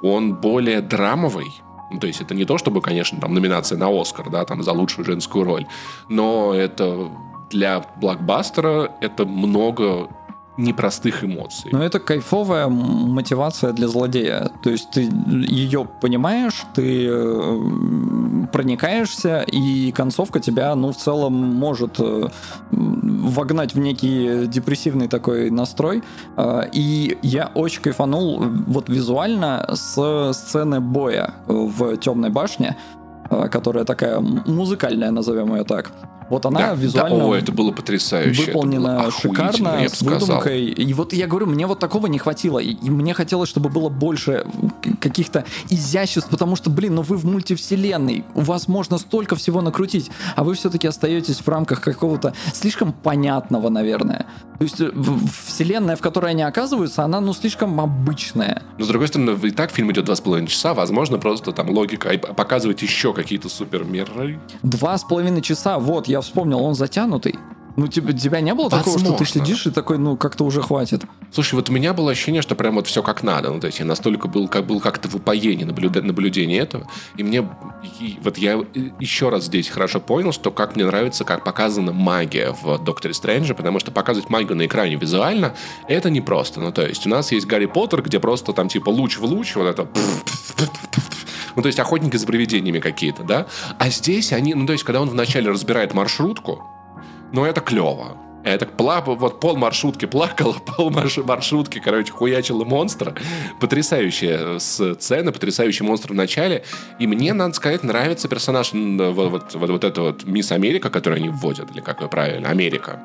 Он 0.00 0.34
более 0.36 0.80
драмовый, 0.80 1.48
ну, 1.90 1.98
то 1.98 2.06
есть 2.06 2.20
это 2.20 2.34
не 2.34 2.44
то, 2.44 2.58
чтобы, 2.58 2.80
конечно, 2.80 3.20
там 3.20 3.34
номинация 3.34 3.78
на 3.78 3.88
Оскар, 3.88 4.30
да, 4.30 4.44
там 4.44 4.62
за 4.62 4.72
лучшую 4.72 5.04
женскую 5.04 5.44
роль, 5.44 5.66
но 6.08 6.54
это 6.54 7.10
для 7.50 7.84
блокбастера 7.96 8.92
это 9.00 9.26
много 9.26 10.08
непростых 10.60 11.24
эмоций. 11.24 11.70
Но 11.72 11.82
это 11.82 11.98
кайфовая 11.98 12.68
мотивация 12.68 13.72
для 13.72 13.88
злодея. 13.88 14.50
То 14.62 14.70
есть 14.70 14.90
ты 14.90 15.02
ее 15.02 15.88
понимаешь, 16.00 16.64
ты 16.74 17.06
э, 17.08 18.46
проникаешься, 18.52 19.40
и 19.40 19.92
концовка 19.92 20.40
тебя, 20.40 20.74
ну, 20.74 20.92
в 20.92 20.96
целом 20.96 21.32
может 21.34 21.98
э, 21.98 22.28
вогнать 22.70 23.74
в 23.74 23.78
некий 23.78 24.46
депрессивный 24.46 25.08
такой 25.08 25.50
настрой. 25.50 26.02
Э, 26.36 26.62
и 26.72 27.18
я 27.22 27.50
очень 27.54 27.82
кайфанул 27.82 28.40
вот 28.66 28.88
визуально 28.88 29.68
с 29.74 30.32
сцены 30.32 30.80
боя 30.80 31.34
в 31.46 31.96
Темной 31.96 32.30
башне, 32.30 32.76
которая 33.50 33.84
такая 33.84 34.20
музыкальная, 34.20 35.10
назовем 35.10 35.54
ее 35.54 35.64
так. 35.64 35.92
Вот 36.30 36.46
она 36.46 36.60
да, 36.60 36.74
визуально 36.74 37.18
да, 37.18 37.24
о, 37.26 37.34
это 37.34 37.52
было 37.52 37.72
потрясающе. 37.72 38.46
Выполнена 38.46 39.00
было 39.00 39.10
шикарно, 39.10 39.88
с 39.88 40.00
выдумкой. 40.00 40.66
И 40.66 40.92
вот 40.94 41.12
я 41.12 41.26
говорю, 41.26 41.46
мне 41.46 41.66
вот 41.66 41.80
такого 41.80 42.06
не 42.06 42.18
хватило. 42.18 42.60
И, 42.60 42.70
и 42.70 42.90
мне 42.90 43.14
хотелось, 43.14 43.48
чтобы 43.48 43.68
было 43.68 43.88
больше 43.88 44.46
каких-то 45.00 45.44
изяществ, 45.68 46.30
потому 46.30 46.54
что, 46.54 46.70
блин, 46.70 46.94
ну 46.94 47.02
вы 47.02 47.16
в 47.16 47.24
мультивселенной, 47.24 48.24
у 48.34 48.42
вас 48.42 48.68
можно 48.68 48.98
столько 48.98 49.34
всего 49.34 49.60
накрутить, 49.60 50.10
а 50.36 50.44
вы 50.44 50.54
все-таки 50.54 50.86
остаетесь 50.86 51.38
в 51.38 51.48
рамках 51.48 51.80
какого-то 51.80 52.32
слишком 52.54 52.92
понятного, 52.92 53.68
наверное. 53.68 54.26
То 54.58 54.64
есть 54.64 54.80
э, 54.80 54.90
вселенная, 55.46 55.96
в 55.96 56.00
которой 56.00 56.32
они 56.32 56.42
оказываются, 56.42 57.02
она, 57.02 57.20
ну, 57.20 57.32
слишком 57.32 57.80
обычная. 57.80 58.62
Но, 58.78 58.84
с 58.84 58.88
другой 58.88 59.08
стороны, 59.08 59.30
и 59.42 59.50
так 59.50 59.70
фильм 59.70 59.90
идет 59.90 60.04
два 60.04 60.14
с 60.14 60.20
половиной 60.20 60.48
часа, 60.48 60.74
возможно, 60.74 61.18
просто 61.18 61.52
там 61.52 61.70
логика 61.70 62.10
показывать 62.18 62.82
еще 62.82 63.12
какие-то 63.14 63.48
супер 63.48 63.84
миры. 63.84 64.38
Два 64.62 64.96
с 64.98 65.02
половиной 65.02 65.42
часа, 65.42 65.78
вот, 65.78 66.08
я 66.08 66.19
вспомнил, 66.20 66.60
он 66.60 66.74
затянутый. 66.74 67.36
Ну, 67.76 67.86
тебя, 67.86 68.12
тебя 68.12 68.40
не 68.40 68.52
было 68.52 68.68
Возможно. 68.68 69.00
такого, 69.00 69.24
что 69.24 69.24
ты 69.24 69.30
сидишь 69.30 69.64
и 69.66 69.70
такой, 69.70 69.96
ну, 69.96 70.16
как-то 70.16 70.44
уже 70.44 70.60
хватит? 70.60 71.02
Слушай, 71.32 71.54
вот 71.54 71.70
у 71.70 71.72
меня 71.72 71.94
было 71.94 72.10
ощущение, 72.10 72.42
что 72.42 72.56
прям 72.56 72.74
вот 72.74 72.88
все 72.88 73.00
как 73.02 73.22
надо. 73.22 73.50
Ну, 73.50 73.60
то 73.60 73.68
есть 73.68 73.78
я 73.78 73.84
настолько 73.84 74.26
был, 74.26 74.48
как 74.48 74.66
был 74.66 74.80
как-то 74.80 75.08
в 75.08 75.14
упоении 75.14 75.64
наблюда- 75.64 76.02
наблюдения 76.02 76.58
этого. 76.58 76.88
И 77.16 77.22
мне, 77.22 77.48
и 78.00 78.18
вот 78.22 78.38
я 78.38 78.60
еще 78.98 79.28
раз 79.28 79.44
здесь 79.44 79.68
хорошо 79.68 80.00
понял, 80.00 80.32
что 80.32 80.50
как 80.50 80.74
мне 80.74 80.84
нравится, 80.84 81.24
как 81.24 81.44
показана 81.44 81.92
магия 81.92 82.54
в 82.60 82.84
Докторе 82.84 83.14
Стрэнджа, 83.14 83.54
потому 83.54 83.78
что 83.78 83.92
показывать 83.92 84.28
магию 84.30 84.56
на 84.56 84.66
экране 84.66 84.96
визуально, 84.96 85.54
это 85.86 86.10
непросто. 86.10 86.60
Ну, 86.60 86.72
то 86.72 86.84
есть 86.84 87.06
у 87.06 87.08
нас 87.08 87.30
есть 87.30 87.46
Гарри 87.46 87.66
Поттер, 87.66 88.02
где 88.02 88.18
просто 88.18 88.52
там 88.52 88.68
типа 88.68 88.90
луч 88.90 89.16
в 89.18 89.24
луч, 89.24 89.54
вот 89.54 89.66
это 89.66 89.88
ну, 91.60 91.62
то 91.62 91.66
есть 91.66 91.78
охотники 91.78 92.16
за 92.16 92.26
привидениями 92.26 92.78
какие-то, 92.78 93.22
да? 93.22 93.46
А 93.78 93.90
здесь 93.90 94.32
они, 94.32 94.54
ну, 94.54 94.64
то 94.64 94.72
есть, 94.72 94.82
когда 94.82 95.02
он 95.02 95.10
вначале 95.10 95.50
разбирает 95.50 95.92
маршрутку, 95.92 96.64
ну, 97.34 97.44
это 97.44 97.60
клево. 97.60 98.16
Это 98.44 98.64
плап, 98.64 99.08
вот 99.08 99.40
пол 99.40 99.58
маршрутки 99.58 100.06
плакал, 100.06 100.54
пол 100.76 100.90
маршрутки, 100.90 101.78
короче, 101.78 102.12
хуячила 102.12 102.64
монстра. 102.64 103.14
Потрясающая 103.60 104.58
сцена, 104.58 105.32
потрясающий 105.32 105.84
монстр 105.84 106.12
в 106.12 106.14
начале. 106.14 106.64
И 106.98 107.06
мне, 107.06 107.34
надо 107.34 107.52
сказать, 107.52 107.82
нравится 107.82 108.26
персонаж 108.28 108.72
вот, 108.72 109.30
вот, 109.30 109.54
вот, 109.54 109.70
вот 109.70 109.84
эта 109.84 110.00
вот 110.00 110.24
Мисс 110.24 110.52
Америка, 110.52 110.88
которую 110.88 111.18
они 111.18 111.28
вводят, 111.28 111.70
или 111.72 111.82
как 111.82 112.08
правильно, 112.08 112.48
Америка. 112.48 113.02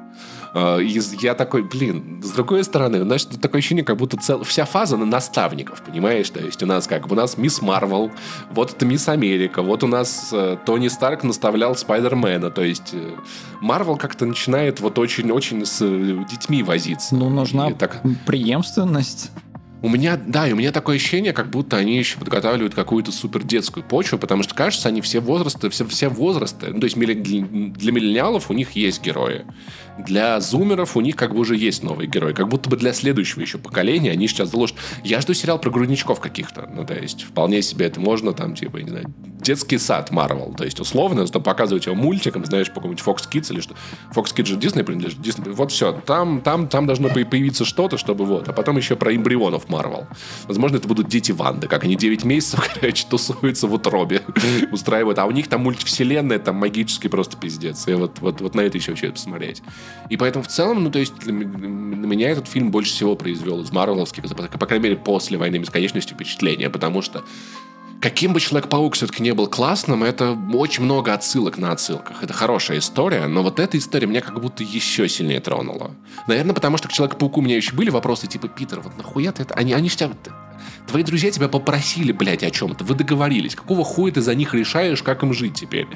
А, 0.55 0.77
и 0.77 0.99
я 1.19 1.35
такой, 1.35 1.63
блин, 1.63 2.21
с 2.23 2.31
другой 2.31 2.63
стороны, 2.63 3.03
значит, 3.03 3.41
такое 3.41 3.59
ощущение, 3.59 3.83
как 3.83 3.97
будто 3.97 4.15
цел... 4.15 4.41
вся 4.43 4.63
фаза 4.63 4.95
на 4.95 5.05
наставников, 5.05 5.83
понимаешь? 5.83 6.29
То 6.29 6.39
есть 6.39 6.63
у 6.63 6.65
нас 6.65 6.87
как 6.87 7.11
у 7.11 7.15
нас 7.15 7.37
Мисс 7.37 7.61
Марвел, 7.61 8.09
вот 8.51 8.71
это 8.71 8.85
Мисс 8.85 9.09
Америка, 9.09 9.61
вот 9.61 9.83
у 9.83 9.87
нас 9.87 10.29
э, 10.31 10.55
Тони 10.65 10.87
Старк 10.87 11.23
наставлял 11.23 11.75
Спайдермена, 11.75 12.51
то 12.51 12.63
есть 12.63 12.93
э, 12.93 13.15
Марвел 13.59 13.97
как-то 13.97 14.25
начинает 14.25 14.79
вот 14.79 14.97
очень-очень 14.97 15.65
с 15.65 15.81
э, 15.81 16.23
детьми 16.31 16.63
возиться. 16.63 17.15
Ну, 17.15 17.29
нужна 17.29 17.71
и 17.71 17.73
так... 17.73 18.01
преемственность. 18.25 19.31
У 19.81 19.89
меня, 19.89 20.17
да, 20.17 20.47
и 20.47 20.53
у 20.53 20.55
меня 20.55 20.71
такое 20.71 20.95
ощущение, 20.95 21.33
как 21.33 21.49
будто 21.49 21.77
они 21.77 21.97
еще 21.97 22.17
подготавливают 22.17 22.73
какую-то 22.73 23.11
супер 23.11 23.43
детскую 23.43 23.83
почву, 23.83 24.17
потому 24.17 24.41
что, 24.41 24.55
кажется, 24.55 24.87
они 24.87 25.01
все 25.01 25.19
возрасты, 25.19 25.69
все, 25.69 25.85
все 25.85 26.07
возрасты, 26.09 26.67
ну, 26.71 26.79
то 26.79 26.85
есть 26.85 26.97
для 26.97 27.91
миллениалов 27.91 28.49
у 28.49 28.53
них 28.53 28.71
есть 28.71 29.03
герои. 29.03 29.45
Для 29.97 30.39
зумеров 30.41 30.97
у 30.97 31.01
них 31.01 31.15
как 31.15 31.33
бы 31.33 31.39
уже 31.39 31.55
есть 31.55 31.83
новый 31.83 32.07
герой. 32.07 32.33
Как 32.33 32.47
будто 32.49 32.69
бы 32.69 32.77
для 32.77 32.93
следующего 32.93 33.41
еще 33.41 33.57
поколения 33.57 34.11
они 34.11 34.27
сейчас 34.27 34.51
заложат... 34.51 34.77
Я 35.03 35.21
жду 35.21 35.33
сериал 35.33 35.59
про 35.59 35.69
грудничков 35.71 36.19
каких-то. 36.19 36.69
Ну, 36.73 36.85
то 36.85 36.93
есть, 36.93 37.23
вполне 37.23 37.61
себе 37.61 37.85
это 37.85 37.99
можно 37.99 38.33
там, 38.33 38.55
типа, 38.55 38.77
не 38.77 38.89
знаю, 38.89 39.13
детский 39.41 39.77
сад 39.77 40.11
Марвел. 40.11 40.53
То 40.57 40.65
есть, 40.65 40.79
условно, 40.79 41.25
что 41.27 41.39
показывать 41.39 41.85
его 41.85 41.95
мультиком, 41.95 42.43
знаешь, 42.45 42.67
по 42.67 42.75
какому-нибудь 42.75 43.05
Fox 43.05 43.29
Kids 43.31 43.53
или 43.53 43.61
что. 43.61 43.75
Fox 44.13 44.35
Kids 44.35 44.45
же 44.47 44.55
Disney 44.57 44.83
принадлежит. 44.83 45.19
Disney. 45.19 45.51
Вот 45.51 45.71
все. 45.71 45.93
Там, 46.05 46.41
там, 46.41 46.67
там 46.67 46.85
должно 46.87 47.09
появиться 47.09 47.63
что-то, 47.63 47.97
чтобы 47.97 48.25
вот. 48.25 48.49
А 48.49 48.53
потом 48.53 48.77
еще 48.77 48.95
про 48.95 49.15
эмбрионов 49.15 49.69
Марвел. 49.69 50.07
Возможно, 50.47 50.77
это 50.77 50.87
будут 50.87 51.07
дети 51.07 51.31
Ванды, 51.31 51.67
как 51.67 51.83
они 51.83 51.95
9 51.95 52.25
месяцев, 52.25 52.67
короче, 52.79 53.05
тусуются 53.09 53.67
в 53.67 53.73
утробе, 53.73 54.21
устраивают. 54.71 55.19
А 55.19 55.25
у 55.25 55.31
них 55.31 55.47
там 55.47 55.61
мультивселенная, 55.61 56.39
там 56.39 56.55
магический 56.55 57.07
просто 57.07 57.37
пиздец. 57.37 57.87
И 57.87 57.93
вот, 57.93 58.19
вот, 58.19 58.41
вот 58.41 58.55
на 58.55 58.61
это 58.61 58.77
еще 58.77 58.91
вообще 58.91 59.11
посмотреть. 59.11 59.61
И 60.09 60.17
поэтому 60.17 60.43
в 60.43 60.47
целом, 60.47 60.83
ну, 60.83 60.91
то 60.91 60.99
есть, 60.99 61.25
на 61.25 61.31
меня 61.31 62.29
этот 62.29 62.47
фильм 62.47 62.71
больше 62.71 62.91
всего 62.91 63.15
произвел 63.15 63.61
из 63.61 63.71
марвеловских, 63.71 64.23
по 64.23 64.65
крайней 64.65 64.83
мере, 64.83 64.95
после 64.97 65.37
«Войны 65.37 65.57
бесконечности» 65.57 66.13
впечатления, 66.13 66.69
потому 66.69 67.01
что 67.01 67.23
Каким 68.05 68.33
бы 68.33 68.39
Человек-паук 68.39 68.93
все-таки 68.93 69.23
не 69.23 69.33
был 69.33 69.47
классным, 69.47 70.03
это 70.03 70.37
очень 70.53 70.83
много 70.83 71.11
отсылок 71.11 71.57
на 71.57 71.71
отсылках. 71.71 72.21
Это 72.21 72.33
хорошая 72.33 72.77
история, 72.77 73.25
но 73.25 73.41
вот 73.41 73.59
эта 73.59 73.79
история 73.79 74.05
меня 74.05 74.21
как 74.21 74.39
будто 74.39 74.61
еще 74.63 75.09
сильнее 75.09 75.39
тронула. 75.39 75.89
Наверное, 76.27 76.53
потому 76.53 76.77
что 76.77 76.87
к 76.87 76.91
Человеку-пауку 76.91 77.39
у 77.39 77.43
меня 77.43 77.55
еще 77.55 77.73
были 77.73 77.89
вопросы 77.89 78.27
типа, 78.27 78.47
Питер, 78.47 78.81
вот 78.81 78.95
нахуя 78.95 79.31
ты 79.31 79.41
это? 79.41 79.55
Они, 79.55 79.73
они 79.73 79.89
ж 79.89 79.95
тебя... 79.95 80.11
Твои 80.85 81.01
друзья 81.01 81.31
тебя 81.31 81.49
попросили, 81.49 82.11
блядь, 82.11 82.43
о 82.43 82.51
чем-то. 82.51 82.83
Вы 82.83 82.93
договорились. 82.93 83.55
Какого 83.55 83.83
хуя 83.83 84.13
ты 84.13 84.21
за 84.21 84.35
них 84.35 84.53
решаешь, 84.53 85.01
как 85.01 85.23
им 85.23 85.33
жить 85.33 85.55
теперь? 85.55 85.87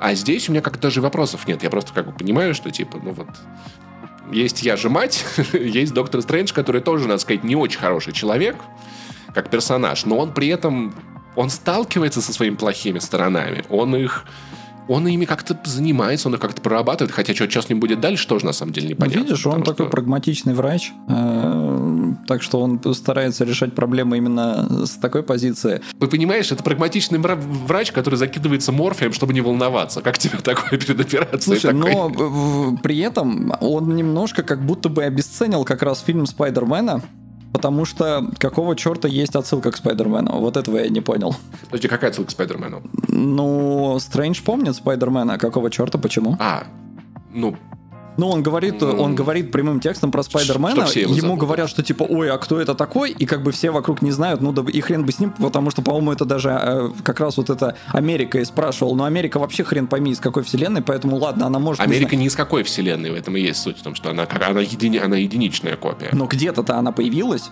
А 0.00 0.14
здесь 0.14 0.48
у 0.48 0.52
меня 0.52 0.62
как-то 0.62 0.82
даже 0.82 1.00
вопросов 1.00 1.48
нет. 1.48 1.64
Я 1.64 1.70
просто 1.70 1.92
как 1.92 2.06
бы 2.06 2.12
понимаю, 2.12 2.54
что 2.54 2.70
типа, 2.70 3.00
ну 3.02 3.10
вот... 3.10 3.26
Есть 4.30 4.62
я 4.62 4.76
же 4.76 4.88
мать, 4.88 5.24
есть 5.52 5.92
доктор 5.92 6.22
Стрэндж, 6.22 6.52
который 6.52 6.80
тоже, 6.80 7.08
надо 7.08 7.18
сказать, 7.18 7.42
не 7.42 7.56
очень 7.56 7.80
хороший 7.80 8.12
человек, 8.12 8.54
как 9.34 9.50
персонаж, 9.50 10.04
но 10.04 10.16
он 10.18 10.32
при 10.32 10.46
этом 10.46 10.94
он 11.36 11.50
сталкивается 11.50 12.20
со 12.20 12.32
своими 12.32 12.56
плохими 12.56 12.98
сторонами, 12.98 13.64
он 13.68 13.94
их 13.94 14.26
он 14.88 15.06
ими 15.08 15.24
как-то 15.24 15.58
занимается, 15.64 16.28
он 16.28 16.34
их 16.34 16.40
как-то 16.40 16.60
прорабатывает, 16.62 17.12
хотя 17.12 17.34
что, 17.34 17.50
что 17.50 17.62
с 17.62 17.68
ним 17.68 17.80
будет 17.80 18.00
дальше, 18.00 18.26
тоже 18.28 18.46
на 18.46 18.52
самом 18.52 18.72
деле 18.72 18.90
непонятно. 18.90 19.20
Видишь, 19.20 19.46
он 19.46 19.62
что... 19.62 19.72
такой 19.72 19.90
прагматичный 19.90 20.54
врач, 20.54 20.92
э, 21.08 22.12
так 22.28 22.42
что 22.42 22.60
он 22.60 22.80
старается 22.94 23.44
решать 23.44 23.74
проблемы 23.74 24.18
именно 24.18 24.86
с 24.86 24.90
такой 24.92 25.22
позиции. 25.22 25.80
Вы 25.98 26.06
понимаешь, 26.06 26.52
это 26.52 26.62
прагматичный 26.62 27.18
врач, 27.18 27.92
который 27.92 28.14
закидывается 28.14 28.72
морфием, 28.72 29.12
чтобы 29.12 29.34
не 29.34 29.40
волноваться. 29.40 30.02
Как 30.02 30.18
тебе 30.18 30.38
такое 30.38 30.78
перед 30.78 31.00
операцией? 31.00 31.58
Слушай, 31.58 31.74
такой? 31.74 31.92
но 31.92 32.78
при 32.82 32.98
этом 32.98 33.54
он 33.60 33.96
немножко 33.96 34.42
как 34.42 34.64
будто 34.64 34.88
бы 34.88 35.02
обесценил 35.02 35.64
как 35.64 35.82
раз 35.82 36.00
фильм 36.00 36.26
Спайдермена, 36.26 37.02
Потому 37.56 37.86
что 37.86 38.22
какого 38.38 38.76
черта 38.76 39.08
есть 39.08 39.34
отсылка 39.34 39.70
к 39.70 39.78
Спайдермену? 39.78 40.40
Вот 40.40 40.58
этого 40.58 40.76
я 40.76 40.90
не 40.90 41.00
понял. 41.00 41.34
Подожди, 41.64 41.88
какая 41.88 42.10
отсылка 42.10 42.28
к 42.28 42.32
Спайдермену? 42.32 42.82
Ну, 43.08 43.96
Стрэндж 43.98 44.42
помнит 44.42 44.76
Спайдермена. 44.76 45.38
Какого 45.38 45.70
черта, 45.70 45.96
почему? 45.96 46.36
А, 46.38 46.64
ну, 47.32 47.56
ну, 48.16 48.28
он 48.28 48.42
говорит, 48.42 48.80
ну, 48.80 49.00
он 49.02 49.14
говорит 49.14 49.52
прямым 49.52 49.80
текстом 49.80 50.10
про 50.10 50.22
Спайдермена. 50.22 50.86
Ему 50.94 51.14
забудут. 51.14 51.38
говорят, 51.40 51.70
что 51.70 51.82
типа, 51.82 52.04
ой, 52.04 52.30
а 52.30 52.38
кто 52.38 52.60
это 52.60 52.74
такой? 52.74 53.10
И 53.10 53.26
как 53.26 53.42
бы 53.42 53.52
все 53.52 53.70
вокруг 53.70 54.02
не 54.02 54.10
знают, 54.10 54.40
ну 54.40 54.52
да 54.52 54.64
и 54.70 54.80
хрен 54.80 55.04
бы 55.04 55.12
с 55.12 55.18
ним, 55.18 55.32
потому 55.32 55.70
что, 55.70 55.82
по-моему, 55.82 56.12
это 56.12 56.24
даже 56.24 56.50
э, 56.50 56.90
как 57.02 57.20
раз 57.20 57.36
вот 57.36 57.50
это 57.50 57.76
Америка 57.88 58.38
и 58.38 58.44
спрашивал. 58.44 58.94
Но 58.96 59.04
Америка 59.04 59.38
вообще 59.38 59.64
хрен 59.64 59.86
пойми 59.86 60.12
из 60.12 60.20
какой 60.20 60.42
вселенной, 60.42 60.82
поэтому 60.82 61.16
ладно, 61.16 61.46
она 61.46 61.58
может... 61.58 61.82
Америка 61.82 62.16
не, 62.16 62.22
не 62.22 62.26
из 62.28 62.36
какой 62.36 62.62
вселенной, 62.62 63.10
в 63.10 63.14
этом 63.14 63.36
и 63.36 63.40
есть 63.40 63.60
суть, 63.60 63.78
в 63.78 63.82
том, 63.82 63.94
что 63.94 64.10
она, 64.10 64.26
она, 64.46 64.60
едини, 64.60 64.98
она 64.98 65.16
единичная 65.16 65.76
копия. 65.76 66.10
Но 66.12 66.26
где-то-то 66.26 66.76
она 66.76 66.92
появилась. 66.92 67.50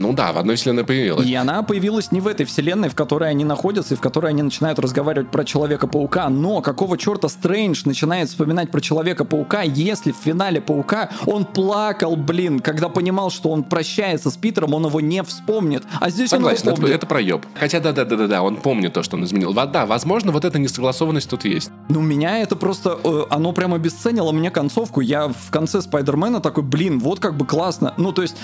Ну 0.00 0.14
да, 0.14 0.32
в 0.32 0.38
одной 0.38 0.56
вселенной 0.56 0.82
появилась. 0.82 1.26
И 1.26 1.34
она 1.34 1.62
появилась 1.62 2.10
не 2.10 2.22
в 2.22 2.26
этой 2.26 2.46
вселенной, 2.46 2.88
в 2.88 2.94
которой 2.94 3.28
они 3.28 3.44
находятся, 3.44 3.92
и 3.92 3.96
в 3.98 4.00
которой 4.00 4.30
они 4.30 4.40
начинают 4.40 4.78
разговаривать 4.78 5.30
про 5.30 5.44
Человека-паука. 5.44 6.30
Но 6.30 6.62
какого 6.62 6.96
черта 6.96 7.28
Стрэндж 7.28 7.82
начинает 7.84 8.30
вспоминать 8.30 8.70
про 8.70 8.80
Человека-паука, 8.80 9.60
если 9.60 10.12
в 10.12 10.16
финале 10.16 10.62
Паука 10.62 11.10
он 11.26 11.44
плакал, 11.44 12.16
блин, 12.16 12.60
когда 12.60 12.88
понимал, 12.88 13.30
что 13.30 13.50
он 13.50 13.62
прощается 13.62 14.30
с 14.30 14.38
Питером, 14.38 14.72
он 14.72 14.86
его 14.86 15.02
не 15.02 15.22
вспомнит. 15.22 15.82
А 16.00 16.08
здесь 16.08 16.30
Согласен, 16.30 16.68
он 16.68 16.76
его 16.76 16.86
это, 16.86 16.96
это 16.96 17.06
проеб. 17.06 17.44
Хотя 17.54 17.80
да-да-да-да, 17.80 18.42
он 18.42 18.56
помнит 18.56 18.94
то, 18.94 19.02
что 19.02 19.18
он 19.18 19.24
изменил. 19.24 19.52
Да, 19.52 19.84
возможно, 19.84 20.32
вот 20.32 20.46
эта 20.46 20.58
несогласованность 20.58 21.28
тут 21.28 21.44
есть. 21.44 21.70
Ну, 21.90 22.00
меня 22.00 22.38
это 22.38 22.56
просто, 22.56 22.98
э, 23.04 23.24
оно 23.28 23.52
прямо 23.52 23.76
обесценило 23.76 24.32
мне 24.32 24.50
концовку. 24.50 25.02
Я 25.02 25.28
в 25.28 25.50
конце 25.50 25.82
Спайдермена 25.82 26.40
такой, 26.40 26.64
блин, 26.64 27.00
вот 27.00 27.20
как 27.20 27.36
бы 27.36 27.44
классно. 27.44 27.92
Ну, 27.98 28.12
то 28.12 28.22
есть, 28.22 28.36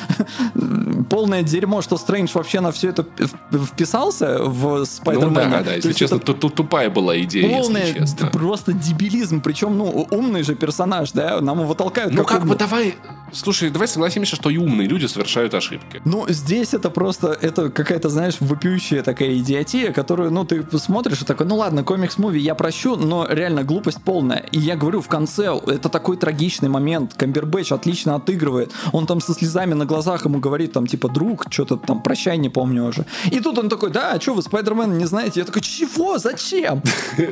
полная 1.08 1.45
дерьмо, 1.46 1.82
что 1.82 1.96
Стрэндж 1.96 2.30
вообще 2.34 2.60
на 2.60 2.72
все 2.72 2.90
это 2.90 3.06
вписался 3.52 4.42
в 4.42 4.84
Спайдермена. 4.84 5.44
Ну 5.44 5.50
да, 5.50 5.62
да, 5.62 5.74
если 5.74 5.92
честно, 5.92 6.16
это... 6.16 6.34
тупая 6.34 6.90
была 6.90 7.18
идея, 7.20 7.60
Полная, 7.60 7.86
если 7.86 8.00
честно. 8.00 8.26
просто 8.28 8.72
дебилизм, 8.72 9.40
причем, 9.40 9.76
ну, 9.78 10.06
умный 10.10 10.42
же 10.42 10.54
персонаж, 10.54 11.12
да, 11.12 11.40
нам 11.40 11.60
его 11.60 11.74
толкают. 11.74 12.12
Ну 12.12 12.24
как, 12.24 12.38
как 12.38 12.48
бы 12.48 12.56
давай, 12.56 12.94
слушай, 13.32 13.70
давай 13.70 13.88
согласимся, 13.88 14.36
что 14.36 14.50
и 14.50 14.56
умные 14.56 14.88
люди 14.88 15.06
совершают 15.06 15.54
ошибки. 15.54 16.00
Ну, 16.04 16.26
здесь 16.28 16.74
это 16.74 16.90
просто, 16.90 17.36
это 17.40 17.70
какая-то, 17.70 18.08
знаешь, 18.08 18.36
вопиющая 18.40 19.02
такая 19.02 19.36
идиотия, 19.36 19.92
которую, 19.92 20.30
ну, 20.30 20.44
ты 20.44 20.64
смотришь 20.78 21.22
и 21.22 21.24
такой, 21.24 21.46
ну 21.46 21.56
ладно, 21.56 21.80
комикс-муви 21.80 22.38
я 22.38 22.54
прощу, 22.54 22.96
но 22.96 23.26
реально 23.28 23.64
глупость 23.64 24.02
полная. 24.02 24.44
И 24.52 24.58
я 24.58 24.76
говорю, 24.76 25.00
в 25.00 25.08
конце, 25.08 25.54
это 25.66 25.88
такой 25.88 26.16
трагичный 26.16 26.68
момент, 26.68 27.14
Камбербэтч 27.14 27.72
отлично 27.72 28.14
отыгрывает, 28.14 28.72
он 28.92 29.06
там 29.06 29.20
со 29.20 29.34
слезами 29.34 29.74
на 29.74 29.84
глазах 29.84 30.24
ему 30.24 30.38
говорит, 30.38 30.72
там, 30.72 30.86
типа, 30.86 31.08
друг, 31.08 31.35
друг, 31.36 31.52
что-то 31.52 31.76
там, 31.76 32.02
прощай, 32.02 32.38
не 32.38 32.48
помню 32.48 32.84
уже. 32.86 33.04
И 33.30 33.40
тут 33.40 33.58
он 33.58 33.68
такой, 33.68 33.90
да, 33.90 34.12
а 34.12 34.20
что 34.20 34.34
вы 34.34 34.42
Спайдермена 34.42 34.92
не 34.92 35.04
знаете? 35.04 35.40
Я 35.40 35.46
такой, 35.46 35.62
чего, 35.62 36.18
зачем? 36.18 36.82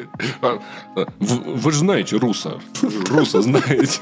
Вы 1.19 1.73
же 1.73 1.79
знаете 1.79 2.17
Руса. 2.17 2.61
Руса 3.11 3.43
знаете. 3.43 4.01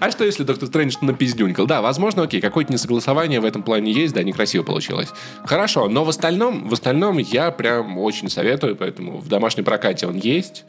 А 0.00 0.10
что, 0.10 0.24
если 0.24 0.44
Доктор 0.44 0.68
Стрэндж 0.68 0.96
напиздюнькал? 1.00 1.66
Да, 1.66 1.80
возможно, 1.80 2.24
окей, 2.24 2.40
какое-то 2.40 2.72
несогласование 2.72 3.40
в 3.40 3.44
этом 3.44 3.62
плане 3.62 3.90
есть, 3.90 4.12
да, 4.14 4.22
некрасиво 4.22 4.62
получилось. 4.62 5.08
Хорошо, 5.44 5.88
но 5.88 6.04
в 6.04 6.10
остальном, 6.10 6.68
в 6.68 6.72
остальном 6.74 7.18
я 7.18 7.50
прям 7.50 7.96
очень 7.98 8.28
советую, 8.28 8.76
поэтому 8.76 9.18
в 9.18 9.28
домашнем 9.28 9.64
прокате 9.64 10.06
он 10.06 10.16
есть. 10.16 10.64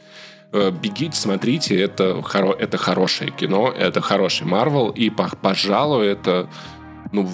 Э, 0.52 0.70
бегите, 0.70 1.16
смотрите, 1.16 1.78
это, 1.78 2.22
хоро- 2.22 2.56
это 2.58 2.78
хорошее 2.78 3.30
кино, 3.30 3.70
это 3.76 4.00
хороший 4.00 4.46
Марвел, 4.46 4.88
и, 4.88 5.10
пожалуй, 5.10 6.06
это 6.06 6.48
ну, 7.12 7.28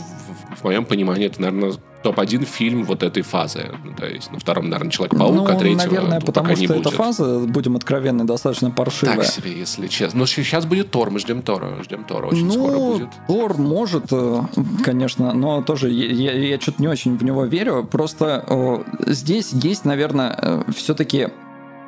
в, 0.56 0.64
моем 0.64 0.84
понимании, 0.84 1.26
это, 1.26 1.40
наверное, 1.40 1.74
топ-1 2.02 2.44
фильм 2.44 2.84
вот 2.84 3.02
этой 3.02 3.22
фазы. 3.22 3.70
Ну, 3.84 3.92
то 3.94 4.06
есть 4.06 4.30
на 4.32 4.38
втором, 4.38 4.70
наверное, 4.70 4.90
Человек-паук, 4.90 5.34
ну, 5.34 5.44
а 5.44 5.54
третьего 5.54 5.78
наверное, 5.78 6.20
потому 6.20 6.48
пока 6.48 6.56
что 6.56 6.60
не 6.60 6.80
эта 6.80 6.88
будет. 6.88 6.94
фаза, 6.94 7.38
будем 7.40 7.76
откровенны, 7.76 8.24
достаточно 8.24 8.70
паршивая. 8.70 9.16
Так 9.16 9.26
себе, 9.26 9.52
если 9.52 9.86
честно. 9.86 10.20
Но 10.20 10.26
сейчас 10.26 10.66
будет 10.66 10.90
Тор, 10.90 11.10
мы 11.10 11.18
ждем 11.18 11.42
Тора. 11.42 11.82
Ждем 11.82 12.04
Тора, 12.04 12.26
очень 12.26 12.46
ну, 12.46 12.52
скоро 12.52 12.76
будет. 12.78 13.08
Тор 13.26 13.58
может, 13.58 14.06
э, 14.10 14.42
конечно, 14.84 15.32
но 15.32 15.62
тоже 15.62 15.90
я, 15.90 16.32
я, 16.32 16.32
я 16.32 16.60
что-то 16.60 16.80
не 16.82 16.88
очень 16.88 17.16
в 17.16 17.24
него 17.24 17.44
верю. 17.44 17.84
Просто 17.84 18.44
о, 18.48 18.82
здесь 19.06 19.52
есть, 19.52 19.84
наверное, 19.84 20.36
э, 20.40 20.62
все-таки 20.74 21.28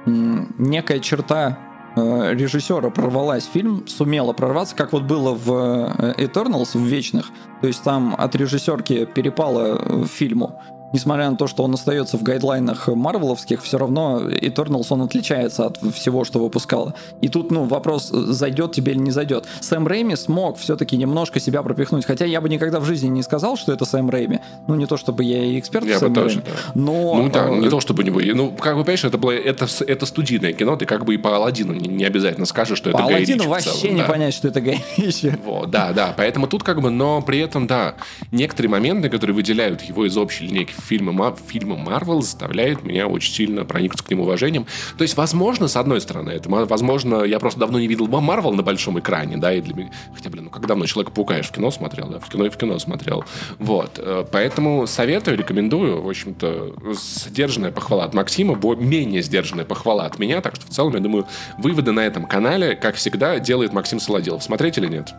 некая 0.04 0.98
черта 1.00 1.58
Э, 1.58 1.71
режиссера 1.96 2.90
прорвалась 2.90 3.44
фильм, 3.44 3.86
сумела 3.86 4.32
прорваться, 4.32 4.74
как 4.74 4.92
вот 4.92 5.02
было 5.02 5.34
в 5.34 5.50
э, 5.98 6.14
Eternals, 6.24 6.76
в 6.76 6.82
Вечных. 6.82 7.30
То 7.60 7.66
есть 7.66 7.82
там 7.82 8.14
от 8.16 8.34
режиссерки 8.34 9.04
перепало 9.04 9.78
э, 9.78 10.04
фильму 10.06 10.60
несмотря 10.92 11.30
на 11.30 11.36
то, 11.36 11.46
что 11.46 11.62
он 11.62 11.74
остается 11.74 12.16
в 12.18 12.22
гайдлайнах 12.22 12.88
марвеловских, 12.88 13.62
все 13.62 13.78
равно 13.78 14.20
Eternals 14.20 14.86
он 14.90 15.02
отличается 15.02 15.66
от 15.66 15.78
всего, 15.94 16.24
что 16.24 16.38
выпускала. 16.38 16.94
И 17.20 17.28
тут, 17.28 17.50
ну, 17.50 17.64
вопрос, 17.64 18.08
зайдет 18.08 18.72
тебе 18.72 18.92
или 18.92 18.98
не 18.98 19.10
зайдет. 19.10 19.46
Сэм 19.60 19.86
Рэйми 19.86 20.16
смог 20.16 20.58
все-таки 20.58 20.96
немножко 20.96 21.40
себя 21.40 21.62
пропихнуть, 21.62 22.04
хотя 22.04 22.24
я 22.24 22.40
бы 22.40 22.48
никогда 22.48 22.80
в 22.80 22.84
жизни 22.84 23.08
не 23.08 23.22
сказал, 23.22 23.56
что 23.56 23.72
это 23.72 23.84
Сэм 23.84 24.10
Рэйми. 24.10 24.40
Ну, 24.68 24.74
не 24.74 24.86
то 24.86 24.96
чтобы 24.96 25.24
я 25.24 25.44
и 25.44 25.58
эксперт 25.58 25.86
я 25.86 25.96
в 25.96 26.00
Сэм 26.00 26.12
бы 26.12 26.20
тоже, 26.20 26.36
Рэйми, 26.40 26.50
да. 26.50 26.72
но... 26.74 27.14
Ну 27.14 27.30
да, 27.30 27.48
не 27.48 27.68
то 27.68 27.80
чтобы 27.80 28.02
у 28.02 28.06
него... 28.06 28.20
Ну, 28.20 28.52
как 28.52 28.76
бы, 28.76 28.82
понимаешь, 28.82 29.04
это, 29.04 29.18
было, 29.18 29.32
это, 29.32 29.66
это 29.86 30.06
студийное 30.06 30.52
кино, 30.52 30.76
ты 30.76 30.86
как 30.86 31.04
бы 31.04 31.14
и 31.14 31.18
по 31.18 31.36
Аладдину 31.36 31.72
не, 31.72 31.88
не 31.88 32.04
обязательно 32.04 32.46
скажешь, 32.46 32.78
что 32.78 32.90
по 32.90 32.96
это 32.96 33.06
Гай 33.06 33.16
Аладдину 33.16 33.48
вообще 33.48 33.70
целом, 33.70 33.94
не 33.96 34.02
да. 34.02 34.08
понять, 34.08 34.34
что 34.34 34.48
это 34.48 34.60
Гай 34.60 34.84
Ричи. 34.96 35.32
Вот, 35.44 35.70
да, 35.70 35.92
да, 35.92 36.14
поэтому 36.16 36.46
тут 36.46 36.62
как 36.62 36.80
бы, 36.80 36.90
но 36.90 37.22
при 37.22 37.38
этом, 37.38 37.66
да, 37.66 37.94
некоторые 38.30 38.70
моменты, 38.70 39.08
которые 39.08 39.34
выделяют 39.34 39.82
его 39.82 40.06
из 40.06 40.16
общей 40.16 40.46
линейки 40.46 40.74
фильма 40.82 41.34
фильмы 41.48 41.76
Марвел 41.76 42.22
заставляют 42.22 42.84
меня 42.84 43.06
очень 43.06 43.32
сильно 43.32 43.64
проникнуться 43.64 44.04
к 44.04 44.10
ним 44.10 44.20
уважением. 44.20 44.66
То 44.98 45.02
есть, 45.02 45.16
возможно, 45.16 45.68
с 45.68 45.76
одной 45.76 46.00
стороны, 46.00 46.30
это, 46.30 46.48
возможно, 46.48 47.22
я 47.22 47.38
просто 47.38 47.60
давно 47.60 47.78
не 47.78 47.88
видел 47.88 48.06
Марвел 48.08 48.52
на 48.52 48.62
большом 48.62 48.98
экране, 48.98 49.36
да, 49.36 49.52
и 49.52 49.60
для 49.60 49.74
меня, 49.74 49.90
хотя, 50.14 50.30
блин, 50.30 50.44
ну 50.44 50.50
как 50.50 50.66
давно 50.66 50.86
Человек-паука 50.86 51.36
я 51.36 51.42
в 51.42 51.50
кино 51.50 51.70
смотрел, 51.70 52.08
да, 52.08 52.18
в 52.18 52.28
кино 52.28 52.46
и 52.46 52.50
в 52.50 52.56
кино 52.56 52.78
смотрел. 52.78 53.24
Вот, 53.58 53.98
э, 53.98 54.24
поэтому 54.30 54.86
советую, 54.86 55.38
рекомендую, 55.38 56.02
в 56.02 56.08
общем-то, 56.08 56.74
сдержанная 56.92 57.72
похвала 57.72 58.04
от 58.04 58.14
Максима, 58.14 58.56
менее 58.76 59.22
сдержанная 59.22 59.64
похвала 59.64 60.06
от 60.06 60.18
меня, 60.18 60.40
так 60.40 60.56
что 60.56 60.66
в 60.66 60.70
целом, 60.70 60.94
я 60.94 61.00
думаю, 61.00 61.26
выводы 61.58 61.92
на 61.92 62.00
этом 62.00 62.26
канале, 62.26 62.76
как 62.76 62.96
всегда, 62.96 63.38
делает 63.38 63.72
Максим 63.72 64.00
Солодилов. 64.00 64.42
Смотреть 64.42 64.78
или 64.78 64.86
нет? 64.88 65.14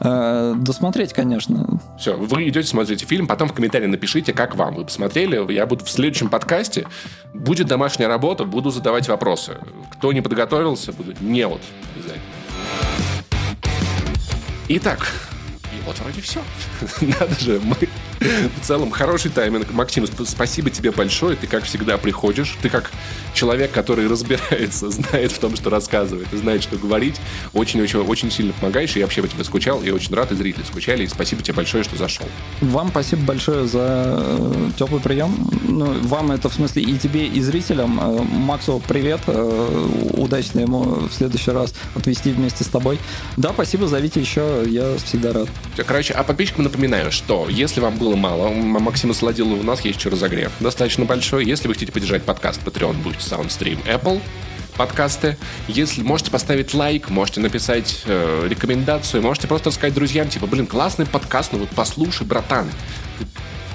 Э, 0.00 0.54
досмотреть, 0.56 1.12
конечно. 1.12 1.80
Все, 1.98 2.16
вы 2.16 2.48
идете, 2.48 2.66
смотрите 2.66 3.06
фильм, 3.06 3.26
потом 3.26 3.48
в 3.48 3.52
комментарии 3.52 3.86
напишите, 3.86 4.32
как 4.32 4.56
вам. 4.56 4.74
Вы 4.74 4.84
посмотрели, 4.84 5.52
я 5.52 5.66
буду 5.66 5.84
в 5.84 5.90
следующем 5.90 6.28
подкасте. 6.28 6.86
Будет 7.34 7.66
домашняя 7.66 8.08
работа, 8.08 8.44
буду 8.44 8.70
задавать 8.70 9.08
вопросы. 9.08 9.58
Кто 9.92 10.12
не 10.12 10.20
подготовился, 10.20 10.92
буду 10.92 11.14
не 11.20 11.46
вот. 11.46 11.60
Итак, 14.68 15.12
и 15.72 15.86
вот 15.86 15.98
вроде 15.98 16.20
все. 16.20 16.40
Надо 17.00 17.38
же, 17.38 17.60
мы 17.62 17.76
в 18.22 18.66
целом 18.66 18.90
хороший 18.90 19.30
тайминг. 19.30 19.72
Максим, 19.72 20.06
спасибо 20.26 20.70
тебе 20.70 20.90
большое. 20.90 21.36
Ты, 21.36 21.46
как 21.46 21.64
всегда, 21.64 21.98
приходишь. 21.98 22.56
Ты 22.62 22.68
как 22.68 22.90
человек, 23.34 23.72
который 23.72 24.06
разбирается, 24.08 24.90
знает 24.90 25.32
в 25.32 25.38
том, 25.38 25.56
что 25.56 25.70
рассказывает, 25.70 26.32
и 26.32 26.36
знает, 26.36 26.62
что 26.62 26.76
говорить. 26.76 27.20
Очень-очень 27.52 28.00
очень 28.00 28.30
сильно 28.30 28.52
помогаешь. 28.52 28.94
И 28.96 28.98
я 28.98 29.06
вообще 29.06 29.22
по 29.22 29.28
тебе 29.28 29.44
скучал, 29.44 29.82
и 29.82 29.90
очень 29.90 30.14
рад, 30.14 30.32
и 30.32 30.34
зрители 30.34 30.64
скучали. 30.64 31.04
И 31.04 31.08
спасибо 31.08 31.42
тебе 31.42 31.54
большое, 31.54 31.84
что 31.84 31.96
зашел. 31.96 32.26
Вам 32.60 32.88
спасибо 32.88 33.22
большое 33.22 33.66
за 33.66 34.24
э, 34.28 34.70
теплый 34.78 35.00
прием. 35.00 35.50
Ну, 35.68 35.92
вам 36.02 36.32
это 36.32 36.48
в 36.48 36.54
смысле 36.54 36.82
и 36.82 36.98
тебе, 36.98 37.26
и 37.26 37.40
зрителям. 37.40 37.98
Э, 38.00 38.22
Максу 38.22 38.82
привет. 38.86 39.20
Э, 39.26 39.88
удачно 40.14 40.60
ему 40.60 40.82
в 40.82 41.12
следующий 41.12 41.50
раз 41.50 41.74
отвести 41.94 42.30
вместе 42.30 42.64
с 42.64 42.68
тобой. 42.68 42.98
Да, 43.36 43.50
спасибо, 43.52 43.86
зовите 43.88 44.20
еще. 44.20 44.64
Я 44.66 44.96
всегда 44.98 45.32
рад. 45.32 45.48
Короче, 45.86 46.14
а 46.14 46.22
подписчикам 46.22 46.64
напоминаю, 46.64 47.10
что 47.10 47.48
если 47.48 47.80
вам 47.80 47.96
было 47.96 48.11
мало, 48.16 48.48
у 48.48 48.54
Максима 48.54 49.14
Солодилова 49.14 49.60
у 49.60 49.62
нас 49.62 49.80
есть 49.82 49.98
еще 49.98 50.08
разогрев. 50.08 50.52
Достаточно 50.60 51.04
большой. 51.04 51.44
Если 51.44 51.68
вы 51.68 51.74
хотите 51.74 51.92
поддержать 51.92 52.22
подкаст, 52.22 52.60
Patreon 52.64 52.94
будет 53.02 53.18
SoundStream 53.18 53.84
Apple 53.86 54.20
подкасты. 54.76 55.36
Если 55.68 56.02
можете 56.02 56.30
поставить 56.30 56.74
лайк, 56.74 57.10
можете 57.10 57.40
написать 57.40 58.02
э, 58.06 58.46
рекомендацию, 58.48 59.22
можете 59.22 59.48
просто 59.48 59.70
сказать 59.70 59.94
друзьям, 59.94 60.28
типа, 60.28 60.46
блин, 60.46 60.66
классный 60.66 61.06
подкаст, 61.06 61.52
ну 61.52 61.58
вот 61.58 61.68
послушай, 61.74 62.26
братан. 62.26 62.70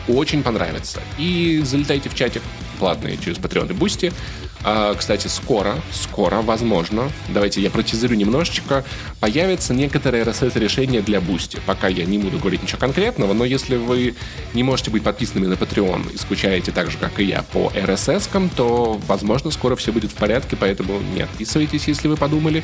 Очень 0.07 0.41
понравится. 0.41 1.01
И 1.18 1.61
залетайте 1.64 2.09
в 2.09 2.15
чатик 2.15 2.41
платные 2.80 3.18
через 3.18 3.38
Patreon 3.38 3.72
и 3.72 3.73
Boosty. 3.73 4.14
А, 4.63 4.95
кстати, 4.95 5.27
скоро, 5.27 5.75
скоро, 5.91 6.41
возможно, 6.41 7.11
давайте 7.29 7.61
я 7.61 7.69
протизирую 7.69 8.17
немножечко, 8.17 8.84
появится 9.19 9.73
некоторое 9.73 10.23
RSS-решение 10.23 11.01
для 11.01 11.19
Boosty. 11.19 11.59
Пока 11.65 11.88
я 11.88 12.05
не 12.05 12.17
буду 12.17 12.39
говорить 12.39 12.63
ничего 12.63 12.79
конкретного, 12.79 13.34
но 13.34 13.45
если 13.45 13.75
вы 13.75 14.15
не 14.53 14.63
можете 14.63 14.91
быть 14.91 15.03
подписанными 15.03 15.47
на 15.47 15.53
Patreon 15.53 16.13
и 16.13 16.17
скучаете 16.17 16.71
так 16.71 16.91
же, 16.91 16.97
как 16.97 17.19
и 17.19 17.23
я, 17.23 17.43
по 17.43 17.71
RSS, 17.75 18.49
то, 18.55 18.99
возможно, 19.07 19.51
скоро 19.51 19.75
все 19.75 19.91
будет 19.91 20.11
в 20.11 20.15
порядке, 20.15 20.55
поэтому 20.55 20.99
не 21.13 21.21
отписывайтесь, 21.21 21.88
если 21.88 22.07
вы 22.07 22.17
подумали. 22.17 22.63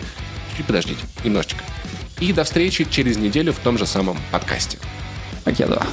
Чуть 0.57 0.65
подождите, 0.65 0.99
немножечко. 1.24 1.64
И 2.20 2.32
до 2.32 2.44
встречи 2.44 2.86
через 2.90 3.18
неделю 3.18 3.53
в 3.53 3.60
том 3.60 3.78
же 3.78 3.86
самом 3.86 4.18
подкасте. 4.32 4.78
Окей, 5.45 5.68
да. 5.68 5.84